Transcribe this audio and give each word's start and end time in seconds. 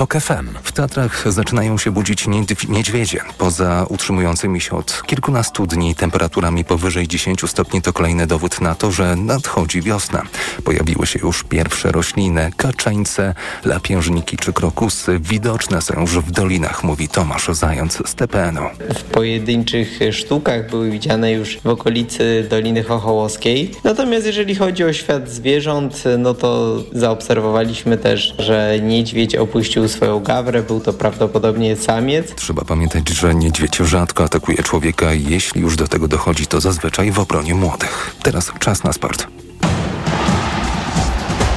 TOK 0.00 0.14
FM. 0.14 0.48
W 0.62 0.72
Tatrach 0.72 1.32
zaczynają 1.32 1.78
się 1.78 1.90
budzić 1.90 2.26
niedźwiedzie. 2.68 3.20
Poza 3.38 3.86
utrzymującymi 3.88 4.60
się 4.60 4.76
od 4.76 5.02
kilkunastu 5.06 5.66
dni 5.66 5.94
temperaturami 5.94 6.64
powyżej 6.64 7.08
10 7.08 7.40
stopni 7.46 7.82
to 7.82 7.92
kolejny 7.92 8.26
dowód 8.26 8.60
na 8.60 8.74
to, 8.74 8.90
że 8.92 9.16
nadchodzi 9.16 9.82
wiosna. 9.82 10.22
Pojawiły 10.64 11.06
się 11.06 11.18
już 11.22 11.44
pierwsze 11.44 11.92
rośliny, 11.92 12.50
kaczeńce, 12.56 13.34
lapiężniki 13.64 14.36
czy 14.36 14.52
krokusy. 14.52 15.20
Widoczne 15.22 15.82
są 15.82 16.00
już 16.00 16.18
w 16.18 16.30
dolinach, 16.30 16.84
mówi 16.84 17.08
Tomasz 17.08 17.48
Zając 17.52 18.02
z 18.08 18.14
TPN-u. 18.14 18.94
W 18.94 19.02
pojedynczych 19.02 19.98
sztukach 20.12 20.70
były 20.70 20.90
widziane 20.90 21.32
już 21.32 21.58
w 21.64 21.66
okolicy 21.66 22.46
Doliny 22.50 22.82
Chochołowskiej. 22.82 23.70
Natomiast 23.84 24.26
jeżeli 24.26 24.54
chodzi 24.54 24.84
o 24.84 24.92
świat 24.92 25.30
zwierząt, 25.30 26.04
no 26.18 26.34
to 26.34 26.76
zaobserwowaliśmy 26.92 27.98
też, 27.98 28.34
że 28.38 28.78
niedźwiedź 28.82 29.36
opuścił 29.36 29.89
swoją 29.90 30.20
gawrę, 30.20 30.62
był 30.62 30.80
to 30.80 30.92
prawdopodobnie 30.92 31.76
samiec. 31.76 32.34
Trzeba 32.34 32.64
pamiętać, 32.64 33.08
że 33.08 33.34
niedźwiedź 33.34 33.76
rzadko 33.76 34.24
atakuje 34.24 34.62
człowieka 34.62 35.14
i 35.14 35.24
jeśli 35.24 35.60
już 35.60 35.76
do 35.76 35.88
tego 35.88 36.08
dochodzi, 36.08 36.46
to 36.46 36.60
zazwyczaj 36.60 37.10
w 37.10 37.18
obronie 37.18 37.54
młodych. 37.54 38.16
Teraz 38.22 38.52
czas 38.58 38.84
na 38.84 38.92
sport. 38.92 39.26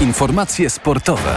Informacje 0.01 0.69
sportowe. 0.69 1.35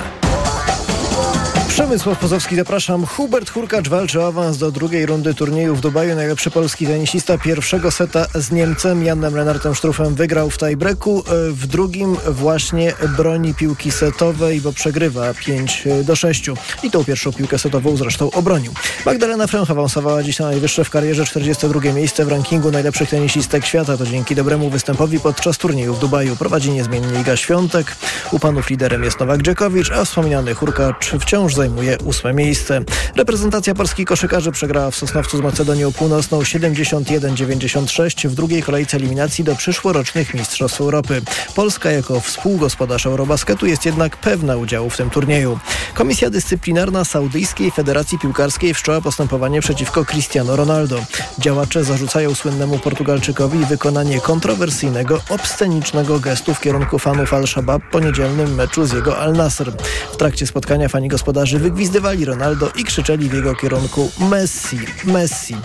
Przemysław 1.68 2.18
Pozowski, 2.18 2.56
zapraszam. 2.56 3.06
Hubert 3.06 3.50
Hurkacz 3.50 3.88
walczy 3.88 4.20
o 4.20 4.26
awans 4.26 4.58
do 4.58 4.70
drugiej 4.70 5.06
rundy 5.06 5.34
turnieju 5.34 5.76
w 5.76 5.80
Dubaju. 5.80 6.14
Najlepszy 6.14 6.50
polski 6.50 6.86
tenisista 6.86 7.38
pierwszego 7.38 7.90
seta 7.90 8.26
z 8.34 8.50
Niemcem 8.50 9.04
Janem 9.04 9.34
Renartem 9.34 9.74
Sztrufem 9.74 10.14
wygrał 10.14 10.50
w 10.50 10.58
tiebreaku. 10.58 11.24
W 11.50 11.66
drugim 11.66 12.16
właśnie 12.28 12.92
broni 13.16 13.54
piłki 13.54 13.90
setowej, 13.90 14.60
bo 14.60 14.72
przegrywa 14.72 15.34
5 15.34 15.84
do 16.04 16.16
6. 16.16 16.50
I 16.82 16.90
tą 16.90 17.04
pierwszą 17.04 17.32
piłkę 17.32 17.58
setową 17.58 17.96
zresztą 17.96 18.30
obronił. 18.30 18.72
Magdalena 19.06 19.46
Fręch 19.46 19.70
awansowała 19.70 20.22
dziś 20.22 20.38
na 20.38 20.46
najwyższe 20.46 20.84
w 20.84 20.90
karierze 20.90 21.24
42 21.24 21.92
miejsce 21.92 22.24
w 22.24 22.28
rankingu 22.28 22.70
najlepszych 22.70 23.10
tenisistek 23.10 23.66
świata. 23.66 23.96
To 23.96 24.06
dzięki 24.06 24.34
dobremu 24.34 24.70
występowi 24.70 25.20
podczas 25.20 25.58
turnieju 25.58 25.94
w 25.94 25.98
Dubaju. 25.98 26.36
Prowadzi 26.36 26.70
niezmiennie 26.70 27.20
Iga 27.20 27.36
Świątek. 27.36 27.96
U 28.32 28.38
panów 28.38 28.70
liderem 28.70 29.04
jest 29.04 29.20
Nowak 29.20 29.42
Dziekowicz, 29.42 29.90
a 29.90 30.04
wspomniany 30.04 30.54
Hurkacz 30.54 31.12
wciąż 31.20 31.55
zajmuje 31.56 31.98
ósme 32.04 32.32
miejsce. 32.32 32.80
Reprezentacja 33.16 33.74
polskiej 33.74 34.06
koszykarzy 34.06 34.52
przegrała 34.52 34.90
w 34.90 34.96
Sosnowcu 34.96 35.38
z 35.38 35.40
Macedonią 35.40 35.92
Północną 35.92 36.40
71-96 36.40 38.28
w 38.28 38.34
drugiej 38.34 38.62
kolejce 38.62 38.96
eliminacji 38.96 39.44
do 39.44 39.56
przyszłorocznych 39.56 40.34
Mistrzostw 40.34 40.80
Europy. 40.80 41.22
Polska 41.54 41.90
jako 41.90 42.20
współgospodarz 42.20 43.06
Eurobasketu 43.06 43.66
jest 43.66 43.86
jednak 43.86 44.16
pewna 44.16 44.56
udziału 44.56 44.90
w 44.90 44.96
tym 44.96 45.10
turnieju. 45.10 45.58
Komisja 45.94 46.30
Dyscyplinarna 46.30 47.04
Saudyjskiej 47.04 47.70
Federacji 47.70 48.18
Piłkarskiej 48.18 48.74
wszczęła 48.74 49.00
postępowanie 49.00 49.60
przeciwko 49.60 50.04
Cristiano 50.04 50.56
Ronaldo. 50.56 51.04
Działacze 51.38 51.84
zarzucają 51.84 52.34
słynnemu 52.34 52.78
Portugalczykowi 52.78 53.64
wykonanie 53.64 54.20
kontrowersyjnego, 54.20 55.20
obscenicznego 55.28 56.20
gestu 56.20 56.54
w 56.54 56.60
kierunku 56.60 56.98
fanów 56.98 57.34
Al-Shabaab 57.34 57.82
po 57.90 58.00
niedzielnym 58.00 58.54
meczu 58.54 58.86
z 58.86 58.92
jego 58.92 59.18
Al-Nasr. 59.18 59.72
W 60.12 60.16
trakcie 60.16 60.46
spotkania 60.46 60.88
fani 60.88 61.08
gospodarzy 61.08 61.45
wygwizdywali 61.54 62.24
Ronaldo 62.24 62.70
i 62.76 62.84
krzyczeli 62.84 63.28
w 63.28 63.34
jego 63.34 63.54
kierunku 63.54 64.10
Messi, 64.30 64.78
Messi. 65.04 65.56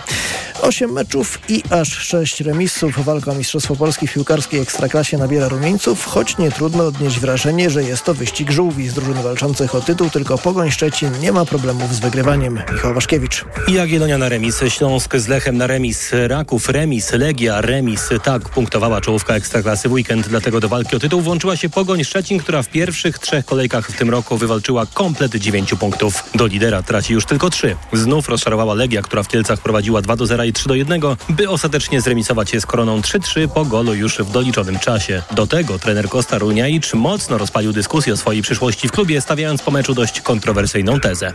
Osiem 0.62 0.92
meczów 0.92 1.38
i 1.48 1.62
aż 1.70 1.88
sześć 1.88 2.40
remisów. 2.40 3.04
Walka 3.04 3.30
o 3.30 3.34
Mistrzostwo 3.34 3.76
Polski 3.76 4.06
w 4.06 4.12
piłkarskiej 4.12 4.60
ekstraklasie 4.60 5.18
nabiera 5.18 5.48
rumieńców, 5.48 6.04
choć 6.04 6.38
nie 6.38 6.50
trudno 6.50 6.86
odnieść 6.86 7.20
wrażenie, 7.20 7.70
że 7.70 7.84
jest 7.84 8.04
to 8.04 8.14
wyścig 8.14 8.50
żółwi 8.50 8.88
z 8.88 8.94
drużyn 8.94 9.22
walczących 9.22 9.74
o 9.74 9.80
tytuł, 9.80 10.10
tylko 10.10 10.38
Pogoń 10.38 10.70
Szczecin 10.70 11.20
nie 11.20 11.32
ma 11.32 11.44
problemów 11.44 11.94
z 11.94 12.00
wygrywaniem. 12.00 12.60
Michał 12.72 12.94
Waszkiewicz. 12.94 13.44
Jagiellonia 13.68 14.18
na 14.18 14.28
remis, 14.28 14.60
Śląsk 14.68 15.16
z 15.16 15.28
Lechem 15.28 15.56
na 15.56 15.66
remis, 15.66 16.10
Raków 16.26 16.68
remis, 16.68 17.12
Legia 17.12 17.60
remis. 17.60 18.08
Tak 18.22 18.48
punktowała 18.48 19.00
czołówka 19.00 19.34
ekstraklasy 19.34 19.88
w 19.88 19.92
weekend, 19.92 20.28
dlatego 20.28 20.60
do 20.60 20.68
walki 20.68 20.96
o 20.96 20.98
tytuł 20.98 21.20
włączyła 21.20 21.56
się 21.56 21.68
Pogoń 21.68 22.04
Szczecin, 22.04 22.38
która 22.38 22.62
w 22.62 22.68
pierwszych 22.68 23.18
trzech 23.18 23.44
kolejkach 23.44 23.88
w 23.88 23.96
tym 23.96 24.10
roku 24.10 24.36
wywalczyła 24.36 24.86
komplet 24.86 25.36
punktów. 25.76 26.24
Do 26.34 26.46
lidera 26.46 26.82
traci 26.82 27.12
już 27.12 27.24
tylko 27.24 27.50
trzy. 27.50 27.76
Znów 27.92 28.28
rozczarowała 28.28 28.74
Legia, 28.74 29.02
która 29.02 29.22
w 29.22 29.28
Kielcach 29.28 29.60
prowadziła 29.60 30.02
2 30.02 30.16
do 30.16 30.26
0 30.26 30.44
i 30.44 30.52
3 30.52 30.68
do 30.68 30.74
1, 30.74 31.00
by 31.28 31.48
ostatecznie 31.48 32.00
zremisować 32.00 32.50
się 32.50 32.60
z 32.60 32.66
Koroną 32.66 33.00
3-3 33.00 33.48
po 33.48 33.64
golu 33.64 33.94
już 33.94 34.18
w 34.18 34.30
doliczonym 34.30 34.78
czasie. 34.78 35.22
Do 35.30 35.46
tego 35.46 35.78
trener 35.78 36.08
Kosta 36.08 36.38
Runiajcz 36.38 36.94
mocno 36.94 37.38
rozpalił 37.38 37.72
dyskusję 37.72 38.12
o 38.12 38.16
swojej 38.16 38.42
przyszłości 38.42 38.88
w 38.88 38.92
klubie, 38.92 39.20
stawiając 39.20 39.62
po 39.62 39.70
meczu 39.70 39.94
dość 39.94 40.20
kontrowersyjną 40.20 41.00
tezę. 41.00 41.32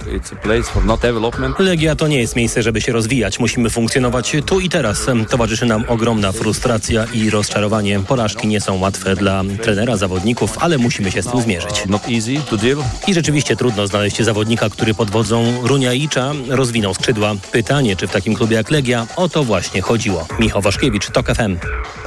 Legia 1.59 1.95
to 1.95 2.07
nie 2.07 2.19
jest 2.19 2.35
miejsce, 2.35 2.63
żeby 2.63 2.81
się 2.81 2.91
rozwijać. 2.91 3.39
Musimy 3.39 3.69
funkcjonować 3.69 4.35
tu 4.45 4.59
i 4.59 4.69
teraz. 4.69 5.05
Towarzyszy 5.29 5.65
nam 5.65 5.83
ogromna 5.87 6.31
frustracja 6.31 7.05
i 7.13 7.29
rozczarowanie. 7.29 7.99
Porażki 7.99 8.47
nie 8.47 8.61
są 8.61 8.79
łatwe 8.79 9.15
dla 9.15 9.43
trenera, 9.63 9.97
zawodników, 9.97 10.57
ale 10.57 10.77
musimy 10.77 11.11
się 11.11 11.21
z 11.21 11.27
tym 11.27 11.41
zmierzyć. 11.41 11.83
I 13.07 13.13
rzeczywiście 13.13 13.55
trudno 13.55 13.87
znaleźć 13.87 14.21
zawodnika, 14.27 14.69
który 14.69 14.93
pod 14.93 15.09
wodzą 15.09 15.61
Runiaicza 15.63 16.31
rozwinął 16.49 16.93
skrzydła. 16.93 17.35
Pytanie, 17.51 17.95
czy 17.95 18.07
w 18.07 18.11
takim 18.11 18.35
klubie 18.35 18.55
jak 18.55 18.71
Legia 18.71 19.07
o 19.15 19.29
to 19.29 19.43
właśnie 19.43 19.81
chodziło. 19.81 20.27
Michał 20.39 20.61
Waszkiewicz, 20.61 21.11
TOK 21.11 21.27
FM. 21.27 21.57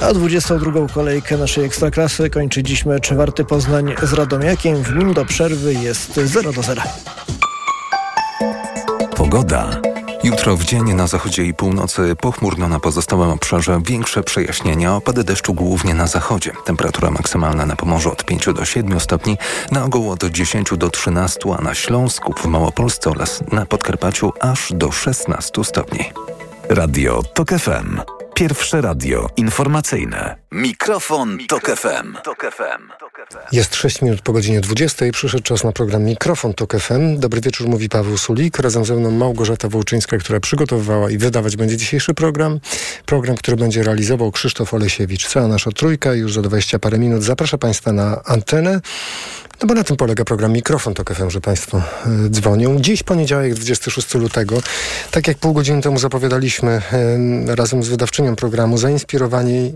A 0.01 0.13
22. 0.13 0.87
kolejkę 0.93 1.37
naszej 1.37 1.65
Ekstraklasy 1.65 2.29
kończy 2.29 2.63
dziś 2.63 2.85
mecz 2.85 3.13
Warty 3.13 3.45
Poznań 3.45 3.93
z 4.03 4.13
Radomiakiem. 4.13 4.83
W 4.83 4.95
nim 4.95 5.13
do 5.13 5.25
przerwy 5.25 5.73
jest 5.73 6.15
0 6.15 6.53
do 6.53 6.63
0. 6.63 6.81
Pogoda. 9.15 9.90
Jutro 10.23 10.57
w 10.57 10.63
dzień 10.63 10.93
na 10.93 11.07
zachodzie 11.07 11.43
i 11.43 11.53
północy 11.53 12.15
pochmurno 12.21 12.67
na 12.67 12.79
pozostałym 12.79 13.29
obszarze 13.29 13.81
większe 13.85 14.23
przejaśnienia, 14.23 14.95
opady 14.95 15.23
deszczu 15.23 15.53
głównie 15.53 15.93
na 15.93 16.07
zachodzie. 16.07 16.51
Temperatura 16.65 17.11
maksymalna 17.11 17.65
na 17.65 17.75
Pomorzu 17.75 18.11
od 18.11 18.25
5 18.25 18.45
do 18.45 18.65
7 18.65 18.99
stopni, 18.99 19.37
na 19.71 19.83
ogół 19.83 20.11
od 20.11 20.23
10 20.23 20.77
do 20.77 20.89
13, 20.89 21.39
a 21.59 21.61
na 21.61 21.73
Śląsku, 21.75 22.33
w 22.33 22.45
Małopolsce 22.45 23.09
oraz 23.09 23.43
na 23.51 23.65
Podkarpaciu 23.65 24.33
aż 24.39 24.73
do 24.73 24.91
16 24.91 25.63
stopni. 25.63 26.11
Radio 26.69 27.23
TOK 27.23 27.49
FM. 27.49 27.99
Pierwsze 28.33 28.81
radio 28.81 29.27
informacyjne. 29.37 30.35
Mikrofon, 30.51 31.37
Tok 31.47 31.65
FM. 31.65 32.17
Jest 33.51 33.75
6 33.75 34.01
minut 34.01 34.21
po 34.21 34.33
godzinie 34.33 34.61
20. 34.61 35.05
Przyszedł 35.13 35.43
czas 35.43 35.63
na 35.63 35.71
program 35.71 36.03
Mikrofon 36.03 36.53
Tok 36.53 36.79
FM. 36.79 37.19
Dobry 37.19 37.41
wieczór, 37.41 37.67
mówi 37.67 37.89
Paweł 37.89 38.17
Sulik. 38.17 38.59
Razem 38.59 38.85
ze 38.85 38.95
mną 38.95 39.11
Małgorzata 39.11 39.69
Wołczyńska, 39.69 40.17
która 40.17 40.39
przygotowywała 40.39 41.11
i 41.11 41.17
wydawać 41.17 41.55
będzie 41.55 41.77
dzisiejszy 41.77 42.13
program. 42.13 42.59
Program, 43.05 43.37
który 43.37 43.57
będzie 43.57 43.83
realizował 43.83 44.31
Krzysztof 44.31 44.73
Olesiewicz. 44.73 45.27
Cała 45.27 45.47
nasza 45.47 45.71
trójka 45.71 46.13
już 46.13 46.33
za 46.33 46.41
20 46.41 46.79
parę 46.79 46.97
minut 46.97 47.23
zaprasza 47.23 47.57
Państwa 47.57 47.91
na 47.91 48.23
antenę. 48.23 48.81
No 49.61 49.67
bo 49.67 49.73
na 49.73 49.83
tym 49.83 49.97
polega 49.97 50.25
program 50.25 50.53
Mikrofon 50.53 50.93
Tok 50.93 51.13
FM, 51.13 51.29
że 51.29 51.41
Państwo 51.41 51.83
y, 52.25 52.29
dzwonią. 52.29 52.79
Dziś 52.79 53.03
poniedziałek, 53.03 53.53
26 53.53 54.13
lutego. 54.13 54.61
Tak 55.11 55.27
jak 55.27 55.37
pół 55.37 55.53
godziny 55.53 55.81
temu 55.81 55.99
zapowiadaliśmy 55.99 56.81
razem 57.47 57.83
z 57.83 57.89
wydawczynią 57.89 58.35
programu, 58.35 58.77
zainspirowani 58.77 59.73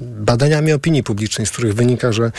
badaniami 0.00 0.72
opinii 0.72 1.02
publicznej, 1.02 1.46
z 1.46 1.50
których 1.50 1.74
wynika, 1.74 2.12
że 2.12 2.32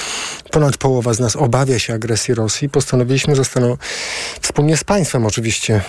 ponad 0.51 0.77
połowa 0.77 1.13
z 1.13 1.19
nas 1.19 1.35
obawia 1.35 1.79
się 1.79 1.93
agresji 1.93 2.33
Rosji, 2.33 2.69
postanowiliśmy 2.69 3.35
zastanowić, 3.35 3.81
wspólnie 4.41 4.77
z 4.77 4.83
Państwem 4.83 5.25
oczywiście, 5.25 5.81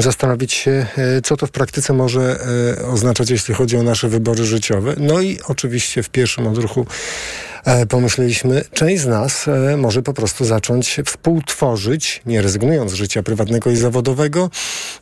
zastanowić 0.00 0.52
się, 0.52 0.86
co 1.24 1.36
to 1.36 1.46
w 1.46 1.50
praktyce 1.50 1.92
może 1.92 2.38
oznaczać, 2.92 3.30
jeśli 3.30 3.54
chodzi 3.54 3.76
o 3.76 3.82
nasze 3.82 4.08
wybory 4.08 4.44
życiowe. 4.44 4.94
No 4.98 5.20
i 5.20 5.38
oczywiście 5.48 6.02
w 6.02 6.08
pierwszym 6.08 6.46
odruchu 6.46 6.86
E, 7.53 7.53
pomyśleliśmy, 7.88 8.64
część 8.72 9.02
z 9.02 9.06
nas 9.06 9.48
e, 9.48 9.76
może 9.76 10.02
po 10.02 10.12
prostu 10.12 10.44
zacząć 10.44 11.00
współtworzyć, 11.06 12.22
nie 12.26 12.42
rezygnując 12.42 12.90
z 12.90 12.94
życia 12.94 13.22
prywatnego 13.22 13.70
i 13.70 13.76
zawodowego, 13.76 14.50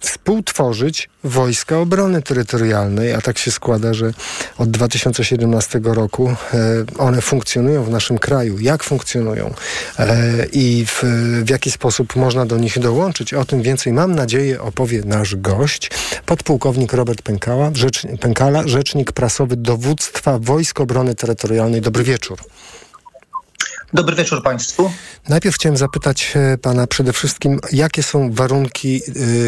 współtworzyć 0.00 1.08
Wojska 1.24 1.78
Obrony 1.78 2.22
Terytorialnej, 2.22 3.12
a 3.12 3.20
tak 3.20 3.38
się 3.38 3.50
składa, 3.50 3.94
że 3.94 4.12
od 4.58 4.70
2017 4.70 5.80
roku 5.84 6.28
e, 6.28 6.36
one 6.98 7.20
funkcjonują 7.20 7.84
w 7.84 7.90
naszym 7.90 8.18
kraju. 8.18 8.58
Jak 8.58 8.82
funkcjonują 8.82 9.54
i 10.52 10.84
w, 10.86 11.02
w 11.44 11.50
jaki 11.50 11.70
sposób 11.70 12.16
można 12.16 12.46
do 12.46 12.58
nich 12.58 12.78
dołączyć, 12.78 13.34
o 13.34 13.44
tym 13.44 13.62
więcej 13.62 13.92
mam 13.92 14.14
nadzieję 14.14 14.60
opowie 14.60 15.02
nasz 15.04 15.36
gość, 15.36 15.90
podpułkownik 16.26 16.92
Robert 16.92 17.22
Pękala, 17.22 17.70
rzecz, 17.74 18.02
Pękala 18.20 18.68
rzecznik 18.68 19.12
prasowy 19.12 19.56
dowództwa 19.56 20.38
Wojsk 20.38 20.80
Obrony 20.80 21.14
Terytorialnej. 21.14 21.80
Dobry 21.80 22.04
wieczór. 22.04 22.51
Dobry 23.94 24.16
wieczór 24.16 24.42
Państwu. 24.42 24.90
Najpierw 25.28 25.54
chciałem 25.54 25.76
zapytać 25.76 26.32
e, 26.34 26.58
Pana 26.58 26.86
przede 26.86 27.12
wszystkim, 27.12 27.60
jakie 27.72 28.02
są 28.02 28.32
warunki, 28.32 29.02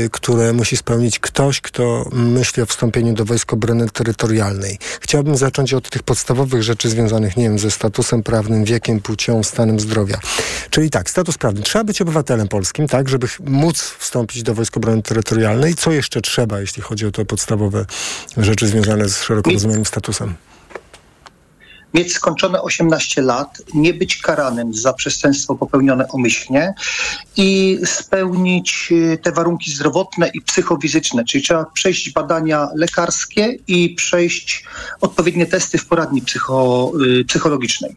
y, 0.05 0.09
które 0.13 0.53
musi 0.53 0.77
spełnić 0.77 1.19
ktoś, 1.19 1.61
kto 1.61 2.09
myśli 2.13 2.63
o 2.63 2.67
wstąpieniu 2.67 3.15
do 3.15 3.25
Wojsk 3.25 3.53
Obrony 3.53 3.89
Terytorialnej. 3.89 4.79
Chciałbym 5.01 5.37
zacząć 5.37 5.75
od 5.75 5.91
tych 5.91 6.03
podstawowych 6.03 6.63
rzeczy 6.63 6.89
związanych, 6.89 7.37
nie 7.37 7.45
wiem, 7.45 7.59
ze 7.59 7.71
statusem 7.71 8.23
prawnym, 8.23 8.65
wiekiem, 8.65 9.01
płcią, 9.01 9.43
stanem 9.43 9.81
zdrowia. 9.81 10.21
Czyli 10.71 10.91
tak, 10.91 11.11
status 11.11 11.39
prawny. 11.39 11.63
Trzeba 11.63 11.85
być 11.85 12.03
obywatelem 12.03 12.49
polskim, 12.49 12.89
tak, 12.89 13.09
żeby 13.09 13.27
móc 13.45 13.81
wstąpić 13.99 14.43
do 14.43 14.55
Wojsk 14.55 14.77
Obrony 14.77 15.03
Terytorialnej. 15.03 15.75
Co 15.75 15.93
jeszcze 15.93 16.21
trzeba, 16.21 16.61
jeśli 16.61 16.83
chodzi 16.83 17.07
o 17.07 17.11
te 17.11 17.25
podstawowe 17.25 17.87
rzeczy 18.37 18.69
związane 18.69 19.09
z 19.09 19.23
szeroko 19.23 19.51
rozumianym 19.51 19.85
statusem? 19.85 20.35
Mieć 21.95 22.13
skończone 22.13 22.63
18 22.63 23.23
lat, 23.23 23.63
nie 23.75 23.95
być 23.95 24.17
karanym 24.17 24.75
za 24.75 24.93
przestępstwo 24.93 25.55
popełnione 25.55 26.07
umyślnie 26.13 26.75
i 27.37 27.79
spełnić 27.85 28.89
y, 28.93 29.19
te 29.23 29.33
warunki 29.33 29.71
zdrowotne 29.71 30.31
i 30.35 30.41
psychofizyczne, 30.41 31.25
czyli 31.25 31.45
trzeba 31.45 31.65
przejść 31.65 32.13
badania 32.13 32.69
lekarskie 32.75 33.59
i 33.67 33.95
przejść 33.95 34.65
odpowiednie 35.01 35.47
testy 35.47 35.79
w 35.79 35.87
poradni 35.87 36.23
psycho, 36.23 36.93
y, 37.21 37.25
psychologicznej. 37.25 37.97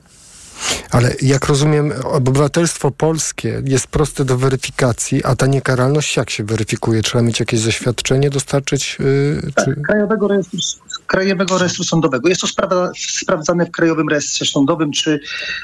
Ale 0.92 1.16
jak 1.22 1.46
rozumiem, 1.46 1.94
obywatelstwo 2.04 2.92
polskie 2.92 3.62
jest 3.66 3.88
proste 3.88 4.26
do 4.26 4.38
weryfikacji, 4.38 5.24
a 5.24 5.36
ta 5.36 5.48
niekaralność 5.48 6.18
jak 6.18 6.30
się 6.30 6.44
weryfikuje? 6.44 7.02
Trzeba 7.02 7.22
mieć 7.22 7.40
jakieś 7.40 7.60
zaświadczenie 7.60 8.30
dostarczyć? 8.30 8.98
Yy, 9.00 9.52
tak, 9.56 9.66
czy... 9.66 9.82
Krajowego 9.82 10.28
Rejestru 10.28 10.60
Krajowego 11.08 11.58
Rejestru 11.58 11.84
Sądowego. 11.84 12.30
Jest 12.30 12.42
to 12.42 12.48
sprawa, 12.48 12.92
sprawdzane 12.98 13.66
w 13.66 13.72
Krajowym 13.72 14.10
Rejestrze 14.10 14.46
Sądowym, 14.46 14.92
czy 14.92 15.20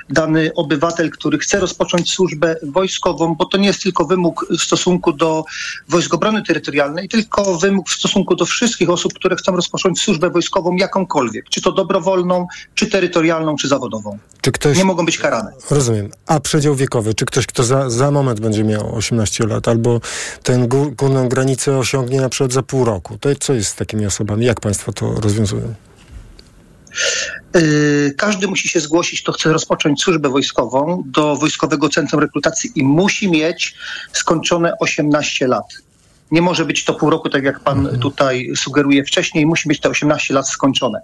dany 0.09 0.51
obywatel, 0.55 1.09
który 1.09 1.37
chce 1.37 1.59
rozpocząć 1.59 2.11
służbę 2.11 2.55
wojskową, 2.63 3.35
bo 3.35 3.45
to 3.45 3.57
nie 3.57 3.67
jest 3.67 3.83
tylko 3.83 4.05
wymóg 4.05 4.45
w 4.49 4.61
stosunku 4.61 5.13
do 5.13 5.45
Wojsk 5.89 6.13
Obrony 6.13 6.43
Terytorialnej, 6.43 7.09
tylko 7.09 7.57
wymóg 7.57 7.89
w 7.89 7.93
stosunku 7.93 8.35
do 8.35 8.45
wszystkich 8.45 8.89
osób, 8.89 9.13
które 9.13 9.35
chcą 9.35 9.55
rozpocząć 9.55 10.01
służbę 10.01 10.29
wojskową 10.29 10.75
jakąkolwiek, 10.75 11.49
czy 11.49 11.61
to 11.61 11.71
dobrowolną, 11.71 12.47
czy 12.75 12.87
terytorialną, 12.87 13.55
czy 13.55 13.67
zawodową. 13.67 14.17
Czy 14.41 14.51
ktoś... 14.51 14.77
Nie 14.83 14.87
mogą 14.87 15.05
być 15.05 15.17
karane. 15.17 15.51
Rozumiem. 15.69 16.11
A 16.27 16.39
przedział 16.39 16.75
wiekowy, 16.75 17.13
czy 17.13 17.25
ktoś, 17.25 17.45
kto 17.45 17.63
za, 17.63 17.89
za 17.89 18.11
moment 18.11 18.39
będzie 18.39 18.63
miał 18.63 18.95
18 18.95 19.47
lat, 19.47 19.67
albo 19.67 20.01
tę 20.43 20.67
górną 20.97 21.29
granicę 21.29 21.77
osiągnie 21.77 22.21
na 22.21 22.29
przykład 22.29 22.53
za 22.53 22.63
pół 22.63 22.85
roku, 22.85 23.17
to 23.17 23.29
co 23.39 23.53
jest 23.53 23.69
z 23.69 23.75
takimi 23.75 24.05
osobami? 24.05 24.45
Jak 24.45 24.59
państwo 24.59 24.93
to 24.93 25.05
rozwiązują? 25.05 25.23
rozwiązują? 25.23 25.73
Y, 27.55 28.13
każdy 28.17 28.47
musi 28.47 28.67
się 28.67 28.79
zgłosić, 28.79 29.21
kto 29.21 29.31
chce 29.31 29.53
rozpocząć 29.53 30.01
służbę 30.01 30.29
wojskową 30.29 31.03
do 31.05 31.35
Wojskowego 31.35 31.89
Centrum 31.89 32.21
Rekrutacji 32.21 32.71
i 32.75 32.83
musi 32.83 33.31
mieć 33.31 33.75
skończone 34.13 34.73
18 34.79 35.47
lat. 35.47 35.65
Nie 36.31 36.41
może 36.41 36.65
być 36.65 36.85
to 36.85 36.93
pół 36.93 37.09
roku, 37.09 37.29
tak 37.29 37.43
jak 37.43 37.59
pan 37.59 37.79
mhm. 37.79 37.99
tutaj 37.99 38.51
sugeruje 38.55 39.03
wcześniej, 39.03 39.45
musi 39.45 39.67
być 39.67 39.79
te 39.79 39.89
18 39.89 40.33
lat 40.33 40.49
skończone. 40.49 41.01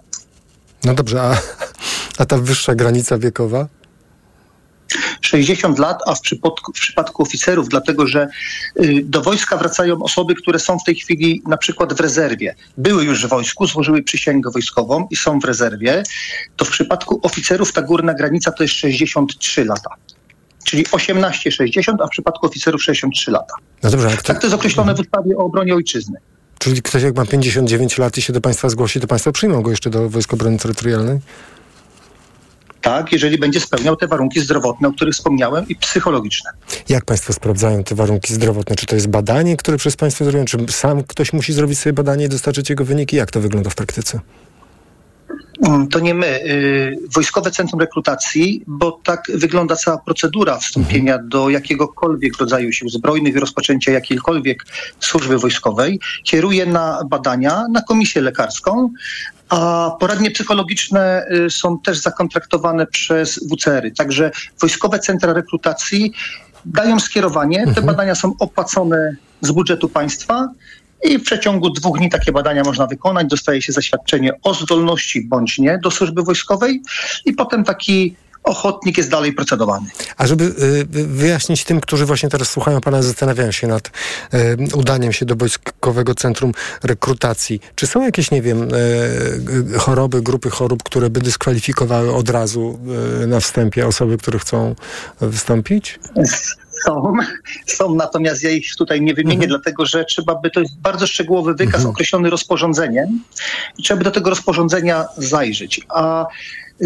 No 0.84 0.94
dobrze, 0.94 1.22
a, 1.22 1.36
a 2.20 2.26
ta 2.26 2.38
wyższa 2.38 2.74
granica 2.74 3.18
wiekowa? 3.18 3.68
60 5.20 5.78
lat, 5.78 6.00
a 6.06 6.14
w 6.14 6.20
przypadku, 6.20 6.72
w 6.72 6.74
przypadku 6.74 7.22
oficerów, 7.22 7.68
dlatego 7.68 8.06
że 8.06 8.28
y, 8.80 9.02
do 9.04 9.22
wojska 9.22 9.56
wracają 9.56 10.02
osoby, 10.02 10.34
które 10.34 10.58
są 10.58 10.78
w 10.78 10.84
tej 10.84 10.94
chwili 10.94 11.42
na 11.46 11.56
przykład 11.56 11.94
w 11.94 12.00
rezerwie. 12.00 12.54
Były 12.78 13.04
już 13.04 13.26
w 13.26 13.28
wojsku, 13.28 13.66
złożyły 13.66 14.02
przysięgę 14.02 14.50
wojskową 14.50 15.06
i 15.10 15.16
są 15.16 15.40
w 15.40 15.44
rezerwie, 15.44 16.02
to 16.56 16.64
w 16.64 16.70
przypadku 16.70 17.20
oficerów 17.22 17.72
ta 17.72 17.82
górna 17.82 18.14
granica 18.14 18.52
to 18.52 18.62
jest 18.62 18.74
63 18.74 19.64
lata 19.64 19.90
czyli 20.64 20.84
18-60, 20.84 21.96
a 22.02 22.06
w 22.06 22.10
przypadku 22.10 22.46
oficerów 22.46 22.82
63 22.82 23.30
lata. 23.30 23.54
No 23.82 23.90
dobrze, 23.90 24.08
kto... 24.16 24.22
Tak 24.22 24.40
to 24.40 24.46
jest 24.46 24.54
określone 24.54 24.94
w 24.94 25.00
ustawie 25.00 25.36
o 25.36 25.44
obronie 25.44 25.74
ojczyzny. 25.74 26.18
Czyli 26.58 26.82
ktoś 26.82 27.02
jak 27.02 27.16
ma 27.16 27.26
59 27.26 27.98
lat 27.98 28.18
i 28.18 28.22
się 28.22 28.32
do 28.32 28.40
państwa 28.40 28.68
zgłosi, 28.68 29.00
to 29.00 29.06
państwo 29.06 29.32
przyjmą 29.32 29.62
go 29.62 29.70
jeszcze 29.70 29.90
do 29.90 30.08
Wojsk 30.08 30.34
Obrony 30.34 30.58
Terytorialnej? 30.58 31.20
Tak, 32.80 33.12
jeżeli 33.12 33.38
będzie 33.38 33.60
spełniał 33.60 33.96
te 33.96 34.06
warunki 34.06 34.40
zdrowotne, 34.40 34.88
o 34.88 34.92
których 34.92 35.14
wspomniałem, 35.14 35.68
i 35.68 35.76
psychologiczne. 35.76 36.50
Jak 36.88 37.04
Państwo 37.04 37.32
sprawdzają 37.32 37.84
te 37.84 37.94
warunki 37.94 38.34
zdrowotne? 38.34 38.76
Czy 38.76 38.86
to 38.86 38.94
jest 38.94 39.08
badanie, 39.08 39.56
które 39.56 39.76
przez 39.76 39.96
Państwo 39.96 40.24
zrobią? 40.24 40.44
Czy 40.44 40.58
sam 40.68 41.02
ktoś 41.02 41.32
musi 41.32 41.52
zrobić 41.52 41.78
sobie 41.78 41.92
badanie 41.92 42.24
i 42.24 42.28
dostarczyć 42.28 42.70
jego 42.70 42.84
wyniki? 42.84 43.16
Jak 43.16 43.30
to 43.30 43.40
wygląda 43.40 43.70
w 43.70 43.74
praktyce? 43.74 44.20
Mm, 45.66 45.88
to 45.88 46.00
nie 46.00 46.14
my, 46.14 46.44
y, 46.44 46.98
Wojskowe 47.14 47.50
Centrum 47.50 47.80
Rekrutacji, 47.80 48.64
bo 48.66 49.00
tak 49.04 49.24
wygląda 49.34 49.76
cała 49.76 49.98
procedura 49.98 50.58
wstąpienia 50.58 51.12
mhm. 51.12 51.28
do 51.28 51.50
jakiegokolwiek 51.50 52.36
rodzaju 52.38 52.72
sił 52.72 52.88
zbrojnych 52.88 53.34
i 53.34 53.40
rozpoczęcia 53.40 53.92
jakiejkolwiek 53.92 54.64
służby 55.00 55.38
wojskowej, 55.38 56.00
kieruje 56.24 56.66
na 56.66 57.04
badania 57.04 57.66
na 57.72 57.82
komisję 57.82 58.22
lekarską, 58.22 58.90
a 59.50 59.90
poradnie 60.00 60.30
psychologiczne 60.30 61.26
y, 61.46 61.50
są 61.50 61.78
też 61.78 61.98
zakontraktowane 61.98 62.86
przez 62.86 63.40
WCR-y. 63.52 63.90
Także 63.90 64.30
Wojskowe 64.60 64.98
Centra 64.98 65.32
Rekrutacji 65.32 66.12
dają 66.64 67.00
skierowanie. 67.00 67.56
Te 67.56 67.68
mhm. 67.68 67.86
badania 67.86 68.14
są 68.14 68.34
opłacone 68.38 69.16
z 69.40 69.50
budżetu 69.50 69.88
państwa 69.88 70.48
i 71.04 71.18
w 71.18 71.22
przeciągu 71.22 71.70
dwóch 71.70 71.98
dni 71.98 72.10
takie 72.10 72.32
badania 72.32 72.62
można 72.62 72.86
wykonać. 72.86 73.26
Dostaje 73.26 73.62
się 73.62 73.72
zaświadczenie 73.72 74.32
o 74.42 74.54
zdolności 74.54 75.28
bądź 75.28 75.58
nie 75.58 75.78
do 75.78 75.90
służby 75.90 76.22
wojskowej 76.22 76.82
i 77.24 77.32
potem 77.32 77.64
taki 77.64 78.16
ochotnik 78.44 78.98
jest 78.98 79.10
dalej 79.10 79.32
procedowany. 79.32 79.86
A 80.16 80.26
żeby 80.26 80.44
y, 80.44 81.06
wyjaśnić 81.06 81.64
tym, 81.64 81.80
którzy 81.80 82.06
właśnie 82.06 82.28
teraz 82.28 82.50
słuchają 82.50 82.80
pana, 82.80 83.02
zastanawiają 83.02 83.50
się 83.52 83.66
nad 83.66 83.90
y, 84.34 84.56
udaniem 84.74 85.12
się 85.12 85.26
do 85.26 85.36
Wojskowego 85.36 86.14
Centrum 86.14 86.52
Rekrutacji. 86.82 87.60
Czy 87.74 87.86
są 87.86 88.02
jakieś, 88.02 88.30
nie 88.30 88.42
wiem, 88.42 88.68
y, 88.74 89.78
choroby, 89.78 90.22
grupy 90.22 90.50
chorób, 90.50 90.82
które 90.82 91.10
by 91.10 91.20
dyskwalifikowały 91.20 92.14
od 92.14 92.28
razu 92.30 92.78
na 93.26 93.40
wstępie 93.40 93.86
osoby, 93.86 94.18
które 94.18 94.38
chcą 94.38 94.74
wystąpić? 95.20 95.98
Są, 96.84 97.12
są, 97.66 97.94
natomiast 97.94 98.42
ja 98.42 98.50
ich 98.50 98.76
tutaj 98.76 99.00
nie 99.00 99.14
wymienię, 99.14 99.44
mhm. 99.44 99.48
dlatego 99.48 99.86
że 99.86 100.04
trzeba 100.04 100.34
by, 100.34 100.50
to 100.50 100.60
jest 100.60 100.78
bardzo 100.78 101.06
szczegółowy 101.06 101.54
wykaz 101.54 101.74
mhm. 101.74 101.90
określony 101.90 102.30
rozporządzeniem 102.30 103.22
i 103.78 103.82
trzeba 103.82 103.98
by 103.98 104.04
do 104.04 104.10
tego 104.10 104.30
rozporządzenia 104.30 105.04
zajrzeć. 105.16 105.80
A 105.88 106.26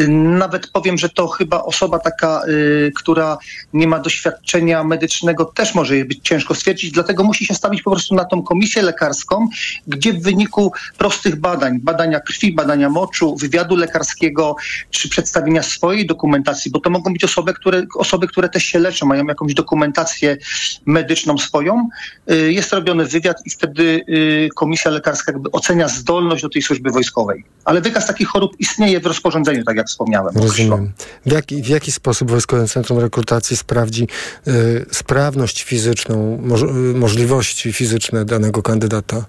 nawet 0.09 0.71
powiem, 0.71 0.99
że 0.99 1.09
to 1.09 1.29
chyba 1.29 1.63
osoba 1.63 1.99
taka, 1.99 2.43
y, 2.49 2.93
która 2.97 3.39
nie 3.73 3.87
ma 3.87 3.99
doświadczenia 3.99 4.85
medycznego, 4.85 5.45
też 5.45 5.75
może 5.75 6.05
być 6.05 6.21
ciężko 6.23 6.55
stwierdzić, 6.55 6.91
dlatego 6.91 7.25
musi 7.25 7.47
się 7.47 7.55
stawić 7.55 7.83
po 7.83 7.91
prostu 7.91 8.15
na 8.15 8.25
tą 8.25 8.43
komisję 8.43 8.83
lekarską, 8.83 9.49
gdzie 9.87 10.13
w 10.13 10.23
wyniku 10.23 10.73
prostych 10.99 11.37
badań, 11.37 11.81
badania 11.81 12.21
krwi, 12.21 12.55
badania 12.55 12.91
moczu, 12.91 13.37
wywiadu 13.37 13.77
lekarskiego, 13.77 14.57
czy 14.91 15.09
przedstawienia 15.09 15.63
swojej 15.63 16.07
dokumentacji, 16.07 16.71
bo 16.71 16.81
to 16.81 16.91
mogą 16.91 17.13
być 17.13 17.25
osoby, 17.25 17.55
które, 17.55 17.83
osoby, 17.97 18.29
które 18.29 18.49
też 18.49 18.65
się 18.65 18.79
leczą, 18.79 19.07
mają 19.07 19.27
jakąś 19.27 19.55
dokumentację 19.55 20.37
medyczną 20.87 21.39
swoją, 21.39 21.89
y, 22.31 22.53
jest 22.53 22.73
robiony 22.73 23.05
wywiad 23.05 23.37
i 23.47 23.51
wtedy 23.51 24.05
y, 24.09 24.49
komisja 24.55 24.91
lekarska 24.91 25.33
ocenia 25.53 25.89
zdolność 25.89 26.43
do 26.43 26.49
tej 26.49 26.63
służby 26.63 26.91
wojskowej. 26.91 27.45
Ale 27.65 27.81
wykaz 27.81 28.07
takich 28.07 28.29
chorób 28.29 28.53
istnieje 28.59 29.01
w 29.01 29.07
rozporządzeniu, 29.07 29.65
tak 29.65 29.77
jak 29.77 29.84
jak 29.85 29.89
wspomniałem. 29.89 30.35
Rozumiem. 30.37 30.93
W 31.27 31.33
jaki, 31.33 31.63
w 31.63 31.67
jaki 31.67 31.93
sposób 31.93 32.31
Wojskowe 32.31 32.69
Centrum 32.69 32.99
Rekrutacji 32.99 33.57
sprawdzi 33.57 34.09
y, 34.49 34.87
sprawność 34.93 35.63
fizyczną, 35.63 36.39
moż, 36.43 36.63
y, 36.63 36.67
możliwości 36.95 37.73
fizyczne 37.73 38.25
danego 38.25 38.63
kandydata? 38.63 39.25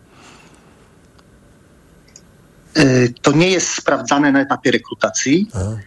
Y, 2.78 3.14
to 3.22 3.32
nie 3.32 3.50
jest 3.50 3.68
sprawdzane 3.68 4.32
na 4.32 4.42
etapie 4.42 4.72
rekrutacji. 4.72 5.50
Aha. 5.54 5.78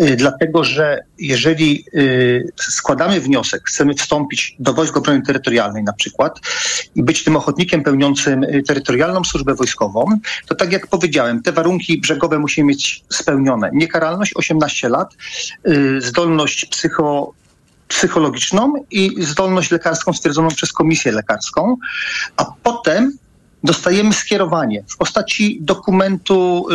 Y, 0.00 0.16
dlatego 0.16 0.64
że 0.64 1.02
jeżeli 1.18 1.84
y, 1.94 2.52
składamy 2.56 3.20
wniosek, 3.20 3.62
chcemy 3.64 3.94
wstąpić 3.94 4.56
do 4.58 4.72
Wojsk 4.72 4.96
Obrony 4.96 5.22
Terytorialnej 5.22 5.82
na 5.82 5.92
przykład 5.92 6.40
i 6.94 7.02
być 7.02 7.24
tym 7.24 7.36
ochotnikiem 7.36 7.82
pełniącym 7.82 8.44
y, 8.44 8.62
terytorialną 8.62 9.24
służbę 9.24 9.54
wojskową, 9.54 10.18
to 10.46 10.54
tak 10.54 10.72
jak 10.72 10.86
powiedziałem, 10.86 11.42
te 11.42 11.52
warunki 11.52 12.00
brzegowe 12.00 12.38
musimy 12.38 12.68
mieć 12.68 13.04
spełnione. 13.12 13.70
Niekaralność 13.72 14.32
18 14.34 14.88
lat, 14.88 15.14
zdolność 15.98 16.64
psycho 16.64 17.32
psychologiczną 17.88 18.74
i 18.90 19.24
zdolność 19.24 19.70
lekarską 19.70 20.12
stwierdzoną 20.12 20.48
przez 20.48 20.72
komisję 20.72 21.12
lekarską, 21.12 21.76
a 22.36 22.44
potem 22.62 23.18
dostajemy 23.66 24.12
skierowanie 24.12 24.84
w 24.88 24.96
postaci 24.96 25.58
dokumentu 25.60 26.66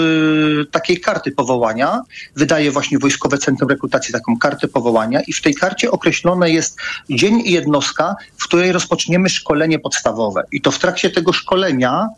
y, 0.62 0.66
takiej 0.66 1.00
karty 1.02 1.32
powołania. 1.32 2.02
Wydaje 2.36 2.72
właśnie 2.72 3.00
Wojskowe 3.00 3.38
Centrum 3.38 3.70
Rekrutacji 3.70 4.14
taką 4.14 4.38
kartę 4.38 4.68
powołania 4.68 5.22
i 5.28 5.34
w 5.34 5.42
tej 5.42 5.56
karcie 5.56 5.92
określone 5.92 6.52
jest 6.52 6.78
dzień 7.10 7.42
i 7.46 7.52
jednostka, 7.52 8.16
w 8.38 8.44
której 8.44 8.72
rozpoczniemy 8.72 9.30
szkolenie 9.30 9.80
podstawowe. 9.80 10.44
I 10.52 10.62
to 10.62 10.72
w 10.72 10.80
trakcie 10.80 11.10
tego 11.10 11.34
szkolenia 11.34 12.10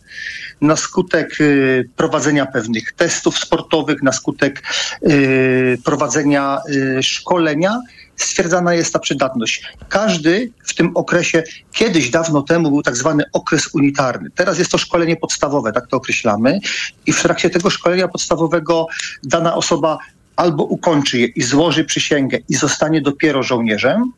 na 0.62 0.75
skutek 0.75 1.42
y, 1.42 1.89
prowadzenia 1.96 2.46
pewnych 2.46 2.92
testów 2.92 3.38
sportowych, 3.38 4.03
na 4.03 4.12
skutek 4.12 4.63
y, 5.08 5.77
prowadzenia 5.86 6.60
y, 6.70 7.03
szkolenia 7.03 7.80
stwierdzana 8.15 8.74
jest 8.74 8.93
ta 8.93 9.00
przydatność. 9.00 9.63
Każdy 9.89 10.51
w 10.63 10.75
tym 10.75 10.91
okresie, 10.98 11.43
kiedyś 11.72 12.10
dawno 12.10 12.41
temu 12.41 12.70
był 12.70 12.82
tak 12.82 12.98
zwany 12.98 13.24
okres 13.34 13.75
unitarny. 13.75 14.29
Teraz 14.36 14.60
jest 14.60 14.72
to 14.72 14.77
szkolenie 14.77 15.15
podstawowe, 15.15 15.72
tak 15.72 15.88
to 15.88 15.98
określamy. 15.98 16.60
I 17.05 17.13
w 17.13 17.22
trakcie 17.22 17.50
tego 17.50 17.70
szkolenia 17.70 18.08
podstawowego 18.08 18.88
dana 19.24 19.55
osoba 19.55 19.98
albo 20.36 20.63
ukończy 20.63 21.20
je 21.20 21.25
i 21.25 21.43
złoży 21.43 21.86
przysięgę 21.86 22.38
i 22.50 22.55
zostanie 22.55 23.01
dopiero 23.01 23.43
żołnierzem, 23.43 24.12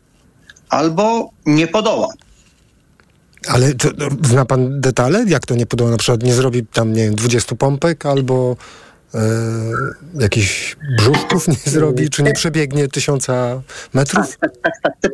albo 0.69 1.29
nie 1.45 1.67
podoła. 1.67 2.07
Ale 3.47 3.73
to, 3.73 3.89
zna 4.23 4.45
pan 4.45 4.81
detale? 4.81 5.25
Jak 5.27 5.45
to 5.45 5.55
nie 5.55 5.65
podoła? 5.65 5.91
Na 5.91 5.97
przykład 5.97 6.23
nie 6.23 6.33
zrobi 6.33 6.65
tam, 6.65 6.93
nie 6.93 7.03
wiem, 7.03 7.15
20 7.15 7.55
pompek 7.55 8.05
albo 8.05 8.57
e, 9.15 10.21
jakichś 10.21 10.75
brzuszków 10.97 11.47
nie 11.47 11.55
zrobi, 11.71 12.09
czy 12.09 12.23
nie 12.23 12.33
przebiegnie 12.33 12.87
tysiąca 12.87 13.61
metrów? 13.93 14.37
Tak, 14.37 14.51
tak, 14.51 14.73
tak. 14.81 14.95
tak. 15.01 15.11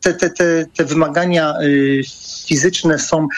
Te, 0.00 0.14
te, 0.14 0.30
te, 0.30 0.66
te 0.76 0.84
wymagania 0.84 1.54
y, 1.62 2.02
fizyczne 2.46 2.98
są 2.98 3.28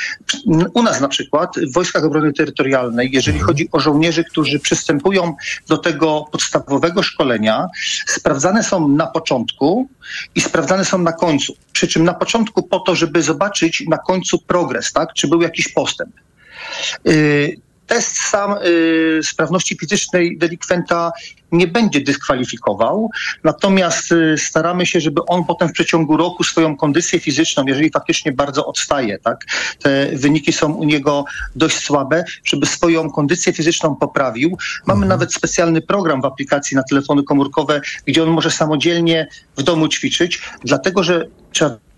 u 0.74 0.82
nas 0.82 1.00
na 1.00 1.08
przykład 1.08 1.54
w 1.70 1.72
Wojskach 1.72 2.04
Obrony 2.04 2.32
Terytorialnej, 2.32 3.10
jeżeli 3.12 3.38
mhm. 3.38 3.46
chodzi 3.46 3.68
o 3.72 3.80
żołnierzy, 3.80 4.24
którzy 4.24 4.60
przystępują 4.60 5.34
do 5.68 5.78
tego 5.78 6.24
podstawowego 6.32 7.02
szkolenia, 7.02 7.66
sprawdzane 8.06 8.62
są 8.62 8.88
na 8.88 9.06
początku 9.06 9.88
i 10.34 10.40
sprawdzane 10.40 10.84
są 10.84 10.98
na 10.98 11.12
końcu. 11.12 11.54
Przy 11.72 11.88
czym 11.88 12.04
na 12.04 12.14
początku 12.14 12.62
po 12.62 12.80
to, 12.80 12.94
żeby 12.94 13.22
zobaczyć 13.22 13.84
na 13.88 13.98
końcu 13.98 14.38
progres, 14.38 14.92
tak? 14.92 15.12
czy 15.14 15.28
był 15.28 15.42
jakiś 15.42 15.68
postęp. 15.68 16.12
Y, 17.08 17.56
test 17.90 18.16
sam 18.16 18.54
y, 18.66 19.20
sprawności 19.22 19.76
fizycznej 19.76 20.38
delikwenta 20.38 21.12
nie 21.52 21.66
będzie 21.66 22.00
dyskwalifikował, 22.00 23.10
natomiast 23.44 24.12
y, 24.12 24.34
staramy 24.38 24.86
się, 24.86 25.00
żeby 25.00 25.20
on 25.26 25.44
potem 25.44 25.68
w 25.68 25.72
przeciągu 25.72 26.16
roku 26.16 26.44
swoją 26.44 26.76
kondycję 26.76 27.20
fizyczną, 27.20 27.64
jeżeli 27.66 27.90
faktycznie 27.90 28.32
bardzo 28.32 28.66
odstaje, 28.66 29.18
tak, 29.18 29.44
te 29.82 30.10
wyniki 30.12 30.52
są 30.52 30.72
u 30.72 30.84
niego 30.84 31.24
dość 31.56 31.78
słabe, 31.78 32.24
żeby 32.44 32.66
swoją 32.66 33.10
kondycję 33.10 33.52
fizyczną 33.52 33.96
poprawił. 33.96 34.56
Mamy 34.86 34.98
mhm. 34.98 35.08
nawet 35.08 35.34
specjalny 35.34 35.80
program 35.82 36.22
w 36.22 36.24
aplikacji 36.24 36.76
na 36.76 36.82
telefony 36.82 37.22
komórkowe, 37.22 37.80
gdzie 38.06 38.22
on 38.22 38.28
może 38.28 38.50
samodzielnie 38.50 39.28
w 39.56 39.62
domu 39.62 39.88
ćwiczyć, 39.88 40.42
dlatego 40.64 41.02
że 41.02 41.26
trzeba 41.52 41.89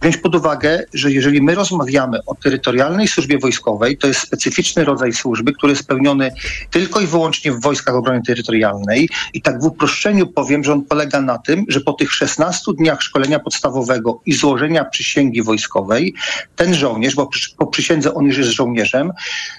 wziąć 0.00 0.16
pod 0.16 0.34
uwagę, 0.34 0.84
że 0.94 1.12
jeżeli 1.12 1.42
my 1.42 1.54
rozmawiamy 1.54 2.18
o 2.26 2.34
terytorialnej 2.34 3.08
służbie 3.08 3.38
wojskowej, 3.38 3.98
to 3.98 4.06
jest 4.06 4.20
specyficzny 4.20 4.84
rodzaj 4.84 5.12
służby, 5.12 5.52
który 5.52 5.72
jest 5.72 5.82
spełniony 5.82 6.32
tylko 6.70 7.00
i 7.00 7.06
wyłącznie 7.06 7.52
w 7.52 7.60
Wojskach 7.60 7.94
Obrony 7.94 8.22
Terytorialnej. 8.22 9.08
I 9.34 9.42
tak 9.42 9.60
w 9.60 9.64
uproszczeniu 9.64 10.26
powiem, 10.26 10.64
że 10.64 10.72
on 10.72 10.84
polega 10.84 11.20
na 11.20 11.38
tym, 11.38 11.64
że 11.68 11.80
po 11.80 11.92
tych 11.92 12.12
16 12.12 12.72
dniach 12.78 13.02
szkolenia 13.02 13.38
podstawowego 13.38 14.20
i 14.26 14.32
złożenia 14.32 14.84
przysięgi 14.84 15.42
wojskowej, 15.42 16.14
ten 16.56 16.74
żołnierz, 16.74 17.14
bo 17.14 17.28
po 17.58 17.66
przysiędze 17.66 18.14
on 18.14 18.24
już 18.24 18.38
jest 18.38 18.50
żołnierzem, 18.50 19.12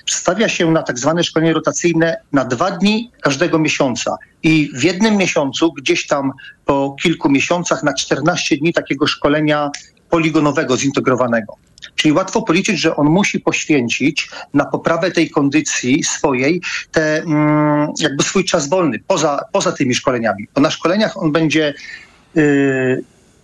stawia 0.05 0.49
się 0.49 0.71
na 0.71 0.83
tak 0.83 0.99
zwane 0.99 1.23
szkolenie 1.23 1.53
rotacyjne 1.53 2.17
na 2.31 2.45
dwa 2.45 2.71
dni 2.71 3.11
każdego 3.21 3.59
miesiąca. 3.59 4.17
I 4.43 4.69
w 4.75 4.83
jednym 4.83 5.17
miesiącu, 5.17 5.73
gdzieś 5.73 6.07
tam 6.07 6.31
po 6.65 6.95
kilku 7.01 7.29
miesiącach, 7.29 7.83
na 7.83 7.93
14 7.93 8.57
dni 8.57 8.73
takiego 8.73 9.07
szkolenia 9.07 9.71
poligonowego, 10.11 10.77
zintegrowanego. 10.77 11.55
Czyli 11.95 12.13
łatwo 12.13 12.41
policzyć, 12.41 12.79
że 12.79 12.95
on 12.95 13.07
musi 13.07 13.39
poświęcić 13.39 14.29
na 14.53 14.65
poprawę 14.65 15.11
tej 15.11 15.29
kondycji 15.29 16.03
swojej 16.03 16.61
te, 16.91 17.17
mm, 17.17 17.87
jakby 17.99 18.23
swój 18.23 18.45
czas 18.45 18.69
wolny 18.69 18.99
poza, 19.07 19.39
poza 19.51 19.71
tymi 19.71 19.95
szkoleniami. 19.95 20.47
Bo 20.55 20.61
na 20.61 20.71
szkoleniach 20.71 21.17
on 21.17 21.31
będzie 21.31 21.73
yy, 22.35 23.03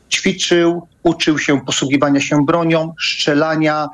ćwiczył, 0.09 0.87
uczył 1.03 1.39
się 1.39 1.61
posługiwania 1.65 2.21
się 2.21 2.45
bronią, 2.45 2.93
strzelania, 3.03 3.87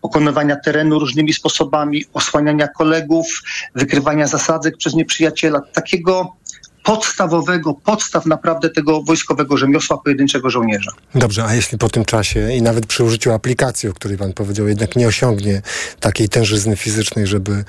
pokonywania 0.00 0.56
terenu 0.56 0.98
różnymi 0.98 1.32
sposobami, 1.32 2.04
osłaniania 2.12 2.68
kolegów, 2.68 3.26
wykrywania 3.74 4.26
zasadzek 4.26 4.76
przez 4.76 4.94
nieprzyjaciela. 4.94 5.60
Takiego 5.72 6.36
podstawowego, 6.82 7.74
podstaw 7.74 8.26
naprawdę 8.26 8.70
tego 8.70 9.02
wojskowego 9.02 9.56
rzemiosła 9.56 9.98
pojedynczego 9.98 10.50
żołnierza. 10.50 10.90
Dobrze, 11.14 11.44
a 11.44 11.54
jeśli 11.54 11.78
po 11.78 11.88
tym 11.88 12.04
czasie 12.04 12.52
i 12.52 12.62
nawet 12.62 12.86
przy 12.86 13.04
użyciu 13.04 13.32
aplikacji, 13.32 13.88
o 13.88 13.92
której 13.92 14.18
pan 14.18 14.32
powiedział, 14.32 14.68
jednak 14.68 14.96
nie 14.96 15.06
osiągnie 15.06 15.62
takiej 16.00 16.28
tężyzny 16.28 16.76
fizycznej, 16.76 17.26
żeby 17.26 17.64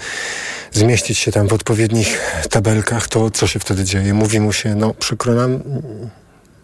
zmieścić 0.71 1.17
się 1.17 1.31
tam 1.31 1.47
w 1.47 1.53
odpowiednich 1.53 2.21
tabelkach, 2.49 3.07
to 3.07 3.31
co 3.31 3.47
się 3.47 3.59
wtedy 3.59 3.83
dzieje? 3.83 4.13
Mówi 4.13 4.39
mu 4.39 4.53
się, 4.53 4.75
no 4.75 4.93
przykro 4.93 5.33
nam, 5.33 5.59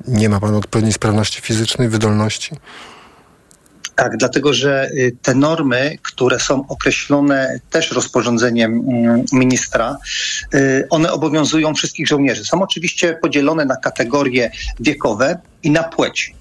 nie 0.07 0.29
ma 0.29 0.39
pan 0.39 0.55
odpowiedniej 0.55 0.93
sprawności 0.93 1.41
fizycznej, 1.41 1.89
wydolności? 1.89 2.55
Tak, 3.97 4.17
dlatego 4.17 4.53
że 4.53 4.89
y, 4.93 5.15
te 5.21 5.35
normy, 5.35 5.97
które 6.03 6.39
są 6.39 6.67
określone 6.67 7.59
też 7.69 7.91
rozporządzeniem 7.91 8.71
mm, 8.87 9.23
ministra, 9.33 9.97
y, 10.53 10.87
one 10.89 11.11
obowiązują 11.11 11.73
wszystkich 11.73 12.07
żołnierzy. 12.07 12.45
Są 12.45 12.61
oczywiście 12.61 13.19
podzielone 13.21 13.65
na 13.65 13.75
kategorie 13.75 14.51
wiekowe 14.79 15.39
i 15.63 15.71
na 15.71 15.83
płeć 15.83 16.33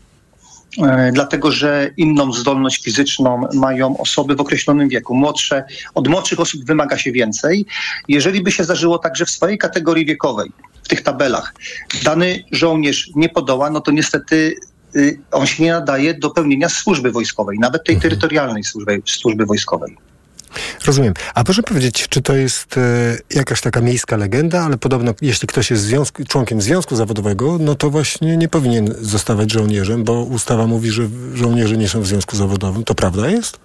y, 0.79 0.83
dlatego 1.13 1.53
że 1.53 1.91
inną 1.97 2.33
zdolność 2.33 2.85
fizyczną 2.85 3.49
mają 3.55 3.99
osoby 3.99 4.35
w 4.35 4.41
określonym 4.41 4.89
wieku. 4.89 5.15
Młodsze, 5.15 5.65
od 5.95 6.09
młodszych 6.09 6.41
osób 6.41 6.65
wymaga 6.65 6.99
się 6.99 7.13
więcej. 7.13 7.67
Jeżeli 8.09 8.43
by 8.43 8.53
się 8.53 8.65
zdarzyło 8.65 8.99
tak, 8.99 9.17
że 9.17 9.27
w 9.27 9.31
swojej 9.31 9.59
kategorii 9.59 10.07
wiekowej, 10.07 10.53
w 10.83 10.89
tych 10.89 11.03
tabelach, 11.03 11.55
dany 12.03 12.45
żołnierz 12.53 13.11
nie 13.15 13.29
podoła, 13.29 13.71
no 13.71 13.81
to 13.81 13.91
niestety 13.91 14.57
on 15.33 15.47
się 15.47 15.63
nie 15.63 15.73
nadaje 15.73 16.15
do 16.15 16.31
pełnienia 16.31 16.69
służby 16.69 17.13
wojskowej, 17.13 17.59
nawet 17.59 17.85
tej 17.85 17.95
mhm. 17.95 18.11
terytorialnej 18.11 18.65
służby, 18.65 19.03
służby 19.05 19.47
wojskowej. 19.47 19.97
Rozumiem. 20.87 21.15
A 21.35 21.45
proszę 21.45 21.63
powiedzieć, 21.63 22.09
czy 22.09 22.23
to 22.23 22.37
jest 22.37 22.79
e, 22.79 23.17
jakaś 23.31 23.61
taka 23.61 23.81
miejska 23.81 24.17
legenda, 24.17 24.65
ale 24.65 24.79
podobno 24.79 25.15
jeśli 25.23 25.49
ktoś 25.49 25.71
jest 25.71 25.83
związku, 25.83 26.25
członkiem 26.25 26.61
związku 26.61 26.97
zawodowego, 26.97 27.59
no 27.61 27.75
to 27.75 27.91
właśnie 27.91 28.37
nie 28.37 28.49
powinien 28.49 28.95
zostawać 29.01 29.53
żołnierzem, 29.53 30.05
bo 30.05 30.23
ustawa 30.23 30.67
mówi, 30.67 30.91
że 30.91 31.09
żołnierze 31.35 31.77
nie 31.77 31.89
są 31.89 32.01
w 32.01 32.07
związku 32.07 32.37
zawodowym. 32.37 32.85
To 32.85 32.95
prawda 32.95 33.29
jest? 33.29 33.59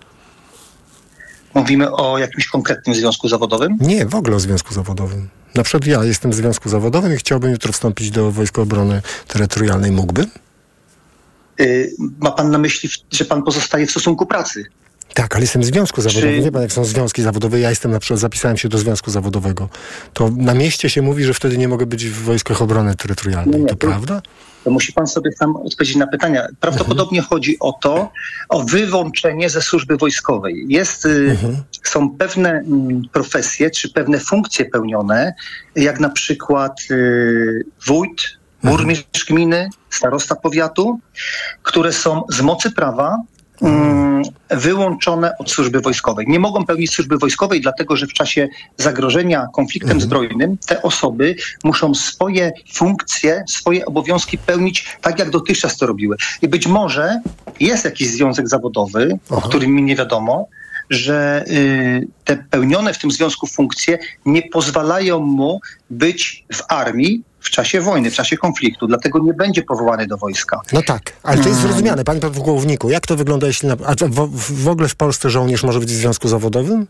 Mówimy 1.53 1.91
o 1.91 2.17
jakimś 2.17 2.47
konkretnym 2.47 2.95
związku 2.95 3.27
zawodowym? 3.27 3.77
Nie, 3.79 4.05
w 4.05 4.15
ogóle 4.15 4.35
o 4.35 4.39
związku 4.39 4.73
zawodowym. 4.73 5.29
Na 5.55 5.63
przykład 5.63 5.85
ja 5.85 6.03
jestem 6.03 6.31
w 6.31 6.35
związku 6.35 6.69
zawodowym 6.69 7.13
i 7.13 7.17
chciałbym 7.17 7.51
jutro 7.51 7.73
wstąpić 7.73 8.11
do 8.11 8.31
Wojsk 8.31 8.59
Obrony 8.59 9.01
Terytorialnej. 9.27 9.91
Mógłbym? 9.91 10.25
Y, 11.59 11.93
ma 12.19 12.31
pan 12.31 12.51
na 12.51 12.57
myśli, 12.57 12.89
że 13.11 13.25
pan 13.25 13.43
pozostaje 13.43 13.87
w 13.87 13.91
stosunku 13.91 14.25
pracy? 14.25 14.65
Tak, 15.13 15.35
ale 15.35 15.43
jestem 15.43 15.61
w 15.61 15.65
związku 15.65 16.01
zawodowym. 16.01 16.35
Czy... 16.35 16.41
Wie 16.41 16.51
pan, 16.51 16.61
jak 16.61 16.71
są 16.71 16.85
związki 16.85 17.21
zawodowe. 17.21 17.59
Ja 17.59 17.69
jestem 17.69 17.91
na 17.91 17.99
przykład, 17.99 18.19
zapisałem 18.19 18.57
się 18.57 18.69
do 18.69 18.77
związku 18.77 19.11
zawodowego. 19.11 19.69
To 20.13 20.29
na 20.37 20.53
mieście 20.53 20.89
się 20.89 21.01
mówi, 21.01 21.23
że 21.23 21.33
wtedy 21.33 21.57
nie 21.57 21.67
mogę 21.67 21.85
być 21.85 22.05
w 22.05 22.23
Wojskach 22.23 22.61
Obrony 22.61 22.95
Terytorialnej. 22.95 23.61
Nie, 23.61 23.67
to, 23.67 23.75
to 23.75 23.87
prawda? 23.87 24.21
To 24.63 24.71
musi 24.71 24.93
pan 24.93 25.07
sobie 25.07 25.31
sam 25.31 25.55
odpowiedzieć 25.55 25.95
na 25.95 26.07
pytania. 26.07 26.47
Prawdopodobnie 26.59 27.19
mhm. 27.19 27.29
chodzi 27.29 27.57
o 27.59 27.73
to, 27.81 28.11
o 28.49 28.63
wyłączenie 28.63 29.49
ze 29.49 29.61
służby 29.61 29.97
wojskowej. 29.97 30.65
Jest, 30.67 31.05
y, 31.05 31.09
mhm. 31.09 31.57
Są 31.83 32.09
pewne 32.09 32.49
mm, 32.49 33.01
profesje, 33.11 33.71
czy 33.71 33.89
pewne 33.89 34.19
funkcje 34.19 34.65
pełnione, 34.65 35.33
jak 35.75 35.99
na 35.99 36.09
przykład 36.09 36.81
y, 36.91 37.65
wójt, 37.87 38.21
burmistrz 38.63 39.25
gminy, 39.25 39.69
starosta 39.89 40.35
powiatu, 40.35 40.99
które 41.63 41.93
są 41.93 42.23
z 42.29 42.41
mocy 42.41 42.71
prawa 42.71 43.17
mm, 43.61 44.23
wyłączone 44.49 45.37
od 45.37 45.51
służby 45.51 45.81
wojskowej. 45.81 46.25
Nie 46.29 46.39
mogą 46.39 46.65
pełnić 46.65 46.91
służby 46.91 47.17
wojskowej, 47.17 47.61
dlatego 47.61 47.95
że 47.95 48.07
w 48.07 48.13
czasie 48.13 48.47
zagrożenia 48.77 49.47
konfliktem 49.53 49.91
mhm. 49.91 50.01
zbrojnym 50.01 50.57
te 50.57 50.81
osoby 50.81 51.35
muszą 51.63 51.95
swoje 51.95 52.51
funkcje, 52.73 53.43
swoje 53.47 53.85
obowiązki 53.85 54.37
pełnić 54.37 54.97
tak, 55.01 55.19
jak 55.19 55.29
dotychczas 55.29 55.77
to 55.77 55.87
robiły. 55.87 56.15
I 56.41 56.47
być 56.47 56.67
może 56.67 57.21
jest 57.59 57.85
jakiś 57.85 58.07
związek 58.07 58.49
zawodowy, 58.49 59.19
Aha. 59.31 59.35
o 59.35 59.41
którym 59.41 59.71
mi 59.71 59.83
nie 59.83 59.95
wiadomo, 59.95 60.47
że 60.89 61.43
y, 61.47 62.07
te 62.23 62.37
pełnione 62.37 62.93
w 62.93 62.97
tym 62.97 63.11
związku 63.11 63.47
funkcje 63.47 63.99
nie 64.25 64.41
pozwalają 64.41 65.19
mu 65.19 65.59
być 65.89 66.45
w 66.53 66.61
armii 66.69 67.23
w 67.41 67.49
czasie 67.49 67.81
wojny, 67.81 68.11
w 68.11 68.13
czasie 68.13 68.37
konfliktu, 68.37 68.87
dlatego 68.87 69.19
nie 69.19 69.33
będzie 69.33 69.63
powołany 69.63 70.07
do 70.07 70.17
wojska. 70.17 70.61
No 70.73 70.81
tak, 70.81 71.13
ale 71.23 71.41
to 71.41 71.49
jest 71.49 71.59
mm. 71.59 71.71
zrozumiane, 71.71 72.03
panie 72.03 72.19
pułkowniku. 72.19 72.89
Jak 72.89 73.07
to 73.07 73.15
wygląda, 73.15 73.47
jeśli 73.47 73.67
na, 73.67 73.75
a 73.85 73.95
w, 74.07 74.63
w 74.63 74.67
ogóle 74.67 74.87
w 74.87 74.95
Polsce 74.95 75.29
żołnierz 75.29 75.63
może 75.63 75.79
być 75.79 75.89
w 75.89 75.95
związku 75.95 76.27
zawodowym? 76.27 76.87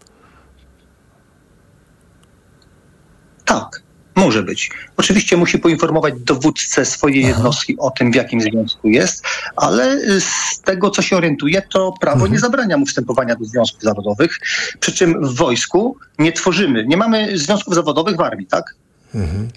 Tak. 3.45 3.81
Może 4.15 4.43
być. 4.43 4.71
Oczywiście 4.97 5.37
musi 5.37 5.59
poinformować 5.59 6.13
dowódcę 6.19 6.85
swojej 6.85 7.23
Aha. 7.23 7.33
jednostki 7.33 7.77
o 7.77 7.91
tym, 7.91 8.11
w 8.11 8.15
jakim 8.15 8.41
związku 8.41 8.87
jest, 8.87 9.25
ale 9.55 9.99
z 10.19 10.61
tego, 10.61 10.89
co 10.89 11.01
się 11.01 11.17
orientuje, 11.17 11.61
to 11.61 11.93
prawo 12.01 12.15
mhm. 12.15 12.31
nie 12.31 12.39
zabrania 12.39 12.77
mu 12.77 12.85
wstępowania 12.85 13.35
do 13.35 13.45
związków 13.45 13.81
zawodowych. 13.81 14.39
Przy 14.79 14.91
czym 14.93 15.27
w 15.27 15.35
wojsku 15.35 15.97
nie 16.19 16.31
tworzymy, 16.31 16.85
nie 16.87 16.97
mamy 16.97 17.37
związków 17.37 17.75
zawodowych 17.75 18.17
w 18.17 18.21
armii, 18.21 18.47
tak? 18.47 18.75
Mhm. 19.15 19.49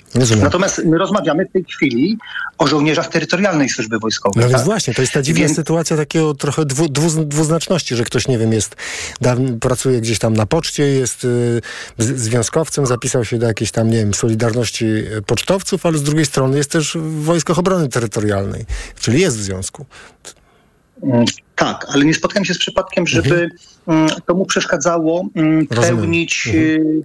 Natomiast 0.42 0.84
my 0.84 0.98
rozmawiamy 0.98 1.46
w 1.46 1.52
tej 1.52 1.64
chwili 1.64 2.18
o 2.58 2.66
żołnierzach 2.66 3.08
terytorialnej 3.08 3.68
służby 3.68 3.98
wojskowej. 3.98 4.36
No 4.36 4.42
tak? 4.42 4.50
więc 4.50 4.64
właśnie, 4.64 4.94
to 4.94 5.02
jest 5.02 5.12
ta 5.12 5.22
dziwna 5.22 5.44
więc... 5.44 5.56
sytuacja 5.56 5.96
takiego 5.96 6.34
trochę 6.34 6.64
dwu, 6.64 6.88
dwu, 6.88 7.24
dwuznaczności, 7.24 7.96
że 7.96 8.04
ktoś, 8.04 8.28
nie 8.28 8.38
wiem, 8.38 8.52
jest, 8.52 8.76
da, 9.20 9.36
pracuje 9.60 10.00
gdzieś 10.00 10.18
tam 10.18 10.34
na 10.34 10.46
poczcie, 10.46 10.82
jest 10.82 11.24
y, 11.24 11.60
związkowcem, 11.98 12.86
zapisał 12.86 13.24
się 13.24 13.38
do 13.38 13.46
jakiejś 13.46 13.70
tam, 13.70 13.90
nie 13.90 13.96
wiem, 13.96 14.14
Solidarności 14.14 14.86
Pocztowców, 15.26 15.86
ale 15.86 15.98
z 15.98 16.02
drugiej 16.02 16.26
strony 16.26 16.56
jest 16.56 16.70
też 16.70 16.96
w 16.96 17.24
Wojskach 17.24 17.58
Obrony 17.58 17.88
Terytorialnej, 17.88 18.64
czyli 19.00 19.20
jest 19.20 19.38
w 19.38 19.42
związku. 19.42 19.86
Mm, 21.02 21.24
tak, 21.56 21.86
ale 21.88 22.04
nie 22.04 22.14
spotkałem 22.14 22.44
się 22.44 22.54
z 22.54 22.58
przypadkiem, 22.58 23.06
żeby 23.06 23.34
mhm. 23.34 23.50
Mm, 23.86 24.08
to 24.26 24.34
mu 24.34 24.46
przeszkadzało 24.46 25.28
mm, 25.34 25.66
pełnić 25.66 26.46
mhm. 26.46 27.02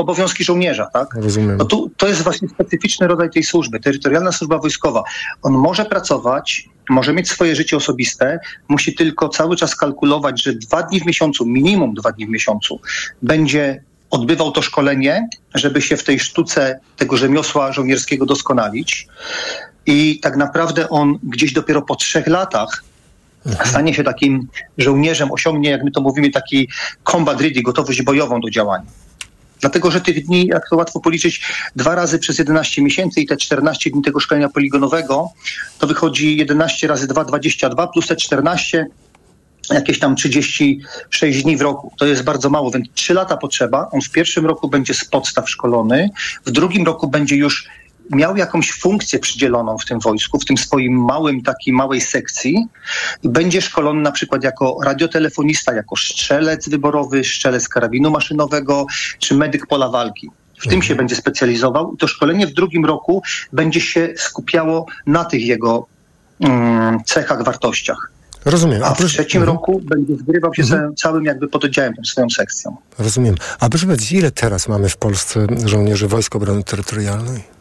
Obowiązki 0.00 0.44
żołnierza, 0.44 0.86
tak? 0.86 1.14
Rozumiem. 1.14 1.56
No 1.56 1.64
tu, 1.64 1.90
to 1.96 2.08
jest 2.08 2.22
właśnie 2.22 2.48
specyficzny 2.48 3.06
rodzaj 3.06 3.30
tej 3.30 3.42
służby, 3.42 3.80
terytorialna 3.80 4.32
służba 4.32 4.58
wojskowa. 4.58 5.02
On 5.42 5.52
może 5.52 5.84
pracować, 5.84 6.68
może 6.88 7.12
mieć 7.12 7.30
swoje 7.30 7.56
życie 7.56 7.76
osobiste, 7.76 8.40
musi 8.68 8.94
tylko 8.94 9.28
cały 9.28 9.56
czas 9.56 9.76
kalkulować, 9.76 10.42
że 10.42 10.52
dwa 10.52 10.82
dni 10.82 11.00
w 11.00 11.06
miesiącu, 11.06 11.46
minimum 11.46 11.94
dwa 11.94 12.12
dni 12.12 12.26
w 12.26 12.30
miesiącu, 12.30 12.80
będzie 13.22 13.82
odbywał 14.10 14.52
to 14.52 14.62
szkolenie, 14.62 15.28
żeby 15.54 15.82
się 15.82 15.96
w 15.96 16.04
tej 16.04 16.20
sztuce 16.20 16.80
tego 16.96 17.16
rzemiosła 17.16 17.72
żołnierskiego 17.72 18.26
doskonalić. 18.26 19.06
I 19.86 20.20
tak 20.20 20.36
naprawdę 20.36 20.88
on 20.88 21.18
gdzieś 21.22 21.52
dopiero 21.52 21.82
po 21.82 21.96
trzech 21.96 22.26
latach 22.26 22.84
mhm. 23.46 23.70
stanie 23.70 23.94
się 23.94 24.04
takim 24.04 24.48
żołnierzem, 24.78 25.32
osiągnie, 25.32 25.70
jak 25.70 25.84
my 25.84 25.90
to 25.90 26.00
mówimy, 26.00 26.30
taki 26.30 26.68
combat 27.04 27.40
ready, 27.40 27.62
gotowość 27.62 28.02
bojową 28.02 28.40
do 28.40 28.50
działania. 28.50 28.86
Dlatego, 29.60 29.90
że 29.90 30.00
tych 30.00 30.26
dni, 30.26 30.46
jak 30.46 30.68
to 30.68 30.76
łatwo 30.76 31.00
policzyć, 31.00 31.42
dwa 31.76 31.94
razy 31.94 32.18
przez 32.18 32.38
11 32.38 32.82
miesięcy 32.82 33.20
i 33.20 33.26
te 33.26 33.36
14 33.36 33.90
dni 33.90 34.02
tego 34.02 34.20
szkolenia 34.20 34.48
poligonowego, 34.48 35.28
to 35.78 35.86
wychodzi 35.86 36.36
11 36.36 36.86
razy 36.86 37.06
2, 37.06 37.24
22 37.24 37.86
plus 37.86 38.06
te 38.06 38.16
14 38.16 38.86
jakieś 39.70 39.98
tam 39.98 40.16
36 40.16 41.42
dni 41.42 41.56
w 41.56 41.60
roku. 41.60 41.92
To 41.98 42.06
jest 42.06 42.22
bardzo 42.22 42.50
mało, 42.50 42.70
więc 42.70 42.88
3 42.94 43.14
lata 43.14 43.36
potrzeba. 43.36 43.88
On 43.92 44.00
w 44.00 44.10
pierwszym 44.10 44.46
roku 44.46 44.68
będzie 44.68 44.94
z 44.94 45.04
podstaw 45.04 45.50
szkolony, 45.50 46.10
w 46.46 46.50
drugim 46.50 46.86
roku 46.86 47.08
będzie 47.08 47.36
już 47.36 47.68
miał 48.10 48.36
jakąś 48.36 48.72
funkcję 48.72 49.18
przydzieloną 49.18 49.78
w 49.78 49.84
tym 49.84 50.00
wojsku, 50.00 50.38
w 50.38 50.44
tym 50.44 50.58
swoim 50.58 51.04
małym, 51.04 51.42
takiej 51.42 51.74
małej 51.74 52.00
sekcji 52.00 52.66
będzie 53.24 53.60
szkolony 53.60 54.02
na 54.02 54.12
przykład 54.12 54.44
jako 54.44 54.78
radiotelefonista, 54.84 55.74
jako 55.74 55.96
strzelec 55.96 56.68
wyborowy, 56.68 57.24
strzelec 57.24 57.68
karabinu 57.68 58.10
maszynowego 58.10 58.86
czy 59.18 59.34
medyk 59.34 59.66
pola 59.66 59.88
walki. 59.88 60.30
W 60.58 60.62
tym 60.62 60.82
się 60.82 60.92
mhm. 60.92 60.96
będzie 60.96 61.16
specjalizował 61.16 61.94
i 61.94 61.96
to 61.96 62.06
szkolenie 62.06 62.46
w 62.46 62.52
drugim 62.52 62.84
roku 62.84 63.22
będzie 63.52 63.80
się 63.80 64.14
skupiało 64.16 64.86
na 65.06 65.24
tych 65.24 65.46
jego 65.46 65.86
mm, 66.40 66.98
cechach, 67.04 67.44
wartościach. 67.44 68.12
Rozumiem. 68.44 68.82
A, 68.82 68.86
A 68.86 68.94
w 68.94 68.98
trzecim 68.98 69.42
mhm. 69.42 69.56
roku 69.56 69.80
będzie 69.84 70.16
zgrywał 70.16 70.54
się 70.54 70.62
mhm. 70.62 70.96
całym 70.96 71.24
jakby 71.24 71.48
pododdziałem, 71.48 71.94
swoją 72.04 72.30
sekcją. 72.30 72.76
Rozumiem. 72.98 73.34
A 73.60 73.68
proszę 73.68 73.86
powiedzieć, 73.86 74.12
ile 74.12 74.30
teraz 74.30 74.68
mamy 74.68 74.88
w 74.88 74.96
Polsce 74.96 75.46
żołnierzy 75.64 76.08
Wojsk 76.08 76.36
Obrony 76.36 76.62
Terytorialnej? 76.62 77.59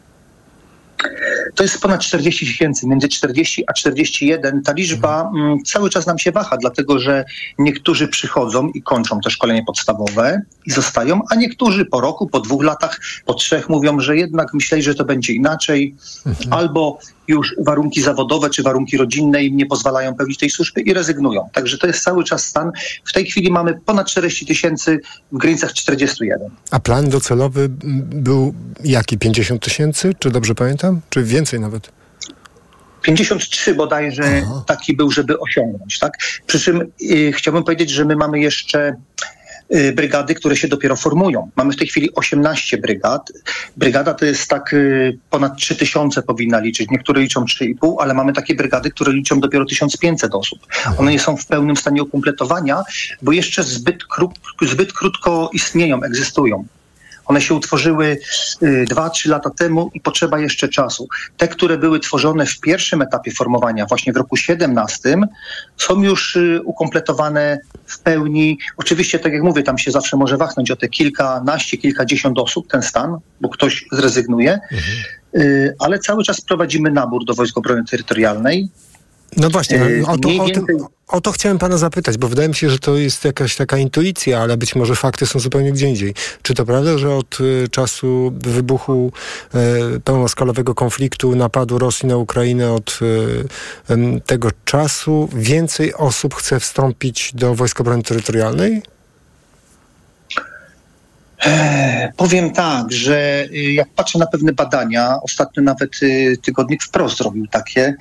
To 1.55 1.63
jest 1.63 1.81
ponad 1.81 2.01
40 2.01 2.45
tysięcy, 2.45 2.87
między 2.87 3.07
40 3.07 3.63
a 3.67 3.73
41. 3.73 4.63
Ta 4.63 4.73
liczba 4.73 5.21
mhm. 5.21 5.45
mm, 5.45 5.63
cały 5.63 5.89
czas 5.89 6.07
nam 6.07 6.19
się 6.19 6.31
waha, 6.31 6.57
dlatego 6.57 6.99
że 6.99 7.25
niektórzy 7.57 8.07
przychodzą 8.07 8.69
i 8.69 8.81
kończą 8.81 9.19
te 9.19 9.29
szkolenie 9.29 9.63
podstawowe 9.63 10.41
i 10.65 10.71
zostają, 10.71 11.21
a 11.29 11.35
niektórzy 11.35 11.85
po 11.85 12.01
roku, 12.01 12.27
po 12.27 12.39
dwóch 12.39 12.63
latach, 12.63 12.99
po 13.25 13.33
trzech 13.33 13.69
mówią, 13.69 13.99
że 13.99 14.17
jednak 14.17 14.53
myśleli, 14.53 14.83
że 14.83 14.95
to 14.95 15.05
będzie 15.05 15.33
inaczej, 15.33 15.95
mhm. 16.25 16.53
albo 16.53 16.99
już 17.29 17.55
warunki 17.59 18.01
zawodowe 18.01 18.49
czy 18.49 18.63
warunki 18.63 18.97
rodzinne 18.97 19.43
im 19.43 19.57
nie 19.57 19.65
pozwalają 19.65 20.15
pełnić 20.15 20.37
tej 20.37 20.49
służby 20.49 20.81
i 20.81 20.93
rezygnują. 20.93 21.49
Także 21.53 21.77
to 21.77 21.87
jest 21.87 22.03
cały 22.03 22.23
czas 22.23 22.45
stan. 22.45 22.71
W 23.05 23.13
tej 23.13 23.25
chwili 23.25 23.51
mamy 23.51 23.79
ponad 23.85 24.07
40 24.07 24.45
tysięcy 24.45 24.99
w 25.31 25.37
granicach 25.37 25.73
41. 25.73 26.49
A 26.71 26.79
plan 26.79 27.09
docelowy 27.09 27.69
był 27.69 28.53
jaki? 28.83 29.17
50 29.17 29.63
tysięcy? 29.63 30.13
Czy 30.19 30.31
dobrze 30.31 30.55
pamiętam? 30.55 31.01
Czy 31.09 31.23
więcej 31.23 31.59
nawet? 31.59 31.91
53 33.01 33.75
bodajże 33.75 34.23
Aha. 34.43 34.63
taki 34.67 34.95
był, 34.95 35.11
żeby 35.11 35.39
osiągnąć. 35.39 35.99
Tak? 35.99 36.13
Przy 36.47 36.59
czym 36.59 36.91
yy, 36.99 37.31
chciałbym 37.33 37.63
powiedzieć, 37.63 37.89
że 37.89 38.05
my 38.05 38.15
mamy 38.15 38.39
jeszcze 38.39 38.95
brygady, 39.93 40.35
które 40.35 40.55
się 40.55 40.67
dopiero 40.67 40.95
formują. 40.95 41.49
Mamy 41.55 41.73
w 41.73 41.75
tej 41.75 41.87
chwili 41.87 42.09
18 42.15 42.77
brygad. 42.77 43.31
Brygada 43.77 44.13
to 44.13 44.25
jest 44.25 44.47
tak 44.49 44.73
y, 44.73 45.17
ponad 45.29 45.57
3000 45.57 46.21
powinna 46.21 46.59
liczyć. 46.59 46.89
Niektóre 46.91 47.21
liczą 47.21 47.45
3,5, 47.45 47.95
ale 47.99 48.13
mamy 48.13 48.33
takie 48.33 48.55
brygady, 48.55 48.91
które 48.91 49.13
liczą 49.13 49.39
dopiero 49.39 49.65
1500 49.65 50.35
osób. 50.35 50.59
One 50.97 51.11
nie 51.11 51.19
są 51.19 51.37
w 51.37 51.45
pełnym 51.45 51.77
stanie 51.77 52.03
ukompletowania, 52.03 52.83
bo 53.21 53.31
jeszcze 53.31 53.63
zbyt, 53.63 53.97
zbyt 54.61 54.93
krótko 54.93 55.49
istnieją, 55.53 56.03
egzystują. 56.03 56.65
One 57.29 57.41
się 57.41 57.53
utworzyły 57.53 58.17
2-3 58.61 59.25
y, 59.25 59.29
lata 59.29 59.49
temu 59.49 59.91
i 59.93 60.01
potrzeba 60.01 60.39
jeszcze 60.39 60.67
czasu. 60.67 61.07
Te, 61.37 61.47
które 61.47 61.77
były 61.77 61.99
tworzone 61.99 62.45
w 62.45 62.59
pierwszym 62.59 63.01
etapie 63.01 63.31
formowania, 63.31 63.85
właśnie 63.85 64.13
w 64.13 64.17
roku 64.17 64.37
17, 64.37 65.17
są 65.77 66.03
już 66.03 66.35
y, 66.35 66.61
ukompletowane 66.63 67.59
w 67.85 67.99
pełni. 67.99 68.57
Oczywiście, 68.77 69.19
tak 69.19 69.33
jak 69.33 69.43
mówię, 69.43 69.63
tam 69.63 69.77
się 69.77 69.91
zawsze 69.91 70.17
może 70.17 70.37
wachnąć 70.37 70.71
o 70.71 70.75
te 70.75 70.87
kilkanaście, 70.87 71.77
kilkadziesiąt 71.77 72.39
osób, 72.39 72.67
ten 72.67 72.81
stan, 72.81 73.17
bo 73.41 73.49
ktoś 73.49 73.85
zrezygnuje, 73.91 74.53
mhm. 74.53 74.97
Y, 75.35 75.75
ale 75.79 75.99
cały 75.99 76.23
czas 76.23 76.41
prowadzimy 76.41 76.91
nabór 76.91 77.25
do 77.25 77.33
Wojsk 77.33 77.57
Obrony 77.57 77.83
Terytorialnej. 77.85 78.69
No 79.37 79.49
właśnie, 79.49 79.81
o 80.07 80.17
to, 80.17 80.29
o, 80.29 80.49
tym, 80.49 80.65
o 81.07 81.21
to 81.21 81.31
chciałem 81.31 81.57
pana 81.57 81.77
zapytać, 81.77 82.17
bo 82.17 82.27
wydaje 82.27 82.49
mi 82.49 82.55
się, 82.55 82.69
że 82.69 82.79
to 82.79 82.97
jest 82.97 83.25
jakaś 83.25 83.55
taka 83.55 83.77
intuicja, 83.77 84.39
ale 84.39 84.57
być 84.57 84.75
może 84.75 84.95
fakty 84.95 85.25
są 85.25 85.39
zupełnie 85.39 85.71
gdzie 85.71 85.87
indziej. 85.87 86.13
Czy 86.41 86.53
to 86.53 86.65
prawda, 86.65 86.97
że 86.97 87.15
od 87.15 87.39
y, 87.39 87.67
czasu 87.71 88.33
wybuchu 88.35 89.11
y, 89.95 89.99
pełnoskalowego 89.99 90.75
konfliktu, 90.75 91.35
napadu 91.35 91.79
Rosji 91.79 92.07
na 92.07 92.17
Ukrainę, 92.17 92.71
od 92.71 92.99
y, 93.89 94.21
tego 94.25 94.49
czasu 94.65 95.29
więcej 95.33 95.93
osób 95.93 96.35
chce 96.35 96.59
wstąpić 96.59 97.31
do 97.33 97.55
Wojsk 97.55 97.81
Obrony 97.81 98.03
Terytorialnej? 98.03 98.81
E, 101.45 102.13
powiem 102.17 102.51
tak, 102.51 102.91
że 102.91 103.45
jak 103.51 103.89
patrzę 103.89 104.19
na 104.19 104.27
pewne 104.27 104.53
badania, 104.53 105.17
ostatnio 105.21 105.63
nawet 105.63 105.91
tygodnik 106.41 106.83
wprost 106.83 107.17
zrobił 107.17 107.47
takie, 107.47 107.95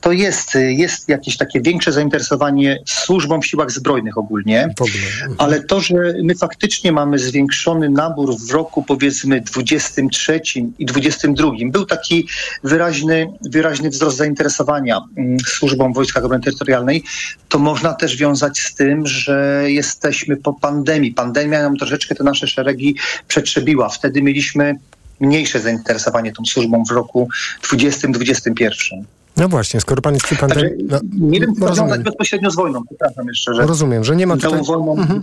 to 0.00 0.12
jest, 0.12 0.54
jest 0.54 1.08
jakieś 1.08 1.36
takie 1.36 1.60
większe 1.60 1.92
zainteresowanie 1.92 2.78
służbą 2.86 3.40
w 3.40 3.46
siłach 3.46 3.70
zbrojnych 3.70 4.18
ogólnie, 4.18 4.62
mhm. 4.62 5.34
ale 5.38 5.62
to, 5.62 5.80
że 5.80 5.94
my 6.22 6.34
faktycznie 6.34 6.92
mamy 6.92 7.18
zwiększony 7.18 7.90
nabór 7.90 8.36
w 8.38 8.50
roku 8.50 8.82
powiedzmy 8.82 9.40
23 9.40 10.40
i 10.78 10.86
22, 10.86 11.50
był 11.64 11.86
taki 11.86 12.28
wyraźny, 12.64 13.26
wyraźny 13.50 13.90
wzrost 13.90 14.16
zainteresowania 14.16 15.00
mm, 15.16 15.38
służbą 15.46 15.92
w 15.92 15.94
Wojskach 15.94 16.24
Obrony 16.24 16.42
Terytorialnej, 16.44 17.04
to 17.48 17.58
można 17.58 17.94
też 17.94 18.16
wiązać 18.16 18.58
z 18.58 18.74
tym, 18.74 19.06
że 19.06 19.64
jesteśmy 19.66 20.36
po 20.36 20.52
pandemii. 20.52 21.12
Pandemia 21.12 21.62
nam 21.62 21.76
troszeczkę 21.76 22.14
te 22.14 22.24
nasze 22.24 22.46
szeregi 22.46 22.96
przetrzebiła. 23.28 23.88
Wtedy 23.88 24.22
mieliśmy 24.22 24.74
mniejsze 25.20 25.60
zainteresowanie 25.60 26.32
tą 26.32 26.44
służbą 26.44 26.84
w 26.84 26.90
roku 26.90 27.28
2021. 27.62 29.19
No 29.36 29.48
właśnie, 29.48 29.80
skoro 29.80 30.02
pan 30.02 30.14
jest 30.14 30.26
przy 30.26 30.36
pandemii... 30.36 30.70
No, 30.88 31.00
nie 31.20 31.40
wiem, 31.40 31.54
co 31.54 31.66
rozumiem. 31.66 32.02
bezpośrednio 32.02 32.50
z 32.50 32.56
wojną, 32.56 32.82
przepraszam 32.86 33.28
jeszcze, 33.28 33.54
że... 33.54 33.66
Rozumiem, 33.66 34.04
że 34.04 34.16
nie 34.16 34.26
ma 34.26 34.36
tutaj... 34.36 34.62
Wojną 34.62 34.92
mhm. 34.92 35.22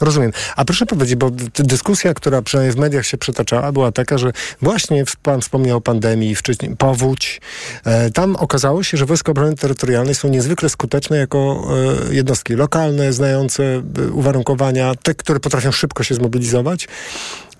Rozumiem. 0.00 0.32
A 0.56 0.64
proszę 0.64 0.86
powiedzieć, 0.86 1.16
bo 1.16 1.30
dyskusja, 1.54 2.14
która 2.14 2.42
przynajmniej 2.42 2.76
w 2.76 2.78
mediach 2.78 3.06
się 3.06 3.18
przetaczała, 3.18 3.72
była 3.72 3.92
taka, 3.92 4.18
że 4.18 4.32
właśnie 4.62 5.04
pan 5.22 5.40
wspomniał 5.40 5.78
o 5.78 5.80
pandemii, 5.80 6.34
wcześniej 6.34 6.76
powódź. 6.76 7.40
E, 7.84 8.10
tam 8.10 8.36
okazało 8.36 8.82
się, 8.82 8.96
że 8.96 9.06
Wojska 9.06 9.32
Obrony 9.32 9.56
Terytorialnej 9.56 10.14
są 10.14 10.28
niezwykle 10.28 10.68
skuteczne 10.68 11.16
jako 11.16 11.68
e, 12.10 12.14
jednostki 12.14 12.54
lokalne, 12.54 13.12
znające 13.12 13.62
e, 13.62 14.10
uwarunkowania, 14.12 14.94
te, 15.02 15.14
które 15.14 15.40
potrafią 15.40 15.72
szybko 15.72 16.02
się 16.02 16.14
zmobilizować. 16.14 16.88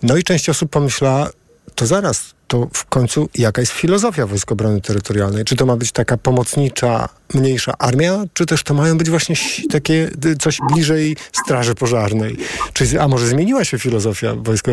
No 0.02 0.16
i 0.16 0.22
część 0.22 0.48
osób 0.48 0.70
pomyślała, 0.70 1.30
to 1.78 1.86
zaraz, 1.86 2.34
to 2.46 2.68
w 2.72 2.84
końcu 2.84 3.28
jaka 3.34 3.62
jest 3.62 3.72
filozofia 3.72 4.26
Wojsk 4.26 4.52
Obrony 4.52 4.80
Terytorialnej? 4.80 5.44
Czy 5.44 5.56
to 5.56 5.66
ma 5.66 5.76
być 5.76 5.92
taka 5.92 6.16
pomocnicza, 6.16 7.08
mniejsza 7.34 7.78
armia, 7.78 8.24
czy 8.32 8.46
też 8.46 8.62
to 8.62 8.74
mają 8.74 8.98
być 8.98 9.10
właśnie 9.10 9.36
takie 9.70 10.10
coś 10.40 10.58
bliżej 10.72 11.16
Straży 11.32 11.74
Pożarnej? 11.74 12.36
Czy, 12.72 13.00
a 13.00 13.08
może 13.08 13.26
zmieniła 13.26 13.64
się 13.64 13.78
filozofia 13.78 14.34
Wojsk 14.34 14.68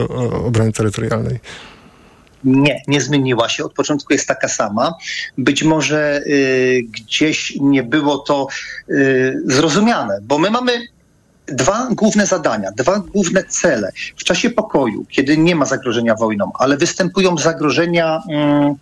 Obrony 0.46 0.72
Terytorialnej? 0.72 1.40
Nie, 2.44 2.82
nie 2.88 3.02
zmieniła 3.02 3.50
się. 3.50 3.64
Od 3.64 3.74
początku 3.74 4.14
jest 4.14 4.28
taka 4.28 4.48
sama. 4.48 4.94
Być 5.38 5.64
może 5.64 6.22
y, 6.28 6.82
gdzieś 6.92 7.58
nie 7.62 7.84
było 7.84 8.18
to 8.18 8.48
y, 8.90 9.42
zrozumiane, 9.46 10.20
bo 10.22 10.38
my 10.38 10.52
mamy 10.52 10.88
dwa 11.48 11.88
główne 11.92 12.26
zadania, 12.26 12.72
dwa 12.72 13.00
główne 13.00 13.44
cele. 13.44 13.92
W 14.18 14.24
czasie 14.24 14.50
pokoju, 14.50 15.06
kiedy 15.10 15.38
nie 15.38 15.56
ma 15.56 15.66
zagrożenia 15.66 16.16
wojną, 16.16 16.52
ale 16.60 16.78
występują 16.78 17.38
zagrożenia 17.38 18.22
mm, 18.30 18.76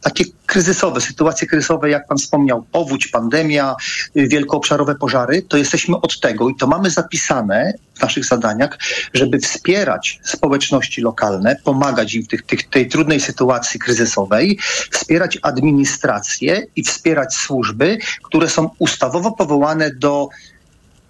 takie 0.00 0.24
kryzysowe, 0.46 1.00
sytuacje 1.00 1.48
kryzysowe, 1.48 1.90
jak 1.90 2.06
pan 2.06 2.18
wspomniał, 2.18 2.62
powódź, 2.72 3.08
pandemia, 3.08 3.76
y, 4.16 4.28
wielkoobszarowe 4.28 4.94
pożary, 4.94 5.42
to 5.42 5.56
jesteśmy 5.56 6.00
od 6.00 6.20
tego 6.20 6.48
i 6.48 6.56
to 6.56 6.66
mamy 6.66 6.90
zapisane 6.90 7.72
w 7.94 8.00
naszych 8.02 8.24
zadaniach, 8.24 8.78
żeby 9.14 9.38
wspierać 9.38 10.20
społeczności 10.24 11.00
lokalne, 11.00 11.56
pomagać 11.64 12.14
im 12.14 12.22
w 12.22 12.28
tych, 12.28 12.42
tych, 12.42 12.68
tej 12.68 12.88
trudnej 12.88 13.20
sytuacji 13.20 13.80
kryzysowej, 13.80 14.58
wspierać 14.90 15.38
administrację 15.42 16.66
i 16.76 16.82
wspierać 16.82 17.34
służby, 17.34 17.98
które 18.22 18.48
są 18.48 18.70
ustawowo 18.78 19.32
powołane 19.32 19.90
do 19.90 20.28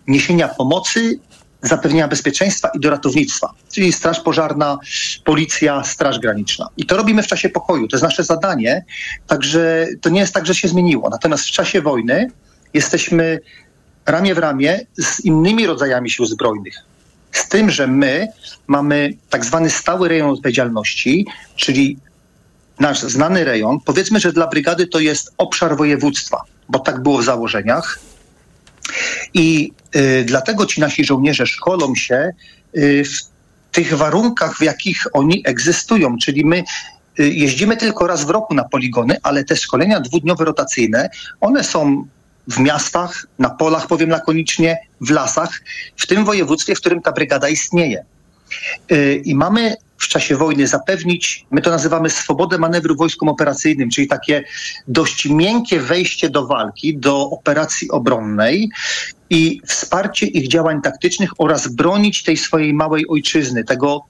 niesienia 0.08 0.48
pomocy, 0.48 1.18
zapewnienia 1.62 2.08
bezpieczeństwa 2.08 2.70
i 2.74 2.80
do 2.80 2.90
ratownictwa, 2.90 3.52
czyli 3.72 3.92
Straż 3.92 4.20
Pożarna, 4.20 4.78
Policja, 5.24 5.84
Straż 5.84 6.18
Graniczna. 6.18 6.68
I 6.76 6.86
to 6.86 6.96
robimy 6.96 7.22
w 7.22 7.26
czasie 7.26 7.48
pokoju, 7.48 7.88
to 7.88 7.96
jest 7.96 8.04
nasze 8.04 8.24
zadanie, 8.24 8.84
także 9.26 9.86
to 10.00 10.10
nie 10.10 10.20
jest 10.20 10.34
tak, 10.34 10.46
że 10.46 10.54
się 10.54 10.68
zmieniło. 10.68 11.10
Natomiast 11.10 11.44
w 11.44 11.50
czasie 11.50 11.82
wojny 11.82 12.30
jesteśmy 12.74 13.40
ramię 14.06 14.34
w 14.34 14.38
ramię 14.38 14.80
z 14.96 15.20
innymi 15.20 15.66
rodzajami 15.66 16.10
sił 16.10 16.26
zbrojnych. 16.26 16.74
Z 17.32 17.48
tym, 17.48 17.70
że 17.70 17.86
my 17.86 18.28
mamy 18.66 19.12
tak 19.30 19.44
zwany 19.44 19.70
stały 19.70 20.08
rejon 20.08 20.30
odpowiedzialności, 20.30 21.26
czyli 21.56 21.98
nasz 22.80 23.00
znany 23.00 23.44
rejon, 23.44 23.78
powiedzmy, 23.84 24.20
że 24.20 24.32
dla 24.32 24.46
brygady 24.46 24.86
to 24.86 25.00
jest 25.00 25.34
obszar 25.38 25.76
województwa, 25.76 26.42
bo 26.68 26.78
tak 26.78 27.02
było 27.02 27.18
w 27.18 27.24
założeniach. 27.24 27.98
I 29.34 29.72
y, 29.96 30.24
dlatego 30.26 30.66
ci 30.66 30.80
nasi 30.80 31.04
żołnierze 31.04 31.46
szkolą 31.46 31.94
się 31.94 32.30
y, 32.76 33.04
w 33.04 33.38
tych 33.72 33.96
warunkach, 33.96 34.56
w 34.56 34.62
jakich 34.62 35.06
oni 35.12 35.42
egzystują. 35.44 36.16
Czyli 36.18 36.44
my 36.44 36.64
y, 37.20 37.28
jeździmy 37.28 37.76
tylko 37.76 38.06
raz 38.06 38.24
w 38.24 38.30
roku 38.30 38.54
na 38.54 38.64
poligony, 38.64 39.16
ale 39.22 39.44
te 39.44 39.56
szkolenia 39.56 40.00
dwudniowe 40.00 40.44
rotacyjne, 40.44 41.10
one 41.40 41.64
są 41.64 42.06
w 42.48 42.58
miastach, 42.58 43.26
na 43.38 43.50
polach, 43.50 43.86
powiem 43.86 44.10
lakonicznie, 44.10 44.78
w 45.00 45.10
lasach, 45.10 45.60
w 45.96 46.06
tym 46.06 46.24
województwie, 46.24 46.74
w 46.74 46.80
którym 46.80 47.02
ta 47.02 47.12
brygada 47.12 47.48
istnieje. 47.48 48.04
Y, 48.92 49.22
I 49.24 49.34
mamy 49.34 49.76
w 49.98 50.08
czasie 50.08 50.36
wojny 50.36 50.66
zapewnić, 50.66 51.46
my 51.50 51.62
to 51.62 51.70
nazywamy 51.70 52.10
swobodę 52.10 52.58
manewru 52.58 52.96
wojskom 52.96 53.28
operacyjnym, 53.28 53.90
czyli 53.90 54.08
takie 54.08 54.44
dość 54.88 55.28
miękkie 55.28 55.80
wejście 55.80 56.30
do 56.30 56.46
walki, 56.46 56.98
do 56.98 57.30
operacji 57.30 57.90
obronnej 57.90 58.70
i 59.30 59.60
wsparcie 59.66 60.26
ich 60.26 60.48
działań 60.48 60.82
taktycznych 60.82 61.30
oraz 61.38 61.68
bronić 61.68 62.22
tej 62.22 62.36
swojej 62.36 62.74
małej 62.74 63.08
ojczyzny, 63.08 63.64
tego, 63.64 64.04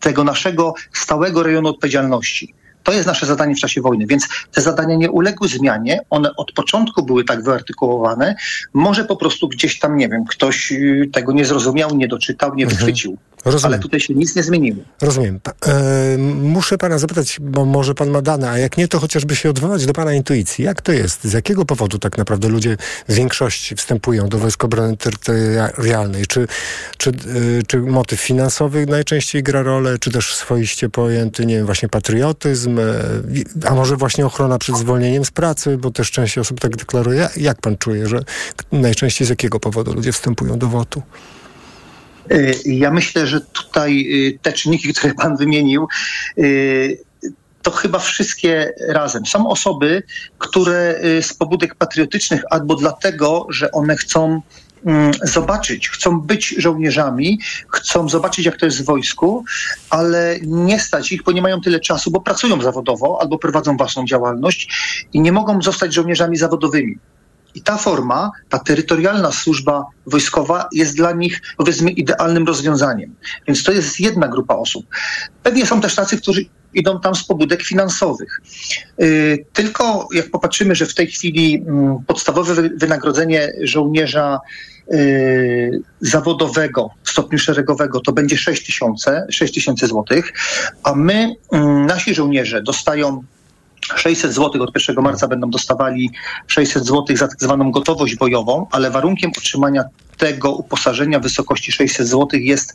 tego 0.00 0.24
naszego 0.24 0.74
stałego 0.92 1.42
rejonu 1.42 1.68
odpowiedzialności. 1.68 2.54
To 2.82 2.92
jest 2.92 3.06
nasze 3.06 3.26
zadanie 3.26 3.54
w 3.54 3.58
czasie 3.58 3.80
wojny, 3.80 4.06
więc 4.06 4.28
te 4.52 4.60
zadania 4.60 4.96
nie 4.96 5.10
uległy 5.10 5.48
zmianie. 5.48 6.00
One 6.10 6.36
od 6.36 6.52
początku 6.52 7.02
były 7.02 7.24
tak 7.24 7.44
wyartykułowane. 7.44 8.34
Może 8.74 9.04
po 9.04 9.16
prostu 9.16 9.48
gdzieś 9.48 9.78
tam, 9.78 9.96
nie 9.96 10.08
wiem, 10.08 10.24
ktoś 10.24 10.72
y, 10.72 11.10
tego 11.12 11.32
nie 11.32 11.44
zrozumiał, 11.44 11.96
nie 11.96 12.08
doczytał, 12.08 12.54
nie 12.54 12.64
mhm. 12.64 12.80
Rozumiem. 13.44 13.74
Ale 13.74 13.82
tutaj 13.82 14.00
się 14.00 14.14
nic 14.14 14.36
nie 14.36 14.42
zmieniło. 14.42 14.84
Rozumiem. 15.00 15.40
E, 15.66 16.18
muszę 16.18 16.78
pana 16.78 16.98
zapytać, 16.98 17.38
bo 17.40 17.64
może 17.64 17.94
pan 17.94 18.10
ma 18.10 18.22
dane, 18.22 18.50
a 18.50 18.58
jak 18.58 18.76
nie, 18.76 18.88
to 18.88 18.98
chociażby 18.98 19.36
się 19.36 19.50
odwołać 19.50 19.86
do 19.86 19.92
pana 19.92 20.14
intuicji. 20.14 20.64
Jak 20.64 20.80
to 20.80 20.92
jest? 20.92 21.24
Z 21.24 21.32
jakiego 21.32 21.64
powodu 21.64 21.98
tak 21.98 22.18
naprawdę 22.18 22.48
ludzie 22.48 22.76
w 23.08 23.14
większości 23.14 23.76
wstępują 23.76 24.28
do 24.28 24.38
Wojsk 24.38 24.64
Obrony 24.64 24.96
Terytorialnej? 24.96 26.26
Czy, 26.26 26.46
czy, 26.96 27.10
e, 27.10 27.12
czy 27.66 27.78
motyw 27.78 28.20
finansowy 28.20 28.86
najczęściej 28.86 29.42
gra 29.42 29.62
rolę, 29.62 29.98
czy 29.98 30.10
też 30.10 30.34
swoiście 30.34 30.88
pojęty, 30.88 31.46
nie 31.46 31.56
wiem, 31.56 31.66
właśnie 31.66 31.88
patriotyzm, 31.88 32.78
e, 32.78 32.84
a 33.66 33.74
może 33.74 33.96
właśnie 33.96 34.26
ochrona 34.26 34.58
przed 34.58 34.76
zwolnieniem 34.76 35.24
z 35.24 35.30
pracy, 35.30 35.78
bo 35.78 35.90
też 35.90 36.10
część 36.10 36.38
osób 36.38 36.60
tak 36.60 36.76
deklaruje. 36.76 37.28
Jak 37.36 37.60
pan 37.60 37.76
czuje, 37.76 38.06
że 38.06 38.20
najczęściej 38.72 39.26
z 39.26 39.30
jakiego 39.30 39.60
powodu 39.60 39.94
ludzie 39.94 40.12
wstępują 40.12 40.58
do 40.58 40.68
WOT-u? 40.68 41.02
Y, 42.30 42.54
ja 42.64 42.90
myślę, 42.90 43.26
że 43.26 43.40
tutaj 43.40 44.06
y, 44.28 44.38
te 44.42 44.52
czynniki, 44.52 44.92
które 44.94 45.14
pan 45.14 45.36
wymienił, 45.36 45.88
y, 46.38 46.98
to 47.62 47.70
chyba 47.70 47.98
wszystkie 47.98 48.72
razem. 48.88 49.26
Są 49.26 49.48
osoby, 49.48 50.02
które 50.38 51.00
z 51.20 51.34
pobudek 51.34 51.74
patriotycznych 51.74 52.42
albo 52.50 52.74
dlatego, 52.74 53.46
że 53.50 53.72
one 53.72 53.96
chcą 53.96 54.42
mm, 54.86 55.12
zobaczyć, 55.22 55.88
chcą 55.88 56.20
być 56.20 56.48
żołnierzami, 56.48 57.40
chcą 57.68 58.08
zobaczyć, 58.08 58.46
jak 58.46 58.56
to 58.56 58.66
jest 58.66 58.82
w 58.82 58.84
wojsku, 58.84 59.44
ale 59.90 60.36
nie 60.42 60.80
stać 60.80 61.12
ich, 61.12 61.22
bo 61.22 61.32
nie 61.32 61.42
mają 61.42 61.60
tyle 61.60 61.80
czasu, 61.80 62.10
bo 62.10 62.20
pracują 62.20 62.62
zawodowo 62.62 63.18
albo 63.20 63.38
prowadzą 63.38 63.76
własną 63.76 64.06
działalność 64.06 64.68
i 65.12 65.20
nie 65.20 65.32
mogą 65.32 65.62
zostać 65.62 65.94
żołnierzami 65.94 66.36
zawodowymi. 66.36 66.98
I 67.54 67.62
ta 67.62 67.76
forma, 67.76 68.30
ta 68.48 68.58
terytorialna 68.58 69.32
służba 69.32 69.86
wojskowa 70.06 70.68
jest 70.72 70.96
dla 70.96 71.12
nich, 71.12 71.40
powiedzmy, 71.56 71.90
idealnym 71.90 72.46
rozwiązaniem. 72.46 73.14
Więc 73.46 73.64
to 73.64 73.72
jest 73.72 74.00
jedna 74.00 74.28
grupa 74.28 74.54
osób. 74.54 74.86
Pewnie 75.42 75.66
są 75.66 75.80
też 75.80 75.94
tacy, 75.94 76.16
którzy 76.16 76.44
idą 76.74 77.00
tam 77.00 77.14
z 77.14 77.24
pobudek 77.24 77.62
finansowych. 77.62 78.40
Yy, 78.98 79.44
tylko 79.52 80.08
jak 80.12 80.30
popatrzymy, 80.30 80.74
że 80.74 80.86
w 80.86 80.94
tej 80.94 81.06
chwili 81.06 81.52
yy, 81.52 81.62
podstawowe 82.06 82.54
wynagrodzenie 82.76 83.52
żołnierza 83.62 84.40
yy, 84.88 85.80
zawodowego 86.00 86.90
w 87.04 87.10
stopniu 87.10 87.38
szeregowego 87.38 88.00
to 88.00 88.12
będzie 88.12 88.36
6 88.36 88.66
tysięcy 88.66 89.10
6 89.30 89.54
tysięcy 89.54 89.86
złotych, 89.86 90.32
a 90.82 90.94
my, 90.94 91.34
mm, 91.52 91.86
nasi 91.86 92.14
żołnierze 92.14 92.62
dostają 92.62 93.22
600 93.96 94.32
zł 94.32 94.62
od 94.62 94.88
1 94.88 95.04
marca 95.04 95.28
będą 95.28 95.50
dostawali 95.50 96.10
600 96.46 96.86
zł 96.86 97.16
za 97.16 97.28
tak 97.28 97.40
zwaną 97.40 97.70
gotowość 97.70 98.16
bojową, 98.16 98.66
ale 98.70 98.90
warunkiem 98.90 99.30
otrzymania 99.38 99.84
tego 100.18 100.52
uposażenia 100.52 101.18
w 101.18 101.22
wysokości 101.22 101.72
600 101.72 102.08
zł 102.08 102.28
jest 102.32 102.74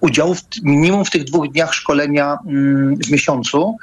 udział 0.00 0.34
w, 0.34 0.42
minimum 0.62 1.04
w 1.04 1.10
tych 1.10 1.24
dwóch 1.24 1.52
dniach 1.52 1.74
szkolenia 1.74 2.38
mm, 2.46 2.96
w 2.96 3.10
miesiącu, 3.10 3.76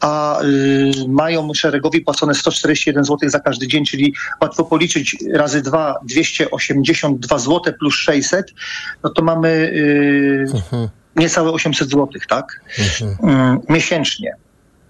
a 0.00 0.42
y, 0.42 0.92
mają 1.08 1.54
szeregowi 1.54 2.00
płacone 2.00 2.34
141 2.34 3.04
zł 3.04 3.28
za 3.30 3.40
każdy 3.40 3.66
dzień, 3.66 3.84
czyli 3.84 4.14
łatwo 4.42 4.64
policzyć 4.64 5.16
razy 5.32 5.62
dwa 5.62 5.94
282 6.04 7.38
zł 7.38 7.74
plus 7.78 7.94
600, 7.94 8.54
no 9.02 9.10
to 9.10 9.22
mamy 9.22 9.48
y, 9.48 10.46
mhm. 10.54 10.88
niecałe 11.16 11.50
800 11.50 11.90
zł, 11.90 12.08
tak? 12.28 12.60
Mhm. 12.78 13.56
Y, 13.56 13.72
miesięcznie 13.72 14.43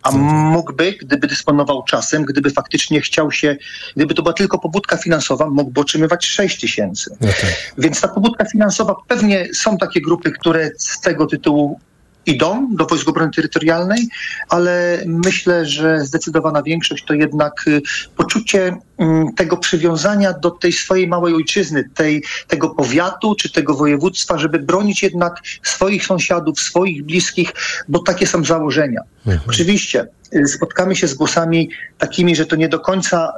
a 0.05 0.11
mógłby, 0.12 0.93
gdyby 0.93 1.27
dysponował 1.27 1.83
czasem, 1.83 2.25
gdyby 2.25 2.51
faktycznie 2.51 3.01
chciał 3.01 3.33
się, 3.33 3.57
gdyby 3.97 4.14
to 4.14 4.23
była 4.23 4.33
tylko 4.33 4.59
pobudka 4.59 4.97
finansowa, 4.97 5.51
mógłby 5.51 5.81
otrzymywać 5.81 6.27
6 6.27 6.61
tysięcy. 6.61 7.11
Okay. 7.14 7.29
No 7.29 7.35
tak. 7.40 7.73
Więc 7.79 8.01
ta 8.01 8.09
pobudka 8.09 8.45
finansowa, 8.45 8.95
pewnie 9.09 9.55
są 9.55 9.79
takie 9.79 10.01
grupy, 10.01 10.33
które 10.33 10.71
z 10.79 11.01
tego 11.01 11.27
tytułu 11.27 11.81
idą 12.27 12.69
do 12.71 12.87
Wojsk 12.87 13.09
Obrony 13.09 13.31
Terytorialnej, 13.31 14.09
ale 14.49 15.03
myślę, 15.07 15.67
że 15.67 16.05
zdecydowana 16.05 16.63
większość 16.63 17.05
to 17.05 17.15
jednak 17.15 17.65
y, 17.67 17.83
poczucie 18.17 18.77
mm, 18.99 19.35
tego 19.35 19.57
przywiązania 19.57 20.33
do 20.33 20.51
tej 20.51 20.73
swojej 20.73 21.09
małej 21.09 21.35
ojczyzny, 21.35 21.91
tej, 21.95 22.23
tego 22.49 22.71
powiatu 22.71 23.35
czy 23.35 23.53
tego 23.53 23.75
województwa, 23.75 24.39
żeby 24.39 24.59
bronić 24.59 25.03
jednak 25.03 25.41
swoich 25.63 26.07
sąsiadów, 26.07 26.61
swoich 26.61 27.05
bliskich, 27.05 27.53
bo 27.89 27.99
takie 27.99 28.27
są 28.27 28.45
założenia. 28.45 29.01
Mhm. 29.27 29.41
Oczywiście 29.49 30.07
y, 30.35 30.49
spotkamy 30.49 30.97
się 30.97 31.09
z 31.09 31.15
głosami 31.15 31.71
takimi, 31.99 32.37
że 32.37 32.47
to 32.47 32.57
nie 32.57 32.69
do 32.69 32.81
końca 32.81 33.33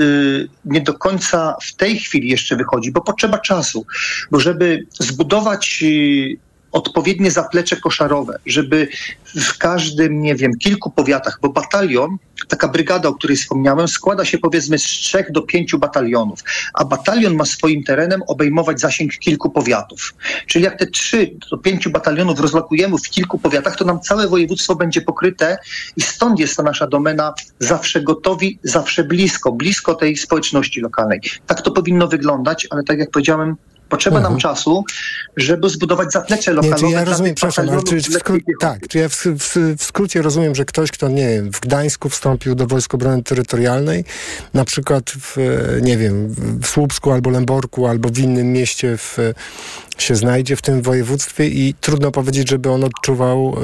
y, 0.00 0.48
nie 0.64 0.80
do 0.80 0.94
końca 0.94 1.56
w 1.62 1.74
tej 1.74 1.98
chwili 1.98 2.28
jeszcze 2.28 2.56
wychodzi, 2.56 2.92
bo 2.92 3.00
potrzeba 3.00 3.38
czasu, 3.38 3.86
bo 4.30 4.40
żeby 4.40 4.86
zbudować 5.00 5.84
odpowiednie 6.72 7.30
zaplecze 7.30 7.76
koszarowe, 7.76 8.38
żeby 8.46 8.88
w 9.24 9.58
każdym, 9.58 10.22
nie 10.22 10.34
wiem, 10.34 10.58
kilku 10.58 10.90
powiatach, 10.90 11.38
bo 11.42 11.48
batalion, 11.48 12.16
taka 12.48 12.68
brygada, 12.68 13.08
o 13.08 13.14
której 13.14 13.36
wspomniałem, 13.36 13.88
składa 13.88 14.24
się 14.24 14.38
powiedzmy 14.38 14.78
z 14.78 14.82
trzech 14.82 15.32
do 15.32 15.42
pięciu 15.42 15.78
batalionów, 15.78 16.40
a 16.74 16.84
batalion 16.84 17.34
ma 17.34 17.44
swoim 17.44 17.84
terenem 17.84 18.22
obejmować 18.26 18.80
zasięg 18.80 19.12
kilku 19.12 19.50
powiatów. 19.50 20.14
Czyli 20.46 20.64
jak 20.64 20.78
te 20.78 20.86
trzy 20.86 21.30
do 21.50 21.58
pięciu 21.58 21.90
batalionów 21.90 22.40
rozlokujemy 22.40 22.98
w 22.98 23.10
kilku 23.10 23.38
powiatach, 23.38 23.76
to 23.76 23.84
nam 23.84 24.00
całe 24.00 24.28
województwo 24.28 24.74
będzie 24.74 25.00
pokryte 25.00 25.58
i 25.96 26.00
stąd 26.00 26.40
jest 26.40 26.56
ta 26.56 26.62
nasza 26.62 26.86
domena 26.86 27.34
zawsze 27.58 28.00
gotowi, 28.00 28.58
zawsze 28.62 29.04
blisko, 29.04 29.52
blisko 29.52 29.94
tej 29.94 30.16
społeczności 30.16 30.80
lokalnej. 30.80 31.20
Tak 31.46 31.62
to 31.62 31.70
powinno 31.70 32.08
wyglądać, 32.08 32.66
ale 32.70 32.84
tak 32.84 32.98
jak 32.98 33.10
powiedziałem, 33.10 33.56
Potrzeba 33.88 34.16
nam 34.16 34.32
mhm. 34.32 34.40
czasu, 34.40 34.84
żeby 35.36 35.68
zbudować 35.68 36.12
zaplecze 36.12 36.52
lokalowe. 36.52 36.82
Nie, 36.82 36.88
czy 36.88 36.94
ja 36.94 37.04
rozumiem, 37.04 37.34
przepraszam, 37.34 37.68
ale 37.68 37.82
czy, 37.82 37.96
w 37.96 38.08
skró- 38.08 38.40
tak, 38.60 38.88
czy 38.88 38.98
ja 38.98 39.08
w, 39.08 39.14
w, 39.14 39.56
w, 39.78 39.84
skrócie 39.84 40.22
rozumiem, 40.22 40.54
że 40.54 40.64
ktoś, 40.64 40.90
kto, 40.90 41.08
nie 41.08 41.28
wiem, 41.28 41.52
w 41.52 41.60
Gdańsku 41.60 42.08
wstąpił 42.08 42.54
do 42.54 42.66
Wojsk 42.66 42.94
Obrony 42.94 43.22
Terytorialnej, 43.22 44.04
na 44.54 44.64
przykład 44.64 45.10
w, 45.10 45.36
nie 45.82 45.96
wiem, 45.96 46.34
w 46.62 46.66
Słupsku 46.66 47.12
albo 47.12 47.30
Lęborku, 47.30 47.86
albo 47.86 48.08
w 48.08 48.18
innym 48.18 48.52
mieście 48.52 48.96
w, 48.96 49.18
się 49.98 50.16
znajdzie 50.16 50.56
w 50.56 50.62
tym 50.62 50.82
województwie 50.82 51.46
i 51.48 51.74
trudno 51.80 52.10
powiedzieć, 52.10 52.50
żeby 52.50 52.70
on 52.70 52.84
odczuwał, 52.84 53.56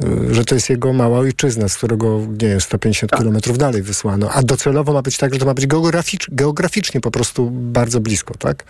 e, 0.00 0.06
e, 0.06 0.34
że 0.34 0.44
to 0.44 0.54
jest 0.54 0.70
jego 0.70 0.92
mała 0.92 1.18
ojczyzna, 1.18 1.68
z 1.68 1.76
którego, 1.76 2.20
nie 2.42 2.48
wiem, 2.48 2.60
150 2.60 3.10
tak. 3.10 3.20
kilometrów 3.20 3.58
dalej 3.58 3.82
wysłano. 3.82 4.30
A 4.30 4.42
docelowo 4.42 4.92
ma 4.92 5.02
być 5.02 5.16
tak, 5.16 5.34
że 5.34 5.40
to 5.40 5.46
ma 5.46 5.54
być 5.54 5.66
geograficz, 5.66 6.26
geograficznie 6.32 7.00
po 7.00 7.10
prostu 7.10 7.50
bardzo 7.50 8.00
blisko, 8.00 8.34
tak? 8.34 8.64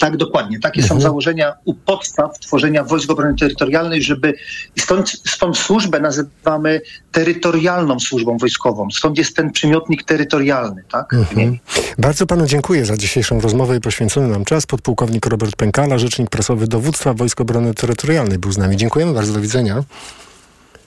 Tak, 0.00 0.16
dokładnie. 0.16 0.60
Takie 0.60 0.80
mhm. 0.82 1.00
są 1.00 1.02
założenia 1.02 1.54
u 1.64 1.74
podstaw 1.74 2.38
tworzenia 2.38 2.84
Wojsk 2.84 3.10
Obrony 3.10 3.34
Terytorialnej, 3.36 4.02
żeby 4.02 4.34
stąd, 4.78 5.10
stąd 5.10 5.58
służbę 5.58 6.00
nazywamy 6.00 6.80
terytorialną 7.12 8.00
służbą 8.00 8.38
wojskową. 8.38 8.88
Stąd 8.90 9.18
jest 9.18 9.36
ten 9.36 9.52
przymiotnik 9.52 10.04
terytorialny, 10.04 10.82
tak? 10.92 11.14
Mhm. 11.14 11.58
Bardzo 11.98 12.26
panu 12.26 12.46
dziękuję 12.46 12.84
za 12.84 12.96
dzisiejszą 12.96 13.40
rozmowę 13.40 13.76
i 13.76 13.80
poświęcony 13.80 14.28
nam 14.28 14.44
czas. 14.44 14.66
Podpułkownik 14.66 15.26
Robert 15.26 15.56
Pękala, 15.56 15.98
rzecznik 15.98 16.30
prasowy 16.30 16.66
dowództwa 16.66 17.14
Wojsk 17.14 17.40
Obrony 17.40 17.74
Terytorialnej 17.74 18.38
był 18.38 18.52
z 18.52 18.58
nami. 18.58 18.76
Dziękujemy 18.76 19.14
bardzo, 19.14 19.32
do 19.32 19.40
widzenia. 19.40 19.84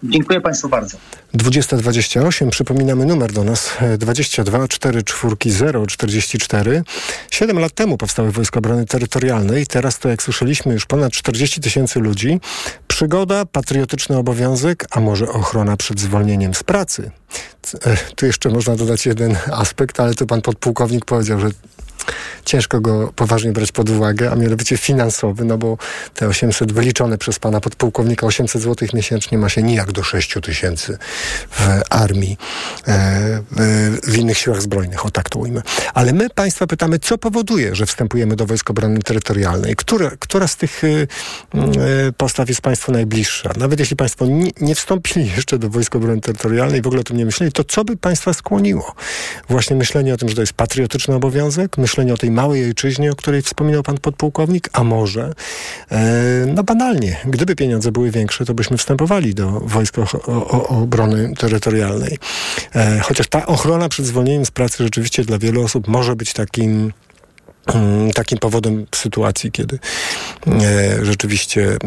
Dziękuję 0.03 0.41
Państwu 0.41 0.69
bardzo. 0.69 0.97
2028, 1.33 2.49
przypominamy 2.49 3.05
numer 3.05 3.31
do 3.31 3.43
nas 3.43 3.69
22 3.97 4.67
440 4.67 5.65
44. 5.87 6.83
Siedem 7.31 7.59
lat 7.59 7.73
temu 7.73 7.97
powstały 7.97 8.31
Wojska 8.31 8.57
Obrony 8.57 8.85
Terytorialnej. 8.85 9.67
Teraz 9.67 9.99
to, 9.99 10.09
jak 10.09 10.23
słyszeliśmy, 10.23 10.73
już 10.73 10.85
ponad 10.85 11.13
40 11.13 11.61
tysięcy 11.61 11.99
ludzi. 11.99 12.39
Przygoda, 12.87 13.45
patriotyczny 13.45 14.17
obowiązek, 14.17 14.85
a 14.91 14.99
może 14.99 15.29
ochrona 15.29 15.77
przed 15.77 15.99
zwolnieniem 15.99 16.53
z 16.53 16.63
pracy. 16.63 17.11
E, 17.85 17.97
tu 18.15 18.25
jeszcze 18.25 18.49
można 18.49 18.75
dodać 18.75 19.05
jeden 19.05 19.37
aspekt, 19.51 19.99
ale 19.99 20.13
tu 20.13 20.27
pan 20.27 20.41
podpułkownik 20.41 21.05
powiedział, 21.05 21.39
że 21.39 21.49
ciężko 22.45 22.81
go 22.81 23.13
poważnie 23.15 23.51
brać 23.51 23.71
pod 23.71 23.89
uwagę, 23.89 24.31
a 24.31 24.35
mianowicie 24.35 24.77
finansowy, 24.77 25.45
no 25.45 25.57
bo 25.57 25.77
te 26.13 26.27
800 26.27 26.71
wyliczone 26.71 27.17
przez 27.17 27.39
pana 27.39 27.59
podpułkownika 27.59 28.27
800 28.27 28.61
zł 28.61 28.87
miesięcznie 28.93 29.37
ma 29.37 29.49
się 29.49 29.63
nijak 29.63 29.91
do 29.91 30.03
6 30.03 30.37
tysięcy 30.43 30.97
w 31.51 31.81
armii, 31.89 32.37
e, 32.87 33.41
w 34.03 34.17
innych 34.17 34.37
siłach 34.37 34.61
zbrojnych, 34.61 35.05
o 35.05 35.11
tak 35.11 35.29
to 35.29 35.39
ujmę. 35.39 35.61
Ale 35.93 36.13
my 36.13 36.29
państwa 36.29 36.67
pytamy, 36.67 36.99
co 36.99 37.17
powoduje, 37.17 37.75
że 37.75 37.85
wstępujemy 37.85 38.35
do 38.35 38.45
Wojsk 38.45 38.69
Obrony 38.69 38.99
Terytorialnej? 38.99 39.75
Która, 39.75 40.11
która 40.19 40.47
z 40.47 40.55
tych 40.55 40.83
e, 40.83 40.87
e, 40.87 41.07
postaw 42.17 42.49
jest 42.49 42.61
państwu 42.61 42.91
najbliższa? 42.91 43.51
Nawet 43.57 43.79
jeśli 43.79 43.95
państwo 43.95 44.25
nie, 44.25 44.51
nie 44.61 44.75
wstąpili 44.75 45.31
jeszcze 45.35 45.59
do 45.59 45.69
Wojsk 45.69 45.95
Obrony 45.95 46.21
Terytorialnej, 46.21 46.81
w 46.81 46.87
ogóle 46.87 47.01
o 47.01 47.03
tym 47.03 47.17
nie 47.17 47.25
myśleli, 47.25 47.51
to 47.51 47.63
co 47.63 47.85
by 47.85 47.97
państwa 47.97 48.33
skłoniło? 48.33 48.95
Właśnie 49.49 49.75
myślenie 49.75 50.13
o 50.13 50.17
tym, 50.17 50.29
że 50.29 50.35
to 50.35 50.41
jest 50.41 50.53
patriotyczny 50.53 51.15
obowiązek, 51.15 51.77
myślenie 51.77 51.92
o 52.13 52.17
tej 52.17 52.31
małej 52.31 52.65
ojczyźnie, 52.65 53.11
o 53.11 53.15
której 53.15 53.41
wspominał 53.41 53.83
pan 53.83 53.97
podpułkownik, 53.97 54.69
a 54.73 54.83
może, 54.83 55.33
e, 55.91 56.45
no 56.47 56.63
banalnie, 56.63 57.17
gdyby 57.25 57.55
pieniądze 57.55 57.91
były 57.91 58.11
większe, 58.11 58.45
to 58.45 58.53
byśmy 58.53 58.77
wstępowali 58.77 59.35
do 59.35 59.51
Wojsk 59.51 59.95
Obrony 60.67 61.33
Terytorialnej. 61.37 62.17
E, 62.75 62.99
chociaż 62.99 63.27
ta 63.27 63.45
ochrona 63.45 63.89
przed 63.89 64.05
zwolnieniem 64.05 64.45
z 64.45 64.51
pracy 64.51 64.83
rzeczywiście 64.83 65.23
dla 65.23 65.37
wielu 65.37 65.63
osób 65.63 65.87
może 65.87 66.15
być 66.15 66.33
takim 66.33 66.93
takim 68.15 68.37
powodem 68.37 68.85
sytuacji, 68.95 69.51
kiedy 69.51 69.79
e, 70.47 71.05
rzeczywiście 71.05 71.77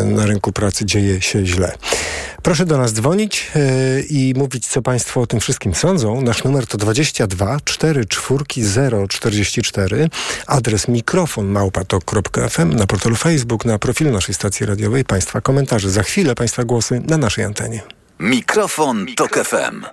e, 0.00 0.04
na 0.04 0.26
rynku 0.26 0.52
pracy 0.52 0.84
dzieje 0.84 1.22
się 1.22 1.46
źle. 1.46 1.72
Proszę 2.42 2.66
do 2.66 2.78
nas 2.78 2.92
dzwonić 2.92 3.50
e, 3.56 4.00
i 4.00 4.34
mówić, 4.36 4.66
co 4.66 4.82
Państwo 4.82 5.20
o 5.20 5.26
tym 5.26 5.40
wszystkim 5.40 5.74
sądzą. 5.74 6.20
Nasz 6.20 6.44
numer 6.44 6.66
to 6.66 6.78
22 6.78 7.60
44 7.64 8.44
044, 9.08 10.08
adres 10.46 10.88
mikrofon 10.88 11.46
małpatok.fm, 11.46 12.76
na 12.76 12.86
portalu 12.86 13.16
Facebook, 13.16 13.64
na 13.64 13.78
profilu 13.78 14.10
naszej 14.10 14.34
stacji 14.34 14.66
radiowej 14.66 15.04
Państwa 15.04 15.40
komentarze. 15.40 15.90
Za 15.90 16.02
chwilę 16.02 16.34
Państwa 16.34 16.64
głosy 16.64 17.02
na 17.04 17.16
naszej 17.16 17.44
antenie. 17.44 17.80
Mikrofon, 18.20 19.06
Tok 19.16 19.44
FM. 19.44 19.84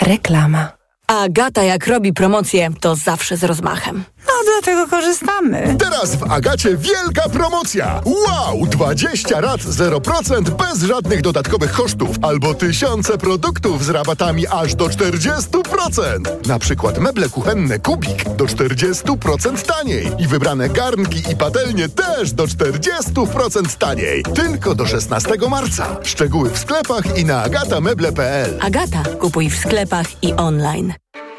Reklama. 0.00 0.81
Agata 1.06 1.62
jak 1.62 1.86
robi 1.86 2.12
promocję, 2.12 2.70
to 2.80 2.96
zawsze 2.96 3.36
z 3.36 3.44
rozmachem. 3.44 4.04
No, 4.26 4.32
dlatego 4.44 4.88
korzystamy. 4.88 5.76
Teraz 5.78 6.16
w 6.16 6.32
Agacie 6.32 6.76
wielka 6.76 7.28
promocja. 7.28 8.00
Wow! 8.04 8.66
20 8.66 9.40
rat 9.40 9.60
0% 9.60 10.50
bez 10.50 10.82
żadnych 10.82 11.22
dodatkowych 11.22 11.72
kosztów 11.72 12.16
albo 12.22 12.54
tysiące 12.54 13.18
produktów 13.18 13.84
z 13.84 13.88
rabatami 13.88 14.46
aż 14.46 14.74
do 14.74 14.86
40%. 14.86 16.46
Na 16.46 16.58
przykład 16.58 16.98
meble 16.98 17.28
kuchenne 17.28 17.78
Kubik 17.78 18.24
do 18.36 18.44
40% 18.44 19.66
taniej 19.66 20.08
i 20.18 20.26
wybrane 20.26 20.68
garnki 20.68 21.22
i 21.32 21.36
patelnie 21.36 21.88
też 21.88 22.32
do 22.32 22.44
40% 22.44 23.78
taniej. 23.78 24.22
Tylko 24.22 24.74
do 24.74 24.86
16 24.86 25.30
marca. 25.50 25.96
Szczegóły 26.02 26.50
w 26.50 26.58
sklepach 26.58 27.18
i 27.18 27.24
na 27.24 27.42
agatameble.pl. 27.42 28.58
Agata, 28.60 29.02
kupuj 29.20 29.50
w 29.50 29.56
sklepach 29.56 30.06
i 30.22 30.32
online. 30.34 30.92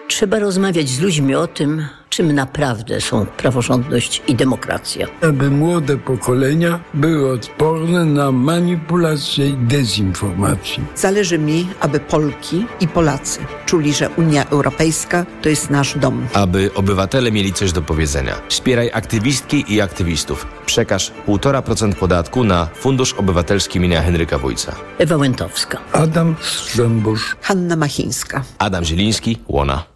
Trzeba 0.08 0.40
rozmawiać 0.40 0.90
z 0.90 1.00
ludźmi 1.00 1.36
o 1.36 1.48
tym, 1.48 1.86
czym 2.10 2.32
naprawdę 2.32 3.02
są 3.02 3.26
praworządność 3.26 4.22
i 4.28 4.36
demokracja. 4.36 5.08
Aby 5.22 5.50
młode 5.52 5.98
pokolenia 5.98 6.80
były 6.94 7.32
odporne 7.32 8.06
na 8.06 8.32
manipulacje 8.32 9.50
i 9.50 9.54
dezinformację. 9.54 10.84
Zależy 10.96 11.40
mi, 11.40 11.68
aby 11.80 12.00
Polki 12.00 12.66
i 12.80 12.88
Polacy 12.88 13.40
czuli, 13.66 13.94
że 13.94 14.10
Unia 14.10 14.50
Europejska 14.50 15.26
to 15.42 15.50
jest 15.50 15.70
nasz 15.70 15.98
dom. 15.98 16.28
Aby 16.34 16.72
obywatele 16.76 17.32
mieli 17.32 17.54
coś 17.54 17.72
do 17.72 17.82
powiedzenia. 17.82 18.36
Wspieraj 18.50 18.92
aktywistki 18.94 19.74
i 19.74 19.82
aktywistów. 19.82 20.48
Przekaż 20.66 21.12
1,5% 21.28 21.94
podatku 21.94 22.44
na 22.44 22.68
Fundusz 22.76 23.14
Obywatelski 23.14 23.78
imienia 23.78 24.02
Henryka 24.02 24.38
Wójca. 24.38 24.76
Ewa 24.98 25.18
Łętowska. 25.18 25.78
Adam 25.92 26.36
Strzembusz. 26.42 27.36
Hanna 27.42 27.76
Machińska. 27.76 28.44
Adam 28.58 28.84
Zieliński, 28.86 29.38
Łona. 29.48 29.94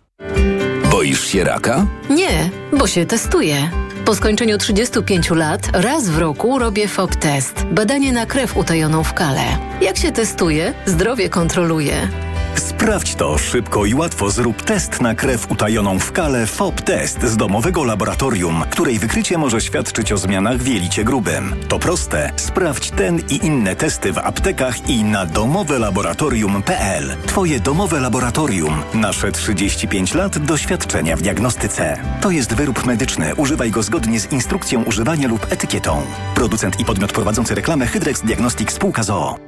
Boisz 1.07 1.27
się 1.27 1.43
raka? 1.43 1.85
Nie, 2.09 2.49
bo 2.79 2.87
się 2.87 3.05
testuję. 3.05 3.71
Po 4.05 4.15
skończeniu 4.15 4.57
35 4.57 5.29
lat 5.29 5.69
raz 5.73 6.09
w 6.09 6.17
roku 6.17 6.59
robię 6.59 6.87
FOB 6.87 7.15
test. 7.15 7.65
Badanie 7.71 8.11
na 8.11 8.25
krew 8.25 8.57
utajoną 8.57 9.03
w 9.03 9.13
kale. 9.13 9.43
Jak 9.81 9.97
się 9.97 10.11
testuje, 10.11 10.73
zdrowie 10.85 11.29
kontroluje. 11.29 12.26
Sprawdź 12.59 13.15
to 13.15 13.37
szybko 13.37 13.85
i 13.85 13.93
łatwo. 13.93 14.29
Zrób 14.29 14.61
test 14.61 15.01
na 15.01 15.15
krew 15.15 15.51
utajoną 15.51 15.99
w 15.99 16.11
kale 16.11 16.47
FOB 16.47 16.81
Test 16.81 17.23
z 17.23 17.37
domowego 17.37 17.83
laboratorium, 17.83 18.63
której 18.69 18.99
wykrycie 18.99 19.37
może 19.37 19.61
świadczyć 19.61 20.11
o 20.11 20.17
zmianach 20.17 20.57
w 20.57 20.67
jelicie 20.67 21.03
grubym. 21.03 21.55
To 21.67 21.79
proste. 21.79 22.31
Sprawdź 22.35 22.91
ten 22.91 23.19
i 23.29 23.45
inne 23.45 23.75
testy 23.75 24.13
w 24.13 24.17
aptekach 24.17 24.89
i 24.89 25.03
na 25.03 25.25
domowelaboratorium.pl. 25.25 27.15
Twoje 27.25 27.59
domowe 27.59 27.99
laboratorium. 27.99 28.81
Nasze 28.93 29.31
35 29.31 30.13
lat 30.13 30.37
doświadczenia 30.37 31.15
w 31.15 31.21
diagnostyce. 31.21 31.97
To 32.21 32.31
jest 32.31 32.53
wyrób 32.53 32.85
medyczny. 32.85 33.35
Używaj 33.35 33.71
go 33.71 33.83
zgodnie 33.83 34.19
z 34.19 34.31
instrukcją 34.31 34.83
używania 34.83 35.27
lub 35.27 35.47
etykietą. 35.49 36.01
Producent 36.35 36.79
i 36.79 36.85
podmiot 36.85 37.13
prowadzący 37.13 37.55
reklamę 37.55 37.85
Hydrex 37.85 38.21
Diagnostics 38.21 38.75
Spółka 38.75 39.03
ZOO. 39.03 39.46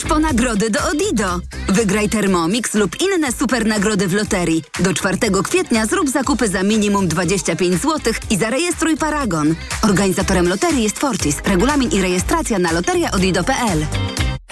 Skocz 0.00 0.08
po 0.08 0.18
nagrody 0.18 0.70
do 0.70 0.80
Odido. 0.92 1.40
Wygraj 1.68 2.08
Thermomix 2.08 2.74
lub 2.74 2.96
inne 3.00 3.32
super 3.32 3.66
nagrody 3.66 4.08
w 4.08 4.14
loterii. 4.14 4.62
Do 4.80 4.94
4 4.94 5.18
kwietnia 5.44 5.86
zrób 5.86 6.08
zakupy 6.08 6.48
za 6.48 6.62
minimum 6.62 7.08
25 7.08 7.82
zł 7.82 8.12
i 8.30 8.36
zarejestruj 8.36 8.96
Paragon. 8.96 9.54
Organizatorem 9.82 10.48
loterii 10.48 10.82
jest 10.82 10.98
Fortis. 10.98 11.36
Regulamin 11.44 11.90
i 11.90 12.02
rejestracja 12.02 12.58
na 12.58 12.72
loteriaodido.pl. 12.72 13.86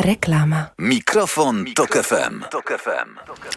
Reklama. 0.00 0.66
Mikrofon, 0.78 1.64
Tok 1.74 1.98
FM. 2.02 2.44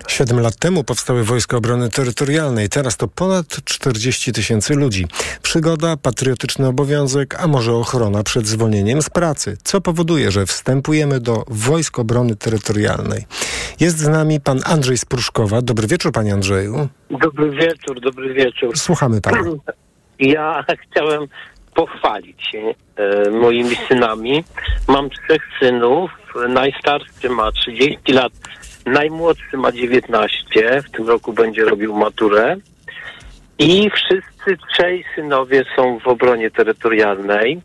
Siedem 0.08 0.40
lat 0.40 0.56
temu 0.56 0.84
powstały 0.84 1.24
Wojska 1.24 1.58
Obrony 1.58 1.90
Terytorialnej. 1.90 2.70
Teraz 2.70 2.98
to 2.98 3.08
ponad 3.08 3.46
40 3.66 4.34
tysięcy 4.34 4.76
ludzi. 4.76 5.08
Przygoda, 5.42 5.98
patriotyczny 5.98 6.68
obowiązek, 6.68 7.36
a 7.40 7.48
może 7.48 7.74
ochrona 7.74 8.24
przed 8.24 8.48
zwolnieniem 8.48 9.02
z 9.02 9.10
pracy. 9.10 9.58
Co 9.64 9.82
powoduje, 9.82 10.32
że 10.32 10.46
wstępujemy 10.46 11.20
do 11.20 11.44
Wojsk 11.48 12.00
Obrony 12.00 12.36
Terytorialnej. 12.36 13.26
Jest 13.80 13.98
z 13.98 14.08
nami 14.08 14.40
pan 14.40 14.60
Andrzej 14.66 14.98
Spruszkowa. 14.98 15.62
Dobry 15.62 15.88
wieczór, 15.88 16.12
panie 16.12 16.34
Andrzeju. 16.34 16.88
Dobry 17.10 17.52
wieczór, 17.52 18.02
dobry 18.02 18.34
wieczór. 18.34 18.78
Słuchamy 18.78 19.22
pana. 19.22 19.38
Ja 20.20 20.66
chciałem 20.92 21.28
pochwalić 21.76 22.44
się 22.52 22.74
e, 22.96 23.30
moimi 23.30 23.76
synami. 23.88 24.44
Mam 24.88 25.10
trzech 25.10 25.42
synów. 25.60 26.12
Najstarszy 26.50 27.30
ma 27.30 27.52
30 27.52 28.14
lat, 28.14 28.34
najmłodszy 28.86 29.58
ma 29.58 29.72
19. 29.72 30.82
W 30.82 30.92
tym 30.92 31.08
roku 31.08 31.34
będzie 31.34 31.66
robił 31.66 31.96
maturę. 31.96 32.56
I 33.60 33.90
wszyscy 33.90 34.58
trzej 34.74 35.06
synowie 35.16 35.64
są 35.76 36.00
w 36.00 36.08
obronie 36.08 36.52
terytorialnej. 36.52 37.62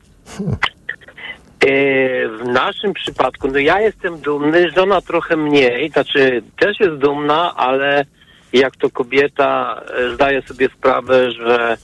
E, 1.61 2.29
W 2.29 2.45
naszym 2.45 2.93
przypadku, 2.95 3.49
no 3.49 3.59
ja 3.59 3.81
jestem 3.81 4.19
dumny, 4.19 4.71
żona 4.71 5.01
trochę 5.01 5.37
mniej, 5.37 5.91
znaczy 5.91 6.43
też 6.59 6.81
jest 6.81 6.95
dumna, 6.95 7.55
ale 7.57 8.05
jak 8.53 8.77
to 8.77 8.91
kobieta 8.91 9.83
e, 9.99 10.15
zdaje 10.15 10.43
sobie 10.43 10.69
sprawę, 10.79 11.31
że 11.31 11.77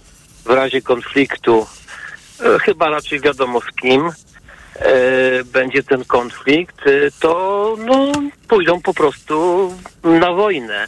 w 0.45 0.51
razie 0.51 0.83
konfliktu, 0.83 1.67
chyba 2.63 2.91
raczej 2.91 3.21
wiadomo 3.21 3.61
z 3.61 3.81
kim, 3.81 4.11
e, 4.77 5.45
będzie 5.45 5.83
ten 5.83 6.05
konflikt, 6.05 6.87
e, 6.87 7.11
to 7.21 7.77
no, 7.79 8.13
pójdą 8.49 8.81
po 8.81 8.95
prostu 8.95 9.69
na 10.05 10.33
wojnę. 10.33 10.87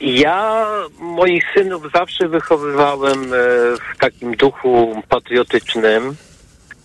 Ja 0.00 0.66
moich 0.98 1.44
synów 1.54 1.82
zawsze 1.94 2.28
wychowywałem 2.28 3.24
e, 3.24 3.36
w 3.76 3.98
takim 3.98 4.36
duchu 4.36 5.02
patriotycznym. 5.08 6.16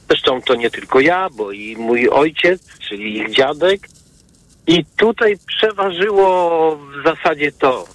Zresztą 0.09 0.41
to 0.41 0.55
nie 0.55 0.69
tylko 0.69 0.99
ja, 0.99 1.27
bo 1.31 1.51
i 1.51 1.77
mój 1.77 2.09
ojciec, 2.09 2.61
czyli 2.89 3.17
ich 3.17 3.31
dziadek. 3.31 3.87
I 4.67 4.85
tutaj 4.97 5.37
przeważyło 5.47 6.75
w 6.75 7.03
zasadzie 7.03 7.51
to. 7.51 7.85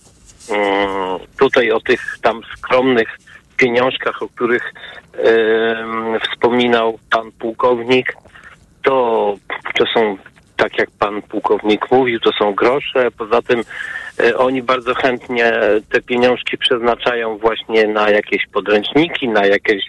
mm, 0.50 1.18
Tutaj 1.38 1.70
o 1.70 1.80
tych 1.80 2.18
tam 2.22 2.40
skromnych 2.56 3.08
pieniążkach, 3.56 4.22
o 4.22 4.28
których 4.28 4.72
wspominał 6.22 6.98
pan 7.10 7.32
pułkownik, 7.32 8.16
to, 8.84 9.34
to 9.78 9.84
są, 9.94 10.16
tak 10.56 10.78
jak 10.78 10.90
pan 10.98 11.22
pułkownik 11.22 11.90
mówił, 11.90 12.20
to 12.20 12.32
są 12.32 12.54
grosze. 12.54 13.10
Poza 13.18 13.42
tym 13.42 13.62
e, 14.20 14.36
oni 14.36 14.62
bardzo 14.62 14.94
chętnie 14.94 15.52
te 15.88 16.02
pieniążki 16.02 16.58
przeznaczają 16.58 17.38
właśnie 17.38 17.86
na 17.86 18.10
jakieś 18.10 18.46
podręczniki, 18.46 19.28
na 19.28 19.46
jakieś 19.46 19.84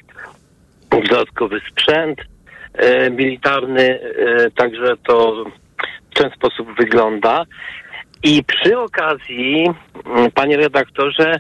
dodatkowy 0.90 1.62
sprzęt 1.72 2.20
e, 2.74 3.10
militarny, 3.10 4.00
e, 4.00 4.52
także 4.52 4.98
to 5.08 5.46
w 6.12 6.20
ten 6.20 6.32
sposób 6.32 6.78
wygląda. 6.78 7.46
I 8.24 8.44
przy 8.44 8.80
okazji, 8.80 9.68
panie 10.34 10.58
redaktorze, 10.58 11.40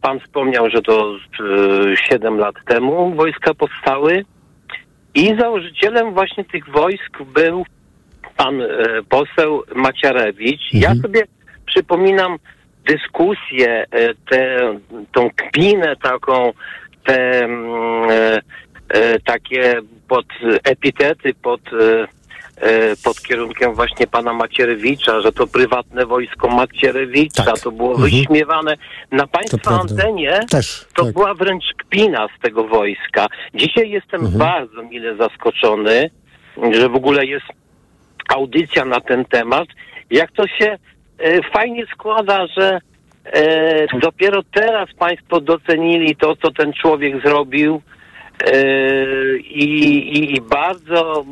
pan 0.00 0.20
wspomniał, 0.20 0.70
że 0.70 0.82
to 0.82 1.16
e, 1.16 1.96
7 1.96 2.38
lat 2.38 2.54
temu 2.66 3.14
wojska 3.14 3.54
powstały 3.54 4.24
i 5.14 5.36
założycielem 5.40 6.14
właśnie 6.14 6.44
tych 6.44 6.68
wojsk 6.68 7.22
był 7.34 7.64
pan 8.36 8.62
e, 8.62 8.68
poseł 9.08 9.62
Maciarewicz. 9.74 10.72
Ja 10.72 10.94
sobie 10.94 11.22
przypominam 11.66 12.38
dyskusję, 12.86 13.86
e, 13.90 14.14
tę 14.30 14.58
tą 15.12 15.30
kpinę 15.36 15.96
taką, 15.96 16.52
te 17.04 17.44
mm, 17.44 18.10
e, 18.10 18.40
e, 18.88 19.20
takie 19.20 19.74
pod 20.08 20.26
epitety, 20.64 21.34
pod, 21.34 21.60
e, 21.72 22.02
e, 22.02 22.06
pod 23.04 23.20
kierunkiem 23.22 23.74
właśnie 23.74 24.06
pana 24.06 24.32
Macierewicza, 24.32 25.20
że 25.20 25.32
to 25.32 25.46
prywatne 25.46 26.06
wojsko 26.06 26.48
Macierewicza, 26.48 27.52
to 27.64 27.72
było 27.72 27.90
Mhm. 27.90 28.10
wyśmiewane. 28.10 28.76
Na 29.12 29.26
państwa 29.26 29.80
antenie 29.80 30.40
Też, 30.50 30.86
to 30.94 31.04
tak. 31.04 31.12
była 31.12 31.34
wręcz 31.34 31.64
kpina 31.78 32.28
z 32.38 32.42
tego 32.42 32.64
wojska. 32.64 33.26
Dzisiaj 33.54 33.90
jestem 33.90 34.20
Mhm. 34.20 34.38
bardzo 34.38 34.82
mile 34.82 35.16
zaskoczony, 35.16 36.10
że 36.72 36.88
w 36.88 36.94
ogóle 36.94 37.26
jest 37.26 37.46
audycja 38.34 38.84
na 38.84 39.00
ten 39.00 39.24
temat. 39.24 39.68
Jak 40.10 40.32
to 40.32 40.46
się 40.46 40.78
e, 41.18 41.42
fajnie 41.52 41.86
składa, 41.94 42.46
że 42.46 42.80
e, 43.24 43.98
dopiero 44.00 44.42
teraz 44.54 44.88
Państwo 44.98 45.40
docenili 45.40 46.16
to, 46.16 46.36
co 46.36 46.50
ten 46.50 46.72
człowiek 46.72 47.22
zrobił 47.22 47.82
e, 48.46 48.52
i, 49.38 49.64
i, 50.18 50.34
i 50.36 50.40
bardzo, 50.40 51.24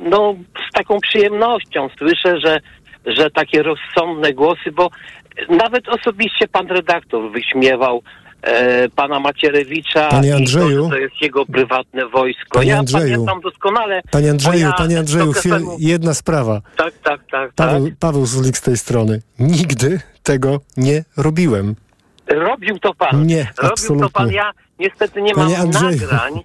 no, 0.00 0.34
z 0.70 0.72
taką 0.72 0.98
przyjemnością 1.00 1.88
słyszę, 1.98 2.40
że, 2.40 2.60
że 3.06 3.30
takie 3.30 3.62
rozsądne 3.62 4.32
głosy, 4.32 4.72
bo 4.72 4.90
nawet 5.48 5.88
osobiście 5.88 6.48
pan 6.48 6.66
redaktor 6.66 7.32
wyśmiewał 7.32 8.02
e, 8.42 8.88
pana 8.88 9.20
Macierewicza 9.20 10.08
Panie 10.08 10.34
Andrzeju. 10.34 10.84
to, 10.84 10.90
to 10.90 10.96
jest 10.96 11.14
jego 11.20 11.46
prywatne 11.46 12.06
wojsko. 12.08 12.58
Panie 12.58 12.70
ja 12.70 12.78
Andrzeju. 12.78 13.12
pamiętam 13.12 13.40
doskonale. 13.40 14.00
Panie 14.10 14.30
Andrzeju, 14.30 14.52
moja 14.64 14.72
panie 14.72 14.98
Andrzeju, 14.98 15.32
chwil, 15.32 15.52
jedna 15.78 16.14
sprawa. 16.14 16.60
Tak, 16.76 16.94
tak, 17.04 17.20
tak, 17.20 17.20
tak. 17.30 17.52
Paweł, 17.54 17.90
Paweł 18.00 18.26
Zulik 18.26 18.56
z 18.56 18.62
tej 18.62 18.76
strony. 18.76 19.22
Nigdy 19.38 20.00
tego 20.22 20.60
nie 20.76 21.04
robiłem. 21.16 21.74
Robił 22.26 22.78
to 22.78 22.94
pan. 22.94 23.26
Nie, 23.26 23.36
Robił 23.36 23.54
to 23.54 23.62
pan. 23.62 23.70
absolutnie. 23.72 24.36
Ja 24.36 24.50
niestety 24.78 25.22
nie 25.22 25.34
mam 25.34 25.70
nagrań. 25.70 26.40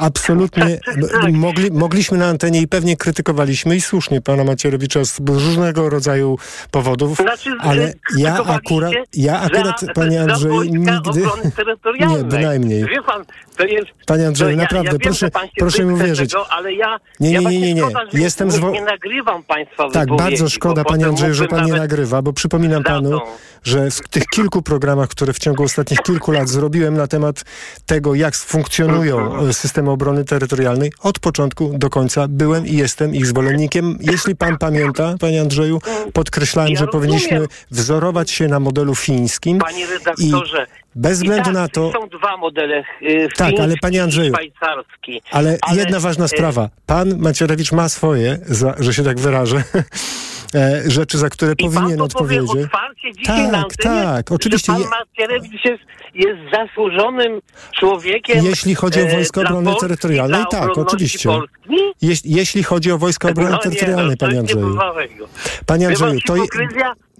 Absolutnie. 0.00 0.80
Tak, 1.20 1.32
Mogli, 1.32 1.70
mogliśmy 1.70 2.18
na 2.18 2.26
antenie 2.26 2.60
i 2.60 2.68
pewnie 2.68 2.96
krytykowaliśmy 2.96 3.76
i 3.76 3.80
słusznie 3.80 4.20
pana 4.20 4.44
Macierewicza 4.44 5.04
z 5.04 5.20
różnego 5.28 5.88
rodzaju 5.90 6.38
powodów, 6.70 7.18
Znaczy, 7.18 7.50
ale 7.60 7.92
ja 8.16 8.44
akurat, 8.44 8.92
ja 9.14 9.40
akurat, 9.40 9.80
za, 9.80 9.92
panie 9.92 10.26
wojska 10.26 10.64
nigdy... 10.78 11.22
Nie, 12.08 12.24
bynajmniej. 12.24 12.84
Wie 12.84 13.02
pan, 13.02 13.24
to 13.56 13.64
jest... 13.64 13.86
Panie 14.06 14.22
ja, 14.22 14.56
naprawdę, 14.56 14.86
ja 14.86 14.90
wiem, 14.92 15.00
proszę- 15.00 15.30
proszę 15.58 15.84
mi 15.84 15.92
uwierzyć. 15.92 16.30
Tego, 16.30 16.52
ale 16.52 16.72
ja, 16.72 16.96
Nie, 17.20 17.30
nie, 17.30 17.38
nie, 17.38 17.60
nie, 17.60 17.74
nie. 17.74 17.82
Szkoda, 17.82 18.00
Jestem 18.12 18.50
zwo- 18.50 18.72
nie 18.72 18.82
nagrywam 18.84 19.42
państwa 19.42 19.90
Tak, 19.90 20.16
bardzo 20.16 20.48
szkoda, 20.48 20.84
panie 20.84 21.06
Andrzeju, 21.06 21.34
że 21.34 21.46
pan 21.48 21.66
nie 21.66 21.72
nagrywa, 21.72 22.22
bo 22.22 22.32
przypominam 22.32 22.82
panu, 22.82 23.20
że 23.62 23.90
w 23.90 24.08
tych 24.08 24.26
kilku 24.26 24.62
programach, 24.62 25.08
które 25.08 25.32
w 25.32 25.38
ciągu 25.38 25.62
ostatnich 25.62 26.00
kilku 26.00 26.32
lat 26.32 26.48
zrobiłem 26.48 26.96
na 26.96 27.06
temat 27.06 27.44
tego, 27.86 28.14
jak 28.14 28.34
funkcjonują 28.36 29.18
Mhm. 29.20 29.48
e, 29.50 29.52
systemy 29.52 29.89
obrony 29.90 30.24
terytorialnej, 30.24 30.92
od 31.02 31.18
początku 31.18 31.70
do 31.78 31.90
końca 31.90 32.26
byłem 32.28 32.66
i 32.66 32.76
jestem 32.76 33.14
ich 33.14 33.26
zwolennikiem. 33.26 33.98
Jeśli 34.00 34.36
pan 34.36 34.58
pamięta, 34.58 35.14
panie 35.20 35.40
Andrzeju, 35.40 35.80
podkreślałem, 36.12 36.72
Ja 36.72 36.78
że 36.78 36.86
rozumiem. 36.86 37.02
powinniśmy 37.08 37.46
wzorować 37.70 38.30
się 38.30 38.48
na 38.48 38.60
modelu 38.60 38.94
fińskim. 38.94 39.58
Panie 39.58 39.86
redaktorze, 39.86 40.66
bez 40.94 41.18
względu 41.18 41.44
tak, 41.44 41.54
na 41.54 41.68
to- 41.68 41.92
Są 41.92 42.08
dwa 42.18 42.36
modele, 42.36 42.84
y, 43.02 43.28
Tak, 43.36 43.54
ale 43.60 43.74
panie 43.82 44.02
Andrzeju, 44.02 44.32
szwajcarski. 44.34 45.22
Ale, 45.30 45.58
jedna 45.74 46.00
ważna 46.00 46.24
y, 46.24 46.28
sprawa. 46.28 46.68
Pan 46.86 47.18
Macierewicz 47.18 47.72
ma 47.72 47.88
swoje, 47.88 48.38
za, 48.46 48.74
że 48.78 48.94
się 48.94 49.04
tak 49.04 49.20
wyrażę, 49.20 49.62
e, 50.54 50.82
rzeczy, 50.90 51.18
za 51.18 51.30
które 51.30 51.52
I 51.52 51.56
pan 51.56 51.72
powinien 51.72 51.98
powie 51.98 52.04
odpowiedzieć. 52.04 52.64
otwarcie 52.64 53.12
dzisiaj 53.18 53.46
na 53.48 53.52
Tak, 53.52 53.64
antenie, 53.64 54.02
tak, 54.02 54.32
oczywiście. 54.32 54.72
Je, 54.72 54.78
pan 54.78 54.90
Macierewicz 55.00 55.64
jest, 55.64 55.82
jest 56.14 56.38
zasłużonym 56.52 57.40
człowiekiem. 57.80 58.44
jeśli 58.44 58.74
chodzi 58.74 59.00
o 59.00 59.02
e, 59.02 59.10
Wojska 59.14 59.40
Obrony 59.40 59.64
Polski, 59.64 59.80
Terytorialnej, 59.80 60.44
tak, 60.50 60.78
oczywiście. 60.78 61.28
Jeś, 62.02 62.20
jeśli 62.24 62.62
chodzi 62.62 62.92
o 62.92 62.98
Wojska 62.98 63.28
Obrony 63.28 63.50
No 63.50 63.56
nie, 63.56 63.62
Terytorialnej, 63.62 64.16
to 64.16 64.26
panie 64.26 64.38
Andrzeju. 64.38 64.76
Panie 65.66 65.84
pan, 65.86 65.92
Andrzeju, 65.92 66.20
to... 66.26 66.36
je- 66.36 66.42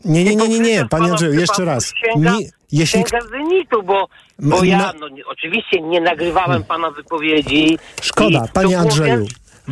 Nie, 0.04 0.24
nie, 0.24 0.36
nie, 0.36 0.48
nie, 0.48 0.60
nie, 0.60 0.86
panie 0.90 1.10
Andrzeju, 1.10 1.40
jeszcze 1.40 1.64
raz. 1.64 1.92
Mi, 2.16 2.48
jeśli... 2.72 3.00
sięga 3.10 3.26
zenitu, 3.30 3.82
bo, 3.82 4.08
bo 4.38 4.64
ja 4.64 4.92
no, 5.00 5.08
nie- 5.08 5.26
oczywiście 5.26 5.80
nie 5.80 6.00
nagrywałem 6.00 6.64
pana 6.64 6.90
wypowiedzi. 6.90 7.78
Szkoda, 8.02 8.44
panie 8.52 8.78
Andrzeju. 8.78 9.26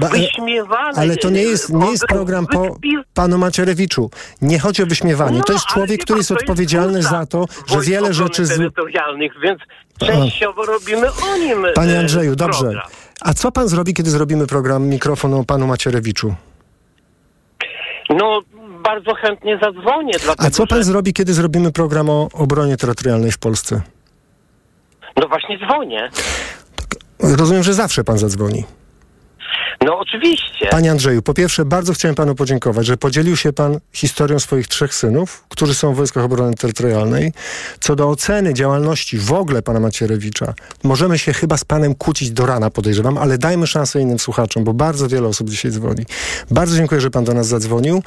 Wyśmiewane. 0.06 0.92
Ale 0.96 1.16
to 1.16 1.30
nie 1.30 1.42
jest, 1.42 1.72
nie 1.72 1.90
jest 1.90 2.06
program 2.06 2.46
po 2.46 2.76
panu 3.14 3.38
Macierewiczu. 3.38 4.10
Nie 4.42 4.58
chodzi 4.58 4.82
o 4.82 4.86
wyśmiewanie. 4.86 5.38
No, 5.38 5.44
to 5.44 5.52
jest 5.52 5.66
człowiek, 5.66 5.90
wie 5.90 5.98
który 5.98 6.18
jest 6.18 6.30
odpowiedzialny 6.30 7.02
za 7.02 7.26
to, 7.26 7.46
że 7.66 7.80
wiele 7.80 8.14
rzeczy... 8.14 8.46
Z... 8.46 8.56
terytorialnych, 8.56 9.32
więc 9.42 9.60
częściowo 9.98 10.64
robimy 10.64 11.06
o 11.08 11.36
nim 11.36 11.66
Panie 11.74 11.94
e, 11.94 11.98
Andrzeju, 11.98 12.36
dobrze. 12.36 12.60
program. 12.60 12.86
A 13.20 13.34
co 13.34 13.52
pan 13.52 13.68
zrobi, 13.68 13.94
kiedy 13.94 14.10
zrobimy 14.10 14.46
program 14.46 14.86
Mikrofon 14.86 15.34
o 15.34 15.44
panu 15.44 15.66
Macierewiczu? 15.66 16.34
No, 18.10 18.40
bardzo 18.84 19.14
chętnie 19.14 19.58
zadzwonię, 19.62 20.12
dlatego 20.24 20.48
A 20.48 20.50
co 20.50 20.66
pan 20.66 20.78
że... 20.78 20.84
zrobi, 20.84 21.12
kiedy 21.12 21.34
zrobimy 21.34 21.72
program 21.72 22.10
o 22.10 22.28
obronie 22.32 22.76
terytorialnej 22.76 23.32
w 23.32 23.38
Polsce? 23.38 23.82
No 25.16 25.28
właśnie 25.28 25.58
dzwonię. 25.58 26.10
Rozumiem, 27.38 27.62
że 27.62 27.74
zawsze 27.74 28.04
pan 28.04 28.18
zadzwoni. 28.18 28.64
No 29.80 29.98
oczywiście. 29.98 30.66
Panie 30.70 30.90
Andrzeju, 30.90 31.22
po 31.22 31.34
pierwsze 31.34 31.64
bardzo 31.64 31.92
chciałem 31.92 32.14
panu 32.14 32.34
podziękować, 32.34 32.86
że 32.86 32.96
podzielił 32.96 33.36
się 33.36 33.52
pan 33.52 33.78
historią 33.92 34.38
swoich 34.38 34.68
trzech 34.68 34.94
synów, 34.94 35.44
którzy 35.48 35.74
są 35.74 35.92
w 35.92 35.96
Wojskach 35.96 36.24
Obrony 36.24 36.54
Terytorialnej. 36.54 37.32
Co 37.80 37.96
do 37.96 38.08
oceny 38.08 38.54
działalności 38.54 39.18
w 39.18 39.32
ogóle 39.32 39.62
pana 39.62 39.80
Macierewicza, 39.80 40.54
możemy 40.84 41.18
się 41.18 41.32
chyba 41.32 41.56
z 41.56 41.64
panem 41.64 41.94
kłócić 41.94 42.30
do 42.30 42.46
rana, 42.46 42.70
podejrzewam, 42.70 43.18
ale 43.18 43.38
dajmy 43.38 43.66
szansę 43.66 44.00
innym 44.00 44.18
słuchaczom, 44.18 44.64
bo 44.64 44.74
bardzo 44.74 45.08
wiele 45.08 45.28
osób 45.28 45.50
dzisiaj 45.50 45.70
dzwoni. 45.70 46.04
Bardzo 46.50 46.76
dziękuję, 46.76 47.00
że 47.00 47.10
pan 47.10 47.24
do 47.24 47.34
nas 47.34 47.46
zadzwonił. 47.46 48.02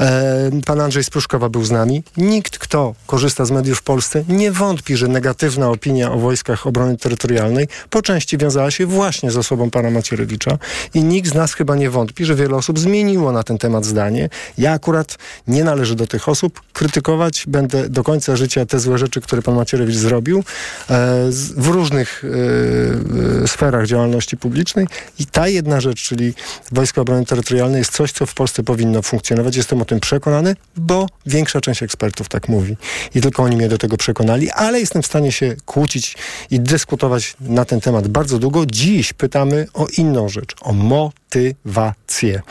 E, 0.00 0.50
pan 0.66 0.80
Andrzej 0.80 1.04
Spruszkowa 1.04 1.48
był 1.48 1.64
z 1.64 1.70
nami. 1.70 2.02
Nikt, 2.16 2.58
kto 2.58 2.94
korzysta 3.06 3.44
z 3.44 3.50
mediów 3.50 3.78
w 3.78 3.82
Polsce, 3.82 4.24
nie 4.28 4.52
wątpi, 4.52 4.96
że 4.96 5.08
negatywna 5.08 5.70
opinia 5.70 6.12
o 6.12 6.18
Wojskach 6.18 6.66
Obrony 6.66 6.96
Terytorialnej 6.96 7.68
po 7.90 8.02
części 8.02 8.38
wiązała 8.38 8.70
się 8.70 8.86
właśnie 8.86 9.30
z 9.30 9.36
osobą 9.36 9.70
pana 9.70 9.90
Macierewicza 9.90 10.58
i 10.94 11.11
nikt 11.12 11.30
z 11.30 11.34
nas 11.34 11.54
chyba 11.54 11.76
nie 11.76 11.90
wątpi, 11.90 12.24
że 12.24 12.34
wiele 12.34 12.56
osób 12.56 12.78
zmieniło 12.78 13.32
na 13.32 13.42
ten 13.42 13.58
temat 13.58 13.84
zdanie. 13.84 14.28
Ja 14.58 14.72
akurat 14.72 15.18
nie 15.46 15.64
należę 15.64 15.94
do 15.94 16.06
tych 16.06 16.28
osób. 16.28 16.60
Krytykować 16.72 17.44
będę 17.48 17.88
do 17.88 18.04
końca 18.04 18.36
życia 18.36 18.66
te 18.66 18.80
złe 18.80 18.98
rzeczy, 18.98 19.20
które 19.20 19.42
pan 19.42 19.54
Macierewicz 19.54 19.96
zrobił 19.96 20.38
e, 20.38 20.42
w 21.56 21.66
różnych 21.66 22.24
e, 22.24 23.42
e, 23.42 23.48
sferach 23.48 23.86
działalności 23.86 24.36
publicznej. 24.36 24.86
I 25.18 25.26
ta 25.26 25.48
jedna 25.48 25.80
rzecz, 25.80 26.02
czyli 26.02 26.34
Wojska 26.72 27.00
Obrony 27.00 27.26
Terytorialnej 27.26 27.78
jest 27.78 27.92
coś, 27.92 28.12
co 28.12 28.26
w 28.26 28.34
Polsce 28.34 28.62
powinno 28.62 29.02
funkcjonować. 29.02 29.56
Jestem 29.56 29.82
o 29.82 29.84
tym 29.84 30.00
przekonany, 30.00 30.56
bo 30.76 31.06
większa 31.26 31.60
część 31.60 31.82
ekspertów 31.82 32.28
tak 32.28 32.48
mówi. 32.48 32.76
I 33.14 33.20
tylko 33.20 33.42
oni 33.42 33.56
mnie 33.56 33.68
do 33.68 33.78
tego 33.78 33.96
przekonali, 33.96 34.50
ale 34.50 34.80
jestem 34.80 35.02
w 35.02 35.06
stanie 35.06 35.32
się 35.32 35.56
kłócić 35.66 36.16
i 36.50 36.60
dyskutować 36.60 37.36
na 37.40 37.64
ten 37.64 37.80
temat 37.80 38.08
bardzo 38.08 38.38
długo. 38.38 38.66
Dziś 38.66 39.12
pytamy 39.12 39.66
o 39.74 39.86
inną 39.98 40.28
rzecz, 40.28 40.54
o 40.60 40.72
motywację. 41.02 42.42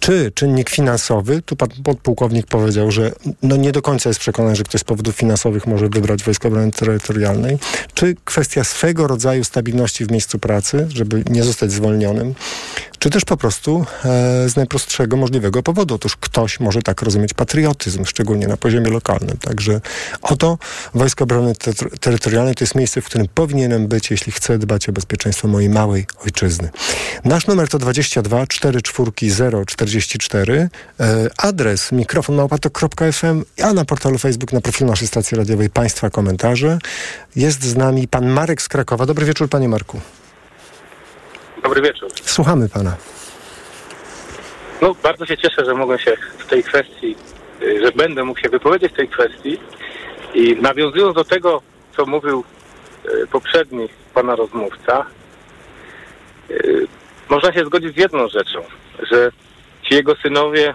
Czy 0.00 0.32
czynnik 0.34 0.70
finansowy, 0.70 1.42
tu 1.42 1.56
pan 1.56 1.68
podpułkownik 1.84 2.46
powiedział, 2.46 2.90
że 2.90 3.12
no 3.42 3.56
nie 3.56 3.72
do 3.72 3.82
końca 3.82 4.10
jest 4.10 4.20
przekonany, 4.20 4.56
że 4.56 4.64
ktoś 4.64 4.80
z 4.80 4.84
powodów 4.84 5.16
finansowych 5.16 5.66
może 5.66 5.88
wybrać 5.88 6.24
Wojsko 6.24 6.48
Obrony 6.48 6.72
Terytorialnej, 6.72 7.58
czy 7.94 8.16
kwestia 8.24 8.64
swego 8.64 9.06
rodzaju 9.06 9.44
stabilności 9.44 10.04
w 10.06 10.10
miejscu 10.10 10.38
pracy, 10.38 10.86
żeby 10.94 11.22
nie 11.30 11.42
zostać 11.42 11.72
zwolnionym, 11.72 12.34
czy 12.98 13.10
też 13.10 13.24
po 13.24 13.36
prostu 13.36 13.86
e, 14.04 14.48
z 14.48 14.56
najprostszego 14.56 15.16
możliwego 15.16 15.62
powodu. 15.62 15.94
Otóż 15.94 16.16
ktoś 16.16 16.60
może 16.60 16.82
tak 16.82 17.02
rozumieć 17.02 17.34
patriotyzm, 17.34 18.04
szczególnie 18.04 18.48
na 18.48 18.56
poziomie 18.56 18.90
lokalnym. 18.90 19.36
Także 19.36 19.80
oto 20.22 20.58
Wojsko 20.94 21.24
Obrony 21.24 21.54
Ter 21.54 21.74
Terytorialnej 22.00 22.54
to 22.54 22.64
jest 22.64 22.74
miejsce, 22.74 23.00
w 23.00 23.04
którym 23.04 23.28
powinienem 23.34 23.86
być, 23.86 24.10
jeśli 24.10 24.32
chcę 24.32 24.58
dbać 24.58 24.88
o 24.88 24.92
bezpieczeństwo 24.92 25.48
mojej 25.48 25.70
małej 25.70 26.06
ojczyzny. 26.24 26.70
Nasz 27.24 27.46
numer 27.46 27.68
to 27.68 27.78
22 27.78 28.46
44 28.46 29.12
044. 29.66 30.68
E, 31.00 31.30
adres 31.36 31.92
mikrofonmałpatok.fm, 31.92 33.44
a 33.62 33.72
na 33.72 33.84
portalu 33.84 34.18
Facebook, 34.18 34.52
na 34.52 34.60
profilu 34.60 34.90
naszej 34.90 35.08
stacji 35.08 35.36
radiowej 35.36 35.70
Państwa 35.70 36.10
komentarze. 36.10 36.78
Jest 37.36 37.64
z 37.64 37.76
nami 37.76 38.08
pan 38.08 38.26
Marek 38.26 38.62
z 38.62 38.68
Krakowa. 38.68 39.06
Dobry 39.06 39.26
wieczór, 39.26 39.48
panie 39.48 39.68
Marku. 39.68 40.00
Dobry 41.62 41.82
wieczór. 41.82 42.08
Słuchamy 42.22 42.68
pana. 42.68 42.96
No, 44.82 44.94
bardzo 45.02 45.26
się 45.26 45.36
cieszę, 45.36 45.64
że 45.64 45.74
mogę 45.74 45.98
się 45.98 46.16
w 46.38 46.46
tej 46.46 46.62
kwestii, 46.64 47.16
y, 47.62 47.80
że 47.84 47.92
będę 47.92 48.24
mógł 48.24 48.40
się 48.40 48.48
wypowiedzieć 48.48 48.92
w 48.92 48.96
tej 48.96 49.08
kwestii. 49.08 49.58
I 50.34 50.56
nawiązując 50.60 51.14
do 51.14 51.24
tego, 51.24 51.62
co 51.96 52.06
mówił 52.06 52.44
y, 53.06 53.26
poprzedni 53.26 53.88
pana 54.14 54.36
rozmówca, 54.36 55.06
y, 56.50 56.86
można 57.28 57.52
się 57.52 57.64
zgodzić 57.64 57.94
z 57.94 57.98
jedną 57.98 58.28
rzeczą, 58.28 58.62
że 59.10 59.30
ci 59.82 59.94
jego 59.94 60.14
synowie 60.16 60.74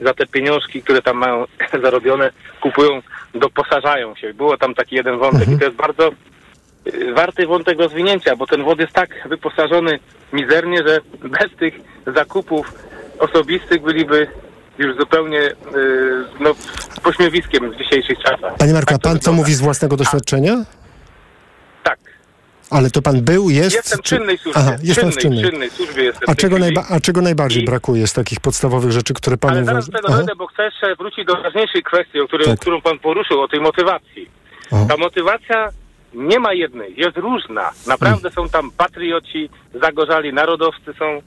za 0.00 0.14
te 0.14 0.26
pieniążki, 0.26 0.82
które 0.82 1.02
tam 1.02 1.16
mają 1.16 1.44
zarobione, 1.84 2.30
kupują, 2.60 3.02
doposażają 3.34 4.14
się. 4.14 4.34
Było 4.34 4.56
tam 4.56 4.74
taki 4.74 4.96
jeden 4.96 5.18
wątek 5.18 5.48
i 5.48 5.58
to 5.58 5.64
jest 5.64 5.76
bardzo 5.76 6.10
warty 7.14 7.46
wątek 7.46 7.78
rozwinięcia, 7.78 8.36
bo 8.36 8.46
ten 8.46 8.64
wód 8.64 8.80
jest 8.80 8.92
tak 8.92 9.28
wyposażony 9.28 9.98
mizernie, 10.32 10.78
że 10.86 10.98
bez 11.28 11.56
tych 11.58 11.74
zakupów 12.16 12.72
osobistych 13.18 13.82
byliby 13.82 14.26
już 14.78 14.96
zupełnie 14.96 15.40
y, 15.40 15.54
no, 16.40 16.54
pośmiewiskiem 17.02 17.70
w 17.70 17.76
dzisiejszych 17.76 18.18
czasach. 18.18 18.56
Panie 18.58 18.72
Marku, 18.72 18.94
a 18.94 18.98
pan 18.98 19.20
co 19.20 19.32
mówi 19.32 19.54
z 19.54 19.60
własnego 19.60 19.96
doświadczenia? 19.96 20.64
Tak. 21.82 21.98
Ale 22.70 22.90
to 22.90 23.02
pan 23.02 23.22
był, 23.22 23.50
jest? 23.50 23.76
Jestem 23.76 23.98
czy- 24.02 24.16
czynnej 24.16 24.38
służbie. 24.38 24.60
Aha, 24.60 24.76
jest 24.82 25.00
pan 25.00 25.12
w 25.12 25.16
czynnej, 25.16 25.38
czynnej. 25.38 25.50
czynnej 25.52 25.70
służbie 25.70 26.02
jestem 26.02 26.30
A 26.30 26.34
czego, 26.34 26.58
najba- 26.58 26.84
a 26.90 27.00
czego 27.00 27.20
najbardziej 27.20 27.64
brakuje 27.64 28.06
z 28.06 28.12
takich 28.12 28.40
podstawowych 28.40 28.92
rzeczy, 28.92 29.14
które 29.14 29.36
pan 29.36 29.50
Ale 29.50 29.62
uważa? 29.62 29.80
zaraz 29.80 30.02
Aha. 30.04 30.16
dojdę, 30.16 30.32
bo 30.36 30.46
chcę 30.46 30.62
jeszcze 30.62 30.96
wrócić 30.96 31.26
do 31.26 31.42
ważniejszej 31.42 31.82
kwestii, 31.82 32.20
o 32.20 32.26
której, 32.26 32.46
Tak. 32.46 32.60
którą 32.60 32.80
pan 32.82 32.98
poruszył, 32.98 33.40
o 33.40 33.48
tej 33.48 33.60
motywacji. 33.60 34.30
Ta 34.88 34.96
motywacja 34.96 35.68
nie 36.14 36.38
ma 36.38 36.52
jednej, 36.52 36.94
jest 36.96 37.16
różna. 37.16 37.70
Naprawdę 37.86 38.30
są 38.30 38.48
tam 38.48 38.70
patrioci, 38.70 39.50
zagorzali 39.74 40.32
narodowcy 40.32 40.94
są, 40.98 41.22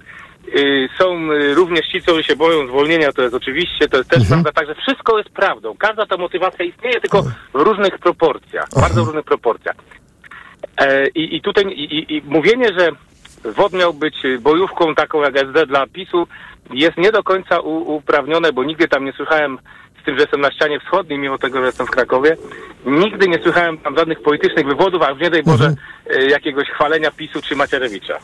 y, 0.55 0.89
są 0.97 1.31
y, 1.31 1.53
również 1.53 1.87
ci, 1.87 2.01
co 2.01 2.23
się 2.23 2.35
boją 2.35 2.67
zwolnienia, 2.67 3.11
to 3.11 3.21
jest 3.21 3.35
oczywiście, 3.35 3.87
to 3.89 3.97
jest 3.97 4.09
też 4.09 4.27
prawda, 4.27 4.51
także 4.51 4.75
wszystko 4.75 5.17
jest 5.17 5.29
prawdą. 5.29 5.75
Każda 5.77 6.05
ta 6.05 6.17
motywacja 6.17 6.65
istnieje, 6.65 7.01
tylko 7.01 7.21
w 7.53 7.61
różnych 7.61 7.99
proporcjach, 7.99 8.67
bardzo 8.81 9.05
różnych 9.05 9.25
proporcjach. 9.25 9.75
E, 10.77 11.07
i, 11.07 11.35
I 11.35 11.41
tutaj 11.41 11.65
i, 11.65 12.15
i, 12.15 12.21
mówienie, 12.25 12.69
że 12.79 12.89
WOD 13.51 13.73
miał 13.73 13.93
być 13.93 14.15
bojówką 14.39 14.95
taką 14.95 15.21
jak 15.21 15.37
SD 15.37 15.65
dla 15.65 15.87
PiSu 15.87 16.27
jest 16.71 16.97
nie 16.97 17.11
do 17.11 17.23
końca 17.23 17.59
uprawnione, 17.59 18.53
bo 18.53 18.63
nigdy 18.63 18.87
tam 18.87 19.05
nie 19.05 19.13
słyszałem 19.13 19.59
z 20.03 20.05
tym, 20.05 20.15
że 20.15 20.21
jestem 20.21 20.41
na 20.41 20.51
ścianie 20.51 20.79
wschodniej, 20.79 21.19
mimo 21.19 21.37
tego, 21.37 21.59
że 21.59 21.65
jestem 21.65 21.87
w 21.87 21.91
Krakowie, 21.91 22.37
nigdy 22.85 23.27
nie 23.27 23.39
słyszałem 23.43 23.77
tam 23.77 23.97
żadnych 23.97 24.21
politycznych 24.21 24.65
wywodów, 24.65 25.01
a 25.01 25.11
już 25.11 25.21
nie 25.21 25.29
daj 25.29 25.43
Boże 25.43 25.75
e, 26.09 26.25
jakiegoś 26.25 26.69
chwalenia 26.69 27.11
PiSu 27.11 27.41
czy 27.41 27.55
Macierewicza. 27.55 28.17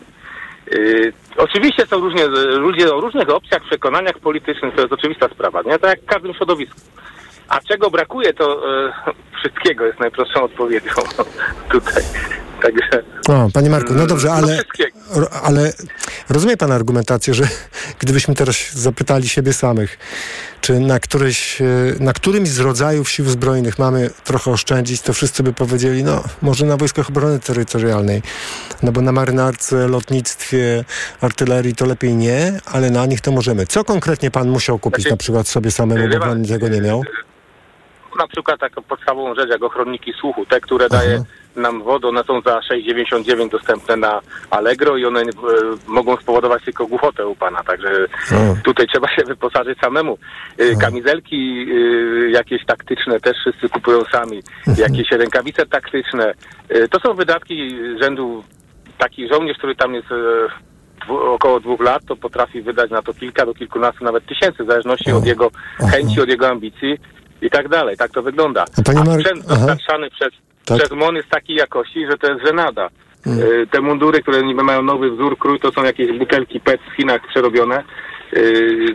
Yy, 0.72 1.14
oczywiście 1.38 1.86
są 1.86 2.00
różnie, 2.00 2.28
ludzie 2.58 2.94
o 2.94 3.02
różnych 3.02 3.30
opcjach, 3.30 3.64
przekonaniach 3.64 4.20
politycznych, 4.20 4.76
to 4.76 4.82
jest 4.82 4.94
oczywista 4.94 5.30
sprawa, 5.30 5.62
nie? 5.62 5.80
Tak 5.80 5.90
jak 5.90 6.02
w 6.02 6.06
każdym 6.06 6.34
środowisku. 6.34 6.80
A 7.48 7.60
czego 7.60 7.90
brakuje, 7.90 8.34
to 8.34 8.78
e, 8.88 8.94
wszystkiego 9.40 9.86
jest 9.86 10.00
najprostszą 10.00 10.44
odpowiedzią 10.44 10.92
tutaj. 11.72 12.04
Także 12.62 13.04
O, 13.30 13.50
panie 13.54 13.70
Marku, 13.70 13.94
no 13.94 14.08
dobrze, 14.08 14.28
no 14.28 14.34
ale, 14.34 14.64
ro- 15.16 15.30
ale 15.44 15.74
rozumie 16.30 16.58
pan 16.58 16.72
argumentację, 16.72 17.34
że 17.34 17.44
gdybyśmy 18.00 18.36
teraz 18.36 18.72
zapytali 18.74 19.30
siebie 19.30 19.54
samych, 19.54 19.98
czy 20.62 20.80
na, 20.80 21.00
któryś, 21.00 21.62
e, 21.62 21.66
na 22.00 22.14
którymś 22.14 22.50
z 22.50 22.60
rodzajów 22.60 23.10
sił 23.10 23.26
zbrojnych 23.26 23.80
mamy 23.80 24.10
trochę 24.24 24.52
oszczędzić, 24.52 25.02
to 25.02 25.14
wszyscy 25.14 25.44
by 25.44 25.54
powiedzieli, 25.54 26.04
no 26.04 26.24
może 26.42 26.66
na 26.66 26.78
Wojskach 26.78 27.10
Obrony 27.10 27.40
Terytorialnej, 27.40 28.22
no 28.84 28.92
bo 28.92 29.02
na 29.02 29.12
marynarce, 29.12 29.88
lotnictwie, 29.88 30.84
artylerii 31.22 31.76
to 31.76 31.86
lepiej 31.86 32.16
nie, 32.16 32.60
ale 32.66 32.90
na 32.90 33.06
nich 33.06 33.22
to 33.22 33.32
możemy. 33.32 33.66
Co 33.68 33.84
konkretnie 33.84 34.32
pan 34.32 34.50
musiał 34.50 34.80
kupić 34.80 35.02
Znaczy, 35.02 35.14
na 35.14 35.18
przykład 35.18 35.48
sobie 35.48 35.72
samemu, 35.72 36.14
bo 36.14 36.20
pan, 36.20 36.46
tego 36.46 36.68
nie 36.68 36.82
miał? 36.82 37.04
na 38.20 38.28
przykład 38.28 38.60
taką 38.60 38.82
podstawową 38.84 39.36
rzecz 39.36 39.50
jak 39.50 39.64
ochroniki 39.64 40.14
słuchu, 40.20 40.46
te, 40.46 40.62
które 40.62 40.90
daje 40.90 41.24
nam 41.56 41.84
wodę, 41.84 42.08
one 42.08 42.24
są 42.24 42.42
za 42.42 42.60
6,99 42.60 43.50
dostępne 43.52 43.96
na 43.96 44.22
Allegro 44.50 44.98
i 44.98 45.06
one 45.06 45.22
e, 45.22 45.26
mogą 45.88 46.18
spowodować 46.18 46.64
tylko 46.64 46.88
głuchotę 46.88 47.28
u 47.28 47.36
pana, 47.36 47.64
także 47.64 47.90
tutaj 48.64 48.88
trzeba 48.88 49.08
się 49.08 49.24
wyposażyć 49.24 49.80
samemu. 49.80 50.18
E, 50.58 50.76
Kamizelki 50.76 51.68
e, 51.72 52.30
jakieś 52.30 52.66
taktyczne 52.66 53.20
też 53.20 53.38
wszyscy 53.38 53.70
kupują 53.70 54.04
sami, 54.12 54.44
jakieś 54.78 55.12
rękawice 55.12 55.66
taktyczne. 55.66 56.34
To 56.92 57.00
są 57.00 57.14
wydatki 57.14 57.78
rzędu 58.02 58.44
taki 58.98 59.28
żołnierz, 59.28 59.58
który 59.58 59.76
tam 59.76 59.94
jest 59.94 60.08
około 61.10 61.60
dwóch 61.60 61.82
lat, 61.82 62.06
to 62.08 62.16
potrafi 62.16 62.62
wydać 62.62 62.92
na 62.92 63.02
to 63.02 63.14
kilka 63.14 63.46
do 63.46 63.54
kilkunastu 63.54 64.04
nawet 64.04 64.26
tysięcy, 64.26 64.64
w 64.64 64.68
zależności 64.68 65.12
od 65.12 65.26
jego 65.26 65.52
chęci, 65.92 66.22
od 66.22 66.30
jego 66.30 66.50
ambicji 66.50 66.98
i 67.42 67.50
tak 67.50 67.70
dalej. 67.70 67.98
Tak 67.98 68.12
to 68.12 68.22
wygląda. 68.22 68.62
A 68.62 68.82
A 69.00 69.20
sprzęt 69.20 69.46
dostarczany 69.48 70.10
przez, 70.10 70.30
Tak. 70.70 70.78
przez 70.78 70.92
MON 70.98 71.16
jest 71.16 71.30
takiej 71.30 71.56
jakości, 71.56 72.06
że 72.12 72.18
to 72.18 72.32
jest 72.34 72.46
żenada. 72.46 72.90
Mm. 73.26 73.40
E, 73.40 73.68
Te 73.68 73.82
mundury, 73.82 74.22
które 74.22 74.44
niby 74.44 74.64
mają 74.64 74.82
nowy 74.82 75.12
wzór, 75.12 75.38
krój, 75.38 75.60
to 75.60 75.72
są 75.72 75.84
jakieś 75.84 76.20
butelki 76.20 76.60
PET 76.60 76.82
w 76.94 76.96
Chinach 76.96 77.22
przerobione. 77.30 77.84
E, 78.34 78.40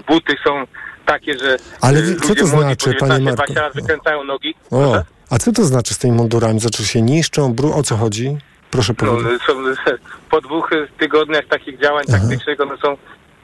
Buty 0.09 0.35
są 0.47 0.65
takie, 1.07 1.39
że 1.39 1.57
Ale 1.81 1.99
e, 1.99 2.15
co 2.15 2.35
to 2.35 2.47
znaczy, 2.47 2.95
panie 3.01 3.15
19, 3.15 3.25
Marku? 3.25 3.37
20 3.37 3.63
lat 3.63 3.75
wykręcają 3.75 4.25
nogi. 4.25 4.55
O, 4.71 5.03
a 5.31 5.39
co 5.39 5.53
to 5.53 5.65
znaczy 5.65 5.95
z 5.95 5.99
tymi 5.99 6.13
mundurami? 6.17 6.61
Znaczy 6.61 6.85
się 6.85 7.03
niszczą, 7.03 7.55
bru... 7.55 7.73
o 7.79 7.83
co 7.83 7.97
chodzi? 7.97 8.37
Proszę 8.71 8.95
No, 9.03 9.13
powiedzieć. 9.13 9.43
są, 9.43 9.53
po 10.31 10.41
dwóch 10.41 10.71
tygodniach 10.99 11.47
takich 11.47 11.81
działań 11.81 12.05
taktycznych 12.05 12.61
one 12.61 12.77
są 12.77 12.97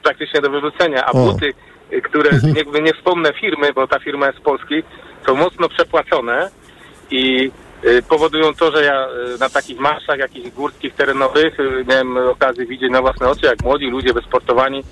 praktycznie 0.03 0.41
do 0.41 0.49
wyrzucenia, 0.49 1.05
a 1.05 1.11
O. 1.11 1.25
buty, 1.25 1.53
które 2.03 2.29
jakby 2.55 2.81
nie 2.81 2.93
wspomnę 2.93 3.33
firmy, 3.41 3.73
bo 3.73 3.87
ta 3.87 3.99
firma 3.99 4.27
jest 4.27 4.39
z 4.39 4.41
Polski, 4.41 4.83
są 5.25 5.35
mocno 5.35 5.69
przepłacone 5.69 6.49
i 7.11 7.51
powodują 8.09 8.53
to, 8.53 8.71
że 8.71 8.83
ja 8.83 9.05
e, 9.05 9.37
na 9.39 9.49
takich 9.49 9.79
marszach 9.79 10.19
jakichś 10.19 10.49
górskich, 10.49 10.95
terenowych 10.95 11.59
e, 11.59 11.63
miałem 11.83 12.17
okazję 12.17 12.65
widzieć 12.65 12.91
na 12.91 13.01
własne 13.01 13.29
oczy, 13.29 13.45
jak 13.45 13.63
młodzi 13.63 13.85
ludzie 13.85 14.13
wysportowani 14.13 14.83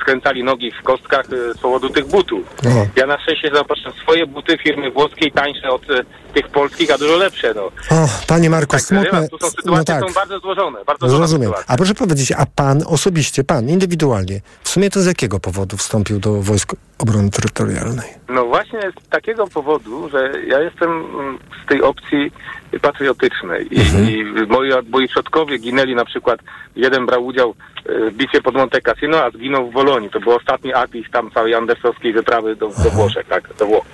skręcali 0.00 0.44
nogi 0.44 0.72
w 0.80 0.82
kostkach 0.82 1.26
e, 1.32 1.54
z 1.54 1.58
powodu 1.58 1.88
tych 1.90 2.06
butów. 2.06 2.46
O. 2.66 2.86
Ja 2.96 3.06
na 3.06 3.20
szczęście 3.20 3.50
zaopatrzyłem 3.54 3.96
swoje 3.96 4.26
buty 4.26 4.58
firmy 4.58 4.90
włoskiej, 4.90 5.32
tańsze 5.32 5.70
od 5.70 5.90
e, 5.90 6.04
tych 6.34 6.48
polskich, 6.48 6.90
a 6.90 6.98
dużo 6.98 7.16
lepsze. 7.16 7.54
No. 7.54 7.62
O, 7.64 8.08
panie 8.26 8.50
Marku, 8.50 8.70
Także, 8.70 8.86
smutne. 8.86 9.28
tu 9.28 9.38
są 9.38 9.50
sytuacje 9.50 9.94
No 9.94 10.00
tak, 10.00 10.08
są 10.08 10.14
bardzo 10.14 10.38
złożone. 10.38 10.78
Bardzo 10.84 11.18
rozumiem. 11.18 11.52
A 11.66 11.76
proszę 11.76 11.94
powiedzieć, 11.94 12.32
a 12.32 12.46
pan 12.54 12.82
osobiście, 12.86 13.44
pan 13.44 13.68
indywidualnie, 13.68 14.40
w 14.62 14.68
sumie 14.68 14.90
to 14.90 15.00
z 15.00 15.06
jakiego 15.06 15.40
powodu 15.40 15.76
wstąpił 15.76 16.18
do 16.18 16.42
Wojsk 16.42 16.72
Obrony 16.98 17.30
Terytorialnej? 17.30 18.08
No 18.28 18.44
właśnie 18.46 18.80
z 18.80 19.08
takiego 19.08 19.46
powodu, 19.46 20.08
że 20.08 20.32
ja 20.46 20.60
jestem 20.60 20.90
mm, 20.90 21.38
z 21.64 21.68
tej 21.68 21.82
opcji 21.82 22.32
patriotycznej 22.80 23.68
i, 23.76 23.80
Mhm. 23.80 24.10
i 24.10 24.24
moi, 24.48 24.70
moi 24.90 25.08
przodkowie 25.08 25.58
ginęli 25.58 25.94
na 25.94 26.04
przykład, 26.04 26.40
jeden 26.76 27.06
brał 27.06 27.26
udział 27.26 27.54
e, 27.86 28.10
w 28.10 28.14
bitwie 28.14 28.42
pod 28.42 28.54
Monte 28.54 28.80
Cassino, 28.80 29.24
a 29.24 29.30
zginął 29.30 29.70
w 29.70 29.72
Wolonii. 29.72 30.10
To 30.10 30.20
był 30.20 30.32
ostatni 30.32 30.74
akt 30.74 30.94
ich 30.94 31.10
tam 31.10 31.30
całej 31.30 31.54
andersowskiej 31.54 32.12
wyprawy 32.12 32.56
do, 32.56 32.68
do 32.84 32.90
Włoszech, 32.90 33.26
tak, 33.26 33.54
do 33.58 33.66
Włoch. 33.66 33.84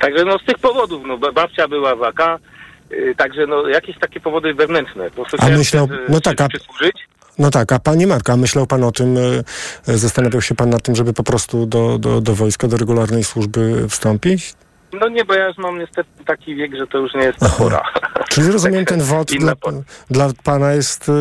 Także 0.00 0.24
no 0.24 0.38
z 0.38 0.44
tych 0.44 0.58
powodów, 0.58 1.02
no 1.06 1.18
ba- 1.18 1.32
babcia 1.32 1.68
była 1.68 1.96
w 1.96 2.02
AK, 2.02 2.38
y, 2.92 3.14
także 3.16 3.46
no 3.46 3.68
jakieś 3.68 3.98
takie 3.98 4.20
powody 4.20 4.54
wewnętrzne. 4.54 5.10
Po 5.10 5.24
prostu 5.24 5.36
A 5.40 5.48
myślał- 5.58 5.88
też, 5.88 5.96
y, 5.96 6.00
no 6.08 6.20
tak, 6.20 6.40
a- 6.40 6.48
przysłużyć. 6.48 6.96
No 7.38 7.50
tak, 7.50 7.72
a 7.72 7.78
panie 7.78 8.06
Marku, 8.06 8.32
a 8.32 8.36
myślał 8.36 8.66
pan 8.66 8.84
o 8.84 8.92
tym, 8.92 9.16
e, 9.18 9.98
zastanawiał 9.98 10.40
się 10.42 10.54
pan 10.54 10.70
nad 10.70 10.82
tym, 10.82 10.94
żeby 10.96 11.12
po 11.12 11.22
prostu 11.22 11.66
do, 11.66 11.98
do, 11.98 12.20
do 12.20 12.34
wojska, 12.34 12.68
do 12.68 12.76
regularnej 12.76 13.24
służby 13.24 13.88
wstąpić? 13.88 14.54
No 14.92 15.08
nie, 15.08 15.24
bo 15.24 15.34
ja 15.34 15.46
już 15.48 15.58
mam 15.58 15.78
niestety 15.78 16.10
taki 16.26 16.54
wiek, 16.54 16.76
że 16.76 16.86
to 16.86 16.98
już 16.98 17.14
nie 17.14 17.22
jest 17.22 17.38
ta 17.38 17.48
pora. 17.48 17.82
Czyli 18.30 18.52
rozumiem, 18.52 18.84
ten 18.84 19.00
Inna 19.32 19.54
dla, 19.54 19.72
dla 20.10 20.28
pana 20.44 20.72
jest 20.72 21.08
e, 21.08 21.12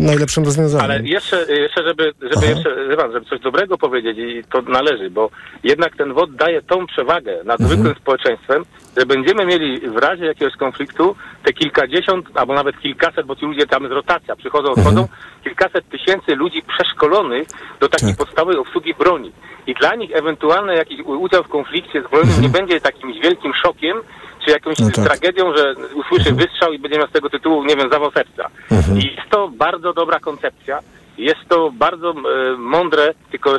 najlepszym 0.00 0.44
rozwiązaniem. 0.44 0.90
Ale 0.90 1.02
jeszcze, 1.02 1.52
jeszcze 1.54 1.84
żeby, 1.84 2.12
żeby 2.34 2.46
jeszcze, 2.46 2.74
żeby 3.12 3.24
coś 3.30 3.40
dobrego 3.40 3.78
powiedzieć 3.78 4.18
i 4.18 4.44
to 4.52 4.62
należy, 4.62 5.10
bo 5.10 5.30
jednak 5.64 5.96
ten 5.96 6.12
WOD 6.12 6.36
daje 6.36 6.62
tą 6.62 6.86
przewagę 6.86 7.36
nad 7.44 7.60
Mhm. 7.60 7.70
zwykłym 7.70 7.94
społeczeństwem, 8.02 8.64
że 8.96 9.06
będziemy 9.06 9.46
mieli 9.46 9.80
w 9.80 9.96
razie 9.96 10.24
jakiegoś 10.24 10.56
konfliktu 10.56 11.16
te 11.44 11.52
kilkadziesiąt, 11.52 12.26
albo 12.34 12.54
nawet 12.54 12.80
kilkaset, 12.80 13.26
bo 13.26 13.36
ci 13.36 13.46
ludzie 13.46 13.66
tam 13.66 13.82
jest 13.82 13.94
rotacja, 13.94 14.36
przychodzą, 14.36 14.68
Mhm. 14.68 14.86
odchodzą, 14.86 15.08
kilkaset 15.44 15.88
tysięcy 15.88 16.34
ludzi 16.36 16.62
przeszkolonych 16.76 17.48
do 17.80 17.88
takiej 17.88 18.08
Tak. 18.08 18.16
podstawowej 18.18 18.56
obsługi 18.56 18.94
broni. 18.94 19.32
I 19.66 19.74
dla 19.74 19.94
nich 19.94 20.10
ewentualny 20.16 20.74
jakiś 20.74 21.00
udział 21.00 21.44
w 21.44 21.48
konflikcie 21.48 22.02
zbrojnym 22.02 22.42
nie 22.42 22.48
będzie 22.48 22.74
jakimś 22.84 23.20
wielkim 23.22 23.52
szokiem, 23.62 23.96
czy 24.44 24.50
jakąś 24.50 24.80
Mhm. 24.80 24.92
No 24.96 25.04
tak. 25.04 25.18
tragedią, 25.18 25.56
że 25.56 25.74
usłyszy 25.94 26.32
wystrzał 26.32 26.72
i 26.72 26.78
będzie 26.78 26.98
miał 26.98 27.08
z 27.08 27.12
tego 27.12 27.30
tytułu, 27.30 27.64
nie 27.64 27.76
wiem, 27.76 27.90
zawał 27.92 28.10
serca. 28.10 28.48
Mhm. 28.70 28.98
I 28.98 29.04
jest 29.04 29.30
to 29.30 29.48
bardzo 29.48 29.92
dobra 29.92 30.20
koncepcja. 30.20 30.80
Jest 31.18 31.40
to 31.48 31.70
bardzo 31.70 32.10
e, 32.10 32.56
mądre, 32.56 33.14
tylko 33.30 33.56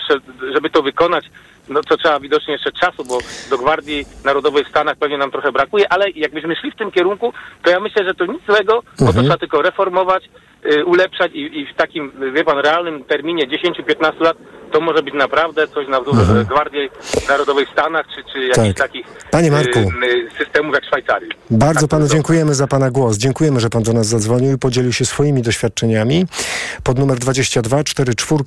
żeby 0.53 0.69
to 0.69 0.81
wykonać, 0.83 1.25
no 1.69 1.81
to 1.81 1.97
trzeba 1.97 2.19
widocznie 2.19 2.53
jeszcze 2.53 2.71
czasu, 2.71 3.03
bo 3.05 3.17
do 3.49 3.57
Gwardii 3.57 4.05
Narodowej 4.25 4.65
w 4.65 4.67
Stanach 4.67 4.95
pewnie 4.97 5.17
nam 5.17 5.31
trochę 5.31 5.51
brakuje, 5.51 5.89
ale 5.93 6.09
jakbyśmy 6.09 6.55
szli 6.55 6.71
w 6.71 6.75
tym 6.75 6.91
kierunku, 6.91 7.33
to 7.63 7.69
ja 7.71 7.79
myślę, 7.79 8.05
że 8.05 8.13
to 8.13 8.25
nic 8.25 8.41
złego, 8.47 8.73
bo 8.83 8.97
to 8.97 9.05
Mhm. 9.05 9.25
trzeba 9.25 9.37
tylko 9.37 9.61
reformować, 9.61 10.29
e, 10.63 10.85
ulepszać 10.85 11.31
i, 11.33 11.59
i 11.59 11.65
w 11.73 11.75
takim, 11.77 12.11
wie 12.33 12.43
pan, 12.43 12.57
realnym 12.59 13.03
terminie 13.03 13.47
10-15 13.47 14.21
lat 14.23 14.37
to 14.71 14.79
może 14.81 15.03
być 15.03 15.13
naprawdę 15.13 15.67
coś 15.67 15.87
na 15.87 16.01
wzór 16.01 16.19
Mhm. 16.19 16.45
Gwardii 16.45 16.89
Narodowej 17.29 17.65
w 17.65 17.69
Stanach, 17.69 18.05
czy, 18.15 18.23
czy 18.33 18.39
jakichś 18.39 18.67
Tak. 18.67 18.87
takich 18.87 19.05
Panie 19.31 19.51
Marku. 19.51 19.79
e, 19.79 19.83
e, 19.83 19.89
systemów 20.45 20.73
jak 20.75 20.85
Szwajcarii. 20.85 21.29
Bardzo 21.49 21.81
Tak, 21.81 21.89
panu 21.89 22.07
to- 22.07 22.13
dziękujemy 22.13 22.55
za 22.55 22.67
pana 22.67 22.91
głos. 22.91 23.17
Dziękujemy, 23.17 23.59
że 23.59 23.69
pan 23.69 23.83
do 23.83 23.93
nas 23.93 24.07
zadzwonił 24.07 24.53
i 24.55 24.57
podzielił 24.57 24.93
się 24.93 25.05
swoimi 25.05 25.41
doświadczeniami. 25.41 26.25
Pod 26.83 26.99
numer 26.99 27.17
22 27.19 27.83
44 27.83 28.43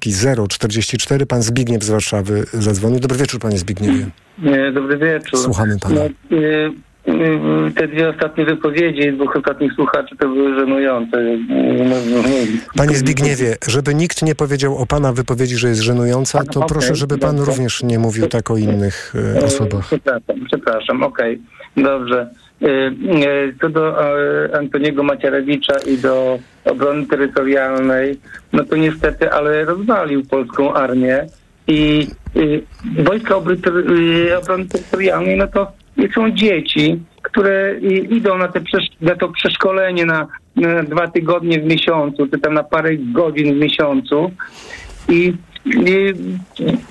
044 0.48 1.26
pan 1.26 1.42
Zbigniew 1.42 1.82
z 1.84 1.90
Warszawy 1.90 2.44
zadzwonił. 2.52 3.00
Dobry 3.06 3.18
wieczór, 3.18 3.40
panie 3.40 3.58
Zbigniewie. 3.58 4.06
Nie, 4.38 4.72
Dobry 4.72 4.98
wieczór. 4.98 5.38
Słuchamy 5.40 5.78
pana. 5.78 5.94
No, 5.94 6.36
y, 6.36 6.72
y, 7.08 7.12
y, 7.68 7.72
te 7.76 7.88
dwie 7.88 8.08
ostatnie 8.08 8.44
wypowiedzi 8.44 9.12
dwóch 9.12 9.36
ostatnich 9.36 9.72
słuchaczy 9.72 10.16
to 10.16 10.28
były 10.28 10.54
żenujące. 10.60 11.16
Y, 11.18 11.38
Panie 12.76 12.96
Zbigniewie, 12.96 13.56
żeby 13.68 13.94
nikt 13.94 14.22
nie 14.22 14.34
powiedział 14.34 14.78
o 14.78 14.86
pana 14.86 15.12
wypowiedzi, 15.12 15.56
że 15.56 15.68
jest 15.68 15.80
żenująca, 15.80 16.44
to 16.44 16.60
Okej, 16.60 16.68
proszę, 16.68 16.94
żeby 16.94 17.18
pan 17.18 17.36
dobrze. 17.36 17.50
również 17.50 17.82
nie 17.82 17.98
mówił 17.98 18.26
tak 18.26 18.50
o 18.50 18.56
innych 18.56 19.14
e, 19.36 19.44
osobach. 19.44 19.86
Przepraszam, 19.86 20.36
przepraszam, 20.46 21.02
okej, 21.02 21.42
dobrze. 21.76 22.30
Y, 22.62 22.66
y, 22.66 23.54
Co 23.60 23.68
do 23.68 24.14
e, 24.14 24.58
Antoniego 24.58 25.02
Macierewicza 25.02 25.74
i 25.86 25.98
do 25.98 26.38
obrony 26.64 27.06
terytorialnej, 27.06 28.18
no 28.52 28.64
to 28.64 28.76
niestety, 28.76 29.30
ale 29.32 29.64
rozwalił 29.64 30.24
polską 30.24 30.74
armię 30.74 31.26
i 31.68 32.08
y, 32.36 32.62
wojska 33.04 33.34
y, 33.34 34.38
obrony 34.38 34.66
terytorialnej, 34.66 35.36
no 35.36 35.46
to 35.46 35.72
są 36.14 36.30
dzieci, 36.30 37.00
które 37.22 37.70
y, 37.70 37.78
idą 37.88 38.38
na, 38.38 38.48
te 38.48 38.60
na 39.00 39.14
to 39.14 39.28
przeszkolenie 39.28 40.06
na, 40.06 40.26
na 40.56 40.82
dwa 40.82 41.08
tygodnie 41.08 41.60
w 41.60 41.64
miesiącu, 41.64 42.26
czy 42.26 42.38
tam 42.38 42.54
na 42.54 42.62
parę 42.62 42.96
godzin 42.96 43.54
w 43.54 43.58
miesiącu 43.58 44.30
i 45.08 45.32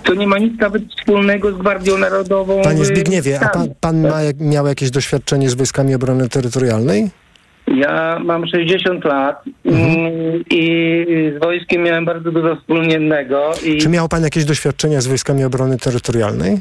to 0.04 0.14
nie 0.14 0.28
ma 0.28 0.38
nic 0.38 0.60
nawet 0.60 0.84
wspólnego 0.98 1.52
z 1.52 1.58
Gwardią 1.58 1.98
Narodową. 1.98 2.62
Panie 2.62 2.86
Zbigniewie, 2.86 3.40
a 3.40 3.50
pan, 3.50 3.68
pan 3.80 4.02
ma, 4.02 4.20
miał 4.40 4.68
jakieś 4.68 4.92
doświadczenie 4.92 5.50
z 5.50 5.54
wojskami 5.54 5.96
obrony 5.96 6.30
terytorialnej? 6.30 7.10
Ja 7.68 8.20
mam 8.24 8.48
60 8.48 9.06
lat 9.06 9.44
Mhm. 9.66 9.92
mm, 9.92 10.44
i 10.52 11.06
z 11.38 11.44
wojskiem 11.44 11.84
miałem 11.84 12.06
bardzo 12.06 12.32
dużo 12.32 12.56
wspólnego 12.56 13.52
i 13.66 13.78
Czy 13.78 13.90
miał 13.90 14.10
pan 14.10 14.24
jakieś 14.24 14.46
doświadczenia 14.46 15.02
z 15.02 15.08
wojskami 15.08 15.44
obrony 15.44 15.78
terytorialnej? 15.78 16.58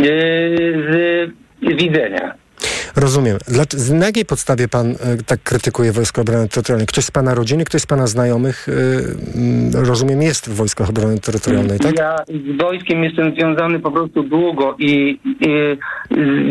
y, 0.00 1.32
z 1.62 1.76
widzenia. 1.82 2.34
Rozumiem. 2.96 3.38
Dlaczego, 3.48 3.82
na 3.94 4.06
jakiej 4.06 4.24
podstawie 4.24 4.68
pan 4.68 4.90
e, 4.90 4.94
tak 5.26 5.42
krytykuje 5.42 5.92
Wojska 5.92 6.22
Obrony 6.22 6.48
Terytorialnej? 6.48 6.86
Ktoś 6.86 7.04
z 7.04 7.10
pana 7.10 7.34
rodziny, 7.34 7.64
ktoś 7.64 7.82
z 7.82 7.86
pana 7.86 8.06
znajomych, 8.06 8.66
e, 8.68 8.72
mm, 9.38 9.70
rozumiem, 9.86 10.22
jest 10.22 10.50
w 10.50 10.54
Wojskach 10.54 10.88
Obrony 10.88 11.18
Terytorialnej, 11.18 11.78
tak? 11.78 11.98
Ja 11.98 12.16
z 12.28 12.62
wojskiem 12.62 13.04
jestem 13.04 13.34
związany 13.34 13.80
po 13.80 13.90
prostu 13.90 14.22
długo 14.22 14.76
i, 14.78 15.18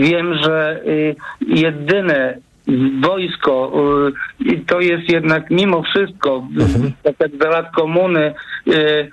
wiem, 0.09 0.34
że 0.43 0.82
y, 0.88 1.15
jedyne 1.47 2.38
wojsko 3.01 3.72
y, 4.39 4.53
i 4.53 4.59
to 4.59 4.82
jest 4.82 5.09
jednak 5.09 5.49
mimo 5.49 5.84
wszystko, 5.84 6.47
Mhm. 6.59 6.91
tak 7.03 7.16
jak 7.20 7.32
za 7.43 7.49
lat 7.49 7.72
komuny, 7.72 8.34
y, 8.68 9.09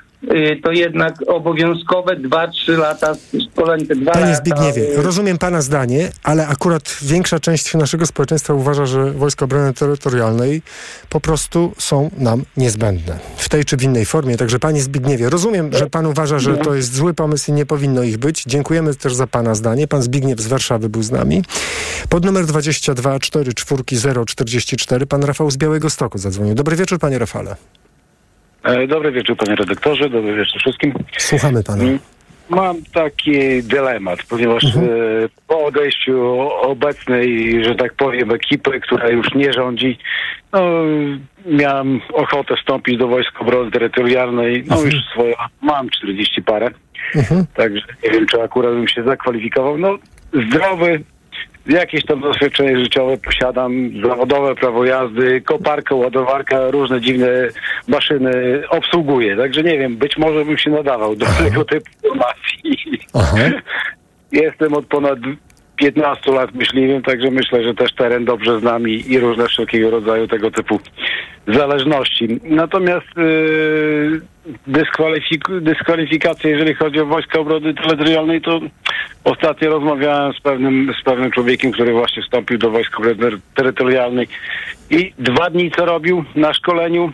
to 0.63 0.73
jednak 0.73 1.15
obowiązkowe 1.27 2.17
2-3 2.17 2.79
lata 2.79 3.15
szkoleń, 3.51 3.87
te 3.87 3.95
dwa 3.95 4.13
Panie 4.13 4.27
lata. 4.27 4.37
Zbigniewie, 4.37 4.83
y, 4.99 5.03
rozumiem 5.03 5.39
pana 5.39 5.63
zdanie, 5.63 6.11
ale 6.23 6.49
akurat 6.49 6.97
większa 7.03 7.41
część 7.41 7.75
naszego 7.75 8.07
społeczeństwa 8.07 8.55
uważa, 8.55 8.87
że 8.87 9.11
Wojska 9.11 9.45
Obrony 9.45 9.75
Terytorialnej 9.75 10.63
po 11.09 11.21
prostu 11.21 11.73
są 11.79 12.11
nam 12.19 12.43
niezbędne. 12.57 13.19
W 13.37 13.49
tej 13.49 13.65
czy 13.65 13.77
w 13.77 13.83
innej 13.83 14.07
formie. 14.07 14.37
Także 14.37 14.59
panie 14.59 14.83
Zbigniewie, 14.83 15.31
rozumiem, 15.31 15.73
że 15.73 15.91
pan 15.91 16.07
uważa, 16.07 16.39
że 16.39 16.57
to 16.57 16.75
jest 16.75 16.95
zły 16.95 17.15
pomysł 17.15 17.51
i 17.51 17.55
nie 17.55 17.67
powinno 17.67 18.03
ich 18.03 18.19
być. 18.19 18.45
Dziękujemy 18.45 18.95
też 18.95 19.15
za 19.15 19.27
pana 19.27 19.55
zdanie. 19.55 19.89
Pan 19.89 20.03
Zbigniew 20.03 20.41
z 20.41 20.47
Warszawy 20.47 20.89
był 20.89 21.03
z 21.03 21.11
nami. 21.11 21.43
Pod 22.09 22.25
numer 22.25 22.47
22 22.47 23.19
44 23.19 23.83
044 24.27 25.07
pan 25.07 25.25
Rafał 25.25 25.51
z 25.51 25.57
Białego 25.57 25.91
Stoku 25.91 26.19
zadzwonił. 26.19 26.55
Dobry 26.55 26.77
wieczór, 26.77 26.99
panie 26.99 27.19
Rafale. 27.19 27.57
E, 28.65 28.87
Dobry 28.87 29.13
wieczór 29.13 29.37
panie 29.37 29.57
redaktorze, 29.57 30.11
dobry 30.11 30.35
wieczór 30.37 30.61
wszystkim. 30.61 30.93
Słuchamy 31.19 31.63
pana. 31.65 31.85
Mam 32.51 32.77
taki 32.95 33.63
dylemat, 33.63 34.19
ponieważ 34.29 34.65
Mhm. 34.65 34.85
e, 34.85 34.89
po 35.49 35.65
odejściu 35.65 36.41
obecnej, 36.63 37.65
że 37.65 37.75
tak 37.75 37.95
powiem, 37.95 38.31
ekipy, 38.31 38.81
która 38.81 39.09
już 39.09 39.35
nie 39.35 39.53
rządzi, 39.53 39.99
no, 40.53 40.61
miałem 41.47 42.01
ochotę 42.13 42.57
wstąpić 42.57 42.99
do 42.99 43.09
Wojsk 43.09 43.41
Obrony 43.41 43.71
Terytorialnej, 43.71 44.65
no 44.67 44.83
już 44.83 44.95
swoje, 45.13 45.35
mam 45.63 45.91
40 45.91 46.43
parę, 46.43 46.71
Mhm. 47.15 47.47
także 47.55 47.87
nie 48.05 48.11
wiem, 48.11 48.27
czy 48.27 48.43
akurat 48.43 48.73
bym 48.73 48.89
się 48.89 49.03
zakwalifikował. 49.03 49.79
No, 49.79 49.99
zdrowy, 50.49 51.01
jakieś 51.67 52.05
tam 52.05 52.21
doświadczenie 52.21 52.79
życiowe 52.79 53.17
posiadam, 53.17 53.91
zawodowe 54.05 54.55
prawo 54.55 54.85
jazdy, 54.85 55.41
koparkę, 55.41 55.95
ładowarka, 55.95 56.71
różne 56.71 57.01
dziwne 57.01 57.29
maszyny 57.89 58.63
obsługuję. 58.69 59.37
Także 59.37 59.63
nie 59.63 59.79
wiem, 59.79 59.97
być 59.97 60.17
może 60.19 60.45
bym 60.45 60.59
się 60.59 60.71
nadawał 60.71 61.17
do 61.17 61.27
tego 61.27 61.65
typu 61.65 61.91
formacji. 62.03 62.99
Jestem 64.33 64.75
od 64.75 64.87
ponad 64.87 65.19
15 65.83 66.33
lat 66.33 66.55
myśliwym, 66.55 67.03
także 67.03 67.31
myślę, 67.31 67.65
że 67.65 67.75
też 67.75 67.95
teren 67.95 68.25
dobrze 68.25 68.61
znam 68.61 68.89
i, 68.89 69.05
i 69.09 69.19
różne 69.19 69.49
wszelkiego 69.49 69.91
rodzaju 69.91 70.29
tego 70.29 70.51
typu 70.51 70.81
zależności. 71.49 72.41
Natomiast 72.45 73.07
yy, 73.17 74.21
dyskwalifik- 74.69 75.61
dyskwalifikacje, 75.61 76.51
jeżeli 76.51 76.75
chodzi 76.75 77.01
o 77.01 77.07
Wojska 77.07 77.39
Obrony 77.39 77.75
Terytorialnej, 77.75 78.41
to 78.41 78.61
ostatnio 79.25 79.71
rozmawiałem 79.71 80.33
z 80.33 80.41
pewnym, 80.41 80.93
z 81.01 81.05
pewnym 81.05 81.31
człowiekiem, 81.31 81.73
który 81.73 81.93
właśnie 81.93 82.23
wstąpił 82.23 82.59
do 82.59 82.71
Wojsk 82.71 82.99
Obrony 82.99 83.39
Terytorialnej 83.55 84.29
i 84.91 85.13
dwa 85.19 85.51
dni 85.51 85.71
co 85.71 85.85
robił 85.85 86.25
na 86.35 86.55
szkoleniu, 86.55 87.13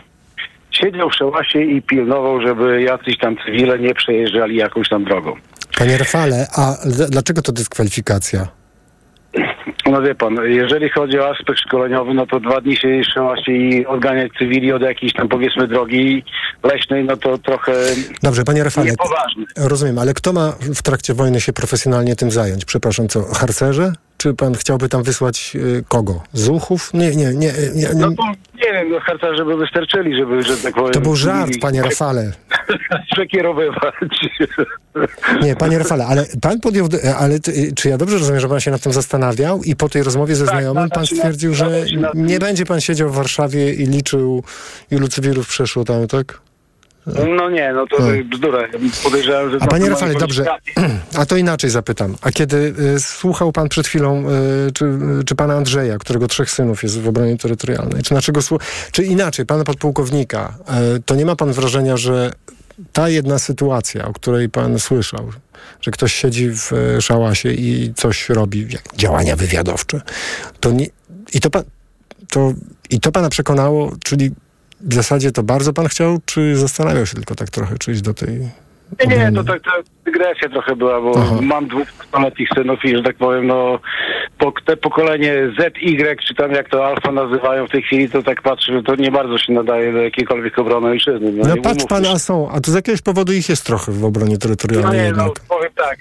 siedział 0.71 1.09
w 1.09 1.15
szałasie 1.15 1.61
i 1.61 1.81
pilnował, 1.81 2.41
żeby 2.41 2.81
jacyś 2.81 3.17
tam 3.17 3.35
cywile 3.45 3.79
nie 3.79 3.93
przejeżdżali 3.93 4.55
jakąś 4.55 4.89
tam 4.89 5.03
drogą. 5.03 5.35
Panie 5.77 5.97
Rafale, 5.97 6.47
a 6.57 6.75
dlaczego 7.09 7.41
to 7.41 7.51
dyskwalifikacja? 7.51 8.58
No 9.85 10.01
wie 10.01 10.15
pan, 10.15 10.35
jeżeli 10.43 10.89
chodzi 10.89 11.19
o 11.19 11.29
aspekt 11.29 11.59
szkoleniowy, 11.59 12.13
no 12.13 12.27
to 12.27 12.39
dwa 12.39 12.61
dni 12.61 12.77
się 12.77 13.03
się 13.03 13.51
i 13.53 13.85
odganiać 13.85 14.31
cywili 14.39 14.71
od 14.71 14.81
jakiejś 14.81 15.13
tam 15.13 15.27
powiedzmy 15.27 15.67
drogi 15.67 16.23
leśnej, 16.63 17.03
no 17.05 17.17
to 17.17 17.37
trochę 17.37 17.73
Dobrze, 18.23 18.43
panie 18.43 18.63
Rafale, 18.63 18.87
niepoważne. 18.91 19.43
rozumiem, 19.57 19.99
ale 19.99 20.13
kto 20.13 20.33
ma 20.33 20.53
w 20.61 20.81
trakcie 20.81 21.13
wojny 21.13 21.41
się 21.41 21.53
profesjonalnie 21.53 22.15
tym 22.15 22.31
zająć? 22.31 22.65
Przepraszam, 22.65 23.07
co, 23.07 23.23
harcerze? 23.33 23.93
Czy 24.21 24.33
pan 24.33 24.55
chciałby 24.55 24.89
tam 24.89 25.03
wysłać 25.03 25.51
y, 25.55 25.83
kogo? 25.87 26.21
Zuchów? 26.33 26.93
Nie, 26.93 27.15
nie, 27.15 27.25
nie. 27.33 27.53
nie, 27.75 27.89
nie. 27.89 27.89
No 27.95 28.11
to 28.11 28.23
nie 28.55 28.73
wiem, 28.73 28.89
no 28.91 28.99
harcerze 28.99 29.45
by 29.45 29.57
wystarczyli, 29.57 30.15
żeby, 30.15 30.43
że 30.43 30.57
tak 30.57 30.73
powiem... 30.73 30.91
To 30.91 31.01
był 31.01 31.15
żart, 31.15 31.51
panie 31.61 31.81
Rafale. 31.81 32.31
Przekierowywać. 33.11 33.93
Nie, 35.41 35.55
panie 35.55 35.77
Rafale, 35.77 36.05
ale 36.05 36.25
pan 36.41 36.59
podjął, 36.59 36.87
ale 37.17 37.39
ty- 37.39 37.71
czy 37.75 37.89
ja 37.89 37.97
dobrze 37.97 38.17
rozumiem, 38.17 38.39
że 38.41 38.49
pan 38.49 38.59
się 38.59 38.71
nad 38.71 38.81
tym 38.81 38.93
zastanawiał 38.93 39.63
i 39.63 39.75
po 39.75 39.89
tej 39.89 40.03
rozmowie 40.03 40.35
ze 40.35 40.45
znajomym 40.45 40.89
pan 40.89 41.05
stwierdził, 41.05 41.53
że 41.53 41.85
nie 42.13 42.39
będzie 42.39 42.65
pan 42.65 42.81
siedział 42.81 43.09
w 43.09 43.15
Warszawie 43.15 43.73
i 43.73 43.85
liczył, 43.85 44.43
ilu 44.91 45.07
cywilów 45.07 45.47
przeszło 45.47 45.83
tam, 45.85 46.07
tak? 46.07 46.39
No 47.37 47.49
nie, 47.49 47.73
no 47.73 47.87
to 47.87 47.97
Hmm. 47.97 48.29
bzdura. 48.29 48.59
Podejrzewam, 49.03 49.51
że... 49.51 49.57
A 49.61 49.67
panie 49.67 49.89
Rafale, 49.89 50.15
dobrze, 50.15 50.45
a 51.19 51.25
to 51.25 51.37
inaczej 51.37 51.69
zapytam. 51.69 52.15
A 52.21 52.31
kiedy 52.31 52.73
y, 52.95 52.99
słuchał 52.99 53.51
pan 53.51 53.69
przed 53.69 53.87
chwilą, 53.87 54.23
y, 54.67 54.71
czy, 54.71 54.85
y, 54.85 55.23
czy 55.25 55.35
pana 55.35 55.53
Andrzeja, 55.53 55.97
którego 55.97 56.27
trzech 56.27 56.51
synów 56.51 56.83
jest 56.83 57.01
w 57.01 57.07
obronie 57.07 57.37
terytorialnej, 57.37 58.03
czy 58.03 58.13
czy 58.91 59.03
inaczej, 59.03 59.45
pana 59.45 59.63
podpułkownika, 59.63 60.53
y, 60.97 61.01
to 61.05 61.15
nie 61.15 61.25
ma 61.25 61.35
pan 61.35 61.53
wrażenia, 61.53 61.97
że 61.97 62.31
ta 62.93 63.09
jedna 63.09 63.39
sytuacja, 63.39 64.05
o 64.05 64.13
której 64.13 64.49
pan 64.49 64.79
słyszał, 64.79 65.31
że 65.81 65.91
ktoś 65.91 66.13
siedzi 66.13 66.49
w 66.49 66.73
y, 66.73 67.01
szałasie 67.01 67.51
i 67.51 67.93
coś 67.95 68.29
robi, 68.29 68.67
działania 68.95 69.35
wywiadowcze, 69.35 70.01
to 70.59 70.71
nie, 70.71 70.87
i 71.33 71.39
to 71.39 71.49
pan, 71.49 71.63
to, 72.29 72.53
i 72.89 72.99
to 72.99 73.11
pana 73.11 73.29
przekonało, 73.29 73.91
czyli 74.03 74.31
w 74.81 74.93
zasadzie 74.93 75.31
to 75.31 75.43
bardzo 75.43 75.73
pan 75.73 75.87
chciał, 75.87 76.19
czy 76.25 76.55
zastanawiał 76.55 77.05
się 77.05 77.15
tylko 77.15 77.35
tak 77.35 77.49
trochę, 77.49 77.77
czy 77.77 77.91
iść 77.91 78.01
do 78.01 78.13
tej 78.13 78.49
Nie, 79.07 79.31
to 79.31 79.43
tak 79.43 79.61
to 79.63 79.71
dygresja 80.11 80.49
trochę 80.49 80.75
była, 80.75 81.01
bo 81.01 81.13
mam 81.41 81.67
dwóch 81.67 81.87
nastoletnich 81.99 82.49
synów 82.55 82.85
i, 82.85 82.95
że 82.97 83.03
tak 83.03 83.15
powiem, 83.15 83.47
no 83.47 83.79
po, 84.37 84.53
te 84.65 84.77
pokolenie 84.77 85.33
ZY, 85.59 86.15
czy 86.27 86.35
tam 86.35 86.51
jak 86.51 86.69
to 86.69 86.85
alfa 86.85 87.11
nazywają 87.11 87.67
w 87.67 87.71
tej 87.71 87.81
chwili, 87.81 88.09
to 88.09 88.23
tak 88.23 88.41
patrzę, 88.41 88.73
że 88.73 88.83
to 88.83 88.95
nie 88.95 89.11
bardzo 89.11 89.37
się 89.37 89.53
nadaje 89.53 89.93
do 89.93 89.97
jakiejkolwiek 90.01 90.59
obrony 90.59 90.89
ojczyzny. 90.89 91.31
No, 91.31 91.55
nie 91.55 91.61
patrz 91.61 91.85
pan, 91.85 92.05
a 92.05 92.19
są, 92.19 92.49
a 92.51 92.61
to 92.61 92.71
z 92.71 92.75
jakiegoś 92.75 93.01
powodu 93.01 93.33
ich 93.33 93.49
jest 93.49 93.65
trochę 93.65 93.91
w 93.91 94.05
obronie 94.05 94.33
No 94.33 94.37
terytorialnej 94.37 94.99
nie, 94.99 95.05
jednak. 95.05 95.27
no 95.27 95.33
powiem 95.57 95.71
tak, 95.75 95.97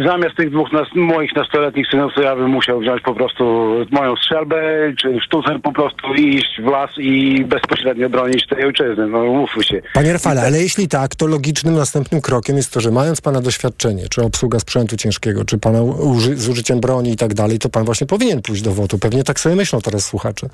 e, 0.00 0.04
zamiast 0.06 0.36
tych 0.36 0.50
dwóch 0.50 0.72
nas, 0.72 0.88
moich 0.94 1.36
nastoletnich 1.36 1.86
synów, 1.90 2.12
to 2.14 2.22
ja 2.22 2.36
bym 2.36 2.50
musiał 2.50 2.80
wziąć 2.80 3.02
po 3.02 3.14
prostu 3.14 3.74
moją 3.90 4.16
strzelbę, 4.16 4.56
czy 5.00 5.20
sztucer 5.20 5.60
po 5.62 5.72
prostu 5.72 6.14
iść 6.14 6.60
w 6.62 6.66
las 6.66 6.90
i 6.98 7.44
bezpośrednio 7.44 8.08
bronić 8.10 8.46
tej 8.46 8.64
ojczyzny, 8.64 9.06
no 9.06 9.18
umówmy 9.18 9.64
się. 9.64 9.82
Panie 9.94 10.12
Rafale, 10.12 10.42
ale 10.42 10.58
jeśli 10.58 10.88
tak, 10.88 11.14
to 11.14 11.26
logicznym 11.26 11.74
następnym 11.74 12.20
krokiem 12.20 12.56
jest 12.56 12.72
to, 12.72 12.80
że 12.80 12.90
mając 13.06 13.20
pana 13.20 13.40
doświadczenie, 13.40 14.08
czy 14.10 14.22
obsługa 14.22 14.58
sprzętu 14.58 14.96
ciężkiego, 14.96 15.44
czy 15.44 15.58
pana 15.58 15.78
uży- 15.82 16.36
z 16.36 16.48
użyciem 16.48 16.80
broni 16.80 17.10
i 17.12 17.16
tak 17.16 17.34
dalej, 17.34 17.58
to 17.58 17.68
pan 17.68 17.84
właśnie 17.84 18.06
powinien 18.06 18.42
pójść 18.42 18.62
do 18.62 18.72
WOT-u. 18.72 18.98
Pewnie 18.98 19.24
tak 19.24 19.40
sobie 19.40 19.56
myślą 19.56 19.80
teraz 19.80 20.04
słuchacze. 20.06 20.46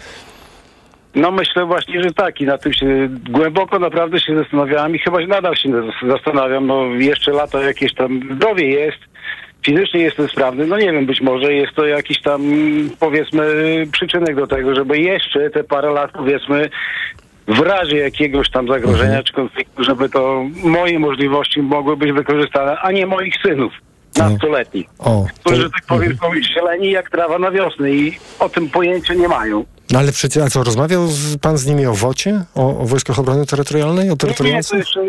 No 1.14 1.30
myślę 1.30 1.64
właśnie, 1.66 2.03
że 2.03 2.12
tak 2.12 2.40
i 2.40 2.46
na 2.46 2.59
tym 2.59 2.72
się 2.72 3.09
głęboko 3.30 3.78
naprawdę 3.78 4.20
się 4.20 4.36
zastanawiałem 4.36 4.96
i 4.96 4.98
chyba 4.98 5.26
nadal 5.26 5.57
się 5.57 5.68
zastanawiam, 6.09 6.66
no 6.66 6.84
jeszcze 6.84 7.32
lata 7.32 7.62
jakieś 7.62 7.94
tam 7.94 8.20
zdrowie 8.36 8.68
jest, 8.68 8.98
fizycznie 9.66 10.00
jestem 10.00 10.28
sprawny, 10.28 10.66
no 10.66 10.78
nie 10.78 10.92
wiem, 10.92 11.07
być 11.07 11.20
może 11.20 11.53
jest 11.55 11.74
to 11.74 11.86
jakiś 11.86 12.22
tam 12.22 12.42
powiedzmy 13.00 13.44
przyczynek 13.92 14.36
do 14.36 14.46
tego, 14.46 14.74
żeby 14.74 14.98
jeszcze 14.98 15.50
te 15.50 15.64
parę 15.64 15.90
lat 15.90 16.11
powiedzmy 16.12 16.70
w 17.49 17.59
razie 17.59 17.97
jakiegoś 17.97 18.51
tam 18.51 18.68
zagrożenia 18.68 19.22
czy 19.22 19.32
konfliktu, 19.32 19.84
żeby 19.84 20.09
to 20.09 20.45
moje 20.64 20.99
możliwości 20.99 21.62
mogły 21.62 21.97
być 21.97 22.12
wykorzystane, 22.12 22.78
a 22.78 22.93
nie 22.93 23.07
moich 23.07 23.34
synów 23.43 23.72
nastoletnich. 24.16 24.86
O, 24.99 25.26
Którzy, 25.45 25.70
tak 25.70 25.86
powiem, 25.86 26.16
są 26.16 26.43
zieleni 26.55 26.90
jak 26.90 27.11
trawa 27.11 27.38
na 27.38 27.51
wiosnę 27.51 27.90
i 27.90 28.18
o 28.38 28.49
tym 28.49 28.68
pojęcia 28.70 29.14
nie 29.14 29.28
mają. 29.28 29.64
No 29.90 29.99
ale 29.99 30.12
przecież, 30.12 30.43
a 30.43 30.51
co, 30.51 30.64
rozmawiał 30.64 31.07
z, 31.07 31.38
pan 31.38 31.59
z 31.59 31.66
nimi 31.66 31.86
o 31.86 31.95
WOcie? 31.95 32.45
O, 32.55 32.78
o 32.80 32.86
Wojskach 32.86 33.18
Obrony 33.18 33.47
Terytorialnej? 33.47 34.11
O 34.11 34.16
terytorialcach? 34.16 34.78
jeszcze, 34.78 35.01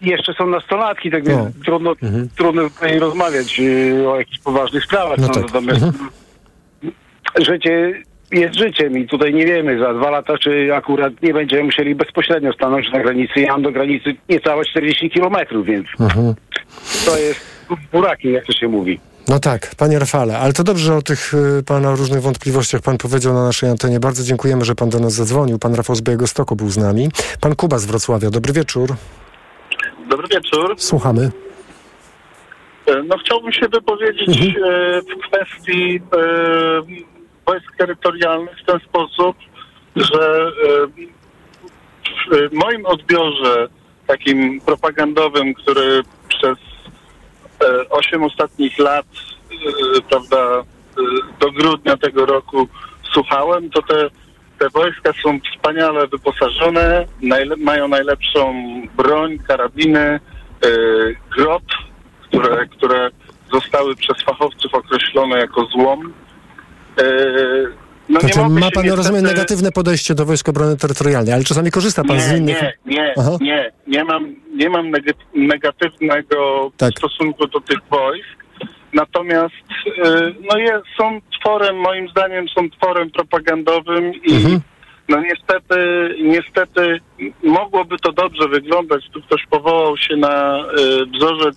jeszcze 0.00 0.32
są 0.34 0.46
nastolatki, 0.46 1.10
tak 1.10 1.24
O. 1.24 1.26
więc 1.28 1.64
trudno, 1.64 1.92
trudno 2.36 2.70
tutaj 2.70 2.98
rozmawiać 2.98 3.60
y, 3.60 4.08
o 4.08 4.18
jakichś 4.18 4.38
poważnych 4.38 4.84
sprawach. 4.84 5.18
No 5.18 5.26
No 5.26 5.34
tak. 5.34 5.42
Natomiast 5.42 5.84
życie 7.40 7.92
jest 8.32 8.54
życiem 8.58 8.98
i 8.98 9.06
tutaj 9.06 9.34
nie 9.34 9.46
wiemy 9.46 9.78
za 9.78 9.94
dwa 9.94 10.10
lata, 10.10 10.38
czy 10.38 10.74
akurat 10.74 11.22
nie 11.22 11.34
będziemy 11.34 11.64
musieli 11.64 11.94
bezpośrednio 11.94 12.52
stanąć 12.52 12.92
na 12.92 13.00
granicy. 13.02 13.40
Ja 13.40 13.52
mam 13.52 13.62
do 13.62 13.72
granicy 13.72 14.14
niecałe 14.28 14.64
40 14.64 15.10
kilometrów, 15.10 15.66
więc 15.66 15.86
Mhm. 16.00 16.34
to 17.06 17.18
jest 17.18 17.40
burakiem, 17.92 18.32
jak 18.32 18.44
to 18.46 18.52
się 18.52 18.68
mówi. 18.68 19.00
No 19.28 19.38
tak, 19.40 19.70
panie 19.78 19.98
Rafale, 19.98 20.38
ale 20.38 20.52
to 20.52 20.64
dobrze, 20.64 20.84
że 20.84 20.94
o 20.94 21.02
tych 21.02 21.34
y, 21.34 21.62
pana 21.62 21.94
różnych 21.94 22.22
wątpliwościach 22.22 22.80
pan 22.82 22.98
powiedział 22.98 23.34
na 23.34 23.44
naszej 23.44 23.70
antenie. 23.70 24.00
Bardzo 24.00 24.22
dziękujemy, 24.24 24.64
że 24.64 24.74
pan 24.74 24.88
do 24.90 24.98
nas 25.00 25.12
zadzwonił. 25.12 25.58
Pan 25.58 25.74
Rafał 25.74 25.96
z 25.96 26.02
Białegostoku 26.02 26.56
był 26.56 26.68
z 26.70 26.76
nami. 26.76 27.08
Pan 27.40 27.56
Kuba 27.56 27.78
z 27.78 27.86
Wrocławia, 27.86 28.30
dobry 28.30 28.52
wieczór. 28.52 28.88
Dobry 30.10 30.26
wieczór. 30.28 30.74
Słuchamy. 30.78 31.30
E, 32.86 33.02
No 33.02 33.18
chciałbym 33.18 33.52
się 33.52 33.68
wypowiedzieć 33.68 34.28
e, 34.38 35.00
w 35.02 35.28
kwestii 35.28 36.00
e, 36.12 37.15
wojsk 37.46 37.76
terytorialnych 37.76 38.58
w 38.60 38.64
ten 38.64 38.80
sposób, 38.80 39.36
że 39.96 40.50
e, 42.32 42.48
w 42.48 42.52
moim 42.52 42.86
odbiorze 42.86 43.68
takim 44.06 44.60
propagandowym, 44.60 45.54
który 45.54 46.02
przez 46.28 46.58
e, 47.60 47.90
8 47.90 48.22
ostatnich 48.22 48.78
lat, 48.78 49.06
e, 49.06 50.00
prawda, 50.10 50.62
do 51.40 51.52
grudnia 51.52 51.96
tego 51.96 52.26
roku 52.26 52.68
słuchałem, 53.12 53.70
to 53.70 53.82
te, 53.82 54.10
te 54.58 54.68
wojska 54.68 55.12
są 55.22 55.40
wspaniale 55.40 56.06
wyposażone, 56.06 57.06
najle- 57.22 57.56
mają 57.56 57.88
najlepszą 57.88 58.54
broń, 58.96 59.38
karabiny, 59.38 60.20
grot, 61.36 61.62
które, 62.22 62.66
które 62.66 63.10
zostały 63.52 63.96
przez 63.96 64.22
fachowców 64.22 64.74
określone 64.74 65.38
jako 65.38 65.64
złom. 65.64 66.12
E, 66.98 67.02
no 68.08 68.20
Znaczy, 68.20 68.38
ma 68.38 68.44
pan, 68.48 68.54
niestety- 68.54 68.96
rozumiem, 68.96 69.24
negatywne 69.24 69.72
podejście 69.72 70.14
do 70.14 70.24
Wojsk 70.26 70.48
Obrony 70.48 70.76
Terytorialnej, 70.76 71.34
ale 71.34 71.44
czasami 71.44 71.70
korzysta 71.70 72.04
pan 72.04 72.20
z 72.20 72.30
nie, 72.32 72.36
innych... 72.38 72.62
nie, 72.62 72.72
nie, 72.96 73.14
Aha. 73.18 73.30
nie, 73.40 73.72
nie 73.86 74.04
mam, 74.04 74.34
nie 74.54 74.70
mam 74.70 74.90
neg- 74.92 75.14
negatywnego 75.34 76.70
Tak. 76.76 76.92
stosunku 76.98 77.46
do 77.46 77.60
tych 77.60 77.78
wojsk. 77.90 78.26
Natomiast 78.94 79.54
y, 79.86 80.34
no 80.52 80.58
jest, 80.58 80.84
są 80.98 81.20
tworem, 81.40 81.76
moim 81.76 82.08
zdaniem 82.08 82.48
są 82.48 82.70
tworem 82.70 83.10
propagandowym 83.10 84.12
i 84.14 84.34
Mhm. 84.34 84.60
no 85.08 85.20
niestety, 85.20 85.76
niestety 86.22 87.00
mogłoby 87.42 87.96
to 87.98 88.12
dobrze 88.12 88.48
wyglądać. 88.48 89.04
Tu 89.12 89.22
ktoś 89.22 89.46
powołał 89.50 89.96
się 89.96 90.16
na 90.16 90.58
y, 90.58 91.06
wzorzec 91.18 91.56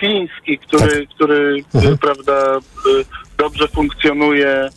fiński, 0.00 0.58
który, 0.58 1.06
Tak. 1.06 1.08
który 1.14 1.64
Mhm. 1.74 1.94
y, 1.94 1.98
prawda, 1.98 2.56
y, 2.56 3.25
dobrze 3.38 3.68
funkcjonuje. 3.68 4.68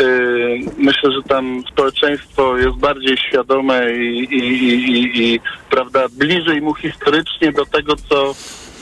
Y, 0.00 0.58
Myślę, 0.78 1.12
że 1.12 1.22
tam 1.28 1.62
społeczeństwo 1.72 2.56
jest 2.58 2.76
bardziej 2.76 3.16
świadome 3.16 3.92
i, 3.96 4.18
i, 4.34 4.64
i, 4.68 5.34
i, 5.34 5.40
prawda, 5.70 6.06
bliżej 6.18 6.60
mu 6.62 6.74
historycznie 6.74 7.52
do 7.52 7.66
tego, 7.66 7.96
co, 7.96 8.30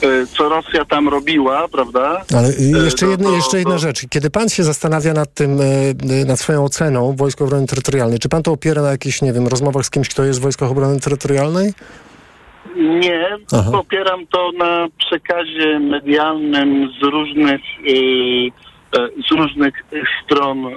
y, 0.06 0.26
co 0.26 0.48
Rosja 0.48 0.84
tam 0.84 1.08
robiła, 1.08 1.68
prawda? 1.68 2.22
Ale 2.36 2.48
y, 2.48 2.84
jeszcze, 2.84 3.06
E, 3.06 3.10
jedna, 3.10 3.28
to- 3.30 3.36
jeszcze 3.36 3.58
jedna 3.58 3.78
rzecz. 3.78 4.00
Kiedy 4.10 4.30
pan 4.30 4.48
się 4.48 4.64
zastanawia 4.64 5.12
nad 5.12 5.34
tym, 5.34 5.60
e, 5.60 5.64
e, 6.20 6.24
nad 6.24 6.40
swoją 6.40 6.64
oceną 6.64 7.16
Wojsk 7.16 7.42
Obrony 7.42 7.66
Terytorialnej, 7.66 8.18
czy 8.18 8.28
pan 8.28 8.42
to 8.42 8.52
opiera 8.52 8.82
na 8.82 8.90
jakichś, 8.90 9.22
nie 9.22 9.32
wiem, 9.32 9.46
rozmowach 9.48 9.84
z 9.86 9.90
kimś, 9.90 10.08
kto 10.08 10.24
jest 10.24 10.38
w 10.38 10.42
Wojskach 10.42 10.70
Obrony 10.70 11.00
Terytorialnej? 11.00 11.72
Nie, 12.76 13.28
Aha. 13.52 13.70
popieram 13.72 14.26
to 14.26 14.50
na 14.58 14.88
przekazie 14.98 15.78
medialnym 15.80 16.88
z 17.00 17.02
różnych, 17.02 17.60
y, 17.88 18.65
z 19.28 19.32
różnych 19.32 19.74
stron, 20.24 20.66
y, 20.66 20.70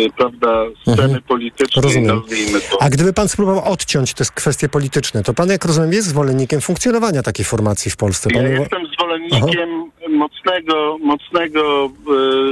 y, 0.00 0.10
prawda, 0.16 0.64
sceny 0.82 1.02
Mhm. 1.02 1.22
politycznej, 1.22 1.82
Rozumiem. 1.82 2.16
nazwijmy 2.16 2.60
to. 2.60 2.82
A 2.82 2.90
gdyby 2.90 3.12
pan 3.12 3.28
spróbował 3.28 3.72
odciąć 3.72 4.14
te 4.14 4.24
kwestie 4.34 4.68
polityczne, 4.68 5.22
to 5.22 5.34
pan, 5.34 5.48
jak 5.48 5.64
rozumiem, 5.64 5.92
jest 5.92 6.08
zwolennikiem 6.08 6.60
funkcjonowania 6.60 7.22
takiej 7.22 7.44
formacji 7.44 7.90
w 7.90 7.96
Polsce. 7.96 8.30
Ja 8.32 8.36
Pan 8.42 8.46
uwa- 8.50 8.60
jestem 8.60 8.86
zwolennikiem 8.86 9.90
mocnego, 10.08 10.96
mocnego, 11.02 11.90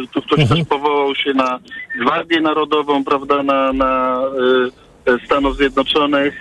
y, 0.04 0.06
tu 0.12 0.22
ktoś 0.22 0.38
Mhm. 0.40 0.60
też 0.60 0.68
powołał 0.68 1.14
się 1.14 1.34
na 1.34 1.58
Gwardię 2.00 2.40
Narodową, 2.40 3.04
prawda, 3.04 3.42
na, 3.42 3.72
na 3.72 4.20
Stanów 5.24 5.56
Zjednoczonych. 5.56 6.34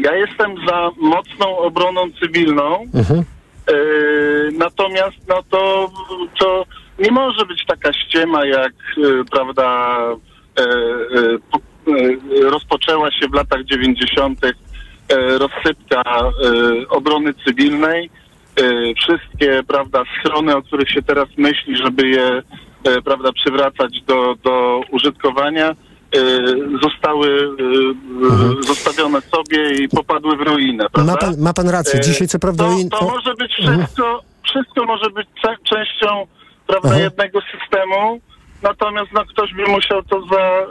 Ja 0.00 0.14
jestem 0.16 0.54
za 0.68 0.90
mocną 0.96 1.58
obroną 1.58 2.00
cywilną, 2.20 2.84
Mhm. 2.94 3.24
Natomiast 4.52 5.16
no 5.28 5.42
to, 5.50 5.90
to 6.40 6.64
nie 6.98 7.10
może 7.10 7.46
być 7.46 7.66
taka 7.66 7.92
ściema, 7.92 8.46
jak 8.46 8.72
e, 8.72 9.24
prawda 9.30 9.98
e, 10.58 10.66
rozpoczęła 12.42 13.10
się 13.12 13.28
w 13.28 13.34
latach 13.34 13.64
90. 13.64 14.44
e, 14.44 14.52
rozsypka 15.38 16.02
obrony 16.88 17.34
cywilnej. 17.34 18.10
Wszystkie 18.98 19.62
prawda 19.68 20.02
schrony, 20.18 20.56
o 20.56 20.62
których 20.62 20.90
się 20.90 21.02
teraz 21.02 21.28
myśli, 21.36 21.76
żeby 21.76 22.08
je 22.08 22.42
prawda 23.04 23.32
przywracać 23.32 24.02
do, 24.06 24.34
do 24.44 24.80
użytkowania, 24.90 25.74
zostały 26.82 27.56
e, 28.60 28.66
zostawione 28.66 29.20
sobie 29.20 29.70
i 29.74 29.88
popadły 29.88 30.36
w 30.36 30.40
ruinę. 30.40 30.86
Prawda? 30.92 31.12
Ma 31.12 31.18
pan, 31.18 31.34
ma 31.38 31.52
pan 31.52 31.68
rację. 31.68 32.00
E, 32.00 32.02
Dzisiaj 32.02 32.28
co 32.28 32.38
prawda... 32.38 32.64
To, 32.90 32.98
to 32.98 33.06
może 33.06 33.34
być 33.34 33.52
Mhm. 33.60 33.78
wszystko, 33.78 34.22
wszystko 34.48 34.84
może 34.84 35.10
być 35.10 35.28
częścią 35.70 36.26
prawda, 36.66 36.88
Aha. 36.88 36.98
jednego 36.98 37.38
systemu, 37.40 38.20
natomiast 38.62 39.08
no, 39.14 39.24
ktoś 39.24 39.54
by 39.54 39.66
musiał 39.66 40.02
to 40.02 40.20
za... 40.32 40.66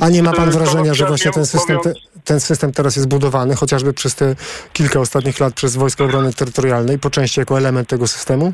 A 0.00 0.08
nie 0.08 0.22
ma 0.22 0.32
pan 0.32 0.48
e, 0.48 0.52
wrażenia, 0.52 0.94
że 0.94 1.06
właśnie 1.06 1.30
ten 1.30 1.46
system, 1.46 1.78
te, 1.80 1.92
ten 2.24 2.40
system 2.40 2.72
teraz 2.72 2.96
jest 2.96 3.08
budowany, 3.08 3.54
chociażby 3.56 3.92
przez 3.92 4.14
te 4.14 4.36
kilka 4.72 5.00
ostatnich 5.00 5.40
lat 5.40 5.54
przez 5.54 5.76
Wojska 5.76 6.04
Obrony 6.04 6.32
Terytorialnej, 6.32 6.98
po 6.98 7.10
części 7.10 7.40
jako 7.40 7.58
element 7.58 7.88
tego 7.88 8.06
systemu? 8.06 8.52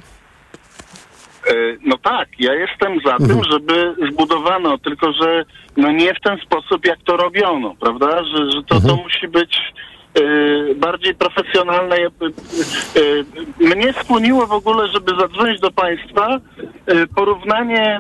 E, 1.49 1.55
No 1.85 1.99
tak, 1.99 2.29
ja 2.39 2.55
jestem 2.55 3.01
za 3.05 3.13
Mhm. 3.17 3.31
tym, 3.31 3.41
żeby 3.53 3.95
zbudowano, 4.13 4.79
tylko 4.79 5.13
że 5.13 5.45
no 5.77 5.93
nie 5.93 6.15
w 6.15 6.21
ten 6.21 6.39
sposób, 6.39 6.87
jak 6.87 6.99
to 7.05 7.17
robiono, 7.17 7.75
prawda? 7.81 8.25
Że, 8.25 8.51
że 8.51 8.63
to, 8.63 8.75
Mhm. 8.75 8.97
to 8.97 9.03
musi 9.03 9.29
być 9.29 9.59
e, 10.15 10.75
bardziej 10.75 11.15
profesjonalne. 11.15 11.97
E, 11.97 12.09
Mnie 13.77 13.93
skłoniło 13.93 14.47
w 14.47 14.53
ogóle, 14.53 14.89
żeby 14.89 15.13
zadzwonić 15.21 15.61
do 15.61 15.71
państwa 15.71 16.39
porównanie, 17.17 17.99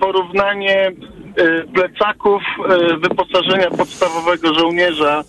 porównanie 0.00 0.92
plecaków 1.74 2.42
wyposażenia 2.98 3.70
podstawowego 3.70 4.54
żołnierza 4.54 5.22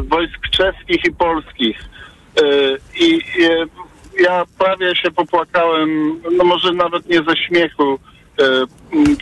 wojsk 0.00 0.48
czeskich 0.50 1.04
i 1.04 1.12
polskich. 1.12 1.78
I 3.00 3.20
ja 4.20 4.44
prawie 4.58 4.96
się 4.96 5.10
popłakałem, 5.10 6.20
no 6.36 6.44
może 6.44 6.72
nawet 6.72 7.08
nie 7.08 7.22
ze 7.22 7.36
śmiechu, 7.36 7.98
e, 8.40 8.44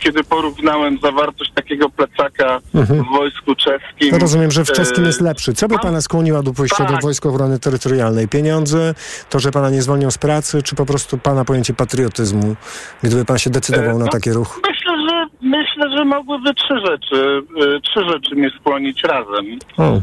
kiedy 0.01 0.23
porównałem 0.23 0.97
zawartość 1.03 1.51
takiego 1.55 1.89
plecaka 1.89 2.59
Mhm. 2.75 3.03
w 3.03 3.07
wojsku 3.07 3.55
czeskim. 3.55 4.09
No 4.11 4.19
rozumiem, 4.19 4.51
że 4.51 4.65
w 4.65 4.71
czeskim 4.71 5.03
E, 5.03 5.07
jest 5.07 5.21
lepszy. 5.21 5.53
Co 5.53 5.67
by 5.67 5.79
pana 5.79 6.01
skłoniła 6.01 6.43
do 6.43 6.53
pójścia 6.53 6.83
do 6.85 6.93
tak. 6.93 7.01
Wojsk 7.01 7.25
Obrony 7.25 7.59
Terytorialnej? 7.59 8.27
Pieniądze, 8.27 8.93
to, 9.29 9.39
że 9.39 9.51
pana 9.51 9.69
nie 9.69 9.81
zwolnią 9.81 10.11
z 10.11 10.17
pracy, 10.17 10.63
czy 10.63 10.75
po 10.75 10.85
prostu 10.85 11.17
pana 11.17 11.45
pojęcie 11.45 11.73
patriotyzmu, 11.73 12.55
gdyby 13.03 13.25
pan 13.25 13.37
się 13.37 13.49
decydował 13.49 13.95
E, 13.95 13.99
na 13.99 14.05
no, 14.05 14.11
taki 14.11 14.31
ruch? 14.31 14.59
Myślę, 14.67 15.07
że 15.09 15.25
myślę, 15.41 15.97
że 15.97 16.05
mogłyby 16.05 16.53
trzy 16.53 16.73
rzeczy, 16.85 17.41
trzy 17.83 17.99
rzeczy 18.13 18.35
mnie 18.35 18.49
skłonić 18.59 19.03
razem. 19.03 19.45
O. 19.77 20.01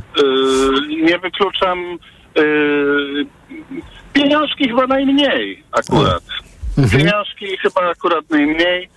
Nie 1.05 1.19
wykluczam 1.19 1.79
pieniążki 4.17 4.69
chyba 4.69 4.87
najmniej 4.87 5.63
akurat. 5.73 6.23
Mhm. 6.79 7.01
Pieniążki 7.01 7.57
chyba 7.57 7.91
akurat 7.91 8.31
najmniej. 8.31 8.89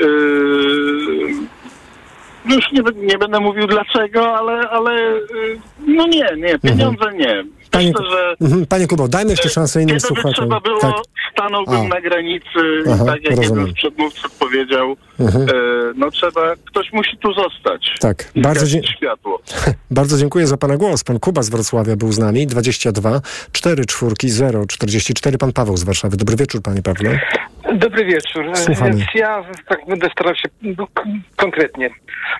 E, 0.00 0.06
już 2.54 2.72
nie, 2.72 2.82
nie 2.96 3.18
będę 3.18 3.40
mówił 3.40 3.66
dlaczego, 3.66 4.38
ale, 4.38 4.70
ale 4.70 4.92
e, 4.92 5.20
no 5.78 6.06
nie, 6.06 6.26
nie, 6.36 6.58
pieniądze 6.58 7.12
nie. 7.14 7.44
Panie, 7.70 7.92
Myślę, 7.98 8.10
że 8.10 8.34
Mhm, 8.40 8.66
Panie 8.66 8.86
Kubo, 8.86 9.08
dajmy 9.08 9.30
jeszcze 9.30 9.48
szansę 9.48 9.82
innym 9.82 9.96
Gdyby 9.96 10.06
słuchaczom. 10.08 10.32
trzeba 10.34 10.60
było, 10.60 10.80
Tak. 10.80 10.92
stanąłbym 11.32 11.74
A. 11.74 11.88
na 11.94 12.00
granicy, 12.00 12.48
Aha, 12.92 13.04
tak 13.06 13.24
jak 13.24 13.36
rozumiem. 13.36 13.58
jeden 13.60 13.72
z 13.74 13.76
przedmówców 13.76 14.30
powiedział, 14.38 14.96
Mhm. 15.20 15.48
e, 15.48 15.52
no 15.96 16.10
trzeba, 16.10 16.40
ktoś 16.64 16.92
musi 16.92 17.16
tu 17.18 17.32
zostać. 17.32 17.94
Tak, 18.00 18.24
bardzo, 18.36 18.66
dzie- 18.66 18.82
światło. 18.82 19.40
bardzo 19.90 20.18
dziękuję 20.18 20.46
za 20.46 20.56
pana 20.56 20.76
głos. 20.76 21.04
Pan 21.04 21.18
Kuba 21.20 21.42
z 21.42 21.48
Wrocławia 21.50 21.96
był 21.96 22.12
z 22.12 22.18
nami. 22.18 22.46
22 22.46 23.20
4 23.52 23.84
czwórki 23.86 24.30
0 24.30 24.66
44. 24.66 25.38
Pan 25.38 25.52
Paweł 25.52 25.76
z 25.76 25.84
Warszawy. 25.84 26.16
Dobry 26.16 26.36
wieczór, 26.36 26.62
panie 26.62 26.82
Pawle. 26.82 27.20
Dobry 27.74 28.04
wieczór. 28.04 28.44
Słuchamy. 28.54 28.90
Więc 28.90 29.04
ja 29.14 29.44
tak 29.68 29.78
będę 29.88 30.10
starał 30.10 30.34
się 30.34 30.48
no, 30.62 30.86
k- 30.94 31.02
konkretnie. 31.36 31.90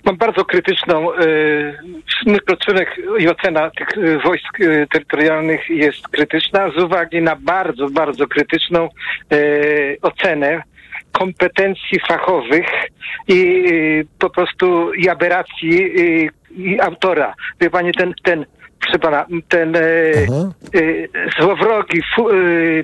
Mam 0.05 0.17
bardzo 0.17 0.45
krytyczną 0.45 1.09
yy, 2.27 2.39
stosunek 2.43 2.89
i 3.19 3.29
ocena 3.29 3.71
tych 3.71 3.89
y, 3.99 4.19
wojsk 4.25 4.61
y, 4.61 4.87
terytorialnych 4.93 5.16
jest 5.69 6.09
krytyczna 6.09 6.71
z 6.71 6.83
uwagi 6.83 7.23
na 7.23 7.37
bardzo, 7.37 7.89
bardzo 7.91 8.27
krytyczną 8.27 8.89
y, 9.33 9.97
ocenę 10.03 10.63
kompetencji 11.13 12.01
fachowych 12.09 12.67
i 13.29 13.65
y, 13.73 14.07
po 14.19 14.31
prostu 14.31 14.95
i 14.95 15.09
aberracji 15.09 16.01
y, 16.01 16.31
i 16.57 16.81
autora. 16.81 17.35
Wie 17.61 17.71
pani, 17.71 17.93
ten, 17.93 18.15
ten 18.23 18.47
proszę 18.81 18.99
pana, 18.99 19.27
ten 19.49 19.77
e, 19.77 19.81
e, 19.81 20.23
złowrogi 21.41 22.03
fu, 22.15 22.31
e, 22.31 22.35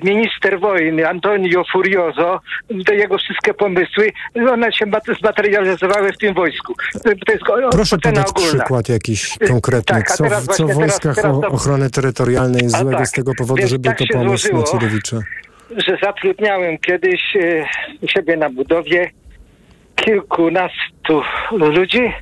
minister 0.03 0.59
wojny 0.59 1.07
Antonio 1.09 1.63
Furioso, 1.71 2.39
te 2.85 2.95
jego 2.95 3.17
wszystkie 3.17 3.53
pomysły, 3.53 4.11
one 4.49 4.71
się 4.73 4.85
mat- 4.85 5.17
zmaterializowały 5.19 6.11
w 6.11 6.17
tym 6.17 6.33
wojsku. 6.33 6.73
To 7.03 7.09
jest 7.31 7.43
Proszę 7.71 7.97
podać 7.97 8.29
ogólna. 8.29 8.49
przykład 8.49 8.89
jakiś 8.89 9.37
konkretny. 9.47 9.95
tak, 9.95 10.11
co, 10.11 10.23
teraz 10.23 10.43
w- 10.43 10.47
co 10.47 10.53
w 10.63 10.67
teraz- 10.67 10.77
wojskach 10.77 11.15
teraz 11.15 11.37
o, 11.37 11.41
to- 11.41 11.47
ochrony 11.47 11.89
terytorialnej 11.89 12.63
jest 12.63 12.77
złego 12.77 12.97
tak, 12.97 13.07
z 13.07 13.11
tego 13.11 13.31
powodu, 13.37 13.57
więc 13.57 13.69
że 13.71 13.79
był 13.79 13.91
tak 13.91 14.07
to 14.07 14.23
złożyło. 14.23 14.59
Macierewicza? 14.61 15.17
że 15.87 15.97
zatrudniałem 16.03 16.77
kiedyś 16.77 17.35
e, 17.35 17.65
u 18.01 18.07
siebie 18.07 18.37
na 18.37 18.49
budowie 18.49 19.11
kilkunastu 19.95 21.21
ludzi 21.51 22.01
e, 22.03 22.13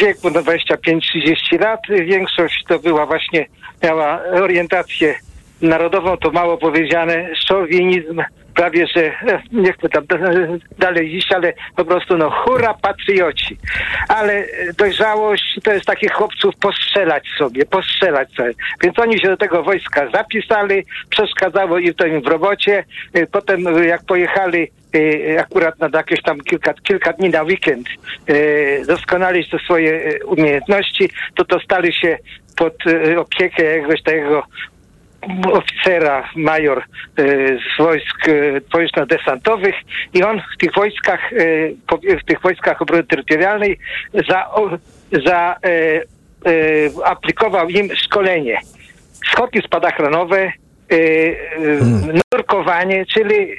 wieku 0.00 0.30
no 0.30 0.40
25-30 0.40 1.60
lat. 1.60 1.80
Większość 1.88 2.64
to 2.68 2.78
była 2.78 3.06
właśnie, 3.06 3.46
miała 3.82 4.22
orientację 4.24 5.14
narodową, 5.62 6.16
to 6.16 6.30
mało 6.30 6.58
powiedziane, 6.58 7.28
szowinizm, 7.48 8.22
prawie 8.54 8.86
że, 8.86 9.04
e, 9.04 9.42
nie 9.52 9.72
chcę 9.72 9.88
tam 9.88 10.04
dalej 10.78 11.16
iść, 11.16 11.32
ale 11.32 11.52
po 11.76 11.84
prostu 11.84 12.16
no 12.16 12.30
hura 12.30 12.74
patrioci. 12.74 13.58
Ale 14.08 14.32
e, 14.32 14.46
dojrzałość 14.78 15.60
to 15.64 15.72
jest 15.72 15.86
takich 15.86 16.12
chłopców 16.12 16.56
postrzelać 16.56 17.24
sobie, 17.38 17.66
postrzelać 17.66 18.32
sobie. 18.32 18.52
Więc 18.82 18.98
oni 18.98 19.20
się 19.20 19.28
do 19.28 19.36
tego 19.36 19.62
wojska 19.62 20.10
zapisali, 20.10 20.84
przeszkadzało 21.10 21.78
im 21.78 21.94
to 21.94 22.06
im 22.06 22.22
w 22.22 22.26
robocie. 22.26 22.84
E, 23.12 23.26
Potem 23.26 23.84
jak 23.84 24.04
pojechali 24.04 24.70
akurat 25.38 25.78
na 25.78 25.88
jakieś 25.94 26.22
tam 26.22 26.40
kilka, 26.40 26.74
kilka 26.74 27.12
dni 27.12 27.30
na 27.30 27.42
weekend 27.42 27.88
doskonalić 28.86 29.50
te 29.50 29.58
swoje 29.58 30.18
umiejętności, 30.24 31.10
to 31.34 31.44
dostali 31.44 31.92
się 31.92 32.18
pod 32.56 32.74
opiekę 33.18 33.62
jakiegoś 33.62 34.02
takiego 34.02 34.42
oficera, 35.52 36.28
major 36.36 36.78
e, 36.78 37.22
z 37.46 37.78
wojsk 37.78 38.28
e, 38.28 38.60
powietrzno-desantowych 38.60 39.74
i 40.12 40.22
on 40.22 40.40
w 40.54 40.58
tych 40.58 40.74
wojskach, 40.74 41.32
e, 41.32 42.16
w 42.22 42.24
tych 42.26 42.40
wojskach 42.40 42.82
obrony 42.82 43.04
terytorialnej 43.04 43.78
za, 44.28 44.50
za 45.26 45.56
e, 45.62 45.68
e, 45.70 46.02
aplikował 47.04 47.68
im 47.68 47.96
szkolenie. 47.96 48.60
Skoki 49.32 49.62
spadochronowe, 49.66 50.40
e, 50.40 50.52
e, 50.92 51.32
nurkowanie, 52.32 53.06
czyli 53.06 53.56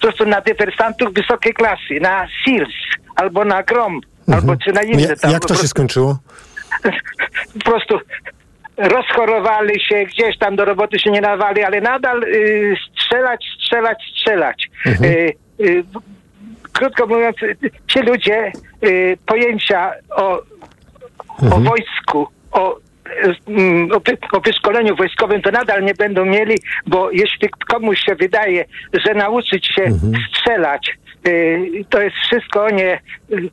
to 0.00 0.12
są 0.12 0.24
na 0.24 0.40
dywersantów 0.40 1.14
wysokiej 1.14 1.54
klasy, 1.54 2.00
na 2.00 2.26
SEALS 2.44 2.74
albo 3.16 3.44
na 3.44 3.62
GROM, 3.62 4.00
albo 4.34 4.56
czy 4.56 4.72
na 4.72 4.82
inne 4.82 5.16
tam. 5.16 5.30
jak 5.30 5.44
to 5.44 5.54
się 5.54 5.68
skończyło? 5.68 6.18
po 7.54 7.70
prostu 7.70 7.98
rozchorowali 8.76 9.80
się, 9.80 10.04
gdzieś 10.04 10.38
tam 10.38 10.56
do 10.56 10.64
roboty 10.64 10.98
się 10.98 11.10
nie 11.10 11.20
nawali, 11.20 11.62
ale 11.62 11.80
nadal 11.80 12.24
y, 12.24 12.74
strzelać, 12.92 13.44
strzelać, 13.58 13.98
strzelać. 14.12 14.68
Mhm. 14.86 15.10
Y, 15.12 15.32
y, 15.60 15.84
krótko 16.72 17.06
mówiąc, 17.06 17.36
ci 17.86 18.00
ludzie 18.00 18.52
y, 18.84 19.18
pojęcia 19.26 19.92
o, 20.16 20.22
o 20.32 20.42
Mhm. 21.42 21.62
wojsku, 21.64 22.28
o, 22.52 22.78
mm, 23.48 23.92
o, 23.92 24.00
o 24.36 24.40
wyszkoleniu 24.40 24.96
wojskowym 24.96 25.42
to 25.42 25.50
nadal 25.50 25.82
nie 25.84 25.94
będą 25.94 26.24
mieli, 26.24 26.54
bo 26.86 27.10
jeśli 27.10 27.48
komuś 27.68 28.00
się 28.00 28.14
wydaje, 28.14 28.64
że 29.06 29.14
nauczyć 29.14 29.66
się 29.66 29.82
Mhm. 29.82 30.12
strzelać, 30.28 30.98
y, 31.28 31.84
to 31.90 32.00
jest 32.02 32.16
wszystko 32.16 32.70
nie, 32.70 33.00
y, 33.32 33.50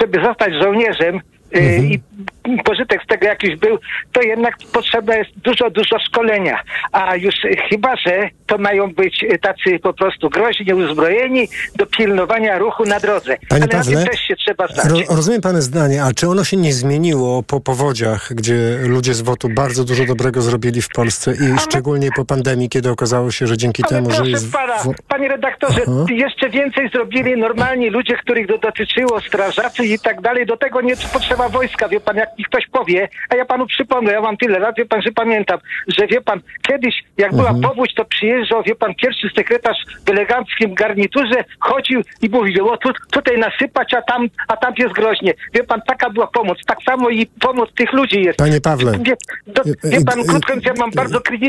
żeby 0.00 0.24
zostać 0.24 0.54
żołnierzem, 0.62 1.20
y, 1.56 2.00
i 2.46 2.62
pożytek 2.64 3.02
z 3.04 3.06
tego 3.06 3.26
jakiś 3.26 3.56
był, 3.56 3.78
to 4.12 4.22
jednak 4.22 4.54
potrzebne 4.72 5.18
jest 5.18 5.30
dużo, 5.36 5.70
dużo 5.70 5.98
szkolenia. 5.98 6.62
A 6.92 7.16
już 7.16 7.34
chyba, 7.70 7.96
że 7.96 8.28
to 8.46 8.58
mają 8.58 8.92
być 8.92 9.24
tacy 9.42 9.78
po 9.82 9.92
prostu 9.92 10.30
groźnie 10.30 10.76
uzbrojeni 10.76 11.48
do 11.76 11.86
pilnowania 11.86 12.58
ruchu 12.58 12.84
na 12.84 13.00
drodze. 13.00 13.36
Panie 13.48 13.62
Ale 13.62 13.68
Pawle, 13.68 13.94
na 13.94 14.00
tym 14.00 14.10
też 14.10 14.20
się 14.20 14.36
trzeba 14.36 14.66
znać. 14.66 14.86
ro, 15.08 15.16
rozumiem 15.16 15.40
Pane 15.40 15.62
zdanie, 15.62 16.04
a 16.04 16.12
czy 16.12 16.28
ono 16.28 16.44
się 16.44 16.56
nie 16.56 16.72
zmieniło 16.72 17.42
po 17.42 17.60
powodziach, 17.60 18.34
gdzie 18.34 18.78
ludzie 18.82 19.14
z 19.14 19.20
WOT-u 19.20 19.48
bardzo 19.48 19.84
dużo 19.84 20.04
dobrego 20.04 20.42
zrobili 20.42 20.82
w 20.82 20.88
Polsce 20.88 21.32
i 21.32 21.58
szczególnie 21.58 22.08
po 22.16 22.24
pandemii, 22.24 22.68
kiedy 22.68 22.90
okazało 22.90 23.30
się, 23.30 23.46
że 23.46 23.56
dzięki 23.56 23.82
Ale 23.82 23.90
temu, 23.90 24.10
że 24.10 24.30
jest... 24.30 24.52
pana, 24.52 24.76
panie 25.08 25.28
redaktorze, 25.28 25.80
Aha. 25.82 26.04
jeszcze 26.10 26.50
więcej 26.50 26.88
zrobili 26.88 27.36
normalni 27.36 27.90
ludzie, 27.90 28.16
których 28.16 28.46
dotyczyło, 28.46 29.20
strażacy 29.20 29.86
i 29.86 29.98
tak 29.98 30.20
dalej. 30.20 30.46
Do 30.46 30.56
tego 30.56 30.80
nie 30.80 30.96
potrzeba 31.12 31.39
wojska, 31.48 31.88
wie 31.88 32.00
pan, 32.00 32.16
jak 32.16 32.38
mi 32.38 32.44
ktoś 32.44 32.66
powie, 32.72 33.08
a 33.30 33.36
ja 33.36 33.44
panu 33.44 33.66
przypomnę, 33.66 34.12
ja 34.12 34.20
mam 34.20 34.36
tyle 34.36 34.58
lat, 34.58 34.74
wie 34.78 34.84
pan, 34.86 35.02
że 35.02 35.12
pamiętam, 35.12 35.58
że 35.98 36.06
wie 36.06 36.20
pan, 36.20 36.40
kiedyś 36.62 36.94
jak 37.18 37.30
była 37.34 37.50
Mhm. 37.50 37.60
powódź, 37.62 37.94
to 37.94 38.04
przyjeżdżał, 38.04 38.62
wie 38.62 38.74
pan, 38.74 38.94
pierwszy 38.94 39.28
sekretarz 39.36 39.76
w 40.06 40.10
eleganckim 40.10 40.74
garniturze, 40.74 41.44
chodził 41.60 42.00
i 42.22 42.28
mówił, 42.28 42.68
o 42.68 42.76
tu, 42.76 42.88
tutaj 43.10 43.38
nasypać, 43.38 43.94
a 43.94 44.02
tam, 44.02 44.28
a 44.48 44.56
tam 44.56 44.74
jest 44.78 44.94
groźnie. 44.94 45.34
Wie 45.54 45.64
pan, 45.64 45.80
taka 45.86 46.10
była 46.10 46.26
pomoc. 46.26 46.58
Tak 46.66 46.78
samo 46.86 47.10
i 47.10 47.26
pomoc 47.26 47.68
tych 47.74 47.92
ludzi 47.92 48.22
jest. 48.22 48.38
Panie 48.38 48.60
Pawle, 48.60 48.92
Wie, 49.02 49.14
do, 49.46 49.62
wie 49.84 50.04
pan, 50.04 50.20
y, 50.20 50.24
krótko 50.24 50.52
ja 50.64 50.72
mam 50.78 50.90
bardzo 50.90 51.20
krytyczny, 51.20 51.40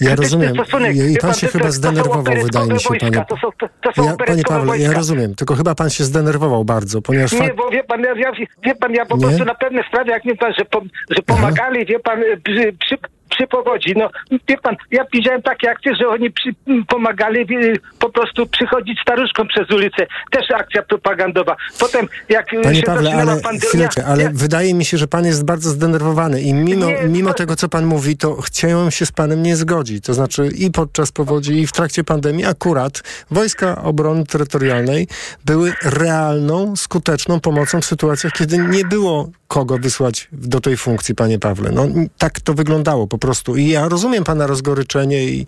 Ja 0.00 0.14
rozumiem. 0.14 0.54
stosunek. 0.54 0.96
I, 0.96 1.00
Wie 1.02 1.16
pan 1.20 1.34
się 1.34 1.46
to- 1.46 1.52
chyba 1.58 1.70
zdenerwował, 1.70 2.22
wydaje 2.22 2.66
mi 2.72 2.80
się, 2.80 2.88
wojska, 2.88 3.10
panie. 3.10 3.24
To 3.28 3.36
są, 3.36 3.48
to, 3.82 3.92
są 3.92 4.04
Ja, 4.04 4.16
panie 4.26 4.42
Pawle, 4.42 4.72
ja 4.72 4.78
wojska. 4.78 4.96
rozumiem, 4.96 5.34
tylko 5.34 5.54
chyba 5.54 5.74
pan 5.74 5.90
się 5.90 6.04
zdenerwował 6.04 6.64
bardzo, 6.64 7.02
ponieważ 7.02 7.32
Nie, 7.32 7.38
fakt... 7.38 7.56
bo 7.56 7.70
wie 7.70 7.84
pan, 7.84 8.00
ja, 8.02 8.14
ja, 8.16 8.32
wie 8.64 8.74
pan, 8.74 8.92
ja 8.94 9.06
po 9.06 9.16
Nie? 9.16 9.26
Prostu 9.30 9.44
na 9.44 9.54
pewne 9.54 9.82
sprawy, 9.88 10.10
jak 10.10 10.24
mi 10.24 10.36
pan, 10.36 10.52
że, 10.58 10.64
pom, 10.64 10.88
że 11.10 11.22
pomagali, 11.22 11.86
wie 11.86 11.98
pan, 11.98 12.22
przy, 12.44 12.72
przy, 12.72 12.98
przy 13.30 13.46
powodzi. 13.46 13.94
No, 13.96 14.10
wie 14.48 14.58
pan, 14.58 14.76
ja 14.90 15.04
widziałem 15.12 15.42
takie 15.42 15.70
akcje, 15.70 15.94
że 15.94 16.08
oni 16.08 16.30
przy, 16.30 16.50
pomagali 16.88 17.46
wie, 17.46 17.72
po 17.98 18.10
prostu 18.10 18.46
przychodzić 18.46 19.00
staruszkom 19.02 19.48
przez 19.48 19.70
ulicę. 19.70 20.06
Też 20.30 20.50
akcja 20.50 20.82
propagandowa. 20.82 21.56
Potem, 21.80 22.08
jak 22.28 22.46
Panie 22.62 22.74
się 22.76 22.82
Pawle, 22.82 23.14
ale 23.14 23.40
pandemia... 23.40 23.88
ale 24.06 24.22
ja, 24.22 24.30
wydaje 24.32 24.74
mi 24.74 24.84
się, 24.84 24.96
że 24.98 25.06
pan 25.08 25.24
jest 25.24 25.44
bardzo 25.44 25.70
zdenerwowany 25.70 26.42
i 26.42 26.54
mimo, 26.54 26.86
Nie, 26.86 26.96
mimo 27.08 27.28
to- 27.28 27.34
tego, 27.34 27.56
co 27.56 27.68
pan 27.68 27.86
mówi, 27.86 28.16
to 28.16 28.42
chciałem 28.42 28.90
się 28.90 29.06
z 29.06 29.12
panem 29.12 29.42
nie 29.42 29.56
zgodzić. 29.56 30.04
To 30.04 30.14
znaczy 30.14 30.48
i 30.58 30.70
podczas 30.70 31.12
powodzi, 31.12 31.60
i 31.60 31.66
w 31.66 31.72
trakcie 31.72 32.04
pandemii 32.04 32.44
akurat 32.44 33.02
Wojska 33.30 33.82
Obrony 33.82 34.26
Terytorialnej 34.26 35.08
były 35.44 35.72
realną, 35.82 36.76
skuteczną 36.76 37.40
pomocą 37.40 37.80
w 37.80 37.84
sytuacjach, 37.84 38.32
kiedy 38.32 38.58
nie 38.58 38.84
było 38.84 39.28
kogo 39.50 39.78
wysłać 39.78 40.28
do 40.32 40.60
tej 40.60 40.76
funkcji, 40.76 41.14
panie 41.14 41.38
Pawle. 41.38 41.70
No 41.72 41.86
tak 42.18 42.40
to 42.40 42.54
wyglądało 42.54 43.06
po 43.06 43.18
prostu. 43.18 43.56
I 43.56 43.68
ja 43.68 43.88
rozumiem 43.88 44.24
pana 44.24 44.46
rozgoryczenie 44.46 45.24
i, 45.24 45.46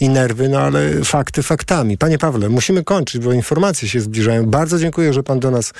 i 0.00 0.08
nerwy, 0.08 0.48
no 0.48 0.58
ale 0.58 1.04
fakty 1.04 1.42
faktami. 1.42 1.98
Panie 1.98 2.18
Pawle, 2.18 2.48
musimy 2.48 2.84
kończyć, 2.84 3.22
bo 3.22 3.32
informacje 3.32 3.88
się 3.88 4.00
zbliżają. 4.00 4.46
Bardzo 4.46 4.78
dziękuję, 4.78 5.12
że 5.12 5.22
pan 5.22 5.40
do 5.40 5.50
nas 5.50 5.72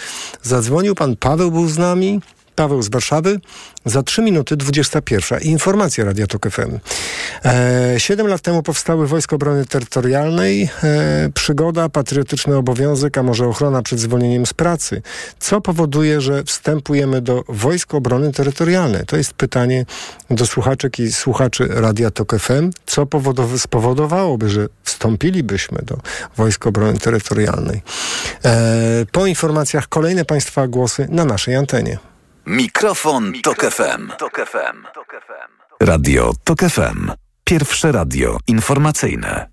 zadzwonił. 0.42 0.94
Pan 0.94 1.16
Paweł 1.16 1.50
był 1.50 1.68
z 1.68 1.78
nami. 1.78 2.20
Paweł 2.56 2.82
z 2.82 2.88
Warszawy. 2.88 3.40
Za 3.84 4.02
3 4.02 4.22
minuty 4.22 4.56
21. 4.56 5.40
Informacja 5.40 6.04
Radia 6.04 6.26
Tok 6.26 6.50
FM. 6.50 6.78
E, 7.44 7.94
Siedem 7.98 8.26
lat 8.26 8.40
temu 8.40 8.62
powstały 8.62 9.06
Wojska 9.06 9.36
Obrony 9.36 9.64
Terytorialnej. 9.66 10.68
E, 10.84 11.30
przygoda, 11.34 11.88
patriotyczny 11.88 12.56
obowiązek, 12.56 13.18
a 13.18 13.22
może 13.22 13.46
ochrona 13.48 13.82
przed 13.82 14.00
zwolnieniem 14.00 14.46
z 14.46 14.52
pracy. 14.54 15.02
Co 15.38 15.60
powoduje, 15.60 16.20
że 16.20 16.44
wstępujemy 16.44 17.20
do 17.20 17.44
Wojsk 17.48 17.94
Obrony 17.94 18.32
Terytorialnej? 18.32 19.06
To 19.06 19.16
jest 19.16 19.32
pytanie 19.34 19.86
do 20.30 20.46
słuchaczek 20.46 20.98
i 20.98 21.12
słuchaczy 21.12 21.68
Radia 21.70 22.10
Tok 22.10 22.38
FM. 22.38 22.70
Co 22.86 23.06
powodow- 23.06 23.58
spowodowałoby, 23.58 24.48
że 24.50 24.66
wstąpilibyśmy 24.82 25.78
do 25.82 25.98
Wojsk 26.36 26.66
Obrony 26.66 26.98
Terytorialnej? 26.98 27.82
E, 28.44 29.06
po 29.12 29.26
informacjach 29.26 29.88
kolejne 29.88 30.24
Państwa 30.24 30.68
głosy 30.68 31.06
na 31.10 31.24
naszej 31.24 31.56
antenie. 31.56 31.98
Mikrofon, 32.46 33.32
Tok 33.42 33.66
FM. 33.70 34.10
Radio 35.80 36.32
Tok 36.44 36.60
FM. 36.60 37.10
Pierwsze 37.44 37.92
radio 37.92 38.38
informacyjne. 38.46 39.48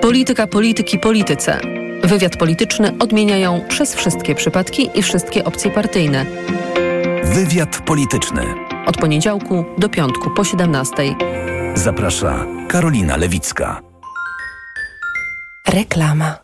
Polityka, 0.00 0.46
polityki, 0.46 0.98
polityce. 0.98 1.60
Wywiad 2.04 2.36
polityczny 2.36 2.96
odmieniają 3.00 3.64
przez 3.68 3.94
wszystkie 3.94 4.34
przypadki 4.34 4.90
i 4.94 5.02
wszystkie 5.02 5.44
opcje 5.44 5.70
partyjne. 5.70 6.26
Wywiad 7.24 7.82
polityczny. 7.86 8.54
Od 8.86 8.96
poniedziałku 8.96 9.64
do 9.78 9.88
piątku 9.88 10.30
po 10.30 10.44
17. 10.44 11.14
Zaprasza 11.74 12.46
Karolina 12.68 13.16
Lewicka. 13.16 13.80
Reklama. 15.68 16.43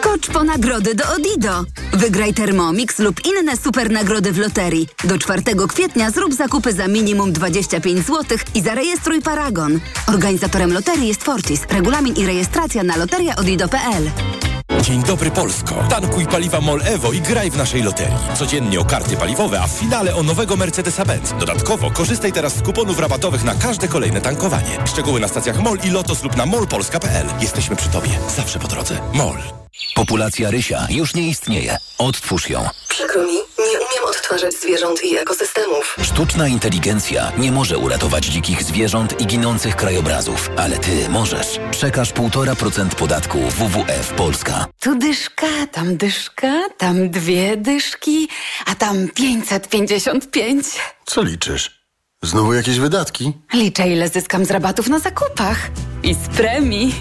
Skocz 0.00 0.30
po 0.32 0.44
nagrody 0.44 0.94
do 0.94 1.04
Odido. 1.16 1.64
Wygraj 1.92 2.34
Thermomix 2.34 2.98
lub 2.98 3.20
inne 3.24 3.56
super 3.56 3.90
nagrody 3.90 4.32
w 4.32 4.38
loterii. 4.38 4.88
Do 5.04 5.18
4 5.18 5.42
kwietnia 5.68 6.10
zrób 6.10 6.34
zakupy 6.34 6.72
za 6.72 6.88
minimum 6.88 7.32
25 7.32 8.06
zł 8.06 8.38
i 8.54 8.62
zarejestruj 8.62 9.22
Paragon. 9.22 9.80
Organizatorem 10.06 10.72
loterii 10.72 11.08
jest 11.08 11.24
Fortis. 11.24 11.60
Regulamin 11.70 12.14
i 12.16 12.26
rejestracja 12.26 12.82
na 12.82 12.96
loteriaodido.pl. 12.96 14.10
Dzień 14.78 15.02
dobry 15.02 15.30
Polsko. 15.30 15.74
Tankuj 15.90 16.26
paliwa 16.26 16.60
MOL 16.60 16.82
Evo 16.84 17.12
i 17.12 17.20
graj 17.20 17.50
w 17.50 17.56
naszej 17.56 17.82
loterii. 17.82 18.16
Codziennie 18.34 18.80
o 18.80 18.84
karty 18.84 19.16
paliwowe, 19.16 19.60
a 19.60 19.66
w 19.66 19.70
finale 19.70 20.14
o 20.14 20.22
nowego 20.22 20.56
Mercedesa-Benz. 20.56 21.38
Dodatkowo 21.38 21.90
korzystaj 21.90 22.32
teraz 22.32 22.56
z 22.56 22.62
kuponów 22.62 22.98
rabatowych 22.98 23.44
na 23.44 23.54
każde 23.54 23.88
kolejne 23.88 24.20
tankowanie. 24.20 24.78
Szczegóły 24.86 25.20
na 25.20 25.28
stacjach 25.28 25.58
MOL 25.62 25.78
i 25.84 25.90
Lotos 25.90 26.22
lub 26.22 26.36
na 26.36 26.46
molpolska.pl. 26.46 27.26
Jesteśmy 27.40 27.76
przy 27.76 27.88
Tobie. 27.88 28.10
Zawsze 28.36 28.58
po 28.58 28.68
drodze. 28.68 28.98
MOL. 29.12 29.38
Populacja 29.94 30.50
rysia 30.50 30.86
już 30.90 31.14
nie 31.14 31.22
istnieje. 31.28 31.76
Odtwórz 31.98 32.50
ją. 32.50 32.68
Przykro 32.88 33.22
mi, 33.22 33.32
nie 33.34 33.78
umiem 33.78 33.89
odtwarzać 34.10 34.54
zwierząt 34.54 35.04
i 35.04 35.16
ekosystemów. 35.16 35.96
Sztuczna 36.02 36.48
inteligencja 36.48 37.32
nie 37.38 37.52
może 37.52 37.78
uratować 37.78 38.26
dzikich 38.26 38.62
zwierząt 38.62 39.20
i 39.20 39.26
ginących 39.26 39.76
krajobrazów, 39.76 40.50
ale 40.56 40.78
ty 40.78 41.08
możesz. 41.08 41.60
Przekaż 41.70 42.12
1,5% 42.12 42.88
podatku 42.94 43.38
WWF 43.38 44.12
Polska. 44.16 44.66
Tu 44.80 44.98
dyszka, 44.98 45.46
tam 45.72 45.96
dyszka, 45.96 46.52
tam 46.78 47.10
dwie 47.10 47.56
dyszki, 47.56 48.28
a 48.66 48.74
tam 48.74 49.08
555. 49.08 50.66
Co 51.06 51.22
liczysz? 51.22 51.80
Znowu 52.22 52.54
jakieś 52.54 52.78
wydatki? 52.78 53.32
Liczę, 53.54 53.88
ile 53.88 54.08
zyskam 54.08 54.44
z 54.44 54.50
rabatów 54.50 54.88
na 54.88 54.98
zakupach. 54.98 55.70
I 56.02 56.14
z 56.14 56.28
premii. 56.36 56.94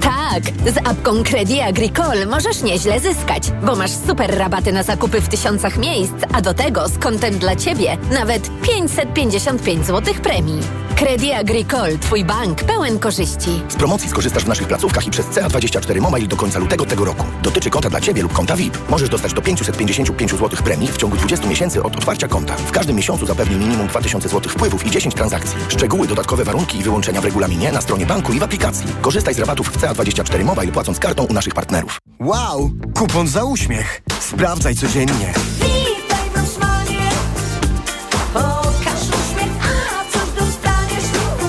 Tak, 0.00 0.72
z 0.74 0.76
apką 0.88 1.24
Credit 1.24 1.60
Agricole 1.62 2.26
możesz 2.26 2.62
nieźle 2.62 3.00
zyskać, 3.00 3.50
bo 3.62 3.76
masz 3.76 3.90
super 3.90 4.38
rabaty 4.38 4.72
na 4.72 4.82
zakupy 4.82 5.20
w 5.20 5.28
tysiącach 5.28 5.78
miejsc, 5.78 6.14
a 6.32 6.40
do 6.40 6.54
tego 6.54 6.88
z 6.88 6.98
kontem 6.98 7.38
dla 7.38 7.56
Ciebie 7.56 7.98
nawet 8.10 8.50
555 8.62 9.86
zł 9.86 10.14
premii. 10.22 10.87
Credit 10.98 11.34
Agricole, 11.34 11.98
Twój 11.98 12.24
bank 12.24 12.64
pełen 12.64 12.98
korzyści. 12.98 13.62
Z 13.68 13.76
promocji 13.76 14.08
skorzystasz 14.08 14.44
w 14.44 14.48
naszych 14.48 14.68
placówkach 14.68 15.06
i 15.06 15.10
przez 15.10 15.26
CA24 15.26 16.00
Mobile 16.00 16.26
do 16.26 16.36
końca 16.36 16.58
lutego 16.58 16.86
tego 16.86 17.04
roku. 17.04 17.26
Dotyczy 17.42 17.70
konta 17.70 17.90
dla 17.90 18.00
Ciebie 18.00 18.22
lub 18.22 18.32
konta 18.32 18.56
VIP. 18.56 18.78
Możesz 18.90 19.08
dostać 19.08 19.32
do 19.32 19.42
555 19.42 20.30
zł 20.30 20.48
premii 20.64 20.88
w 20.88 20.96
ciągu 20.96 21.16
20 21.16 21.46
miesięcy 21.46 21.82
od 21.82 21.96
otwarcia 21.96 22.28
konta. 22.28 22.56
W 22.56 22.70
każdym 22.70 22.96
miesiącu 22.96 23.26
zapewni 23.26 23.56
minimum 23.56 23.86
2000 23.86 24.28
zł 24.28 24.52
wpływów 24.52 24.86
i 24.86 24.90
10 24.90 25.14
transakcji. 25.14 25.56
Szczegóły, 25.68 26.06
dodatkowe 26.06 26.44
warunki 26.44 26.78
i 26.78 26.82
wyłączenia 26.82 27.20
w 27.20 27.24
regulaminie 27.24 27.72
na 27.72 27.80
stronie 27.80 28.06
banku 28.06 28.32
i 28.32 28.38
w 28.38 28.42
aplikacji. 28.42 28.86
Korzystaj 29.02 29.34
z 29.34 29.38
rabatów 29.38 29.68
w 29.68 29.80
CA24 29.80 30.44
Mobile 30.44 30.72
płacąc 30.72 30.98
kartą 30.98 31.24
u 31.24 31.32
naszych 31.32 31.54
partnerów. 31.54 31.98
Wow! 32.20 32.70
Kupon 32.94 33.28
za 33.28 33.44
uśmiech. 33.44 34.02
Sprawdzaj 34.20 34.74
codziennie. 34.74 35.34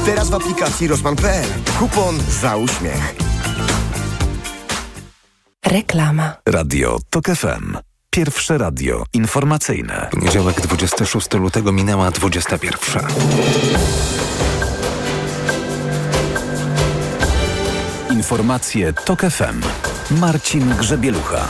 Teraz 0.09 0.29
w 0.29 0.33
aplikacji 0.33 0.87
Rosman.pl. 0.87 1.47
Kupon 1.79 2.19
za 2.41 2.57
uśmiech. 2.57 3.15
Reklama. 5.65 6.35
Radio 6.45 6.99
Tok 7.09 7.25
FM. 7.25 7.77
Pierwsze 8.09 8.57
radio 8.57 9.03
informacyjne. 9.13 10.07
Poniedziałek 10.11 10.61
26 10.61 11.33
lutego 11.33 11.71
minęła 11.71 12.11
21. 12.11 13.03
Informacje 18.11 18.93
Tok 18.93 19.21
FM. 19.21 19.61
Marcin 20.19 20.75
Grzebielucha. 20.79 21.47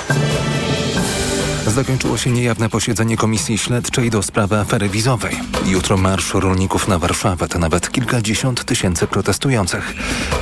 Zakończyło 1.67 2.17
się 2.17 2.31
niejawne 2.31 2.69
posiedzenie 2.69 3.17
Komisji 3.17 3.57
Śledczej 3.57 4.09
do 4.09 4.23
sprawy 4.23 4.57
afery 4.57 4.89
wizowej. 4.89 5.35
Jutro 5.65 5.97
marsz 5.97 6.33
rolników 6.33 6.87
na 6.87 6.99
Warszawę 6.99 7.47
to 7.47 7.59
nawet 7.59 7.91
kilkadziesiąt 7.91 8.65
tysięcy 8.65 9.07
protestujących. 9.07 9.93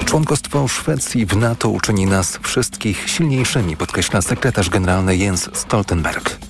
Członkostwo 0.05 0.67
Szwecji 0.67 1.25
w 1.25 1.37
NATO 1.37 1.69
uczyni 1.69 2.05
nas 2.05 2.39
wszystkich 2.41 3.09
silniejszymi, 3.09 3.77
podkreśla 3.77 4.21
sekretarz 4.21 4.69
generalny 4.69 5.17
Jens 5.17 5.49
Stoltenberg. 5.53 6.46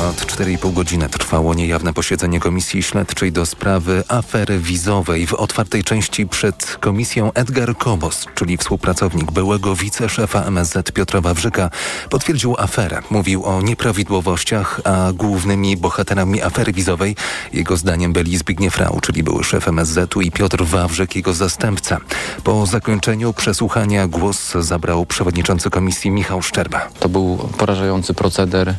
Ponad 0.00 0.26
4,5 0.26 0.72
godziny 0.72 1.08
trwało 1.08 1.54
niejawne 1.54 1.92
posiedzenie 1.92 2.40
Komisji 2.40 2.82
Śledczej 2.82 3.32
do 3.32 3.46
sprawy 3.46 4.04
afery 4.08 4.58
wizowej. 4.58 5.26
W 5.26 5.34
otwartej 5.34 5.84
części 5.84 6.26
przed 6.26 6.76
komisją 6.80 7.32
Edgar 7.32 7.76
Kobos, 7.76 8.26
czyli 8.34 8.56
współpracownik 8.56 9.32
byłego 9.32 9.76
wiceszefa 9.76 10.44
MSZ 10.44 10.92
Piotra 10.92 11.20
Wawrzyka, 11.20 11.70
potwierdził 12.10 12.54
aferę. 12.58 13.02
Mówił 13.10 13.44
o 13.44 13.62
nieprawidłowościach, 13.62 14.80
a 14.84 15.12
głównymi 15.12 15.76
bohaterami 15.76 16.42
afery 16.42 16.72
wizowej 16.72 17.16
jego 17.52 17.76
zdaniem 17.76 18.12
byli 18.12 18.38
Zbigniew 18.38 18.78
Rau, 18.78 19.00
czyli 19.00 19.22
były 19.22 19.44
szef 19.44 19.68
MSZ-u 19.68 20.20
i 20.20 20.30
Piotr 20.30 20.64
Wawrzyk, 20.64 21.16
jego 21.16 21.32
zastępca. 21.32 21.98
Po 22.44 22.66
zakończeniu 22.66 23.32
przesłuchania 23.32 24.06
głos 24.06 24.52
zabrał 24.60 25.06
przewodniczący 25.06 25.70
komisji 25.70 26.10
Michał 26.10 26.42
Szczerba. 26.42 26.88
To 27.00 27.08
był 27.08 27.36
porażający 27.58 28.14
proceder 28.14 28.74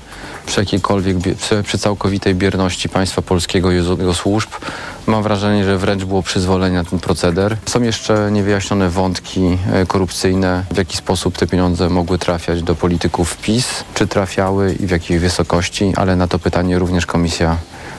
przy 0.45 0.59
jakiejkolwiek, 0.59 1.10
przy, 1.37 1.63
przy 1.63 1.77
całkowitej 1.77 2.35
bierności 2.35 2.89
państwa 2.89 3.21
polskiego 3.21 3.71
i 3.71 3.75
jego 3.75 4.13
służb. 4.13 4.49
Mam 5.07 5.23
wrażenie, 5.23 5.65
że 5.65 5.77
wręcz 5.77 6.03
było 6.03 6.23
przyzwolenie 6.23 6.75
na 6.75 6.83
ten 6.83 6.99
proceder. 6.99 7.57
Są 7.65 7.81
jeszcze 7.81 8.31
niewyjaśnione 8.31 8.89
wątki 8.89 9.57
e, 9.73 9.85
korupcyjne, 9.85 10.63
w 10.71 10.77
jaki 10.77 10.97
sposób 10.97 11.37
te 11.37 11.47
pieniądze 11.47 11.89
mogły 11.89 12.17
trafiać 12.17 12.63
do 12.63 12.75
polityków 12.75 13.37
PiS, 13.37 13.83
czy 13.93 14.07
trafiały 14.07 14.73
i 14.73 14.87
w 14.87 14.89
jakiej 14.89 15.19
wysokości, 15.19 15.93
ale 15.95 16.15
na 16.15 16.27
to 16.27 16.39
pytanie 16.39 16.79
również 16.79 17.05
komisja, 17.05 17.57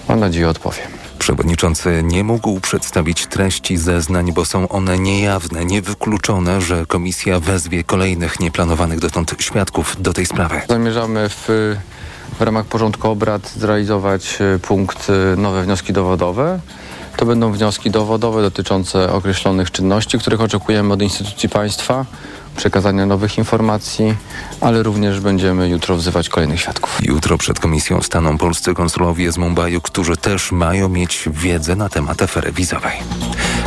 mam 0.08 0.20
nadzieję, 0.20 0.48
odpowie. 0.48 1.02
Przewodniczący 1.22 2.02
nie 2.04 2.24
mógł 2.24 2.60
przedstawić 2.60 3.26
treści 3.26 3.76
zeznań, 3.76 4.32
bo 4.32 4.44
są 4.44 4.68
one 4.68 4.98
niejawne, 4.98 5.64
niewykluczone, 5.64 6.60
że 6.60 6.86
komisja 6.86 7.40
wezwie 7.40 7.84
kolejnych 7.84 8.40
nieplanowanych 8.40 8.98
dotąd 8.98 9.34
świadków 9.38 9.96
do 10.02 10.12
tej 10.12 10.26
sprawy. 10.26 10.60
Zamierzamy 10.68 11.28
w, 11.28 11.48
w 12.38 12.40
ramach 12.40 12.66
porządku 12.66 13.10
obrad 13.10 13.50
zrealizować 13.50 14.38
e, 14.40 14.58
punkt 14.58 15.10
e, 15.10 15.36
nowe 15.36 15.62
wnioski 15.62 15.92
dowodowe. 15.92 16.60
To 17.16 17.26
będą 17.26 17.52
wnioski 17.52 17.90
dowodowe 17.90 18.42
dotyczące 18.42 19.12
określonych 19.12 19.70
czynności, 19.70 20.18
których 20.18 20.40
oczekujemy 20.40 20.94
od 20.94 21.02
instytucji 21.02 21.48
państwa 21.48 22.04
przekazania 22.56 23.06
nowych 23.06 23.38
informacji, 23.38 24.14
ale 24.60 24.82
również 24.82 25.20
będziemy 25.20 25.68
jutro 25.68 25.96
wzywać 25.96 26.28
kolejnych 26.28 26.60
świadków. 26.60 26.98
Jutro 27.02 27.38
przed 27.38 27.60
komisją 27.60 28.02
staną 28.02 28.38
polscy 28.38 28.74
konsulowie 28.74 29.32
z 29.32 29.38
Mumbaiu, 29.38 29.80
którzy 29.80 30.16
też 30.16 30.52
mają 30.52 30.88
mieć 30.88 31.28
wiedzę 31.32 31.76
na 31.76 31.88
temat 31.88 32.22
afery 32.22 32.52
wizowej. 32.52 32.92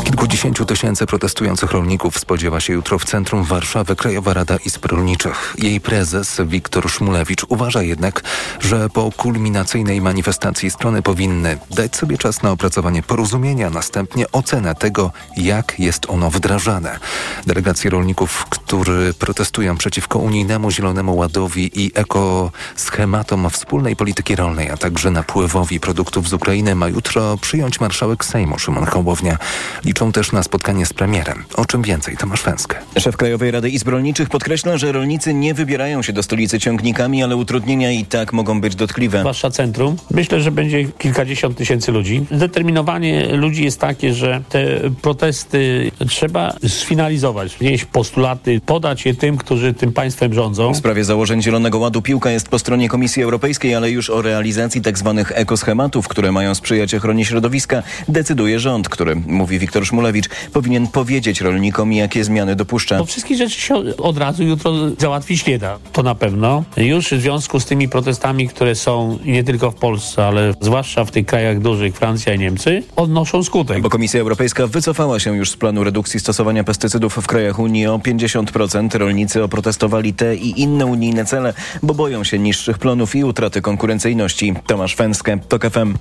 Kilkudziesięciu 0.03 0.65
tysięcy 0.65 1.05
protestujących 1.05 1.71
rolników 1.71 2.19
spodziewa 2.19 2.59
się 2.59 2.73
jutro 2.73 2.99
w 2.99 3.05
centrum 3.05 3.43
Warszawy 3.43 3.95
Krajowa 3.95 4.33
Rada 4.33 4.57
Izb 4.65 4.85
Rolniczych. 4.85 5.55
Jej 5.57 5.81
prezes 5.81 6.41
Wiktor 6.45 6.89
Szmulewicz 6.89 7.45
uważa 7.49 7.81
jednak, 7.81 8.21
że 8.59 8.89
po 8.89 9.11
kulminacyjnej 9.17 10.01
manifestacji 10.01 10.71
strony 10.71 11.01
powinny 11.01 11.57
dać 11.71 11.95
sobie 11.95 12.17
czas 12.17 12.43
na 12.43 12.51
opracowanie 12.51 13.03
porozumienia, 13.03 13.69
następnie 13.69 14.31
ocenę 14.31 14.75
tego, 14.75 15.11
jak 15.37 15.79
jest 15.79 16.05
ono 16.09 16.29
wdrażane. 16.29 16.99
Delegacje 17.47 17.89
rolników, 17.89 18.45
którzy 18.49 18.74
protestują 19.19 19.77
przeciwko 19.77 20.19
unijnemu 20.19 20.71
Zielonemu 20.71 21.15
Ładowi 21.15 21.85
i 21.85 21.91
ekoschematom 21.95 23.49
wspólnej 23.49 23.95
polityki 23.95 24.35
rolnej, 24.35 24.69
a 24.69 24.77
także 24.77 25.11
napływowi 25.11 25.79
produktów 25.79 26.29
z 26.29 26.33
Ukrainy 26.33 26.75
ma 26.75 26.87
jutro 26.87 27.37
przyjąć 27.37 27.79
marszałek 27.79 28.25
Sejmu 28.25 28.59
Szymon 28.59 28.85
Hołownia. 28.85 29.37
Liczą 29.85 30.11
też 30.11 30.31
na 30.31 30.43
spotkanie 30.43 30.85
z 30.85 30.93
premierem. 30.93 31.43
O 31.55 31.65
czym 31.65 31.81
więcej 31.81 32.17
Tomasz 32.17 32.43
Węskę. 32.43 32.77
Szef 32.99 33.17
Krajowej 33.17 33.51
Rady 33.51 33.69
Izb 33.69 33.87
Rolniczych 33.87 34.29
podkreśla, 34.29 34.77
że 34.77 34.91
rolnicy 34.91 35.33
nie 35.33 35.53
wybierają 35.53 36.01
się 36.01 36.13
do 36.13 36.23
stolicy 36.23 36.59
ciągnikami, 36.59 37.23
ale 37.23 37.35
utrudnienia 37.35 37.91
i 37.91 38.05
tak 38.05 38.33
mogą 38.33 38.61
być 38.61 38.75
dotkliwe. 38.75 39.19
Zwłaszcza 39.19 39.51
centrum. 39.51 39.95
Myślę, 40.11 40.41
że 40.41 40.51
będzie 40.51 40.85
kilkadziesiąt 40.85 41.57
tysięcy 41.57 41.91
ludzi. 41.91 42.25
Zdeterminowanie 42.31 43.35
ludzi 43.35 43.63
jest 43.63 43.79
takie, 43.79 44.13
że 44.13 44.41
te 44.49 44.65
protesty 45.01 45.91
trzeba 46.09 46.53
sfinalizować, 46.67 47.55
wnieść 47.57 47.85
postulaty, 47.85 48.61
podać 48.65 49.05
je 49.05 49.15
tym, 49.15 49.37
którzy 49.37 49.73
tym 49.73 49.93
państwem 49.93 50.33
rządzą. 50.33 50.73
W 50.73 50.77
sprawie 50.77 51.03
założeń 51.03 51.41
Zielonego 51.41 51.79
Ładu 51.79 52.01
piłka 52.01 52.31
jest 52.31 52.49
po 52.49 52.59
stronie 52.59 52.89
Komisji 52.89 53.23
Europejskiej, 53.23 53.75
ale 53.75 53.91
już 53.91 54.09
o 54.09 54.21
realizacji 54.21 54.81
tzw. 54.81 55.13
Tak 55.17 55.33
ekoschematów, 55.35 56.07
które 56.07 56.31
mają 56.31 56.55
sprzyjać 56.55 56.95
ochronie 56.95 57.25
środowiska, 57.25 57.83
decyduje 58.07 58.59
rząd, 58.59 58.89
który, 58.89 59.15
mówi 59.15 59.59
Wiktor 59.59 59.85
Szmulewicz, 59.85 60.29
powinien 60.53 60.87
powiedzieć 60.87 61.41
rolnikom, 61.41 61.93
jakie 61.93 62.23
zmiany 62.23 62.55
dopuszcza. 62.55 62.97
Bo 62.97 63.05
wszystkich 63.05 63.37
rzeczy 63.37 63.61
się 63.61 63.75
od 63.97 64.17
razu 64.17 64.43
jutro 64.43 64.73
załatwić 64.97 65.45
nie 65.45 65.59
da. 65.59 65.79
To 65.93 66.03
na 66.03 66.15
pewno. 66.15 66.63
Już 66.77 67.05
w 67.05 67.21
związku 67.21 67.59
z 67.59 67.65
tymi 67.65 67.89
protestami, 67.89 68.47
które 68.47 68.75
są 68.75 69.19
nie 69.25 69.43
tylko 69.43 69.71
w 69.71 69.75
Polsce, 69.75 70.25
ale 70.25 70.53
zwłaszcza 70.61 71.05
w 71.05 71.11
tych 71.11 71.25
krajach 71.25 71.59
dużych, 71.59 71.95
Francja 71.95 72.33
i 72.33 72.39
Niemcy, 72.39 72.83
odnoszą 72.95 73.43
skutek. 73.43 73.81
Bo 73.81 73.89
Komisja 73.89 74.21
Europejska 74.21 74.67
wycofała 74.67 75.19
się 75.19 75.37
już 75.37 75.51
z 75.51 75.57
planu 75.57 75.83
redukcji 75.83 76.19
stosowania 76.19 76.63
pestycydów 76.63 77.15
w 77.15 77.27
krajach 77.27 77.59
Unii 77.59 77.87
o 77.87 77.97
50%. 77.97 78.54
Rolnicy 78.93 79.43
oprotestowali 79.43 80.13
te 80.13 80.35
i 80.35 80.61
inne 80.61 80.85
unijne 80.85 81.25
cele, 81.25 81.53
bo 81.83 81.93
boją 81.93 82.23
się 82.23 82.39
niższych 82.39 82.77
plonów 82.77 83.15
i 83.15 83.23
utraty 83.23 83.61
konkurencyjności. 83.61 84.53
Tomasz 84.67 84.95
Fęskę, 84.95 85.37
TOK 85.47 85.65
FM. 85.71 85.93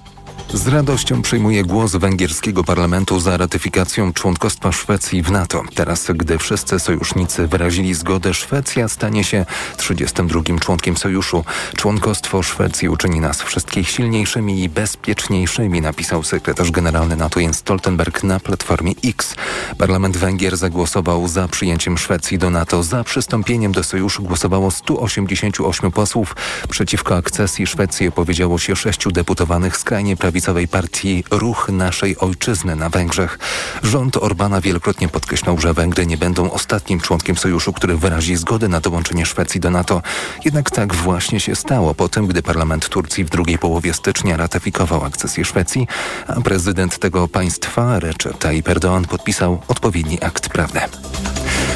Z 0.55 0.69
radością 0.69 1.23
przyjmuje 1.23 1.65
głos 1.65 1.97
węgierskiego 1.97 2.65
parlamentu 2.65 3.21
za 3.21 3.37
ratyfikacją 3.37 4.13
członkostwa 4.13 4.73
Szwecji 4.73 5.23
w 5.23 5.31
NATO. 5.31 5.63
Teraz, 5.75 6.07
gdy 6.15 6.39
wszyscy 6.39 6.79
sojusznicy 6.79 7.47
wyrazili 7.47 7.95
zgodę, 7.95 8.35
Szwecja 8.35 8.89
stanie 8.89 9.25
się 9.25 9.47
32 9.77 10.43
członkiem 10.61 10.97
sojuszu. 10.97 11.45
Członkostwo 11.77 12.43
Szwecji 12.43 12.89
uczyni 12.89 13.21
nas 13.21 13.43
wszystkich 13.43 13.89
silniejszymi 13.89 14.63
i 14.63 14.69
bezpieczniejszymi, 14.69 15.81
napisał 15.81 16.23
sekretarz 16.23 16.71
generalny 16.71 17.17
NATO 17.17 17.41
Jens 17.41 17.57
Stoltenberg 17.57 18.23
na 18.23 18.41
platformie 18.41 18.93
X. 19.05 19.35
Parlament 19.79 20.17
Węgier 20.17 20.57
zagłosował 20.57 21.29
za 21.29 21.49
przyjęciem 21.49 21.99
Szwecji 21.99 22.39
do 22.39 22.51
NATO. 22.51 22.83
Za 22.83 23.05
przystąpieniem 23.05 23.73
do 23.73 23.85
sojuszu 23.85 24.23
głosowało 24.23 24.71
188 24.71 25.91
posłów. 25.91 26.37
Przeciwko 26.71 27.17
akcesji 27.17 27.67
Szwecji 27.67 28.09
opowiedziało 28.09 28.59
się 28.59 28.77
sześciu 28.77 29.11
deputowanych 29.11 29.77
skrajnie 29.77 30.17
prawicowej 30.25 30.69
partii 30.69 31.25
Ruch 31.31 31.69
Naszej 31.73 32.19
Ojczyzny 32.19 32.77
na 32.77 32.89
Węgrzech. 32.89 33.39
Rząd 33.83 34.17
Orbana 34.17 34.61
wielokrotnie 34.61 35.09
podkreślał, 35.09 35.61
że 35.61 35.75
Węgry 35.75 36.07
nie 36.07 36.17
będą 36.17 36.51
ostatnim 36.51 37.01
członkiem 37.01 37.37
sojuszu, 37.37 37.73
który 37.73 37.97
wyrazi 37.97 38.37
zgodę 38.37 38.69
na 38.69 38.81
dołączenie 38.81 39.27
Szwecji 39.27 39.61
do 39.61 39.71
NATO. 39.71 40.03
Jednak 40.45 40.71
tak 40.71 40.95
właśnie 40.95 41.41
się 41.41 41.57
stało 41.57 41.95
po 41.95 42.09
tym, 42.09 42.27
gdy 42.27 42.43
parlament 42.43 42.89
Turcji 42.89 43.25
w 43.25 43.31
drugiej 43.31 43.59
połowie 43.59 43.95
stycznia 43.95 44.37
ratyfikował 44.37 45.05
akcesję 45.05 45.45
Szwecji, 45.45 45.87
a 46.27 46.41
prezydent 46.41 46.99
tego 46.99 47.29
państwa, 47.29 47.99
Recep 47.99 48.39
Tayyip 48.39 48.69
Erdoğan, 48.69 49.05
podpisał 49.07 49.61
odpowiedni 49.69 50.23
akt 50.23 50.49
prawny. 50.49 50.81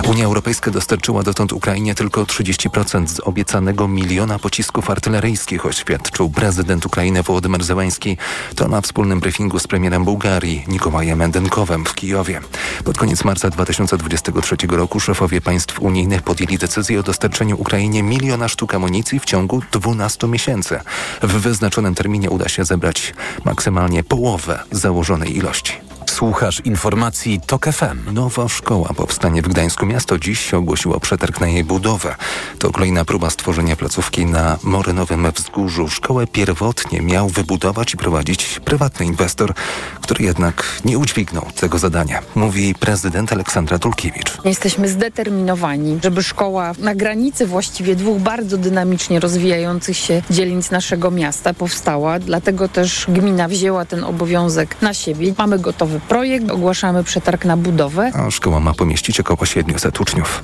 Unia 0.09 0.24
Europejska 0.24 0.70
dostarczyła 0.70 1.22
dotąd 1.22 1.53
Ukrainie 1.53 1.95
tylko 1.95 2.24
30% 2.24 3.07
z 3.07 3.20
obiecanego 3.20 3.89
miliona 3.89 4.39
pocisków 4.39 4.91
artyleryjskich, 4.91 5.66
oświadczył 5.66 6.30
prezydent 6.30 6.86
Ukrainy 6.86 7.22
Wołodymyr 7.22 7.64
Zełański. 7.64 8.16
To 8.55 8.68
na 8.68 8.80
wspólnym 8.80 9.20
briefingu 9.20 9.59
z 9.59 9.66
premierem 9.66 10.05
Bułgarii 10.05 10.64
Nikołajem 10.68 11.18
Mendenkowem 11.18 11.84
w 11.84 11.95
Kijowie. 11.95 12.41
Pod 12.84 12.99
koniec 12.99 13.24
marca 13.24 13.51
2023 13.51 14.57
roku 14.68 15.01
szefowie 15.01 15.41
państw 15.41 15.80
unijnych 15.80 16.22
podjęli 16.22 16.59
decyzję 16.59 17.01
o 17.01 17.03
dostarczeniu 17.03 17.61
Ukrainie 17.61 18.03
miliona 18.03 18.49
sztuk 18.49 18.74
amunicji 18.74 19.20
w 19.20 19.24
ciągu 19.24 19.62
12 19.72 20.28
miesięcy. 20.28 20.80
W 21.22 21.32
wyznaczonym 21.32 21.95
terminie 21.95 22.30
uda 22.30 22.49
się 22.49 22.64
zebrać 22.64 23.14
maksymalnie 23.45 24.05
połowę 24.05 24.61
założonej 24.72 25.36
ilości. 25.36 25.88
Słuchasz 26.18 26.60
informacji 26.64 27.40
TOK 27.46 27.66
FM. 27.66 28.14
Nowa 28.14 28.48
szkoła 28.48 28.88
powstanie 28.96 29.42
w 29.42 29.48
Gdańsku. 29.48 29.86
Miasto 29.86 30.18
dziś 30.18 30.54
ogłosiło 30.54 31.00
przetarg 31.00 31.40
na 31.40 31.48
jej 31.48 31.64
budowę. 31.64 32.16
To 32.58 32.70
kolejna 32.72 33.04
próba 33.04 33.30
stworzenia 33.30 33.76
placówki 33.76 34.26
na 34.26 34.58
Morynowym 34.62 35.32
Wzgórzu. 35.34 35.88
Szkołę 35.88 36.26
pierwotnie 36.26 37.00
miał 37.00 37.28
wybudować 37.28 37.94
i 37.94 37.96
prowadzić 37.96 38.60
prywatny 38.64 39.06
inwestor, 39.06 39.52
który 40.00 40.24
jednak 40.24 40.64
nie 40.84 40.98
udźwignął 40.98 41.46
tego 41.60 41.78
zadania, 41.78 42.22
mówi 42.34 42.74
prezydent 42.74 43.32
Aleksandra 43.32 43.78
Tulkiewicz. 43.78 44.38
Jesteśmy 44.44 44.88
zdeterminowani, 44.88 45.98
żeby 46.02 46.22
szkoła 46.22 46.72
na 46.78 46.94
granicy 46.94 47.46
właściwie 47.46 47.96
dwóch 47.96 48.18
bardzo 48.18 48.56
dynamicznie 48.56 49.20
rozwijających 49.20 49.96
się 49.96 50.22
dzielnic 50.30 50.70
naszego 50.70 51.10
miasta 51.10 51.54
powstała. 51.54 52.18
Dlatego 52.18 52.68
też 52.68 53.06
gmina 53.08 53.48
wzięła 53.48 53.84
ten 53.84 54.04
obowiązek 54.04 54.82
na 54.82 54.94
siebie. 54.94 55.34
Mamy 55.38 55.58
gotowy 55.58 56.00
projekt, 56.09 56.50
ogłaszamy 56.50 57.04
przetarg 57.04 57.44
na 57.44 57.56
budowę. 57.56 58.11
A 58.14 58.30
szkoła 58.30 58.61
ma 58.61 58.74
pomieścić 58.74 59.20
około 59.20 59.46
700 59.46 60.00
uczniów. 60.00 60.42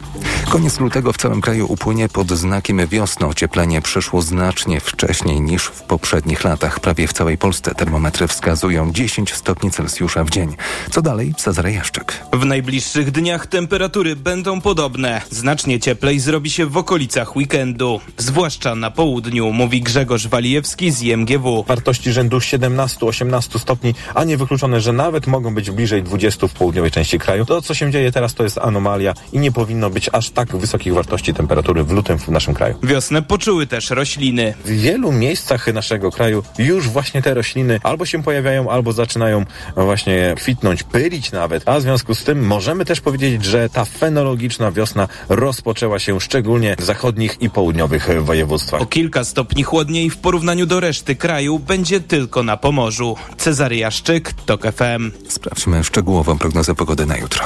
Koniec 0.50 0.80
lutego 0.80 1.12
w 1.12 1.16
całym 1.16 1.40
kraju 1.40 1.66
upłynie 1.72 2.08
pod 2.08 2.30
znakiem 2.30 2.86
wiosny. 2.86 3.26
Ocieplenie 3.26 3.82
przyszło 3.82 4.22
znacznie 4.22 4.80
wcześniej 4.80 5.40
niż 5.40 5.64
w 5.64 5.82
poprzednich 5.82 6.44
latach. 6.44 6.80
Prawie 6.80 7.06
w 7.06 7.12
całej 7.12 7.38
Polsce 7.38 7.74
termometry 7.74 8.28
wskazują 8.28 8.92
10 8.92 9.34
stopni 9.34 9.70
Celsjusza 9.70 10.24
w 10.24 10.30
dzień. 10.30 10.56
Co 10.90 11.02
dalej? 11.02 11.34
Cezary 11.36 11.72
Jaszczyk. 11.72 12.20
W 12.32 12.44
najbliższych 12.44 13.10
dniach 13.10 13.46
temperatury 13.46 14.16
będą 14.16 14.60
podobne. 14.60 15.20
Znacznie 15.30 15.80
cieplej 15.80 16.20
zrobi 16.20 16.50
się 16.50 16.66
w 16.66 16.76
okolicach 16.76 17.36
weekendu. 17.36 18.00
Zwłaszcza 18.18 18.74
na 18.74 18.90
południu, 18.90 19.52
mówi 19.52 19.82
Grzegorz 19.82 20.28
Walijewski 20.28 20.90
z 20.90 21.02
IMGW. 21.02 21.64
Wartości 21.68 22.12
rzędu 22.12 22.38
17-18 22.38 23.58
stopni, 23.58 23.94
a 24.14 24.24
niewykluczone, 24.24 24.80
że 24.80 24.92
nawet 24.92 25.26
mogą 25.26 25.53
być 25.54 25.70
bliżej 25.70 26.02
20 26.02 26.48
w 26.48 26.52
południowej 26.52 26.90
części 26.90 27.18
kraju. 27.18 27.44
To, 27.44 27.62
co 27.62 27.74
się 27.74 27.90
dzieje 27.90 28.12
teraz, 28.12 28.34
to 28.34 28.42
jest 28.42 28.58
anomalia 28.58 29.14
i 29.32 29.38
nie 29.38 29.52
powinno 29.52 29.90
być 29.90 30.10
aż 30.12 30.30
tak 30.30 30.56
wysokich 30.56 30.94
wartości 30.94 31.34
temperatury 31.34 31.84
w 31.84 31.90
lutym 31.90 32.18
w 32.18 32.28
naszym 32.28 32.54
kraju. 32.54 32.74
Wiosnę 32.82 33.22
poczuły 33.22 33.66
też 33.66 33.90
rośliny. 33.90 34.54
W 34.64 34.70
wielu 34.70 35.12
miejscach 35.12 35.74
naszego 35.74 36.10
kraju 36.10 36.42
już 36.58 36.88
właśnie 36.88 37.22
te 37.22 37.34
rośliny 37.34 37.80
albo 37.82 38.06
się 38.06 38.22
pojawiają, 38.22 38.70
albo 38.70 38.92
zaczynają 38.92 39.44
właśnie 39.76 40.34
kwitnąć, 40.36 40.82
pylić 40.82 41.32
nawet. 41.32 41.68
A 41.68 41.78
w 41.78 41.82
związku 41.82 42.14
z 42.14 42.24
tym 42.24 42.46
możemy 42.46 42.84
też 42.84 43.00
powiedzieć, 43.00 43.44
że 43.44 43.68
ta 43.68 43.84
fenologiczna 43.84 44.72
wiosna 44.72 45.08
rozpoczęła 45.28 45.98
się 45.98 46.20
szczególnie 46.20 46.76
w 46.78 46.84
zachodnich 46.84 47.36
i 47.40 47.50
południowych 47.50 48.08
województwach. 48.22 48.82
O 48.82 48.86
kilka 48.86 49.24
stopni 49.24 49.62
chłodniej 49.62 50.10
w 50.10 50.16
porównaniu 50.16 50.66
do 50.66 50.80
reszty 50.80 51.16
kraju 51.16 51.58
będzie 51.58 52.00
tylko 52.00 52.42
na 52.42 52.56
Pomorzu. 52.56 53.16
Cezary 53.36 53.76
Jaszczyk, 53.76 54.32
TOK 54.32 54.62
FM. 54.62 55.10
Sprawdźmy 55.44 55.84
szczegółową 55.84 56.38
prognozę 56.38 56.74
pogody 56.74 57.06
na 57.06 57.16
jutro. 57.16 57.44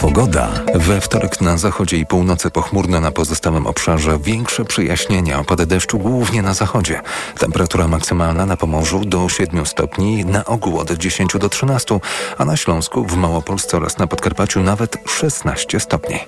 Pogoda. 0.00 0.48
We 0.74 1.00
wtorek 1.00 1.40
na 1.40 1.56
zachodzie 1.56 1.96
i 1.96 2.06
północy 2.06 2.50
pochmurno 2.50 3.00
na 3.00 3.10
pozostałym 3.10 3.66
obszarze. 3.66 4.18
Większe 4.18 4.64
przyjaśnienia, 4.64 5.38
opady 5.38 5.66
deszczu 5.66 5.98
głównie 5.98 6.42
na 6.42 6.54
zachodzie. 6.54 7.00
Temperatura 7.38 7.88
maksymalna 7.88 8.46
na 8.46 8.56
Pomorzu 8.56 9.04
do 9.04 9.28
7 9.28 9.66
stopni, 9.66 10.24
na 10.24 10.44
ogół 10.44 10.78
od 10.78 10.92
10 10.92 11.32
do 11.38 11.48
13, 11.48 12.00
a 12.38 12.44
na 12.44 12.56
Śląsku, 12.56 13.04
w 13.04 13.16
Małopolsce 13.16 13.76
oraz 13.76 13.98
na 13.98 14.06
Podkarpaciu 14.06 14.62
nawet 14.62 14.96
16 15.06 15.80
stopni. 15.80 16.18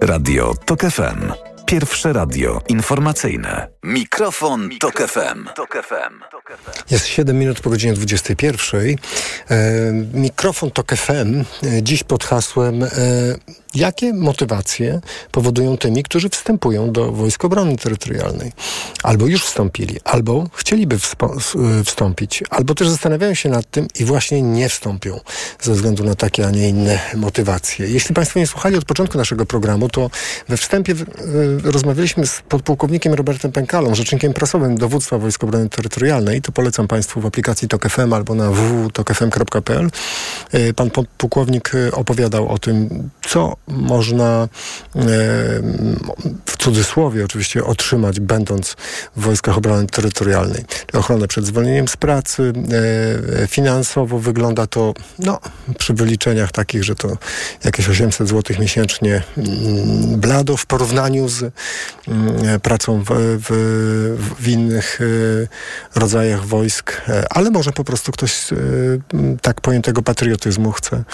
Radio 0.00 0.54
TOK 0.64 0.80
FM. 0.80 1.32
Pierwsze 1.66 2.12
radio 2.12 2.60
informacyjne. 2.68 3.68
Mikrofon, 3.82 4.68
Tok 4.80 5.02
FM. 5.08 5.48
Jest 6.90 7.06
7 7.06 7.38
minut 7.38 7.60
po 7.60 7.70
godzinie 7.70 7.92
21. 7.92 8.80
E, 9.50 9.92
mikrofon 10.14 10.70
Tok 10.70 10.96
FM 10.96 11.40
e, 11.40 11.82
dziś 11.82 12.04
pod 12.04 12.24
hasłem 12.24 12.82
e, 12.82 12.88
Jakie 13.74 14.12
motywacje 14.12 15.00
powodują 15.30 15.76
tymi, 15.76 16.02
którzy 16.02 16.28
wstępują 16.28 16.92
do 16.92 17.12
Wojsk 17.12 17.44
Obrony 17.44 17.76
Terytorialnej? 17.76 18.52
Albo 19.02 19.26
już 19.26 19.44
wstąpili, 19.44 19.96
albo 20.04 20.48
chcieliby 20.52 20.98
wstąpić, 21.84 22.42
albo 22.50 22.74
też 22.74 22.88
zastanawiają 22.88 23.34
się 23.34 23.48
nad 23.48 23.70
tym 23.70 23.86
i 24.00 24.04
właśnie 24.04 24.42
nie 24.42 24.68
wstąpią 24.68 25.20
ze 25.60 25.72
względu 25.72 26.04
na 26.04 26.14
takie, 26.14 26.46
a 26.46 26.50
nie 26.50 26.68
inne 26.68 27.00
motywacje. 27.16 27.88
Jeśli 27.88 28.14
Państwo 28.14 28.38
nie 28.38 28.46
słuchali 28.46 28.76
od 28.76 28.84
początku 28.84 29.18
naszego 29.18 29.46
programu, 29.46 29.88
to 29.88 30.10
we 30.48 30.56
wstępie 30.56 30.94
rozmawialiśmy 31.64 32.26
z 32.26 32.42
podpułkownikiem 32.48 33.14
Robertem 33.14 33.52
Pękalą, 33.52 33.94
rzecznikiem 33.94 34.32
prasowym 34.32 34.78
dowództwa 34.78 35.18
Wojsk 35.18 35.44
Obrony 35.44 35.68
Terytorialnej. 35.68 36.42
To 36.42 36.52
polecam 36.52 36.88
Państwu 36.88 37.20
w 37.20 37.26
aplikacji 37.26 37.68
TOK 37.68 37.88
FM 37.88 38.12
albo 38.12 38.34
na 38.34 38.50
www.tokfm.pl. 38.50 39.90
Pan 40.76 40.90
pułkownik 41.18 41.72
opowiadał 41.92 42.48
o 42.48 42.58
tym, 42.58 43.10
co 43.28 43.56
można 43.68 44.48
w 46.46 46.56
cudzysłowie 46.56 47.24
oczywiście 47.24 47.64
otrzymać, 47.64 48.20
będąc 48.20 48.76
w 49.16 49.20
Wojskach 49.20 49.58
Obrony 49.58 49.86
Terytorialnej. 49.86 50.64
Ochronę 50.92 51.28
przed 51.28 51.46
zwolnieniem 51.46 51.88
z 51.88 51.96
pracy. 51.96 52.52
Finansowo 53.48 54.18
wygląda 54.18 54.66
to 54.66 54.94
no, 55.18 55.40
przy 55.78 55.94
wyliczeniach 55.94 56.52
takich, 56.52 56.84
że 56.84 56.94
to 56.94 57.16
jakieś 57.64 57.88
800 57.88 58.28
zł 58.28 58.56
miesięcznie 58.60 59.22
blado 60.16 60.56
w 60.56 60.66
porównaniu 60.66 61.28
z 61.28 61.54
pracą 62.62 63.02
w, 63.04 63.10
w, 63.48 64.34
w 64.40 64.48
innych 64.48 65.00
rodzajach 65.94 66.46
wojsk, 66.46 67.00
ale 67.30 67.50
może 67.50 67.72
po 67.72 67.84
prostu 67.84 68.12
ktoś 68.12 68.46
tak 69.42 69.60
pojętego 69.60 70.02
patriotyzmu 70.02 70.72
chce 70.72 71.04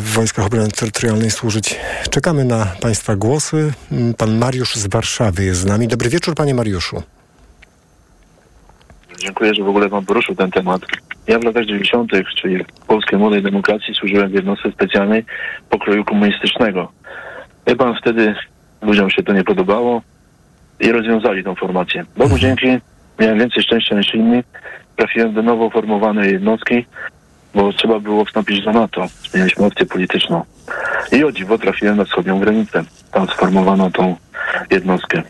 w 0.00 0.10
Wojskach 0.12 0.46
Obrony 0.46 0.68
Terytorialnej 0.68 1.05
służyć. 1.28 1.76
Czekamy 2.10 2.44
na 2.44 2.66
Państwa 2.80 3.16
głosy. 3.16 3.72
Pan 4.18 4.38
Mariusz 4.38 4.74
z 4.74 4.86
Warszawy 4.86 5.44
jest 5.44 5.60
z 5.60 5.64
nami. 5.64 5.88
Dobry 5.88 6.08
wieczór, 6.08 6.34
Panie 6.34 6.54
Mariuszu. 6.54 7.02
Dziękuję, 9.18 9.54
że 9.54 9.62
w 9.62 9.68
ogóle 9.68 9.88
Pan 9.88 10.06
poruszył 10.06 10.34
ten 10.34 10.50
temat. 10.50 10.82
Ja 11.26 11.38
w 11.38 11.44
latach 11.44 11.64
90., 11.64 12.10
czyli 12.42 12.64
w 12.64 12.86
Polskiej 12.86 13.18
Młodej 13.18 13.42
Demokracji 13.42 13.94
służyłem 13.94 14.30
w 14.30 14.34
jednostce 14.34 14.72
specjalnej 14.72 15.24
pokroju 15.70 16.04
komunistycznego. 16.04 16.92
Wie 17.66 17.76
Pan, 17.76 17.94
wtedy 18.00 18.34
ludziom 18.82 19.10
się 19.10 19.22
to 19.22 19.32
nie 19.32 19.44
podobało 19.44 20.02
i 20.80 20.92
rozwiązali 20.92 21.44
tą 21.44 21.54
formację. 21.54 22.04
Bogu 22.16 22.38
dzięki, 22.38 22.66
miałem 23.20 23.38
więcej 23.38 23.62
szczęścia 23.62 23.96
niż 23.96 24.14
inni. 24.14 24.42
Trafiłem 24.96 25.34
do 25.34 25.42
nowo 25.42 25.70
formowanej 25.70 26.32
jednostki, 26.32 26.86
bo 27.56 27.72
trzeba 27.72 28.00
było 28.00 28.24
wstąpić 28.24 28.64
do 28.64 28.72
NATO. 28.72 29.06
Zmienialiśmy 29.30 29.66
opcję 29.66 29.86
polityczną. 29.86 30.44
I 31.12 31.24
o 31.24 31.32
dziwo 31.32 31.58
trafiłem 31.58 31.96
na 31.96 32.04
wschodnią 32.04 32.40
granicę. 32.40 32.84
Tam 33.12 33.28
sformowano 33.28 33.90
tą 33.90 34.16
jednostkę. 34.70 35.22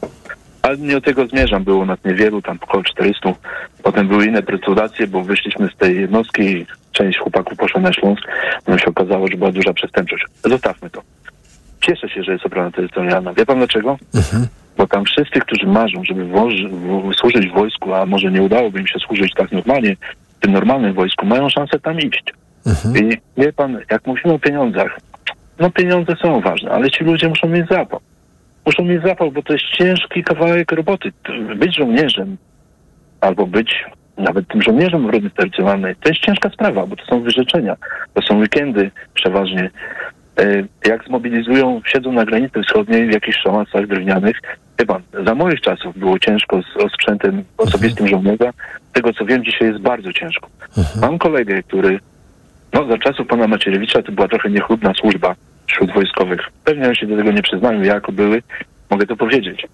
Ale 0.63 0.77
nie 0.77 0.93
do 0.93 1.01
tego 1.01 1.27
zmierzam. 1.27 1.65
Było 1.65 1.87
nas 1.87 1.99
niewielu, 2.05 2.43
tam 2.43 2.59
około 2.61 2.83
400. 2.85 3.33
Potem 3.83 4.09
były 4.09 4.27
inne 4.27 4.43
proceduracje, 4.43 5.07
bo 5.07 5.23
wyszliśmy 5.23 5.69
z 5.69 5.77
tej 5.77 6.01
jednostki 6.01 6.43
i 6.43 6.67
część 6.93 7.19
chłopaków 7.19 7.59
poszła 7.59 7.81
na 7.81 7.93
Śląsk. 7.93 8.23
No 8.69 8.79
się 8.79 8.87
okazało, 8.87 9.29
że 9.29 9.37
była 9.37 9.53
duża 9.53 9.73
przestępczość. 9.73 10.25
Zostawmy 10.45 10.91
to. 10.91 11.03
Cieszę 11.81 12.09
się, 12.09 12.23
że 12.23 12.33
jest 12.33 12.47
obrona 12.47 12.71
terytorialna. 12.71 13.35
Wie 13.35 13.47
pan 13.47 13.59
dlaczego? 13.59 13.99
Mhm. 14.15 14.47
Bo 14.77 14.87
tam 14.87 15.05
wszyscy, 15.05 15.41
którzy 15.41 15.67
marzą, 15.67 16.05
żeby 16.05 16.25
włoży, 16.25 16.69
w, 16.69 17.15
służyć 17.15 17.49
w 17.49 17.55
wojsku, 17.55 17.95
a 17.95 18.07
może 18.07 18.31
nie 18.31 18.43
udałoby 18.43 18.81
im 18.81 18.87
się 18.87 18.99
służyć 18.99 19.33
tak 19.35 19.53
normalnie, 19.53 19.97
tym 20.47 20.53
normalnym 20.53 20.95
wojsku, 20.95 21.27
mają 21.27 21.49
szansę 21.49 21.81
tam 21.81 21.99
iść. 21.99 22.25
Mhm. 22.67 22.97
I 22.97 23.19
wie 23.37 23.53
pan, 23.53 23.79
jak 23.91 24.07
mówimy 24.07 24.35
o 24.35 24.39
pieniądzach, 24.39 24.99
no 25.59 25.71
pieniądze 25.71 26.17
są 26.23 26.41
ważne, 26.41 26.71
ale 26.71 26.91
ci 26.91 27.05
ludzie 27.05 27.29
muszą 27.29 27.49
mieć 27.49 27.69
zapał. 27.69 28.01
Muszą 28.67 28.85
mieć 28.85 29.03
zapał, 29.03 29.33
bo 29.33 29.43
to 29.43 29.53
jest 29.53 29.65
ciężki 29.65 30.25
kawałek 30.25 30.73
roboty. 30.73 31.13
Być 31.57 31.77
żołnierzem 31.77 32.37
albo 33.21 33.47
być 33.47 33.85
nawet 34.19 34.49
tym 34.49 34.63
żołnierzem 34.63 35.07
obrony 35.07 35.31
terytorialnej, 35.31 35.97
to 35.97 36.09
jest 36.09 36.21
ciężka 36.21 36.51
sprawa, 36.51 36.87
bo 36.87 36.97
to 36.97 37.05
są 37.05 37.23
wyrzeczenia, 37.23 37.77
to 38.15 38.23
są 38.23 38.39
weekendy 38.39 38.91
przeważnie. 39.15 39.71
Jak 40.87 41.05
zmobilizują, 41.05 41.81
siedzą 41.87 42.13
na 42.13 42.25
granicy 42.25 42.63
wschodniej 42.63 43.07
w 43.07 43.13
jakichś 43.13 43.39
szałasach 43.39 43.87
drewnianych. 43.87 44.37
Chyba 44.79 45.01
za 45.27 45.35
moich 45.35 45.61
czasów 45.61 45.99
było 45.99 46.19
ciężko 46.19 46.61
z 46.63 46.85
osprzętem 46.85 47.45
osobistym 47.59 48.09
żołnierza. 48.09 48.51
Z 48.97 48.99
tego 48.99 49.13
co 49.13 49.25
wiem, 49.25 49.45
dzisiaj 49.45 49.69
jest 49.69 49.81
bardzo 49.81 50.13
ciężko. 50.13 50.49
Mam 51.01 51.19
kolegę, 51.19 51.63
który 51.63 52.01
no, 52.73 52.87
za 52.87 52.99
czasów 52.99 53.27
pana 53.27 53.47
Macierewicza 53.47 54.03
to 54.03 54.13
była 54.13 54.29
trochę 54.29 54.51
niechlubna 54.51 54.95
służba 54.95 55.35
wśród 55.67 55.95
wojskowych. 55.95 56.41
Pewnie 56.65 56.95
się 56.95 57.07
do 57.07 57.17
tego 57.17 57.33
nie 57.33 57.43
przyznają, 57.43 57.83
jak 57.83 58.11
były. 58.11 58.43
Mogę 58.91 59.07
to 59.07 59.17
powiedzieć. 59.17 59.67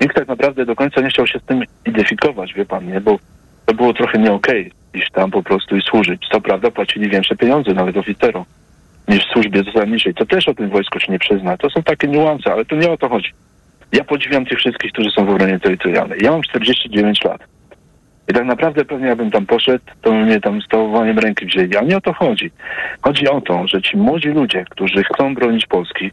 Nikt 0.00 0.16
tak 0.16 0.28
naprawdę 0.28 0.66
do 0.66 0.76
końca 0.76 1.00
nie 1.00 1.08
chciał 1.08 1.26
się 1.26 1.38
z 1.38 1.42
tym 1.42 1.62
identyfikować, 1.86 2.54
wie 2.54 2.64
pan, 2.64 2.86
nie? 2.86 3.00
Bo 3.00 3.18
to 3.66 3.74
było 3.74 3.94
trochę 3.94 4.18
nie 4.18 4.32
okej, 4.32 4.60
okay, 4.60 5.00
iść 5.00 5.10
tam 5.12 5.30
po 5.30 5.42
prostu 5.42 5.76
i 5.76 5.82
służyć. 5.82 6.22
Co 6.32 6.40
prawda 6.40 6.70
płacili 6.70 7.10
większe 7.10 7.36
pieniądze, 7.36 7.74
nawet 7.74 7.96
oficerom, 7.96 8.44
niż 9.08 9.26
w 9.26 9.32
służbie 9.32 9.62
zasadniczej. 9.62 10.14
To 10.14 10.26
też 10.26 10.48
o 10.48 10.54
tym 10.54 10.70
wojsku 10.70 11.00
się 11.00 11.12
nie 11.12 11.18
przyzna. 11.18 11.56
To 11.56 11.70
są 11.70 11.82
takie 11.82 12.08
niuanse, 12.08 12.52
ale 12.52 12.64
to 12.64 12.76
nie 12.76 12.90
o 12.90 12.96
to 12.96 13.08
chodzi. 13.08 13.30
Ja 13.92 14.04
podziwiam 14.04 14.46
tych 14.46 14.58
wszystkich, 14.58 14.92
którzy 14.92 15.10
są 15.10 15.26
w 15.26 15.30
obronie 15.30 15.60
terytorialnej. 15.60 16.18
Ja 16.22 16.30
mam 16.30 16.42
49 16.42 17.24
lat. 17.24 17.59
I 18.30 18.32
tak 18.32 18.44
naprawdę 18.44 18.84
pewnie 18.84 19.06
jakbym 19.06 19.30
tam 19.30 19.46
poszedł, 19.46 19.84
to 20.02 20.12
mnie 20.12 20.40
tam 20.40 20.62
z 20.62 20.66
całowaniem 20.66 21.18
ręki 21.18 21.46
wzięli. 21.46 21.76
Ale 21.76 21.86
nie 21.86 21.96
o 21.96 22.00
to 22.00 22.12
chodzi. 22.12 22.50
Chodzi 23.00 23.28
o 23.28 23.40
to, 23.40 23.68
że 23.68 23.82
ci 23.82 23.96
młodzi 23.96 24.28
ludzie, 24.28 24.64
którzy 24.70 25.04
chcą 25.04 25.34
bronić 25.34 25.66
Polski, 25.66 26.10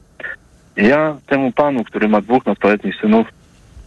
ja 0.78 1.18
temu 1.28 1.52
panu, 1.52 1.84
który 1.84 2.08
ma 2.08 2.22
dwóch 2.22 2.46
nastoletnich 2.46 2.96
synów, 3.02 3.28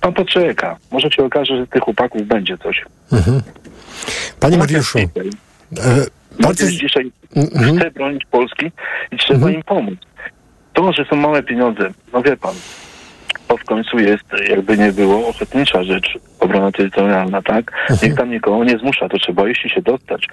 pan 0.01 0.13
poczeka. 0.13 0.77
Może 0.91 1.11
się 1.11 1.25
okaże, 1.25 1.57
że 1.57 1.67
tych 1.67 1.83
chłopaków 1.83 2.27
będzie 2.27 2.59
coś. 2.59 2.85
Mhm. 3.13 3.43
Panie 4.41 4.59
Mariuszu, 4.59 4.99
e, 4.99 5.09
bardzo... 6.41 6.67
dzisiaj 6.67 7.13
Mhm. 7.37 7.79
chce 7.79 7.91
bronić 7.91 8.25
Polski 8.31 8.73
i 9.13 9.17
trzeba 9.17 9.51
im 9.51 9.63
pomóc. 9.63 9.99
To, 10.73 10.93
że 10.93 11.05
są 11.05 11.17
małe 11.17 11.43
pieniądze, 11.43 11.91
no 12.13 12.23
wie 12.23 12.37
pan, 12.37 12.55
to 13.51 13.57
w 13.57 13.65
końcu 13.65 13.99
jest, 13.99 14.25
jakby 14.49 14.79
nie 14.79 14.93
było, 14.93 15.29
ochotnicza 15.29 15.83
rzecz, 15.85 16.19
obrona 16.41 16.73
terytorialna, 16.73 17.43
tak? 17.43 17.73
Nikt 18.03 18.17
tam 18.17 18.31
nikogo 18.31 18.65
nie 18.65 18.79
zmusza, 18.79 19.09
to 19.09 19.19
trzeba 19.19 19.49
jeśli 19.49 19.71
się 19.71 19.83
dostać. 19.83 20.29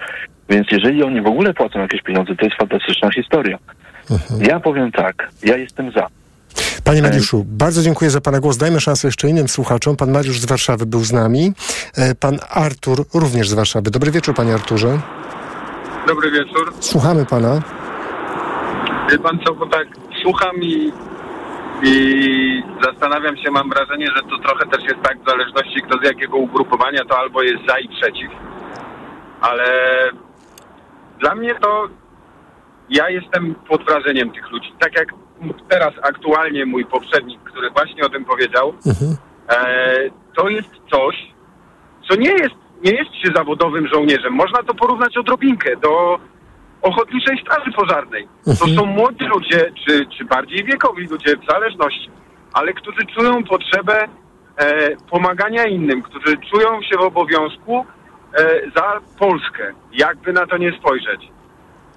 Więc 0.50 0.68
jeżeli 0.72 1.04
oni 1.04 1.22
w 1.22 1.28
ogóle 1.28 1.54
płacą 1.54 1.80
jakieś 1.80 2.02
pieniądze, 2.02 2.36
to 2.36 2.46
jest 2.46 2.58
fantastyczna 2.58 3.12
historia. 3.12 3.58
Ja 4.40 4.60
powiem 4.60 4.92
tak, 4.92 5.30
ja 5.44 5.58
jestem 5.58 5.92
za. 5.92 6.08
Panie 6.84 7.02
Mariuszu, 7.02 7.46
bardzo 7.48 7.82
dziękuję 7.82 8.12
za 8.12 8.22
Pana 8.22 8.40
głos. 8.40 8.58
Dajmy 8.58 8.80
szansę 8.80 9.08
jeszcze 9.08 9.30
innym 9.30 9.48
słuchaczom. 9.48 9.96
Pan 9.96 10.12
Mariusz 10.12 10.40
z 10.40 10.46
Warszawy 10.46 10.86
był 10.86 11.04
z 11.04 11.12
nami. 11.12 11.54
E, 11.98 12.16
Pan 12.16 12.40
Artur 12.50 13.06
również 13.14 13.50
z 13.50 13.54
Warszawy. 13.54 13.92
Dobry 13.92 14.12
wieczór, 14.12 14.36
Panie 14.36 14.54
Arturze. 14.54 15.00
Dobry 16.08 16.32
wieczór. 16.32 16.74
Słuchamy 16.80 17.26
Pana. 17.26 17.62
Wie 19.12 19.20
pan 19.20 19.40
co, 19.46 19.54
bo 19.56 19.66
tak 19.66 19.88
słucham 20.22 20.56
i, 20.62 20.92
i 21.84 22.64
zastanawiam 22.84 23.38
się, 23.38 23.52
mam 23.52 23.70
wrażenie, 23.70 24.08
że 24.16 24.22
to 24.24 24.38
trochę 24.38 24.66
też 24.66 24.84
jest 24.84 25.02
tak 25.04 25.22
w 25.22 25.30
zależności 25.30 25.82
kto 25.82 26.00
z 26.00 26.06
jakiego 26.06 26.38
ugrupowania, 26.38 27.06
to 27.06 27.18
albo 27.20 27.42
jest 27.42 27.66
za 27.68 27.80
i 27.80 27.90
przeciw. 27.90 28.32
Ale 29.42 29.66
dla 31.20 31.36
mnie 31.36 31.56
to 31.56 31.88
ja 32.90 33.10
jestem 33.10 33.56
pod 33.56 33.86
wrażeniem 33.86 34.32
tych 34.32 34.52
ludzi. 34.52 34.74
Tak 34.80 35.00
jak 35.00 35.08
teraz 35.70 35.94
aktualnie 36.04 36.66
mój 36.66 36.86
poprzednik, 36.86 37.40
który 37.44 37.70
właśnie 37.70 38.04
o 38.04 38.10
tym 38.10 38.26
powiedział, 38.26 38.74
e, 39.50 39.96
to 40.36 40.50
jest 40.50 40.70
coś, 40.92 41.16
co 42.10 42.16
nie 42.16 42.30
jest, 42.30 42.56
nie 42.84 42.92
jest 42.92 43.16
się 43.16 43.32
zawodowym 43.36 43.88
żołnierzem. 43.88 44.34
Można 44.34 44.64
to 44.64 44.74
porównać 44.74 45.18
odrobinkę 45.18 45.76
do 45.76 46.20
Ochotniczej 46.88 47.38
Straży 47.42 47.72
Pożarnej. 47.72 48.28
To 48.46 48.68
są 48.68 48.86
młodzi 48.86 49.26
ludzie, 49.26 49.72
czy, 49.86 50.06
czy 50.18 50.26
bardziej 50.26 50.64
wiekowi 50.64 51.08
ludzie, 51.08 51.38
w 51.38 51.52
zależności, 51.52 52.10
ale 52.54 52.74
którzy 52.74 53.06
czują 53.16 53.44
potrzebę 53.44 54.08
e, 54.58 54.96
pomagania 54.96 55.66
innym, 55.66 56.02
którzy 56.02 56.38
czują 56.52 56.82
się 56.82 56.98
w 56.98 57.02
obowiązku 57.02 57.86
e, 58.34 58.72
za 58.76 59.00
Polskę, 59.20 59.74
jakby 59.94 60.34
na 60.34 60.48
to 60.48 60.58
nie 60.58 60.72
spojrzeć. 60.72 61.32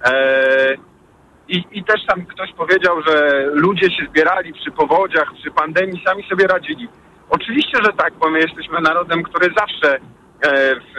E, 0.05 0.75
i, 1.47 1.63
I 1.71 1.83
też 1.83 2.05
tam 2.07 2.25
ktoś 2.25 2.53
powiedział, 2.53 3.01
że 3.07 3.45
ludzie 3.45 3.91
się 3.91 4.05
zbierali 4.09 4.53
przy 4.53 4.71
powodziach, 4.71 5.33
przy 5.33 5.51
pandemii, 5.51 6.03
sami 6.05 6.23
sobie 6.29 6.47
radzili. 6.47 6.87
Oczywiście, 7.29 7.77
że 7.83 7.93
tak, 7.93 8.13
bo 8.13 8.29
my 8.29 8.39
jesteśmy 8.39 8.81
narodem, 8.81 9.23
który 9.23 9.53
zawsze 9.57 9.95
e, 9.95 9.99
w 10.75 10.95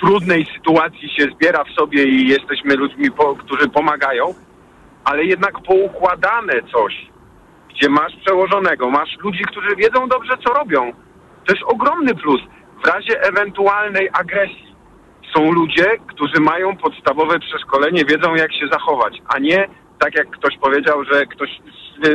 trudnej 0.00 0.46
sytuacji 0.56 1.08
się 1.08 1.24
zbiera 1.24 1.64
w 1.64 1.80
sobie 1.80 2.04
i 2.04 2.28
jesteśmy 2.28 2.74
ludźmi, 2.74 3.10
po, 3.10 3.36
którzy 3.36 3.68
pomagają, 3.68 4.34
ale 5.04 5.24
jednak 5.24 5.52
poukładane 5.62 6.54
coś, 6.72 7.06
gdzie 7.68 7.88
masz 7.88 8.16
przełożonego, 8.24 8.90
masz 8.90 9.16
ludzi, 9.18 9.44
którzy 9.44 9.76
wiedzą 9.76 10.08
dobrze, 10.08 10.32
co 10.46 10.54
robią. 10.54 10.92
To 11.46 11.52
jest 11.52 11.64
ogromny 11.66 12.14
plus. 12.14 12.40
W 12.84 12.86
razie 12.86 13.20
ewentualnej 13.20 14.08
agresji 14.12 14.76
są 15.36 15.52
ludzie, 15.52 15.86
którzy 16.06 16.40
mają 16.40 16.76
podstawowe 16.76 17.38
przeszkolenie, 17.38 18.04
wiedzą 18.04 18.34
jak 18.34 18.52
się 18.52 18.68
zachować, 18.72 19.22
a 19.28 19.38
nie 19.38 19.68
tak 19.98 20.18
jak 20.18 20.30
ktoś 20.30 20.58
powiedział, 20.58 21.04
że 21.04 21.26
ktoś 21.26 21.50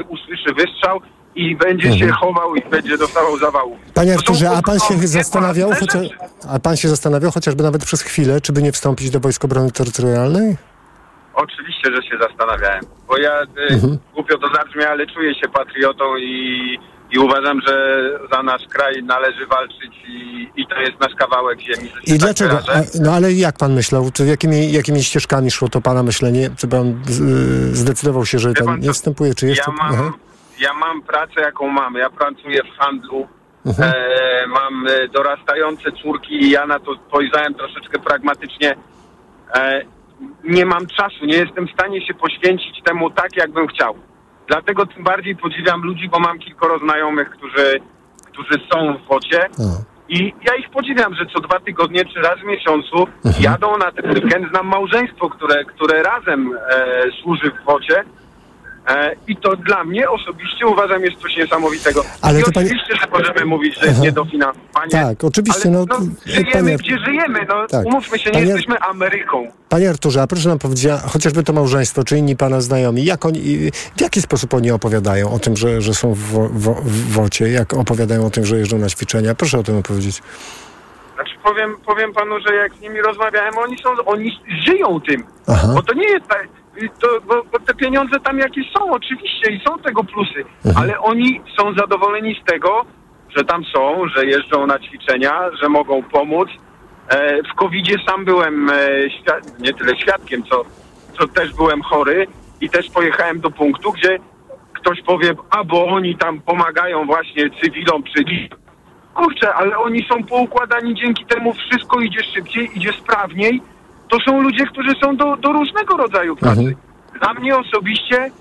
usłyszy 0.08 0.54
wystrzał 0.54 1.02
i 1.36 1.56
będzie 1.56 1.90
Mhm. 1.90 2.10
się 2.10 2.16
chował 2.16 2.56
i 2.56 2.62
będzie 2.70 2.98
dostawał 2.98 3.38
zawału. 3.38 3.78
Panie 3.94 4.14
Arturze, 4.14 4.50
a 4.50 4.62
pan 4.62 4.80
się 4.80 5.08
zastanawiał, 5.08 5.72
chociaż, 5.80 6.08
a 6.50 6.60
pan 6.60 6.78
się 6.78 6.90
zastanawiał 6.90 7.32
chociażby 7.32 7.64
nawet 7.64 7.86
przez 7.86 8.02
chwilę, 8.02 8.42
czy 8.42 8.54
by 8.54 8.62
nie 8.62 8.72
wstąpić 8.72 9.10
do 9.10 9.20
Wojsk 9.20 9.46
Obrony 9.46 9.72
Terytorialnej? 9.72 10.58
Oczywiście, 11.34 11.90
że 11.96 12.04
się 12.04 12.18
zastanawiałem, 12.22 12.82
bo 13.08 13.18
ja 13.18 13.42
y, 13.42 13.74
Mhm. 13.74 13.98
głupio 14.14 14.38
to 14.38 14.48
zabrzmi, 14.56 14.84
ale 14.84 15.08
czuję 15.08 15.36
się 15.36 15.50
patriotą 15.54 16.18
i, 16.18 16.80
i 17.12 17.20
uważam, 17.20 17.62
że 17.68 18.02
za 18.34 18.44
nasz 18.44 18.62
kraj 18.70 19.04
należy 19.04 19.46
walczyć 19.48 19.94
i, 20.08 20.50
i 20.56 20.68
to 20.68 20.76
jest 20.82 21.00
nasz 21.00 21.16
kawałek 21.16 21.60
ziemi. 21.60 21.90
I 22.04 22.10
tak 22.12 22.20
dlaczego? 22.20 22.60
A, 22.74 22.82
no 23.02 23.14
ale 23.14 23.34
jak 23.34 23.58
pan 23.58 23.74
myślał? 23.74 24.12
Czy 24.14 24.26
jakimi, 24.26 24.72
jakimi 24.72 25.04
ścieżkami 25.04 25.52
szło 25.52 25.70
to 25.70 25.82
pana 25.82 26.04
myślenie? 26.04 26.50
Czy 26.58 26.68
pan 26.68 27.02
z, 27.08 27.20
zdecydował 27.78 28.26
się, 28.26 28.40
że 28.40 28.54
pan 28.54 28.80
nie 28.80 28.94
wstępuje, 28.94 29.36
czy 29.36 29.48
jeszcze? 29.48 29.72
Ja 29.72 29.78
mam, 29.84 29.94
Aha. 29.94 30.14
Ja 30.62 30.74
mam 30.74 31.02
pracę, 31.02 31.42
jaką 31.42 31.68
mam. 31.68 31.94
Ja 31.96 32.10
pracuję 32.10 32.60
w 32.64 32.78
handlu. 32.78 33.28
Mhm. 33.66 33.92
E, 33.94 34.48
mam 34.48 34.88
e, 34.88 35.08
dorastające 35.08 35.92
córki 35.92 36.44
i 36.44 36.50
ja 36.50 36.66
na 36.68 36.80
to 36.80 36.96
spojrzałem 36.96 37.54
troszeczkę 37.54 38.00
pragmatycznie. 38.00 38.76
E, 39.56 39.82
nie 40.44 40.66
mam 40.66 40.88
czasu, 40.88 41.26
nie 41.26 41.38
jestem 41.38 41.68
w 41.68 41.72
stanie 41.72 42.08
się 42.08 42.14
poświęcić 42.14 42.84
temu 42.84 43.10
tak, 43.10 43.38
jakbym 43.38 43.68
chciał. 43.68 43.96
Dlatego 44.48 44.86
tym 44.86 45.04
bardziej 45.04 45.36
podziwiam 45.36 45.82
ludzi, 45.82 46.10
bo 46.10 46.20
mam 46.20 46.40
kilkoro 46.40 46.80
znajomych, 46.80 47.30
którzy, 47.30 47.80
którzy 48.28 48.54
są 48.74 48.98
w 48.98 49.08
wocie. 49.08 49.50
I 50.10 50.34
ja 50.48 50.56
ich 50.56 50.70
podziwiam, 50.70 51.16
że 51.16 51.26
co 51.26 51.40
dwa 51.40 51.60
tygodnie 51.60 52.06
czy 52.06 52.22
raz 52.22 52.40
w 52.40 52.44
miesiącu 52.44 53.08
Mhm. 53.26 53.44
jadą 53.44 53.78
na 53.78 53.92
ten 53.92 54.12
weekend. 54.12 54.50
Znam 54.50 54.68
małżeństwo, 54.68 55.30
które, 55.30 55.66
które 55.66 56.04
razem 56.04 56.54
e, 56.70 57.04
służy 57.22 57.52
w 57.52 57.66
wocie. 57.66 58.04
E, 58.88 59.12
I 59.28 59.36
to 59.38 59.56
dla 59.56 59.84
mnie 59.84 60.10
osobiście 60.10 60.68
uważam 60.68 61.04
jest 61.04 61.18
coś 61.22 61.38
niesamowitego. 61.38 62.04
Ale 62.22 62.40
I 62.40 62.44
oczywiście, 62.44 62.96
że 63.02 63.08
możemy 63.12 63.46
mówić, 63.46 63.80
że 63.80 63.86
jest 63.88 64.00
niedofinansowanie. 64.02 64.92
Tak, 64.92 65.24
oczywiście, 65.24 65.62
Ale, 65.70 65.72
no, 65.72 65.86
no, 65.90 65.98
żyjemy, 66.26 66.52
panie- 66.52 66.78
gdzie 66.78 66.98
żyjemy. 67.06 67.40
No, 67.50 67.68
Tak. 67.68 67.86
Umówmy 67.86 68.20
się, 68.20 68.30
nie 68.30 68.34
Panie- 68.34 68.46
jesteśmy 68.46 68.80
Ameryką. 68.80 69.48
Panie 69.70 69.90
Arturze, 69.90 70.22
a 70.22 70.28
proszę 70.28 70.50
nam 70.50 70.60
powiedzieć, 70.60 70.92
chociażby 71.08 71.44
to 71.44 71.54
małżeństwo, 71.54 72.04
czy 72.04 72.18
inni 72.18 72.36
pana 72.36 72.62
znajomi, 72.62 73.06
jak 73.06 73.26
oni, 73.26 73.48
i 73.48 73.72
w 73.98 74.02
jaki 74.02 74.22
sposób 74.22 74.54
oni 74.54 74.72
opowiadają 74.72 75.32
o 75.34 75.40
tym, 75.40 75.58
że, 75.58 75.82
że 75.82 75.94
są 75.94 76.14
w, 76.14 76.20
wo, 76.60 76.74
w 76.74 77.12
wocie? 77.14 77.50
Jak 77.50 77.74
opowiadają 77.74 78.26
o 78.26 78.30
tym, 78.30 78.46
że 78.46 78.58
jeżdżą 78.58 78.78
na 78.78 78.90
ćwiczenia? 78.90 79.36
Proszę 79.36 79.60
o 79.60 79.64
tym 79.64 79.78
opowiedzieć. 79.78 80.22
Znaczy 81.16 81.32
powiem, 81.44 81.76
powiem 81.86 82.14
panu, 82.14 82.36
że 82.48 82.56
jak 82.56 82.74
z 82.74 82.82
nimi 82.82 83.02
rozmawiałem, 83.02 83.58
oni 83.58 83.78
są, 83.84 83.90
oni 84.06 84.40
żyją 84.66 85.02
tym. 85.02 85.24
Aha. 85.48 85.68
Bo 85.76 85.84
to 85.84 85.94
nie 85.94 86.08
jest 86.10 86.28
tak, 86.28 86.48
to, 86.90 87.08
bo, 87.28 87.44
bo 87.52 87.60
te 87.60 87.74
pieniądze 87.74 88.20
tam 88.20 88.40
jakieś 88.40 88.72
są 88.72 88.92
oczywiście 88.92 89.52
i 89.52 89.62
są 89.68 89.80
tego 89.80 90.04
plusy, 90.04 90.44
ale 90.76 91.00
oni 91.00 91.42
są 91.58 91.74
zadowoleni 91.74 92.36
z 92.42 92.46
tego, 92.46 92.86
że 93.38 93.44
tam 93.44 93.64
są, 93.64 94.08
że 94.16 94.26
jeżdżą 94.26 94.68
na 94.68 94.80
ćwiczenia, 94.80 95.42
że 95.62 95.70
mogą 95.70 96.04
pomóc. 96.04 96.50
E, 97.10 97.44
w 97.44 97.56
covid 97.56 97.88
sam 98.08 98.26
byłem 98.26 98.70
e, 98.70 98.74
nie 99.60 99.74
tyle 99.74 99.98
świadkiem, 99.98 100.44
co, 100.44 100.64
co 101.20 101.28
też 101.28 101.54
byłem 101.54 101.82
chory 101.82 102.28
i 102.62 102.70
też 102.70 102.90
pojechałem 102.90 103.40
do 103.40 103.52
punktu, 103.52 103.92
gdzie 103.92 104.20
ktoś 104.74 105.02
powie, 105.02 105.34
a 105.50 105.64
bo 105.64 105.86
oni 105.86 106.18
tam 106.18 106.42
pomagają 106.42 107.06
właśnie 107.06 107.50
cywilom 107.62 108.04
przy 108.04 108.24
Kurczę, 109.14 109.54
ale 109.54 109.78
oni 109.78 110.06
są 110.10 110.24
poukładani, 110.24 110.96
dzięki 110.96 111.26
temu 111.26 111.54
wszystko 111.54 112.00
idzie 112.00 112.24
szybciej, 112.24 112.78
idzie 112.78 112.94
sprawniej. 112.94 113.62
To 114.12 114.18
są 114.26 114.42
ludzie, 114.42 114.66
którzy 114.66 114.90
są 115.04 115.18
do, 115.18 115.38
do 115.38 115.52
różnego 115.54 115.98
rodzaju 115.98 116.36
pracy. 116.36 116.76
Dla 117.22 117.34
mnie 117.34 117.58
osobiście 117.58 118.32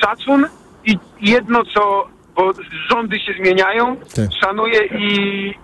szacun 0.00 0.46
i 0.84 0.98
jedno 1.20 1.64
co, 1.64 2.08
bo 2.36 2.52
rządy 2.90 3.20
się 3.20 3.32
zmieniają, 3.42 3.96
Tak. 3.96 4.26
szanuję 4.44 4.80
i, 4.84 5.14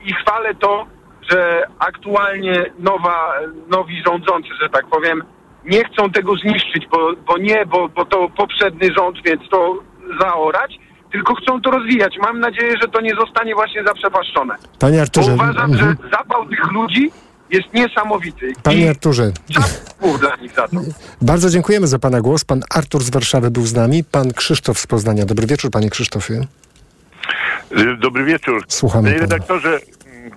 i 0.04 0.14
chwalę 0.14 0.54
to, 0.54 0.86
że 1.30 1.66
aktualnie 1.78 2.70
nowa, 2.78 3.32
nowi 3.68 4.02
rządzący, 4.06 4.48
że 4.62 4.68
tak 4.68 4.86
powiem, 4.86 5.22
nie 5.64 5.84
chcą 5.84 6.10
tego 6.10 6.36
zniszczyć, 6.36 6.86
bo, 6.90 7.12
bo 7.26 7.38
nie, 7.38 7.66
bo, 7.66 7.88
bo 7.88 8.04
to 8.04 8.28
poprzedni 8.36 8.88
rząd, 8.96 9.16
więc 9.24 9.42
to 9.50 9.78
zaorać, 10.20 10.78
tylko 11.12 11.34
chcą 11.34 11.60
to 11.60 11.70
rozwijać. 11.70 12.18
Mam 12.22 12.40
nadzieję, 12.40 12.72
że 12.82 12.88
to 12.88 13.00
nie 13.00 13.14
zostanie 13.14 13.54
właśnie 13.54 13.84
zaprzepaszczone. 13.84 14.54
Panie 14.80 14.96
Bo 14.96 15.02
Arturze, 15.02 15.34
uważam, 15.34 15.72
mhm. 15.72 15.78
że 15.78 16.10
zapał 16.10 16.46
tych 16.46 16.72
ludzi 16.72 17.10
jest 17.50 17.74
niesamowity. 17.74 18.52
Panie 18.62 18.90
Arturze, 18.90 19.32
Mów 20.00 20.20
dla 20.20 20.36
nich 20.36 20.52
za 20.54 20.68
to. 20.68 20.76
bardzo 21.22 21.50
dziękujemy 21.50 21.86
za 21.86 21.98
pana 21.98 22.20
głos. 22.20 22.44
Pan 22.44 22.62
Artur 22.70 23.02
z 23.02 23.10
Warszawy 23.10 23.50
był 23.50 23.66
z 23.66 23.74
nami, 23.74 24.04
pan 24.04 24.32
Krzysztof 24.32 24.78
z 24.78 24.86
Poznania. 24.86 25.24
Dobry 25.26 25.46
wieczór, 25.46 25.70
panie 25.70 25.90
Krzysztofie. 25.90 26.40
Y, 27.78 27.96
Dobry 27.96 28.24
wieczór. 28.24 28.64
Słuchamy 28.68 29.08
Panie 29.08 29.20
redaktorze, 29.20 29.68
mm, 29.68 30.30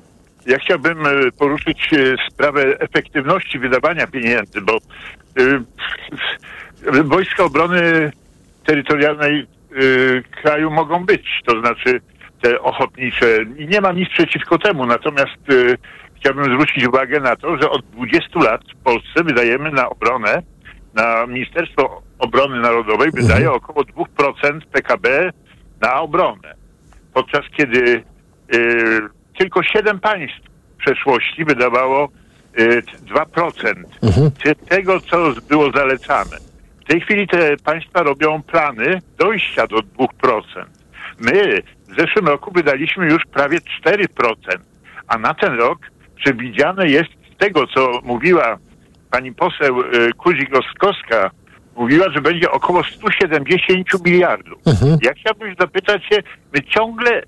ja 0.46 0.58
chciałbym 0.60 1.06
y, 1.06 1.32
poruszyć 1.32 1.90
y, 1.94 2.16
sprawę 2.32 2.80
efektywności 2.80 3.60
wydawania 3.60 4.08
pieniędzy, 4.08 4.62
bo 4.62 4.78
Wojska 7.04 7.44
Obrony 7.44 8.12
Terytorialnej 8.66 9.48
kraju 10.42 10.72
mogą 10.72 11.06
być, 11.06 11.42
to 11.46 11.60
znaczy 11.60 12.02
te 12.42 12.62
ochotnicze. 12.62 13.26
I 13.58 13.68
nie 13.68 13.82
mam 13.82 13.96
nic 13.96 14.10
przeciwko 14.10 14.58
temu, 14.58 14.86
natomiast 14.86 15.50
y, 15.52 15.78
chciałbym 16.20 16.44
zwrócić 16.46 16.88
uwagę 16.88 17.20
na 17.20 17.36
to, 17.36 17.58
że 17.58 17.70
od 17.70 17.86
20 17.86 18.40
lat 18.40 18.62
w 18.80 18.84
Polsce 18.84 19.24
wydajemy 19.24 19.72
na 19.72 19.90
obronę, 19.90 20.42
na 20.94 21.26
Ministerstwo 21.28 22.02
Obrony 22.20 22.60
Narodowej 22.60 23.12
wydaje 23.14 23.52
około 23.52 23.84
2% 23.84 24.62
PKB 24.72 25.32
na 25.82 25.94
obronę 26.02 26.54
podczas 27.14 27.42
kiedy 27.58 28.04
y, 28.56 29.02
tylko 29.38 29.64
7 29.64 30.00
państw 30.00 30.38
w 30.74 30.78
przeszłości 30.78 31.46
wydawało 31.46 32.10
y, 32.60 32.82
2% 33.06 33.74
ty- 34.44 34.56
tego, 34.56 35.00
co 35.00 35.34
było 35.50 35.72
zalecane. 35.72 36.38
W 36.82 36.88
tej 36.90 37.02
chwili 37.02 37.28
te 37.28 37.58
państwa 37.58 38.04
robią 38.04 38.42
plany 38.44 39.02
dojścia 39.18 39.68
do 39.68 39.78
2%. 39.78 40.44
My 41.20 41.62
w 41.90 42.00
zeszłym 42.00 42.28
roku 42.28 42.52
wydaliśmy 42.52 43.06
już 43.12 43.26
prawie 43.26 43.58
4%, 43.86 44.36
a 45.08 45.18
na 45.18 45.34
ten 45.34 45.54
rok 45.54 45.80
przewidziane 46.18 46.88
jest 46.88 47.10
z 47.36 47.38
tego, 47.38 47.68
co 47.68 48.00
mówiła 48.04 48.58
pani 49.12 49.34
poseł 49.34 49.82
y, 49.82 50.12
Kuzik-Oskowska 50.18 51.30
mówiła, 51.76 52.06
że 52.16 52.22
będzie 52.22 52.52
około 52.52 52.84
170 52.84 54.06
miliardów. 54.06 54.60
Mhm. 54.68 54.98
Ja 55.02 55.14
chciałbym 55.14 55.56
zapytać 55.60 56.04
się, 56.06 56.18
my 56.54 56.64
ciągle 56.64 57.24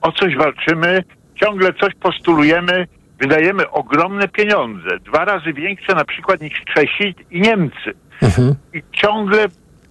o 0.00 0.12
coś 0.12 0.36
walczymy, 0.36 1.04
ciągle 1.34 1.72
coś 1.72 1.94
postulujemy, 1.94 2.86
wydajemy 3.20 3.70
ogromne 3.70 4.28
pieniądze, 4.28 4.98
dwa 5.04 5.24
razy 5.24 5.52
większe 5.52 5.94
na 5.94 6.04
przykład 6.04 6.40
niż 6.40 6.62
Czesi 6.74 7.14
i 7.30 7.40
Niemcy. 7.40 7.94
Mhm. 8.22 8.54
I 8.74 8.82
ciągle 8.92 9.46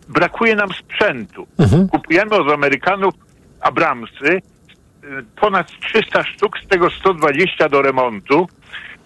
brakuje 0.09 0.55
nam 0.55 0.69
sprzętu. 0.69 1.47
Mhm. 1.59 1.87
Kupujemy 1.87 2.35
od 2.35 2.53
Amerykanów 2.53 3.13
Abramsy, 3.61 4.41
ponad 5.35 5.67
300 5.79 6.23
sztuk, 6.23 6.59
z 6.59 6.67
tego 6.67 6.89
120 6.89 7.69
do 7.69 7.81
remontu 7.81 8.47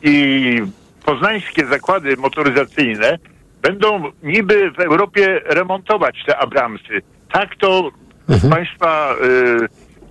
i 0.02 0.62
poznańskie 1.06 1.66
zakłady 1.66 2.18
motoryzacyjne 2.18 3.18
będą 3.62 4.12
niby 4.24 4.72
w 4.72 4.80
Europie 4.80 5.42
remontować 5.46 6.24
te 6.26 6.38
Abramsy. 6.38 7.02
Tak 7.32 7.56
to 7.56 7.92
w 8.28 8.50
Państwa 8.50 9.16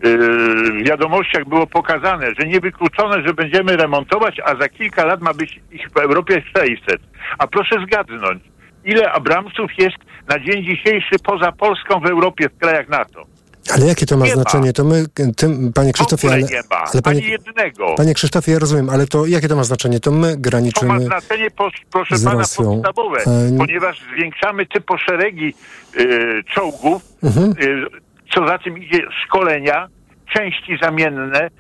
y, 0.03 0.09
y, 0.09 0.85
wiadomościach 0.85 1.45
było 1.45 1.67
pokazane, 1.67 2.27
że 2.41 2.47
niewykluczone, 2.47 3.23
że 3.27 3.35
będziemy 3.35 3.77
remontować, 3.77 4.41
a 4.45 4.57
za 4.57 4.69
kilka 4.69 5.05
lat 5.05 5.21
ma 5.21 5.35
być 5.35 5.61
ich 5.73 5.91
w 5.91 5.97
Europie 5.97 6.43
600. 6.57 7.01
A 7.39 7.47
proszę 7.47 7.77
zgadnąć, 7.87 8.43
ile 8.85 9.13
Abramsów 9.13 9.71
jest 9.79 9.97
na 10.29 10.39
dzień 10.39 10.65
dzisiejszy 10.65 11.17
poza 11.25 11.53
Polską 11.53 12.01
w 12.01 12.07
Europie, 12.07 12.49
w 12.49 12.59
krajach 12.59 12.89
NATO? 12.89 13.34
Ale 13.73 13.87
jakie 13.87 14.07
to 14.07 14.17
ma 14.17 14.25
Nie 14.25 14.31
ma. 14.31 14.35
znaczenie? 14.43 14.73
To 14.73 14.85
my, 14.85 15.05
tym, 15.37 15.73
panie 15.73 15.93
Krzysztofie, 15.93 16.29
ale, 16.29 16.43
nie 16.43 16.61
ma, 16.71 16.77
ale 16.93 17.03
panie, 17.03 17.21
ani 17.21 17.31
jednego. 17.31 17.95
panie 17.95 18.15
Krzysztofie, 18.15 18.53
ja 18.53 18.59
rozumiem, 18.59 18.91
ale 18.91 19.07
to 19.07 19.27
jakie 19.27 19.49
to 19.49 19.57
ma 19.57 19.65
znaczenie? 19.65 20.01
To 20.01 20.11
my 20.11 20.29
To 20.31 20.37
ma 20.37 20.41
graniczymy 20.41 21.01
znaczenie, 21.05 21.51
po, 21.51 21.71
proszę 21.93 22.17
z 22.19 22.25
pana, 22.25 22.39
Rosją. 22.39 22.65
podstawowe, 22.65 23.19
E, 23.21 23.59
ponieważ 23.59 24.03
zwiększamy 24.17 24.67
typo 24.67 24.99
szeregi 24.99 25.55
y, 26.01 26.43
czołgów, 26.55 27.03
Mhm. 27.23 27.51
y, 27.63 27.87
co 28.35 28.47
za 28.49 28.59
tym 28.59 28.79
idzie 28.79 28.99
szkolenia, 29.27 29.89
części 30.35 30.79
zamienne, 30.83 31.51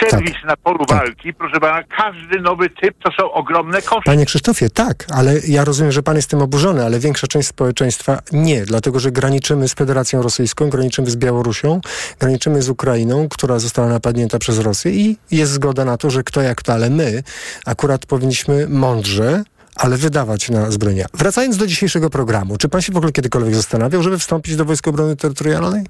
serwis 0.00 0.32
Tak. 0.32 0.44
na 0.44 0.56
polu 0.56 0.84
walki. 0.88 1.34
Proszę 1.34 1.60
pana, 1.60 1.82
każdy 1.82 2.40
nowy 2.40 2.70
typ 2.70 2.94
to 3.04 3.10
są 3.20 3.32
ogromne 3.32 3.82
koszty. 3.82 4.04
Panie 4.04 4.26
Krzysztofie, 4.26 4.70
tak, 4.70 5.04
ale 5.14 5.34
ja 5.48 5.64
rozumiem, 5.64 5.92
że 5.92 6.02
pan 6.02 6.16
jest 6.16 6.30
tym 6.30 6.42
oburzony, 6.42 6.84
ale 6.84 6.98
większa 6.98 7.26
część 7.26 7.48
społeczeństwa 7.48 8.18
nie, 8.32 8.64
dlatego 8.64 9.00
że 9.00 9.10
graniczymy 9.12 9.68
z 9.68 9.74
Federacją 9.74 10.22
Rosyjską, 10.22 10.70
graniczymy 10.70 11.10
z 11.10 11.16
Białorusią, 11.16 11.80
graniczymy 12.20 12.62
z 12.62 12.68
Ukrainą, 12.68 13.28
która 13.28 13.58
została 13.58 13.88
napadnięta 13.88 14.38
przez 14.38 14.58
Rosję 14.58 14.92
i 14.92 15.16
jest 15.30 15.52
zgoda 15.52 15.84
na 15.84 15.96
to, 15.96 16.10
że 16.10 16.22
kto 16.22 16.42
jak 16.42 16.62
to, 16.62 16.72
ale 16.72 16.90
my 16.90 17.22
akurat 17.66 18.06
powinniśmy 18.06 18.68
mądrze 18.68 19.42
ale 19.76 19.96
wydawać 19.96 20.50
na 20.50 20.70
zbrojenia. 20.70 21.06
Wracając 21.14 21.56
do 21.56 21.66
dzisiejszego 21.66 22.10
programu, 22.10 22.56
czy 22.56 22.68
pan 22.68 22.82
się 22.82 22.92
w 22.92 22.96
ogóle 22.96 23.12
kiedykolwiek 23.12 23.54
zastanawiał, 23.54 24.02
żeby 24.02 24.18
wstąpić 24.18 24.56
do 24.56 24.64
Wojsk 24.64 24.88
Obrony 24.88 25.16
Terytorialnej? 25.16 25.84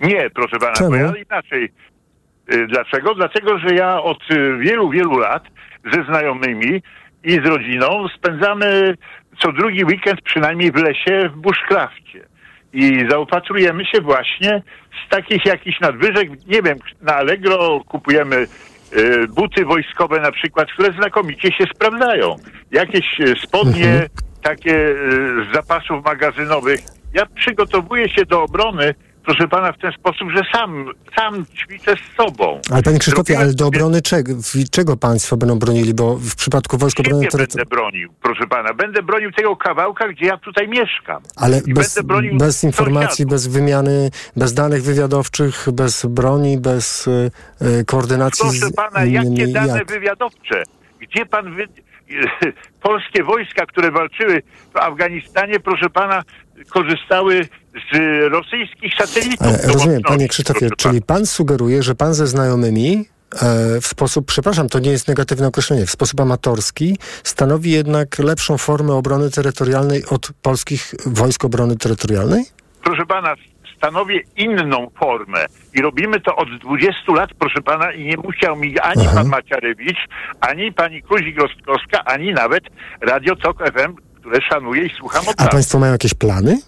Nie, 0.00 0.30
proszę 0.30 0.58
pana, 0.58 0.72
Czemu? 0.72 0.90
bo 0.90 0.96
ja 0.96 1.12
inaczej. 1.16 1.72
Y, 2.52 2.66
Dlaczego? 2.66 3.14
Dlatego, 3.14 3.58
że 3.58 3.74
ja 3.74 4.02
od 4.02 4.30
y, 4.30 4.58
wielu, 4.58 4.90
wielu 4.90 5.18
lat 5.18 5.42
ze 5.92 6.04
znajomymi 6.04 6.82
i 7.24 7.32
z 7.32 7.46
rodziną 7.46 8.06
spędzamy 8.16 8.94
co 9.42 9.52
drugi 9.52 9.84
weekend 9.84 10.20
przynajmniej 10.22 10.72
w 10.72 10.76
lesie 10.76 11.28
w 11.28 11.36
bushcrafcie. 11.36 12.26
I 12.72 13.06
zaopatrujemy 13.10 13.84
się 13.84 14.00
właśnie 14.00 14.62
z 15.06 15.10
takich 15.10 15.46
jakichś 15.46 15.80
nadwyżek, 15.80 16.28
nie 16.46 16.62
wiem, 16.62 16.78
na 17.00 17.14
Allegro 17.14 17.80
kupujemy 17.86 18.36
y, 18.36 19.28
buty 19.28 19.64
wojskowe 19.64 20.20
na 20.20 20.32
przykład, 20.32 20.68
które 20.72 20.92
znakomicie 20.92 21.52
się 21.52 21.64
sprawdzają. 21.74 22.36
Jakieś 22.70 23.06
spodnie 23.42 24.06
takie 24.42 24.74
y, 24.74 24.96
z 25.44 25.54
zapasów 25.54 26.04
magazynowych. 26.04 26.80
Ja 27.14 27.26
przygotowuję 27.26 28.08
się 28.08 28.24
do 28.24 28.42
obrony, 28.42 28.94
proszę 29.28 29.48
pana, 29.48 29.72
w 29.72 29.78
ten 29.78 29.92
sposób, 29.92 30.28
że 30.36 30.42
sam, 30.52 30.86
sam 31.16 31.46
ćwiczę 31.46 31.94
z 31.96 32.16
sobą. 32.16 32.60
Ale 32.70 32.82
panie 32.82 32.98
Krzysztofie, 32.98 33.38
ale 33.38 33.54
do 33.54 33.66
obrony 33.66 34.02
czego, 34.02 34.32
czego 34.70 34.96
państwo 34.96 35.36
będą 35.36 35.58
bronili, 35.58 35.94
bo 35.94 36.16
w 36.16 36.36
przypadku 36.36 36.78
Wojsk 36.78 37.00
Obrony 37.00 37.20
Nie 37.20 37.28
Terytorialnej... 37.28 37.64
będę 37.64 37.76
bronił, 37.76 38.12
proszę 38.22 38.46
pana. 38.46 38.74
Będę 38.74 39.02
bronił 39.02 39.32
tego 39.32 39.56
kawałka, 39.56 40.08
gdzie 40.08 40.26
ja 40.26 40.36
tutaj 40.36 40.68
mieszkam. 40.68 41.22
Ale 41.36 41.60
I 41.66 41.74
bez, 41.74 42.00
bez 42.38 42.64
informacji, 42.64 43.26
bez 43.26 43.46
wymiany, 43.46 44.10
bez 44.36 44.54
danych 44.54 44.82
wywiadowczych, 44.82 45.66
bez 45.72 46.06
broni, 46.06 46.58
bez 46.58 47.08
e, 47.60 47.84
koordynacji 47.84 48.42
Proszę 48.42 48.66
z 48.66 48.72
pana, 48.72 49.04
innymi. 49.04 49.38
jakie 49.38 49.52
dane 49.52 49.78
jak? 49.78 49.88
wywiadowcze? 49.88 50.62
Gdzie 51.00 51.26
pan 51.26 51.54
wy... 51.54 51.68
Polskie 52.82 53.24
wojska, 53.24 53.66
które 53.66 53.90
walczyły 53.90 54.42
w 54.74 54.76
Afganistanie, 54.76 55.60
proszę 55.60 55.90
pana, 55.90 56.22
korzystały 56.68 57.48
z 57.92 57.98
rosyjskich 58.32 58.94
satelitów. 58.94 59.66
Do 59.66 59.72
rozumiem, 59.72 60.02
panie 60.02 60.28
Krzysztofie, 60.28 60.68
czyli 60.76 61.02
pan 61.02 61.26
sugeruje, 61.26 61.82
że 61.82 61.94
pan 61.94 62.14
ze 62.14 62.26
znajomymi 62.26 63.04
e, 63.34 63.80
w 63.80 63.86
sposób, 63.86 64.26
przepraszam, 64.26 64.68
to 64.68 64.78
nie 64.78 64.90
jest 64.90 65.08
negatywne 65.08 65.46
określenie, 65.46 65.86
w 65.86 65.90
sposób 65.90 66.20
amatorski 66.20 66.96
stanowi 67.24 67.70
jednak 67.70 68.18
lepszą 68.18 68.58
formę 68.58 68.94
obrony 68.94 69.30
terytorialnej 69.30 70.04
od 70.10 70.30
polskich 70.42 70.94
wojsk 71.06 71.44
obrony 71.44 71.76
terytorialnej? 71.76 72.44
proszę 72.88 73.06
pana, 73.06 73.34
stanowię 73.76 74.20
inną 74.36 74.90
formę 74.98 75.46
i 75.74 75.82
robimy 75.82 76.20
to 76.20 76.36
od 76.36 76.48
20 76.58 77.12
lat, 77.12 77.30
proszę 77.38 77.62
pana, 77.62 77.92
i 77.92 78.04
nie 78.04 78.16
musiał 78.16 78.56
mi 78.56 78.78
ani 78.78 79.04
pan 79.14 79.28
Maciarewicz, 79.28 79.98
ani 80.40 80.72
pani 80.72 81.02
Kuzik-Rostkowska, 81.02 81.98
ani 82.04 82.32
nawet 82.32 82.64
Radio 83.00 83.36
Tok 83.36 83.58
FM, 83.58 83.94
które 84.28 84.42
szanuję 84.42 84.82
i 84.86 84.90
słucham 84.98 85.28
od 85.28 85.40
A 85.40 85.42
lat. 85.42 85.52
państwo 85.52 85.78
mają 85.78 85.92
jakieś 85.92 86.14
plany? 86.14 86.58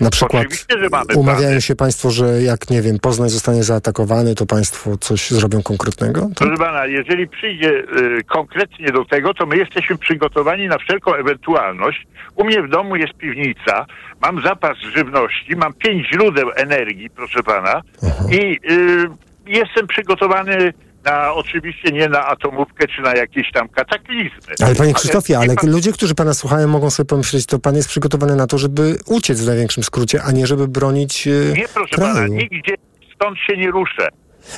Na 0.00 0.10
przykład 0.10 0.42
Oczywiście, 0.42 0.78
że 0.78 0.88
mamy 0.88 1.14
umawiają 1.14 1.46
plany. 1.46 1.62
się 1.62 1.76
państwo, 1.76 2.10
że 2.10 2.42
jak, 2.42 2.70
nie 2.70 2.82
wiem, 2.82 2.98
Poznań 2.98 3.28
zostanie 3.28 3.62
zaatakowany, 3.62 4.34
to 4.34 4.46
państwo 4.46 4.96
coś 4.96 5.30
zrobią 5.30 5.62
konkretnego? 5.62 6.20
To... 6.20 6.44
Proszę 6.44 6.56
pana, 6.56 6.86
jeżeli 6.86 7.28
przyjdzie 7.28 7.68
y, 7.70 8.24
konkretnie 8.24 8.92
do 8.92 9.04
tego, 9.04 9.34
to 9.34 9.46
my 9.46 9.56
jesteśmy 9.56 9.98
przygotowani 9.98 10.68
na 10.68 10.78
wszelką 10.78 11.14
ewentualność. 11.14 12.06
U 12.36 12.44
mnie 12.44 12.62
w 12.62 12.68
domu 12.70 12.96
jest 12.96 13.12
piwnica, 13.14 13.86
mam 14.22 14.42
zapas 14.42 14.78
żywności, 14.78 15.56
mam 15.56 15.72
pięć 15.74 16.06
źródeł 16.12 16.50
energii, 16.56 17.10
proszę 17.10 17.42
pana, 17.42 17.82
i 18.30 18.58
y, 18.70 19.08
jestem 19.46 19.86
przygotowany 19.86 20.72
na 21.04 21.32
oczywiście 21.34 21.92
nie 21.92 22.08
na 22.08 22.26
atomówkę 22.26 22.86
czy 22.96 23.02
na 23.02 23.14
jakieś 23.14 23.52
tam 23.52 23.68
kataklizmy. 23.68 24.54
Ale 24.64 24.74
panie 24.74 24.94
Krzysztofie, 24.94 25.38
ale 25.38 25.54
pan- 25.54 25.70
ludzie, 25.70 25.92
którzy 25.92 26.14
pana 26.14 26.34
słuchają, 26.34 26.68
mogą 26.68 26.90
sobie 26.90 27.06
pomyśleć, 27.06 27.46
to 27.46 27.58
pan 27.58 27.76
jest 27.76 27.88
przygotowany 27.88 28.36
na 28.36 28.46
to, 28.46 28.58
żeby 28.58 28.98
uciec 29.06 29.40
w 29.40 29.46
największym 29.46 29.82
skrócie, 29.84 30.22
a 30.22 30.32
nie 30.32 30.46
żeby 30.46 30.68
bronić 30.68 31.26
e, 31.26 31.30
Nie, 31.56 31.68
proszę 31.68 31.94
kraju. 31.96 32.14
pana, 32.14 32.26
nigdzie 32.26 32.74
stąd 33.14 33.38
się 33.38 33.56
nie 33.56 33.70
ruszę. 33.70 34.08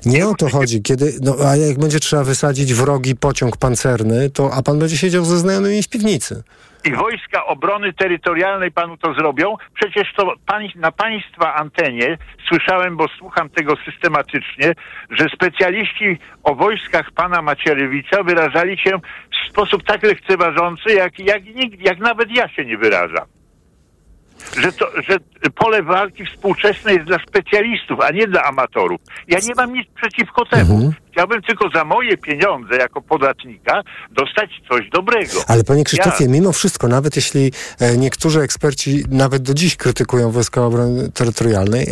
Nie 0.06 0.28
o 0.28 0.34
to 0.34 0.48
chodzi. 0.48 0.82
Kiedy, 0.82 1.14
no, 1.20 1.36
a 1.46 1.56
jak 1.56 1.78
będzie 1.78 2.00
trzeba 2.00 2.24
wysadzić 2.24 2.74
wrogi 2.74 3.16
pociąg 3.16 3.56
pancerny, 3.56 4.30
to 4.30 4.54
a 4.54 4.62
pan 4.62 4.78
będzie 4.78 4.96
siedział 4.96 5.24
ze 5.24 5.38
znajomymi 5.38 5.82
w 5.82 5.88
piwnicy. 5.88 6.42
I 6.84 6.92
wojska 6.92 7.46
obrony 7.46 7.92
terytorialnej 7.92 8.72
panu 8.72 8.96
to 8.96 9.14
zrobią? 9.14 9.56
Przecież 9.74 10.14
to 10.16 10.34
pań, 10.46 10.68
na 10.76 10.92
państwa 10.92 11.54
antenie 11.54 12.18
słyszałem, 12.48 12.96
bo 12.96 13.08
słucham 13.18 13.50
tego 13.50 13.74
systematycznie, 13.84 14.72
że 15.10 15.28
specjaliści 15.28 16.18
o 16.42 16.54
wojskach 16.54 17.10
pana 17.10 17.42
Macierewicza 17.42 18.22
wyrażali 18.22 18.78
się 18.78 18.90
w 19.32 19.50
sposób 19.50 19.82
tak 19.82 20.02
lekceważący, 20.02 20.92
jak, 20.94 21.18
jak 21.18 21.44
nikt, 21.44 21.80
jak 21.80 21.98
nawet 21.98 22.36
ja 22.36 22.48
się 22.48 22.64
nie 22.64 22.78
wyrażam. 22.78 23.26
Że, 24.58 24.72
to, 24.72 24.86
że 25.02 25.18
pole 25.54 25.82
walki 25.82 26.26
współczesne 26.26 26.92
jest 26.92 27.06
dla 27.06 27.18
specjalistów, 27.18 28.00
a 28.00 28.10
nie 28.10 28.26
dla 28.26 28.44
amatorów. 28.44 29.00
Ja 29.28 29.38
nie 29.48 29.54
mam 29.56 29.72
nic 29.72 29.88
przeciwko 29.94 30.44
temu. 30.44 30.74
Mhm. 30.74 31.01
Chciałbym 31.12 31.42
tylko 31.42 31.68
za 31.74 31.84
moje 31.84 32.16
pieniądze 32.16 32.76
jako 32.76 33.02
podatnika 33.02 33.82
dostać 34.10 34.50
coś 34.68 34.90
dobrego. 34.90 35.40
Ale 35.46 35.64
panie 35.64 35.84
Krzysztofie, 35.84 36.24
Ja- 36.24 36.30
mimo 36.30 36.52
wszystko, 36.52 36.88
nawet 36.88 37.16
jeśli 37.16 37.52
e, 37.80 37.96
niektórzy 37.96 38.40
eksperci 38.40 39.04
nawet 39.10 39.42
do 39.42 39.54
dziś 39.54 39.76
krytykują 39.76 40.30
Wojska 40.30 40.66
Obrony 40.66 41.12
Terytorialnej, 41.12 41.86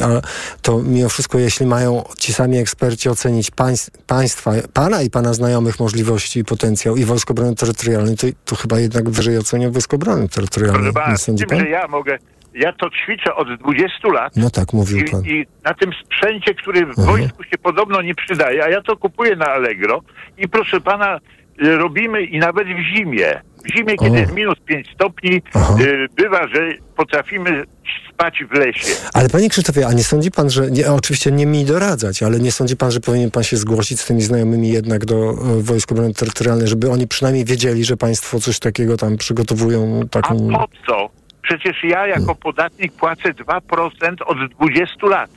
to 0.62 0.82
mimo 0.82 1.08
wszystko, 1.08 1.38
jeśli 1.38 1.66
mają 1.66 2.04
ci 2.18 2.32
sami 2.32 2.58
eksperci 2.58 3.08
ocenić 3.08 3.50
państ, 3.50 3.90
państwa, 4.06 4.50
pana 4.72 5.02
i 5.02 5.10
pana 5.10 5.34
znajomych 5.34 5.80
możliwości 5.80 6.40
i 6.40 6.44
potencjał 6.44 6.96
i 6.96 7.04
Wojsk 7.04 7.30
Obrony 7.30 7.54
Terytorialnej, 7.54 8.16
to, 8.16 8.26
to 8.44 8.56
chyba 8.56 8.80
jednak 8.80 9.10
wyżej 9.10 9.38
ocenią 9.38 9.72
Wojsk 9.72 9.94
Obrony 9.94 10.28
Terytorialnej. 10.28 10.92
Proszę 10.92 11.26
pana, 11.26 11.46
tym, 11.48 11.60
że 11.60 11.68
ja 11.68 11.88
mogę, 11.88 12.18
ja 12.54 12.72
to 12.72 12.90
ćwiczę 12.90 13.34
od 13.34 13.54
20 13.60 14.08
lat 14.14 14.32
No 14.36 14.50
tak, 14.50 14.72
mówił 14.72 14.98
pan. 15.12 15.24
i, 15.24 15.28
i 15.30 15.46
na 15.64 15.74
tym 15.74 15.90
sprzęcie, 16.04 16.54
który 16.54 16.86
w 16.86 16.96
wojsku 17.06 17.42
się 17.44 17.58
podobno 17.62 18.02
nie 18.02 18.14
przydaje, 18.14 18.64
a 18.64 18.68
ja 18.68 18.82
to 18.82 18.96
kupuję 18.96 19.36
na 19.36 19.46
Allegro 19.46 20.00
i 20.38 20.48
proszę 20.48 20.80
pana, 20.80 21.18
y, 21.64 21.76
robimy 21.76 22.22
i 22.22 22.38
nawet 22.38 22.68
w 22.68 22.96
zimie. 22.96 23.40
W 23.64 23.76
zimie, 23.76 23.96
kiedy 23.96 24.16
O. 24.16 24.20
jest 24.20 24.32
minus 24.32 24.58
5 24.66 24.90
stopni, 24.94 25.34
y, 25.80 26.06
bywa, 26.16 26.48
że 26.48 26.72
potrafimy 26.96 27.64
spać 28.12 28.44
w 28.50 28.54
lesie. 28.58 28.94
Ale 29.14 29.28
panie 29.28 29.48
Krzysztofie, 29.48 29.86
a 29.86 29.92
nie 29.92 30.04
sądzi 30.04 30.30
pan, 30.30 30.50
że, 30.50 30.70
nie, 30.70 30.92
oczywiście 30.92 31.30
nie 31.32 31.46
mi 31.46 31.64
doradzać, 31.64 32.22
ale 32.22 32.40
nie 32.40 32.52
sądzi 32.52 32.76
pan, 32.76 32.90
że 32.90 33.00
powinien 33.00 33.30
pan 33.30 33.42
się 33.42 33.56
zgłosić 33.56 34.00
z 34.00 34.06
tymi 34.06 34.22
znajomymi 34.22 34.68
jednak 34.68 35.04
do 35.04 35.14
e, 35.30 35.34
Wojsk 35.62 35.92
Obrony 35.92 36.14
Terytorialnej, 36.14 36.68
żeby 36.68 36.90
oni 36.90 37.08
przynajmniej 37.08 37.44
wiedzieli, 37.44 37.84
że 37.84 37.96
państwo 37.96 38.40
coś 38.40 38.58
takiego 38.58 38.96
tam 38.96 39.16
przygotowują, 39.16 40.00
A 40.04 40.08
taką... 40.08 40.48
po 40.48 40.68
co? 40.86 41.19
Przecież 41.50 41.84
ja 41.84 42.06
jako 42.06 42.34
podatnik 42.34 42.92
płacę 42.92 43.34
2% 43.34 44.22
od 44.26 44.38
20 44.50 45.06
lat 45.06 45.30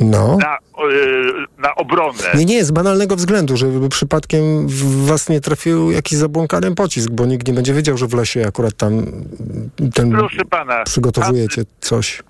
No. 0.00 0.36
na, 0.40 0.54
e, 0.56 0.58
na 1.58 1.74
obronę. 1.74 2.18
Nie, 2.34 2.44
nie, 2.44 2.64
z 2.64 2.70
banalnego 2.70 3.16
względu, 3.16 3.56
żeby 3.56 3.88
przypadkiem 3.88 4.68
w 4.68 5.06
was 5.06 5.28
nie 5.28 5.40
trafił 5.40 5.90
jakiś 5.90 6.18
zabłąkany 6.18 6.74
pocisk, 6.74 7.10
bo 7.10 7.26
nikt 7.26 7.48
nie 7.48 7.54
będzie 7.54 7.74
wiedział, 7.74 7.96
że 7.98 8.06
w 8.06 8.14
lesie 8.14 8.46
akurat 8.48 8.74
tam 8.76 9.06
ten 9.94 10.10
Proszę 10.10 10.44
pana, 10.50 10.84
przygotowujecie 10.84 11.62
coś. 11.80 12.22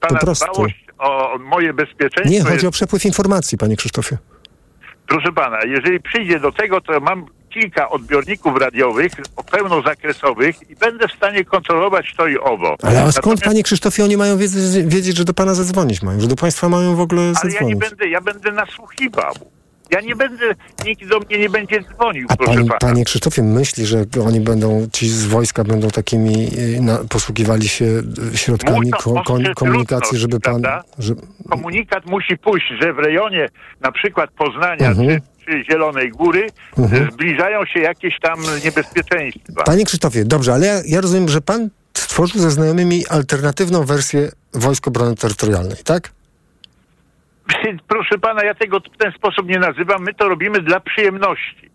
pana 0.00 0.18
po 0.18 0.26
prostu. 0.26 0.62
o 0.98 1.38
moje 1.38 1.72
bezpieczeństwo 1.72 2.30
Nie, 2.30 2.36
jest 2.36 2.48
chodzi 2.48 2.66
o 2.66 2.70
przepływ 2.70 3.04
informacji, 3.04 3.58
panie 3.58 3.76
Krzysztofie. 3.76 4.18
Proszę 5.08 5.32
pana, 5.32 5.58
jeżeli 5.66 6.00
przyjdzie 6.00 6.40
do 6.40 6.52
tego, 6.52 6.80
to 6.80 7.00
mam 7.00 7.26
kilka 7.54 7.88
odbiorników 7.90 8.56
radiowych 8.60 9.12
pełnozakresowych 9.50 10.70
i 10.70 10.76
będę 10.76 11.08
w 11.08 11.12
stanie 11.12 11.44
kontrolować 11.44 12.14
to 12.16 12.26
i 12.26 12.38
owo. 12.38 12.76
Ale 12.82 13.02
a 13.02 13.12
skąd, 13.12 13.16
Natomiast- 13.26 13.44
panie 13.44 13.62
Krzysztofie, 13.62 14.04
oni 14.04 14.16
mają 14.16 14.36
wiedzieć, 14.38 14.86
wiedzieć, 14.86 15.16
że 15.16 15.24
do 15.24 15.34
pana 15.34 15.54
zadzwonić 15.54 16.02
mają, 16.02 16.20
że 16.20 16.26
do 16.28 16.36
państwa 16.36 16.68
mają 16.68 16.96
w 16.96 17.00
ogóle 17.00 17.20
Ale 17.22 17.30
ja 17.32 17.42
nie 17.44 17.50
zadzwonić? 17.50 17.78
będę, 17.80 18.08
ja 18.08 18.20
będę 18.20 18.52
nasłuchiwał. 18.52 19.34
Ja 19.90 20.00
nie 20.00 20.16
będę, 20.16 20.44
nikt 20.84 21.08
do 21.08 21.18
mnie 21.20 21.38
nie 21.38 21.50
będzie 21.50 21.80
dzwonił, 21.82 22.26
A 22.30 22.36
proszę 22.36 22.54
pani, 22.54 22.68
pana. 22.68 22.78
panie 22.80 23.04
Krzysztofie, 23.04 23.42
myśli, 23.42 23.86
że 23.86 24.04
oni 24.26 24.40
będą, 24.40 24.86
ci 24.92 25.08
z 25.08 25.26
wojska 25.26 25.64
będą 25.64 25.90
takimi, 25.90 26.48
y, 26.58 26.80
na, 26.80 26.98
posługiwali 27.08 27.68
się 27.68 27.84
y, 28.34 28.38
środkami 28.38 28.90
ko, 28.90 29.22
kon, 29.26 29.44
komunikacji, 29.54 30.18
żeby 30.18 30.40
pan... 30.40 30.62
Że, 30.98 31.14
Komunikat 31.50 32.06
musi 32.06 32.36
pójść, 32.38 32.66
że 32.82 32.92
w 32.92 32.98
rejonie 32.98 33.48
na 33.80 33.92
przykład 33.92 34.30
Poznania 34.30 34.88
Mhm. 34.88 35.08
czy, 35.08 35.20
czy 35.46 35.64
Zielonej 35.70 36.10
Góry 36.10 36.46
Mhm. 36.78 37.08
e, 37.08 37.10
zbliżają 37.12 37.66
się 37.66 37.80
jakieś 37.80 38.20
tam 38.20 38.38
niebezpieczeństwa. 38.64 39.62
Panie 39.64 39.84
Krzysztofie, 39.84 40.24
dobrze, 40.24 40.52
ale 40.52 40.66
ja, 40.66 40.74
ja 40.86 41.00
rozumiem, 41.00 41.28
że 41.28 41.40
pan 41.40 41.68
stworzył 41.94 42.40
ze 42.40 42.50
znajomymi 42.50 43.06
alternatywną 43.06 43.84
wersję 43.84 44.30
Wojsk 44.54 44.88
Obrony 44.88 45.14
Terytorialnej, 45.16 45.76
tak? 45.84 46.10
Proszę 47.88 48.18
pana, 48.18 48.44
ja 48.44 48.54
tego 48.54 48.80
w 48.80 48.96
ten 48.98 49.12
sposób 49.12 49.48
nie 49.48 49.58
nazywam. 49.58 50.02
My 50.02 50.14
to 50.14 50.28
robimy 50.28 50.60
dla 50.62 50.80
przyjemności. 50.80 51.70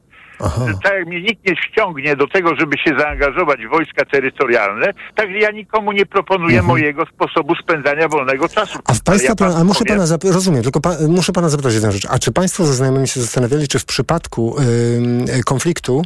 Tak 0.83 0.93
jak 0.93 1.07
mnie 1.07 1.21
nikt 1.21 1.47
nie 1.47 1.55
ściągnie 1.55 2.15
do 2.15 2.27
tego, 2.27 2.55
żeby 2.59 2.77
się 2.77 2.99
zaangażować 2.99 3.65
w 3.65 3.69
wojska 3.69 4.05
terytorialne, 4.05 4.93
tak 5.15 5.29
ja 5.41 5.51
nikomu 5.51 5.91
nie 5.91 6.05
proponuję 6.05 6.61
mojego 6.61 7.05
sposobu 7.05 7.55
spędzania 7.55 8.07
wolnego 8.07 8.49
czasu. 8.49 8.77
Mhm. 8.77 8.83
A 8.87 8.93
w 8.93 9.03
państwa 9.03 9.29
ja 9.29 9.35
panu 9.35 9.55
a 9.55 9.63
muszę 9.63 9.85
pana, 9.85 10.03
zap- 10.03 10.33
rozumiem, 10.33 10.63
tylko 10.63 10.81
pa, 10.81 10.95
muszę 11.07 11.33
pana 11.33 11.49
zapytać 11.49 11.73
jedną 11.73 11.91
rzecz. 11.91 12.07
A 12.09 12.19
czy 12.19 12.31
państwo 12.31 12.65
ze 12.65 12.73
znajomymi 12.73 13.07
się 13.07 13.21
zastanawiali, 13.21 13.67
czy 13.67 13.79
w 13.79 13.85
przypadku 13.85 14.55
ym, 14.59 15.25
y, 15.39 15.43
konfliktu, 15.43 16.03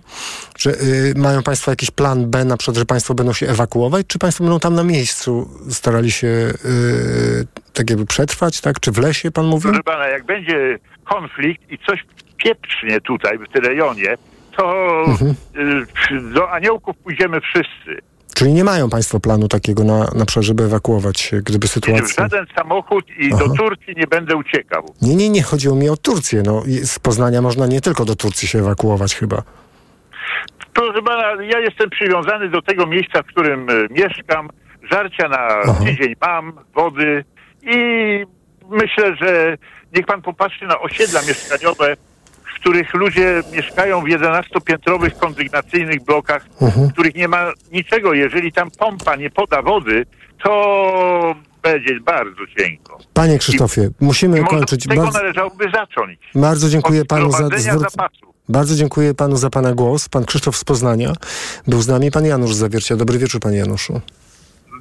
że 0.57 0.71
y, 0.71 1.13
mają 1.17 1.43
państwo 1.43 1.71
jakiś 1.71 1.91
plan 1.91 2.29
B, 2.29 2.45
na 2.45 2.57
przykład, 2.57 2.77
że 2.77 2.85
państwo 2.85 3.13
będą 3.13 3.33
się 3.33 3.47
ewakuować, 3.49 4.07
czy 4.07 4.19
państwo 4.19 4.43
będą 4.43 4.59
tam 4.59 4.75
na 4.75 4.83
miejscu 4.83 5.49
starali 5.69 6.11
się 6.11 6.27
y, 6.27 6.53
tak 7.73 7.89
jakby 7.89 8.05
przetrwać, 8.05 8.61
tak? 8.61 8.79
Czy 8.79 8.91
w 8.91 8.97
lesie 8.97 9.31
pan 9.31 9.45
mówił? 9.45 9.71
Proszę 9.71 9.83
pana, 9.83 10.07
jak 10.07 10.25
będzie 10.25 10.79
konflikt 11.05 11.71
i 11.71 11.77
coś 11.77 11.99
pieprznie 12.43 13.01
tutaj 13.01 13.37
w 13.37 13.53
tym 13.53 13.65
rejonie, 13.65 14.15
to 14.57 14.73
Mhm. 15.07 15.35
y, 16.11 16.33
do 16.33 16.51
aniołków 16.51 16.97
pójdziemy 16.97 17.41
wszyscy. 17.41 18.01
Czyli 18.35 18.53
nie 18.53 18.63
mają 18.63 18.89
państwo 18.89 19.19
planu 19.19 19.47
takiego 19.47 19.83
na, 19.83 19.99
na 20.15 20.25
przykład, 20.25 20.45
żeby 20.45 20.63
ewakuować 20.63 21.19
się, 21.19 21.41
gdyby 21.41 21.67
sytuacja... 21.67 22.23
żaden 22.23 22.45
samochód 22.55 23.05
i 23.19 23.29
Aha. 23.33 23.43
do 23.47 23.53
Turcji 23.53 23.93
nie 23.97 24.07
będę 24.07 24.35
uciekał. 24.35 24.93
Nie, 25.01 25.15
nie, 25.15 25.29
nie, 25.29 25.43
chodziło 25.43 25.75
mi 25.75 25.89
o 25.89 25.97
Turcję. 25.97 26.43
No, 26.45 26.63
z 26.83 26.99
Poznania 26.99 27.41
można 27.41 27.67
nie 27.67 27.81
tylko 27.81 28.05
do 28.05 28.15
Turcji 28.15 28.47
się 28.47 28.59
ewakuować 28.59 29.15
chyba. 29.15 29.43
Proszę 30.73 31.01
pana, 31.01 31.43
ja 31.43 31.59
jestem 31.59 31.89
przywiązany 31.89 32.49
do 32.49 32.61
tego 32.61 32.85
miejsca, 32.87 33.21
w 33.23 33.25
którym 33.25 33.69
e, 33.69 33.73
mieszkam. 33.89 34.49
Żarcia 34.91 35.27
na 35.29 35.47
tydzień 35.85 36.13
mam, 36.21 36.53
wody 36.75 37.25
i 37.61 37.75
myślę, 38.69 39.15
że 39.15 39.57
niech 39.95 40.05
pan 40.05 40.21
popatrzy 40.21 40.65
na 40.65 40.79
osiedla 40.79 41.21
mieszkaniowe, 41.21 41.95
których 42.63 42.93
ludzie 42.93 43.43
mieszkają 43.53 44.01
w 44.01 44.03
11-piętrowych 44.07 45.17
kondygnacyjnych 45.17 46.03
blokach, 46.05 46.45
Mhm. 46.61 46.87
w 46.89 46.93
których 46.93 47.15
nie 47.15 47.27
ma 47.27 47.51
niczego. 47.71 48.13
Jeżeli 48.13 48.51
tam 48.51 48.71
pompa 48.71 49.15
nie 49.15 49.29
poda 49.29 49.61
wody, 49.61 50.05
to 50.43 51.35
będzie 51.63 51.99
bardzo 51.99 52.41
cienko. 52.57 52.97
Panie 53.13 53.37
Krzysztofie, 53.37 53.89
musimy 53.99 54.39
I 54.41 54.43
kończyć. 54.45 54.87
tego 54.87 55.03
Bardzo, 55.03 55.19
należałoby 55.19 55.65
zacząć. 55.73 56.19
bardzo 56.35 56.69
dziękuję 56.69 57.01
Od 57.01 57.07
panu 57.07 57.31
za 57.31 57.49
zwrót. 57.57 57.81
zapasu. 57.91 58.33
Bardzo 58.49 58.75
dziękuję 58.75 59.13
panu 59.13 59.37
za 59.37 59.49
pana 59.49 59.73
głos. 59.73 60.09
Pan 60.09 60.25
Krzysztof 60.25 60.57
z 60.57 60.63
Poznania. 60.63 61.13
Był 61.67 61.81
z 61.81 61.87
nami 61.87 62.11
pan 62.11 62.25
Janusz 62.25 62.53
z 62.53 62.57
Zawiercia. 62.57 62.95
Dobry 62.95 63.17
wieczór, 63.17 63.41
panie 63.41 63.57
Januszu. 63.57 64.01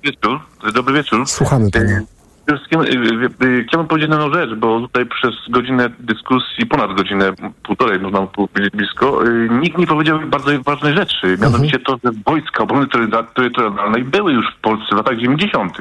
wieczór, 0.05 0.41
dobry 0.75 0.95
wieczór. 0.95 1.27
Słuchamy 1.29 1.71
pana. 1.71 2.01
Przede 2.47 2.59
wszystkim 2.59 2.81
y, 2.81 3.45
y, 3.45 3.47
y, 3.47 3.65
chciałbym 3.69 3.89
powiedzieć 3.89 4.11
jedną 4.11 4.33
rzecz, 4.35 4.55
bo 4.55 4.81
tutaj 4.81 5.07
przez 5.07 5.35
godzinę 5.49 5.91
dyskusji, 5.99 6.67
ponad 6.67 6.95
godzinę, 6.97 7.33
półtorej, 7.63 8.01
można 8.01 8.27
powiedzieć 8.27 8.71
blisko, 8.75 9.21
nikt 9.51 9.79
nie 9.79 9.87
powiedział 9.87 10.21
bardzo 10.21 10.63
ważnej 10.63 10.95
rzeczy. 10.95 11.37
Mianowicie 11.41 11.79
to, 11.79 11.99
że 12.05 12.11
wojska 12.27 12.63
obrony 12.63 12.87
terytorialnej 13.35 14.05
były 14.05 14.33
już 14.33 14.47
w 14.55 14.61
Polsce 14.61 14.87
w 14.93 14.97
latach 14.97 15.17
90. 15.19 15.79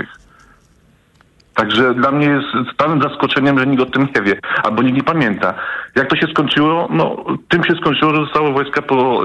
Także 1.54 1.94
dla 1.94 2.12
mnie 2.12 2.28
jest 2.28 2.74
stałym 2.74 3.02
zaskoczeniem, 3.02 3.60
że 3.60 3.68
nikt 3.68 3.84
o 3.84 3.86
tym 3.86 4.08
nie 4.16 4.22
wie, 4.22 4.40
albo 4.64 4.82
nikt 4.82 4.98
nie 4.98 5.04
pamięta. 5.04 5.54
Jak 5.96 6.10
to 6.10 6.16
się 6.16 6.28
skończyło? 6.28 6.88
No, 6.92 7.26
tym 7.50 7.64
się 7.64 7.76
skończyło, 7.76 8.16
że 8.16 8.22
zostały 8.22 8.54
wojska 8.54 8.82
po 8.82 9.24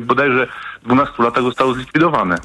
bodajże 0.00 0.46
12 0.82 1.22
latach 1.22 1.44
zostały 1.44 1.74
zlikwidowane. 1.74 2.36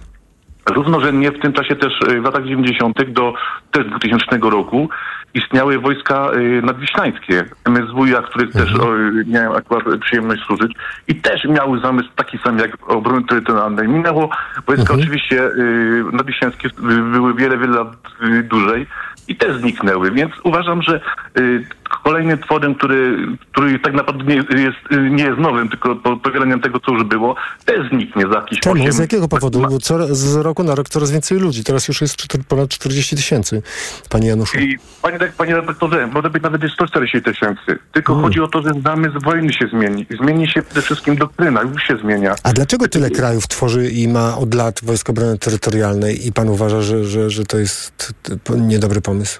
Równorzędnie 0.65 1.31
w 1.31 1.39
tym 1.39 1.53
czasie 1.53 1.75
też 1.75 1.93
y, 2.01 2.21
w 2.21 2.23
latach 2.23 2.45
90. 2.45 3.11
do 3.11 3.33
też 3.71 3.85
2000 3.85 4.37
roku 4.41 4.89
istniały 5.33 5.79
wojska 5.79 6.31
y, 6.33 6.61
nadwiślańskie, 6.61 7.45
MSWiA, 7.65 8.21
których 8.21 8.51
też 8.51 8.75
o, 8.75 8.97
y, 8.97 9.25
miałem 9.27 9.51
akurat 9.51 9.83
przyjemność 10.01 10.41
służyć 10.43 10.71
i 11.07 11.15
też 11.15 11.43
miały 11.43 11.79
zamysł 11.79 12.09
taki 12.15 12.37
sam 12.37 12.59
jak 12.59 12.89
obrony 12.91 13.23
terytorialnej. 13.23 13.87
Minęło 13.87 14.29
wojska 14.67 14.93
oczywiście 14.93 15.43
y, 15.43 16.03
nadwiślańskie 16.11 16.69
były 17.11 17.33
wiele, 17.33 17.57
wiele 17.57 17.77
lat 17.77 17.95
y, 18.23 18.43
dłużej 18.43 18.87
i 19.27 19.35
też 19.35 19.57
zniknęły, 19.57 20.11
więc 20.11 20.31
uważam, 20.43 20.81
że 20.81 21.01
y, 21.37 21.65
kolejnym 21.89 22.37
tworem, 22.37 22.75
który, 22.75 23.17
który 23.51 23.79
tak 23.79 23.93
naprawdę 23.93 24.23
nie 24.23 24.35
jest, 24.35 24.77
y, 24.91 25.09
nie 25.09 25.23
jest 25.23 25.39
nowym, 25.39 25.69
tylko 25.69 25.95
po- 25.95 26.17
powieleniem 26.17 26.61
tego, 26.61 26.79
co 26.79 26.91
już 26.91 27.03
było, 27.03 27.35
też 27.65 27.89
zniknie 27.89 28.23
za 28.31 28.35
jakiś 28.39 28.59
Czemu? 28.59 28.75
8 28.81 28.91
Z 28.91 28.99
jakiego 28.99 29.27
powodu? 29.27 29.59
Bo 29.69 29.79
co, 29.79 30.15
z 30.15 30.35
roku 30.35 30.63
na 30.63 30.75
rok 30.75 30.89
coraz 30.89 31.11
więcej 31.11 31.39
ludzi. 31.39 31.63
Teraz 31.63 31.87
już 31.87 32.01
jest 32.01 32.15
ponad 32.47 32.69
40 32.69 33.15
tysięcy, 33.15 33.61
panie 34.09 34.27
Januszu. 34.27 34.59
I 34.59 34.77
panie, 35.01 35.19
tak- 35.19 35.31
panie 35.33 35.55
redaktorze, 35.55 36.07
może 36.07 36.29
być 36.29 36.43
nawet 36.43 36.63
jest 36.63 36.73
140 36.75 37.21
tysięcy. 37.21 37.79
Tylko 37.91 38.13
Mm. 38.13 38.25
chodzi 38.25 38.41
o 38.41 38.47
to, 38.47 38.61
że 38.61 38.69
zamysł 38.83 39.19
wojny 39.19 39.53
się 39.53 39.67
zmieni. 39.67 40.05
Zmieni 40.21 40.47
się 40.47 40.61
przede 40.61 40.81
wszystkim 40.81 41.15
doktryna, 41.15 41.61
już 41.61 41.83
się 41.83 41.97
zmienia. 41.97 42.35
A 42.43 42.53
dlaczego 42.53 42.87
tyle 42.87 43.09
krajów 43.09 43.47
tworzy 43.47 43.89
i 43.89 44.07
ma 44.07 44.37
od 44.37 44.53
lat 44.53 44.79
Wojsko 44.83 45.11
Obrony 45.11 45.37
Terytorialnej 45.37 46.27
i 46.27 46.33
pan 46.33 46.49
uważa, 46.49 46.81
że, 46.81 47.03
że, 47.05 47.29
że 47.29 47.43
to 47.45 47.57
jest 47.57 48.13
niedobry 48.57 49.01
pomysł? 49.01 49.39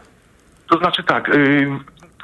To 0.70 0.78
znaczy 0.78 1.04
tak, 1.04 1.32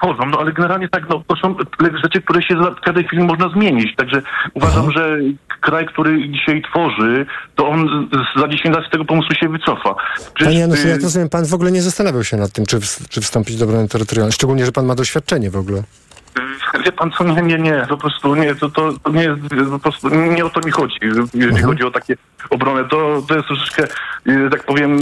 yy, 0.04 0.08
chodzą, 0.08 0.26
no 0.26 0.40
ale 0.40 0.54
generalnie 0.54 0.90
tak, 0.90 1.10
no 1.10 1.24
to 1.28 1.36
są 1.36 1.56
rzeczy, 2.04 2.22
które 2.22 2.42
się 2.42 2.56
w 2.56 2.82
każdej 2.86 3.04
chwili 3.08 3.24
można 3.24 3.50
zmienić. 3.50 3.96
Także 3.96 4.22
uważam, 4.54 4.92
że 4.92 5.18
kraj, 5.62 5.86
który 5.86 6.30
dzisiaj 6.30 6.62
tworzy, 6.62 7.26
to 7.56 7.68
on 7.68 8.10
za 8.36 8.48
10 8.48 8.76
lat 8.76 8.86
z 8.88 8.90
tego 8.90 9.06
pomysłu 9.06 9.36
się 9.36 9.50
wycofa. 9.50 9.96
Przecież, 10.16 10.48
Panie 10.48 10.60
Januszu, 10.60 10.84
yy, 10.84 10.90
jak 10.90 11.02
rozumiem, 11.02 11.30
pan 11.30 11.46
w 11.46 11.54
ogóle 11.54 11.72
nie 11.72 11.82
zastanawiał 11.82 12.24
się 12.24 12.38
nad 12.38 12.52
tym, 12.52 12.66
czy, 12.66 12.80
czy 13.10 13.22
wstąpić 13.22 13.58
do 13.58 13.66
obrony 13.66 13.88
terytorialnej. 13.88 14.32
Szczególnie, 14.34 14.66
że 14.66 14.72
pan 14.72 14.86
ma 14.86 14.96
doświadczenie 14.96 15.50
w 15.52 15.56
ogóle. 15.56 15.84
Wie 16.86 16.92
pan 16.92 17.12
co, 17.12 17.24
nie, 17.24 17.42
nie, 17.42 17.58
nie, 17.58 17.86
po 17.90 17.98
prostu 17.98 18.36
nie, 18.36 18.56
to, 18.56 18.70
to, 18.70 18.94
to 19.04 19.12
nie 19.12 19.24
jest, 19.24 19.42
po 19.72 19.80
prostu 19.80 20.10
nie 20.10 20.46
o 20.46 20.50
to 20.50 20.60
mi 20.66 20.72
chodzi, 20.72 20.96
jeżeli 21.02 21.44
Mhm. 21.44 21.66
chodzi 21.66 21.84
o 21.84 21.92
takie 21.92 22.16
obronę, 22.50 22.84
to, 22.90 23.22
to 23.28 23.36
jest 23.36 23.48
troszeczkę, 23.48 23.88
tak 24.52 24.64
powiem, 24.64 24.98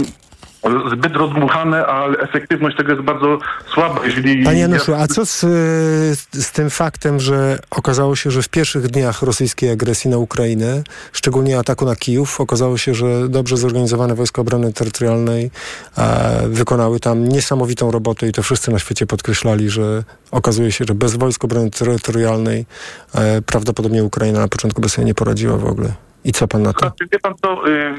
zbyt 0.92 1.16
rozmuchane, 1.16 1.86
ale 1.86 2.18
efektywność 2.18 2.76
tego 2.76 2.92
jest 2.92 3.04
bardzo 3.04 3.38
słaba, 3.74 4.06
jeżeli... 4.06 4.44
Panie 4.44 4.60
Januszu, 4.60 4.94
a 4.94 5.06
co 5.06 5.26
z, 5.26 5.44
y, 5.44 6.40
z 6.42 6.52
tym 6.52 6.70
faktem, 6.70 7.20
że 7.20 7.58
okazało 7.70 8.16
się, 8.16 8.30
że 8.30 8.42
w 8.42 8.48
pierwszych 8.48 8.86
dniach 8.86 9.22
rosyjskiej 9.22 9.70
agresji 9.70 10.10
na 10.10 10.18
Ukrainę, 10.18 10.82
szczególnie 11.12 11.58
ataku 11.58 11.84
na 11.84 11.96
Kijów, 11.96 12.40
okazało 12.40 12.78
się, 12.78 12.94
że 12.94 13.28
dobrze 13.28 13.56
zorganizowane 13.56 14.14
Wojska 14.14 14.42
Obrony 14.42 14.72
Terytorialnej 14.72 15.50
e, 15.98 16.48
wykonały 16.48 17.00
tam 17.00 17.28
niesamowitą 17.28 17.90
robotę 17.90 18.28
i 18.28 18.32
to 18.32 18.42
wszyscy 18.42 18.70
na 18.70 18.78
świecie 18.78 19.06
podkreślali, 19.06 19.70
że 19.70 20.04
okazuje 20.30 20.72
się, 20.72 20.84
że 20.88 20.94
bez 20.94 21.16
Wojsk 21.16 21.44
Obrony 21.44 21.70
Terytorialnej 21.70 22.66
e, 23.14 23.42
prawdopodobnie 23.42 24.04
Ukraina 24.04 24.40
na 24.40 24.48
początku 24.48 24.80
by 24.80 24.88
sobie 24.88 25.04
nie 25.04 25.14
poradziła 25.14 25.56
w 25.56 25.64
ogóle. 25.64 25.88
I 26.24 26.32
co 26.32 26.48
pan 26.48 26.62
na 26.62 26.72
to? 26.72 26.78
Znaczy, 26.78 27.08
wie 27.12 27.18
pan 27.18 27.34
co, 27.42 27.68
y, 27.68 27.94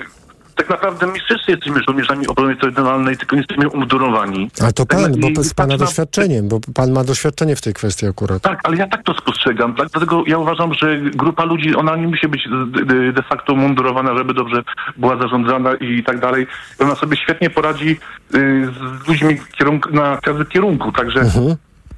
tak 0.55 0.69
naprawdę 0.69 1.07
my 1.07 1.13
wszyscy 1.13 1.51
jesteśmy 1.51 1.81
żołnierzami 1.87 2.27
obrony 2.27 2.55
terytorialnej, 2.55 3.17
tylko 3.17 3.35
nie 3.35 3.39
jesteśmy 3.41 3.69
umundurowani. 3.69 4.51
Ale 4.61 4.73
to 4.73 4.85
pan, 4.85 5.15
bo 5.35 5.43
z 5.43 5.53
pana 5.53 5.77
doświadczeniem, 5.77 6.47
bo 6.47 6.59
pan 6.73 6.91
ma 6.91 7.03
doświadczenie 7.03 7.55
w 7.55 7.61
tej 7.61 7.73
kwestii 7.73 8.07
akurat. 8.07 8.41
Tak, 8.41 8.59
ale 8.63 8.77
ja 8.77 8.87
tak 8.87 9.03
to 9.03 9.13
spostrzegam. 9.13 9.75
Tak, 9.75 9.89
dlatego 9.89 10.23
ja 10.27 10.37
uważam, 10.37 10.73
że 10.73 10.97
grupa 10.97 11.45
ludzi, 11.45 11.75
ona 11.75 11.95
nie 11.95 12.07
musi 12.07 12.27
być 12.27 12.47
de, 13.13 13.23
facto 13.23 13.55
mundurowana, 13.55 14.17
żeby 14.17 14.33
dobrze 14.33 14.63
była 14.97 15.17
zarządzana 15.17 15.75
i 15.75 16.03
tak 16.03 16.19
dalej. 16.19 16.47
Ona 16.79 16.95
sobie 16.95 17.17
świetnie 17.17 17.49
poradzi 17.49 17.89
y, 17.89 17.97
z 19.05 19.07
ludźmi 19.07 19.37
na 19.91 20.17
każdym 20.17 20.45
kierunku, 20.45 20.91
także 20.91 21.19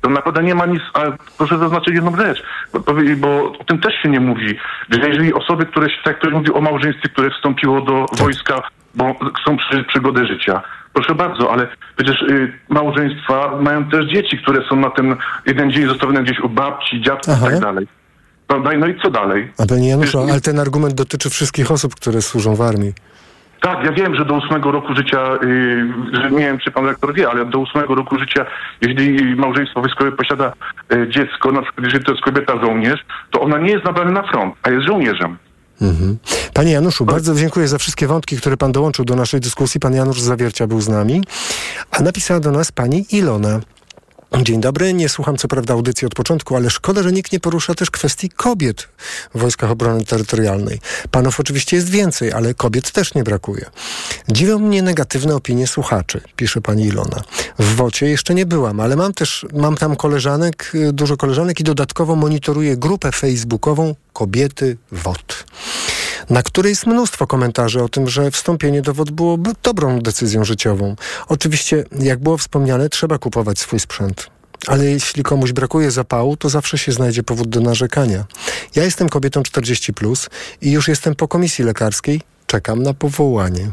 to 0.08 0.14
naprawdę 0.14 0.44
nie 0.44 0.56
ma 0.56 0.66
nic, 0.66 0.82
a 0.94 1.02
proszę 1.38 1.58
zaznaczyć 1.58 1.96
jedną 1.96 2.16
rzecz, 2.16 2.44
bo, 2.74 2.80
bo 3.18 3.52
o 3.60 3.64
tym 3.64 3.80
też 3.80 3.94
się 4.04 4.10
nie 4.10 4.20
mówi, 4.20 4.58
że 4.90 5.10
jeżeli 5.10 5.34
osoby, 5.34 5.66
które, 5.66 5.90
się- 5.90 6.02
tak 6.04 6.20
ktoś 6.20 6.34
mówi 6.34 6.54
o 6.54 6.62
małżeństwie, 6.62 7.10
które 7.10 7.30
wstąpiło 7.30 7.82
do 7.82 8.06
wojska, 8.18 8.62
bo 8.96 9.16
chcą 9.42 9.58
przy, 9.58 9.84
przygody 9.84 10.28
życia, 10.28 10.62
Proszę 10.94 11.16
bardzo, 11.16 11.52
ale 11.52 11.68
przecież 11.96 12.22
y, 12.22 12.54
małżeństwa 12.70 13.58
mają 13.62 13.90
też 13.90 14.06
dzieci, 14.06 14.38
które 14.38 14.70
są 14.70 14.76
na 14.76 14.90
ten 14.90 15.16
jeden 15.46 15.72
dzień 15.72 15.88
zostawione 15.88 16.24
gdzieś 16.24 16.40
u 16.40 16.50
babci, 16.50 17.02
dziadków 17.02 17.38
i 17.38 17.44
tak 17.44 17.60
dalej. 17.60 17.88
Prawda? 18.48 18.70
No 18.78 18.88
i 18.88 19.02
co 19.02 19.10
dalej? 19.12 19.52
A 19.60 19.66
panie 19.66 19.90
Januszu, 19.90 20.20
ale 20.20 20.42
ten 20.42 20.60
argument 20.60 20.94
dotyczy 20.94 21.30
wszystkich 21.30 21.72
osób, 21.72 21.96
które 21.96 22.22
służą 22.22 22.56
w 22.56 22.62
armii. 22.62 22.94
Tak, 23.62 23.86
ja 23.86 23.92
wiem, 23.92 24.16
że 24.16 24.26
do 24.26 24.34
ósmego 24.34 24.72
roku 24.72 24.96
życia, 24.96 25.34
y, 25.44 25.88
że 26.14 26.32
nie 26.32 26.40
wiem, 26.40 26.58
czy 26.58 26.72
pan 26.72 26.86
rektor 26.86 27.14
wie, 27.14 27.30
ale 27.30 27.46
do 27.46 27.60
ósmego 27.60 27.96
roku 27.96 28.20
życia, 28.20 28.46
jeśli 28.82 29.36
małżeństwo 29.36 29.82
wojskowe 29.82 30.12
posiada 30.12 30.54
y, 30.94 31.08
dziecko, 31.10 31.52
na 31.52 31.62
przykład 31.62 31.86
jeżeli 31.86 32.06
to 32.06 32.12
jest 32.12 32.24
kobieta 32.24 32.54
żołnierz, 32.62 33.06
to 33.32 33.42
ona 33.42 33.58
nie 33.58 33.72
jest 33.72 33.86
nabrana 33.86 34.12
na 34.12 34.24
front, 34.24 34.56
a 34.64 34.70
jest 34.70 34.88
żołnierzem. 34.88 35.38
Mhm. 35.82 36.18
Panie 36.54 36.72
Januszu, 36.72 37.06
bardzo 37.06 37.36
dziękuję 37.36 37.68
za 37.68 37.78
wszystkie 37.78 38.08
wątki, 38.08 38.38
które 38.38 38.58
pan 38.58 38.72
dołączył 38.72 39.06
do 39.06 39.16
naszej 39.16 39.40
dyskusji. 39.40 39.80
Pan 39.80 39.94
Janusz 39.94 40.20
Zawiercia 40.20 40.68
był 40.68 40.82
z 40.82 40.90
nami, 40.90 41.24
a 41.92 42.02
napisała 42.02 42.40
do 42.40 42.52
nas 42.52 42.72
pani 42.72 43.06
Ilona. 43.12 43.60
Dzień 44.36 44.62
dobry, 44.62 44.94
nie 44.94 45.10
słucham 45.10 45.38
co 45.38 45.48
prawda 45.48 45.74
audycji 45.74 46.06
od 46.06 46.16
początku, 46.16 46.56
ale 46.56 46.70
szkoda, 46.70 47.04
że 47.04 47.12
nikt 47.12 47.32
nie 47.32 47.40
porusza 47.40 47.74
też 47.74 47.92
kwestii 47.92 48.30
kobiet 48.30 48.88
w 49.36 49.40
Wojskach 49.40 49.72
Obrony 49.72 50.06
Terytorialnej. 50.06 50.80
Panów 51.12 51.40
oczywiście 51.40 51.76
jest 51.76 51.90
więcej, 51.90 52.32
ale 52.32 52.54
kobiet 52.54 52.92
też 52.92 53.14
nie 53.14 53.24
brakuje. 53.24 53.66
Dziwią 54.30 54.60
mnie 54.60 54.82
negatywne 54.82 55.36
opinie 55.36 55.68
słuchaczy, 55.68 56.22
pisze 56.36 56.62
pani 56.62 56.86
Ilona. 56.86 57.22
W 57.60 57.76
WOCie 57.76 58.06
jeszcze 58.06 58.36
nie 58.36 58.46
byłam, 58.46 58.80
ale 58.80 58.96
mam 58.96 59.14
też, 59.14 59.46
mam 59.54 59.78
tam 59.78 59.96
koleżanek, 59.96 60.72
y, 60.76 60.94
dużo 60.94 61.18
koleżanek 61.18 61.60
i 61.60 61.64
dodatkowo 61.64 62.16
monitoruję 62.16 62.78
grupę 62.78 63.12
facebookową 63.12 63.96
Kobiety 64.14 64.78
WOT 64.92 65.46
na 66.30 66.44
której 66.44 66.70
jest 66.70 66.86
mnóstwo 66.86 67.28
komentarzy 67.28 67.84
o 67.84 67.90
tym, 67.90 68.10
że 68.10 68.32
wstąpienie 68.32 68.82
do 68.82 68.94
WOD 68.94 69.12
byłoby 69.12 69.52
dobrą 69.64 70.00
decyzją 70.00 70.46
życiową. 70.46 70.96
Oczywiście, 71.28 71.84
jak 72.00 72.20
było 72.20 72.38
wspomniane, 72.38 72.90
trzeba 72.90 73.18
kupować 73.18 73.60
swój 73.60 73.80
sprzęt. 73.80 74.30
Ale 74.68 74.86
jeśli 74.86 75.24
komuś 75.24 75.52
brakuje 75.52 75.92
zapału, 75.92 76.38
to 76.38 76.50
zawsze 76.50 76.78
się 76.78 76.92
znajdzie 76.92 77.24
powód 77.24 77.50
do 77.50 77.62
narzekania. 77.62 78.26
Ja 78.76 78.84
jestem 78.84 79.10
kobietą 79.10 79.44
40 79.44 79.94
plus 79.94 80.30
i 80.62 80.72
już 80.72 80.88
jestem 80.88 81.16
po 81.16 81.28
komisji 81.28 81.66
lekarskiej. 81.66 82.22
Czekam 82.48 82.84
na 82.84 82.94
powołanie, 82.94 83.72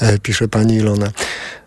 e, 0.00 0.18
pisze 0.18 0.48
pani 0.48 0.76
Ilona. 0.76 1.12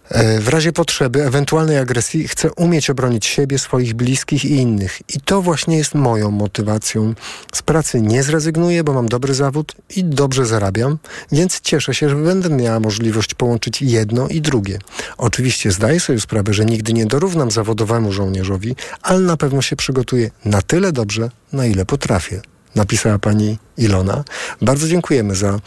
E, 0.10 0.40
W 0.40 0.48
razie 0.48 0.72
potrzeby, 0.72 1.24
ewentualnej 1.26 1.78
agresji, 1.78 2.28
chcę 2.28 2.52
umieć 2.52 2.90
obronić 2.90 3.26
siebie, 3.26 3.60
swoich 3.60 3.94
bliskich 3.94 4.46
i 4.46 4.52
innych. 4.52 5.02
I 5.16 5.20
to 5.26 5.42
właśnie 5.42 5.78
jest 5.78 5.96
moją 5.96 6.32
motywacją. 6.32 7.14
Z 7.54 7.62
pracy 7.62 8.02
nie 8.02 8.24
zrezygnuję, 8.24 8.84
bo 8.84 8.94
mam 8.94 9.10
dobry 9.10 9.34
zawód 9.34 9.76
i 9.96 10.04
dobrze 10.04 10.46
zarabiam, 10.46 10.98
więc 11.32 11.62
cieszę 11.62 11.94
się, 11.94 12.10
że 12.10 12.16
będę 12.16 12.50
miała 12.50 12.80
możliwość 12.80 13.34
połączyć 13.34 13.82
jedno 13.82 14.28
i 14.28 14.42
drugie. 14.42 14.80
Oczywiście 15.18 15.72
zdaję 15.72 16.00
sobie 16.00 16.20
sprawę, 16.20 16.54
że 16.54 16.66
nigdy 16.66 16.94
nie 16.94 17.06
dorównam 17.06 17.52
zawodowemu 17.52 18.12
żołnierzowi, 18.12 18.76
ale 19.02 19.20
na 19.20 19.38
pewno 19.38 19.62
się 19.62 19.76
przygotuję 19.76 20.32
na 20.46 20.62
tyle 20.62 20.92
dobrze, 20.92 21.30
na 21.54 21.66
ile 21.66 21.86
potrafię 21.86 22.42
napisała 22.76 23.20
pani 23.20 23.58
Ilona. 23.80 24.24
Bardzo 24.62 24.88
dziękujemy 24.88 25.36
za 25.36 25.60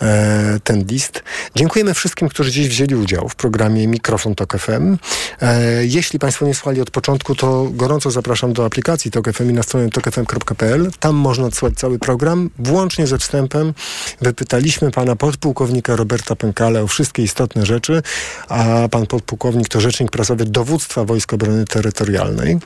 e, 0.00 0.60
ten 0.64 0.84
list. 0.84 1.22
Dziękujemy 1.54 1.94
wszystkim, 1.94 2.28
którzy 2.28 2.50
dziś 2.50 2.68
wzięli 2.68 2.94
udział 2.94 3.28
w 3.28 3.34
programie 3.34 3.88
Mikrofon 3.88 4.34
Tok 4.34 4.58
FM. 4.58 4.96
E, 5.40 5.86
jeśli 5.86 6.18
Państwo 6.18 6.46
nie 6.46 6.54
słuchali 6.54 6.80
od 6.80 6.90
początku, 6.90 7.34
to 7.34 7.68
gorąco 7.70 8.10
zapraszam 8.10 8.52
do 8.52 8.64
aplikacji 8.64 9.10
Tok 9.10 9.32
FM 9.32 9.50
i 9.50 9.52
na 9.52 9.62
stronę 9.62 9.90
tokfm.pl. 9.90 10.90
Tam 11.00 11.14
można 11.14 11.46
odsłuchać 11.46 11.78
cały 11.78 11.98
program, 11.98 12.50
włącznie 12.58 13.06
ze 13.06 13.18
wstępem. 13.18 13.74
Wypytaliśmy 14.20 14.90
pana 14.90 15.16
podpułkownika 15.16 15.96
Roberta 15.96 16.36
Pękale 16.36 16.82
o 16.82 16.86
wszystkie 16.86 17.22
istotne 17.22 17.66
rzeczy, 17.66 18.02
a 18.48 18.88
pan 18.90 19.06
podpułkownik 19.06 19.68
to 19.68 19.80
rzecznik 19.80 20.10
prasowy 20.10 20.44
dowództwa 20.44 21.04
Wojsk 21.04 21.32
Obrony 21.32 21.64
Terytorialnej. 21.64 22.58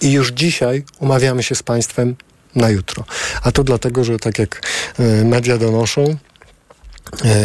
I 0.00 0.12
już 0.12 0.32
dzisiaj 0.32 0.84
umawiamy 1.00 1.42
się 1.42 1.54
z 1.54 1.62
Państwem 1.62 2.16
na 2.56 2.70
jutro. 2.70 3.04
A 3.42 3.52
to 3.52 3.64
dlatego, 3.64 4.04
że 4.04 4.18
tak 4.18 4.38
jak 4.38 4.66
e, 4.98 5.24
media 5.24 5.58
donoszą, 5.58 6.16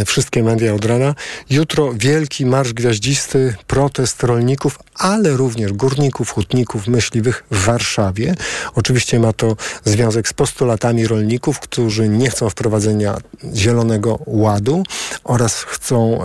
wszystkie 0.06 0.44
media 0.44 0.74
od 0.74 0.86
rana. 0.86 1.16
Jutro 1.50 1.94
wielki 1.94 2.46
marsz 2.46 2.74
gwiaździsty, 2.74 3.56
protest 3.68 4.24
rolników, 4.24 4.80
ale 4.96 5.30
również 5.30 5.74
górników, 5.74 6.30
hutników, 6.30 6.88
myśliwych 6.88 7.44
w 7.52 7.66
Warszawie. 7.66 8.36
Oczywiście 8.76 9.20
ma 9.20 9.34
to 9.34 9.56
związek 9.86 10.28
z 10.28 10.34
postulatami 10.34 11.08
rolników, 11.08 11.60
którzy 11.60 12.10
nie 12.10 12.30
chcą 12.30 12.50
wprowadzenia 12.50 13.18
zielonego 13.56 14.20
ładu 14.26 14.84
oraz 15.24 15.64
chcą 15.64 16.20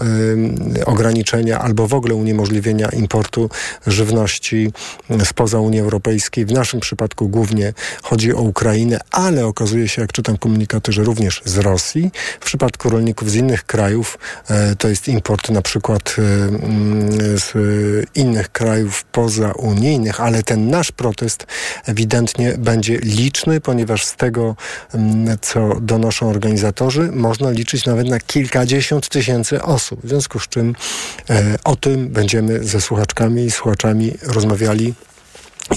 y, 0.76 0.84
ograniczenia 0.84 1.58
albo 1.58 1.88
w 1.88 1.94
ogóle 1.94 2.14
uniemożliwienia 2.14 2.88
importu 2.88 3.50
żywności 3.86 4.72
spoza 5.24 5.60
Unii 5.60 5.80
Europejskiej. 5.80 6.46
W 6.46 6.52
naszym 6.52 6.80
przypadku 6.80 7.28
głównie 7.28 7.72
chodzi 8.02 8.34
o 8.34 8.40
Ukrainę, 8.40 9.00
ale 9.10 9.46
okazuje 9.46 9.88
się, 9.88 10.02
jak 10.02 10.12
czytam 10.12 10.38
komunikaty, 10.38 10.92
że 10.92 11.04
również 11.04 11.42
z 11.44 11.58
Rosji. 11.58 12.10
W 12.40 12.44
przypadku 12.44 12.90
rolników 12.90 13.26
z 13.31 13.35
innych 13.35 13.65
krajów 13.65 14.19
e, 14.51 14.77
to 14.77 14.89
jest 14.89 15.09
import 15.09 15.51
na 15.51 15.62
przykład 15.62 16.16
e, 16.19 16.23
mm, 16.23 17.39
z 17.39 17.53
innych 18.15 18.53
krajów 18.53 19.05
pozaunijnych, 19.05 20.20
ale 20.20 20.43
ten 20.43 20.70
nasz 20.70 20.93
protest 20.93 21.47
ewidentnie 21.86 22.55
będzie 22.59 22.98
liczny, 22.98 23.61
ponieważ 23.61 24.05
z 24.05 24.16
tego, 24.16 24.57
mm, 24.94 25.39
co 25.40 25.81
donoszą 25.81 26.28
organizatorzy, 26.28 27.12
można 27.12 27.51
liczyć 27.51 27.86
nawet 27.86 28.09
na 28.09 28.20
kilkadziesiąt 28.20 29.09
tysięcy 29.09 29.62
osób. 29.62 30.01
W 30.05 30.09
związku 30.09 30.39
z 30.39 30.48
czym 30.48 30.74
e, 31.31 31.55
o 31.65 31.77
tym 31.77 32.09
będziemy 32.09 32.65
ze 32.65 32.81
słuchaczkami 32.81 33.44
i 33.44 33.51
słuchaczami 33.51 34.15
rozmawiali 34.23 34.94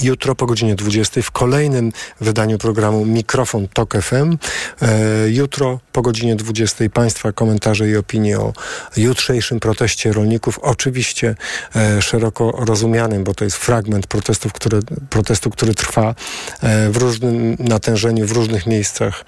Jutro 0.03 0.35
po 0.35 0.45
godzinie 0.45 0.75
20 0.75 1.21
w 1.21 1.31
kolejnym 1.31 1.91
wydaniu 2.21 2.57
programu 2.57 3.05
Mikrofon 3.05 3.67
Tok 3.73 3.93
FM. 4.01 4.37
E, 4.81 5.29
jutro 5.29 5.79
po 5.91 6.01
godzinie 6.01 6.35
20 6.35 6.89
Państwa 6.93 7.31
komentarze 7.31 7.89
i 7.89 7.95
opinie 7.95 8.39
o 8.39 8.53
jutrzejszym 8.97 9.59
proteście 9.59 10.13
rolników. 10.13 10.59
Oczywiście 10.59 11.35
e, 11.75 12.01
szeroko 12.01 12.51
rozumianym, 12.51 13.23
bo 13.23 13.33
to 13.33 13.43
jest 13.43 13.57
fragment 13.57 14.07
protestów, 14.07 14.53
które, 14.53 14.79
protestu, 15.09 15.49
który 15.49 15.73
trwa 15.73 16.15
e, 16.61 16.89
w 16.89 16.97
różnym 16.97 17.55
natężeniu, 17.59 18.27
w 18.27 18.31
różnych 18.31 18.65
miejscach 18.65 19.25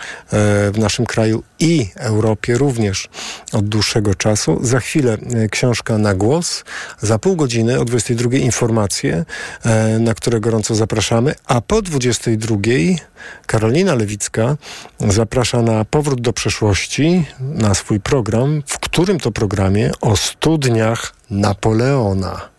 w 0.71 0.77
naszym 0.77 1.05
kraju 1.05 1.43
i 1.59 1.89
Europie 1.95 2.57
również 2.57 3.09
od 3.51 3.69
dłuższego 3.69 4.15
czasu. 4.15 4.59
Za 4.61 4.79
chwilę 4.79 5.17
książka 5.51 5.97
na 5.97 6.13
głos. 6.13 6.63
Za 7.01 7.19
pół 7.19 7.35
godziny 7.35 7.79
o 7.79 7.85
22 7.85 8.37
informacje, 8.37 9.25
na 9.99 10.13
które 10.13 10.39
gorąco 10.51 10.75
zapraszamy, 10.75 11.35
a 11.45 11.61
po 11.61 11.81
22 11.81 12.57
Karolina 13.45 13.95
Lewicka 13.95 14.57
zaprasza 14.99 15.61
na 15.61 15.85
powrót 15.85 16.21
do 16.21 16.33
przeszłości, 16.33 17.25
na 17.39 17.73
swój 17.73 17.99
program, 17.99 18.63
w 18.65 18.79
którym 18.79 19.19
to 19.19 19.31
programie 19.31 19.91
o 20.01 20.15
studniach 20.15 21.13
Napoleona. 21.29 22.49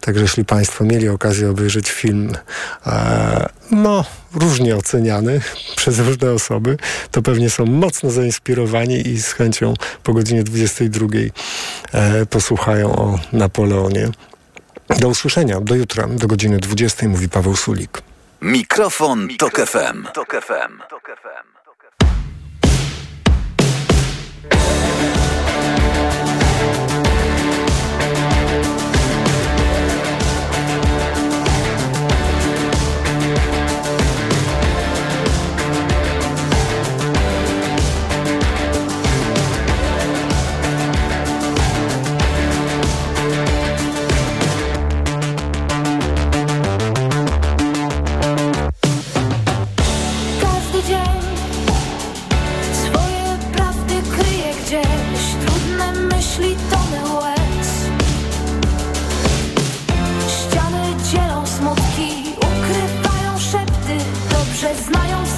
Także 0.00 0.22
jeśli 0.22 0.44
Państwo 0.44 0.84
mieli 0.84 1.08
okazję 1.08 1.50
obejrzeć 1.50 1.90
film, 1.90 2.32
e, 2.86 3.48
no, 3.70 4.04
różnie 4.34 4.76
oceniany 4.76 5.40
przez 5.76 5.98
różne 5.98 6.32
osoby, 6.32 6.76
to 7.10 7.22
pewnie 7.22 7.50
są 7.50 7.66
mocno 7.66 8.10
zainspirowani 8.10 9.08
i 9.08 9.22
z 9.22 9.32
chęcią 9.32 9.74
po 10.02 10.12
godzinie 10.12 10.44
22 10.44 11.06
e, 11.92 12.26
posłuchają 12.26 12.96
o 12.96 13.18
Napoleonie. 13.32 14.10
Do 14.98 15.08
usłyszenia, 15.08 15.60
do 15.60 15.74
jutra, 15.74 16.06
do 16.06 16.26
godziny 16.26 16.58
20, 16.58 17.08
mówi 17.08 17.28
Paweł 17.28 17.56
Sulik. 17.56 18.02
Mikrofon, 18.42 19.28
Tok 19.38 19.56
FM. 19.58 20.06
siedzisz 20.06 21.49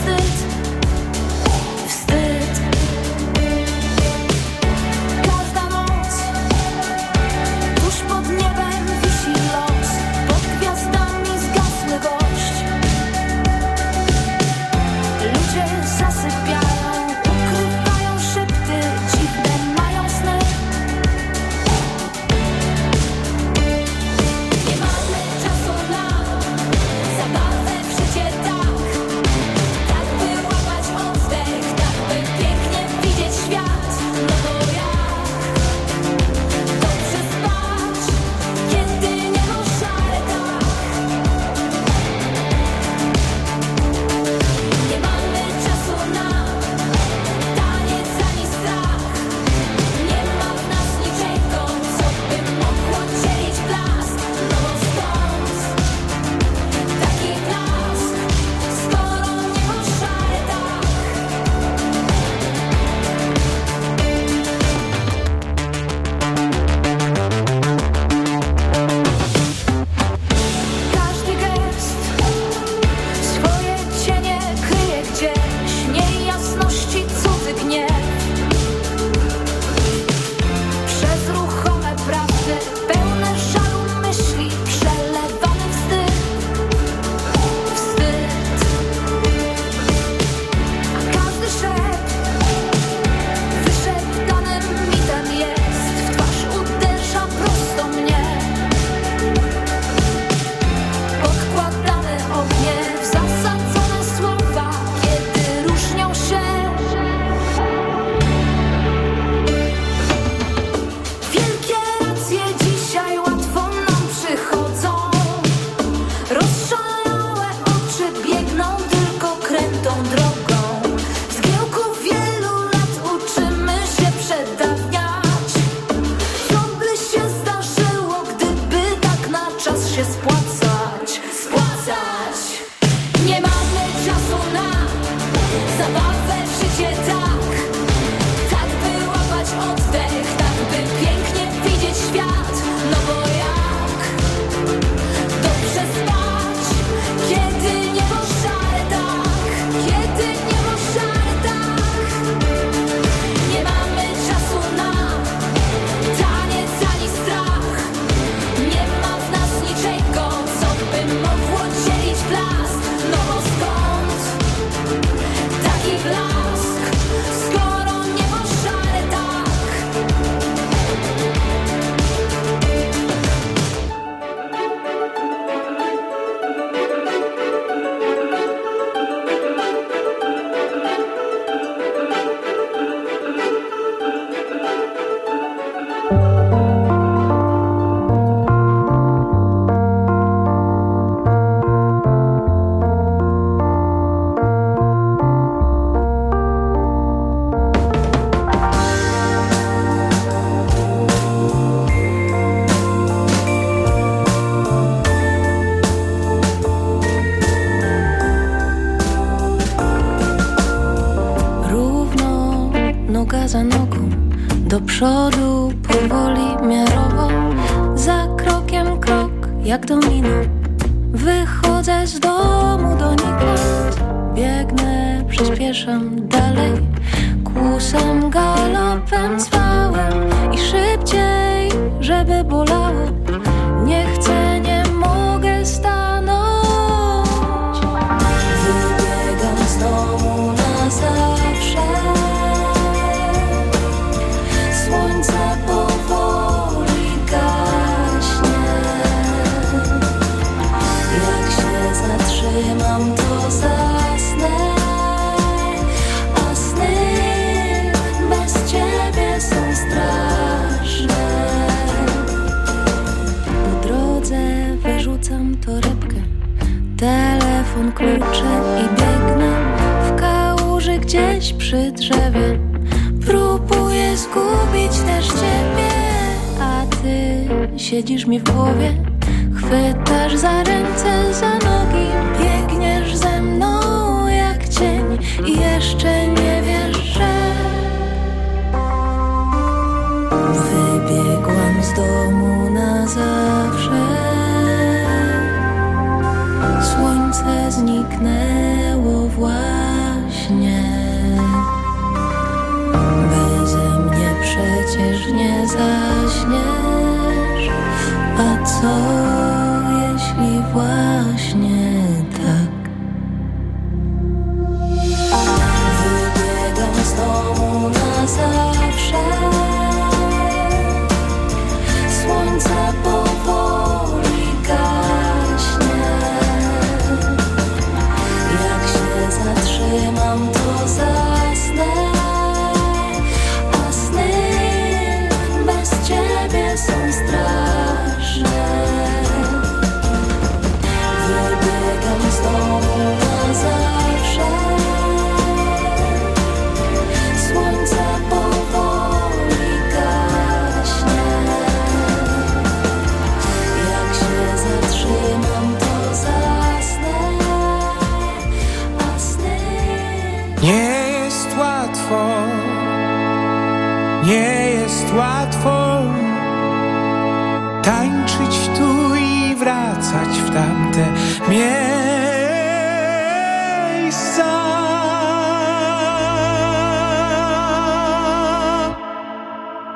that 0.01 0.52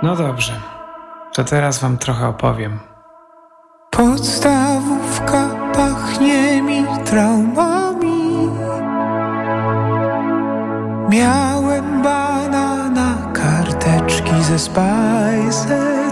No 0.02 0.16
dobrze, 0.16 0.52
to 1.32 1.44
teraz 1.44 1.78
wam 1.78 1.98
trochę 1.98 2.28
opowiem. 2.28 2.78
Podstawówka 3.90 5.48
pachnie 5.74 6.62
mi 6.62 6.84
traumami. 7.04 8.48
Banana, 11.10 11.65
ze 14.46 14.58
spajsetkami. 14.58 16.06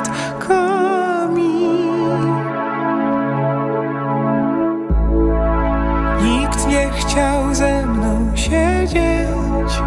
Nikt 6.23 6.69
nie 6.69 6.91
chciał 6.91 7.55
ze 7.55 7.87
mną 7.87 8.33
siedzieć. 8.35 9.83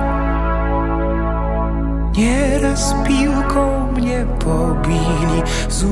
Nieraz 2.18 2.95
piłką 3.07 3.91
mnie 3.91 4.26
pobili 4.40 5.44
z 5.69 5.84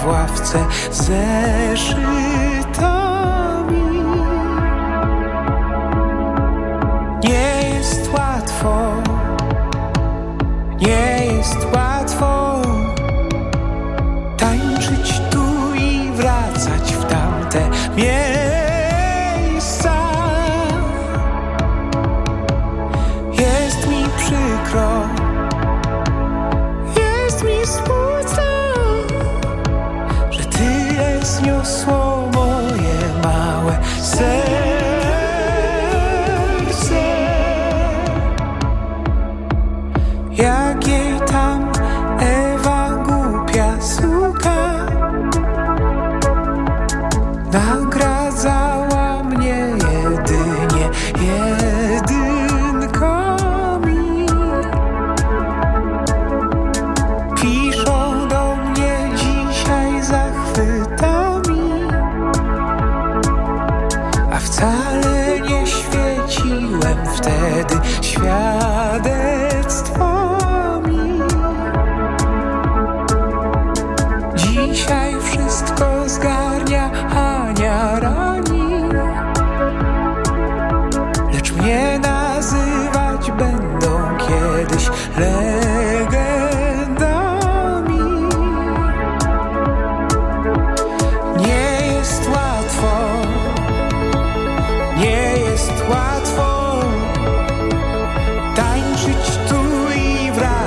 w 0.00 0.06
ławce 0.06 0.66
zeszytami. 0.92 2.29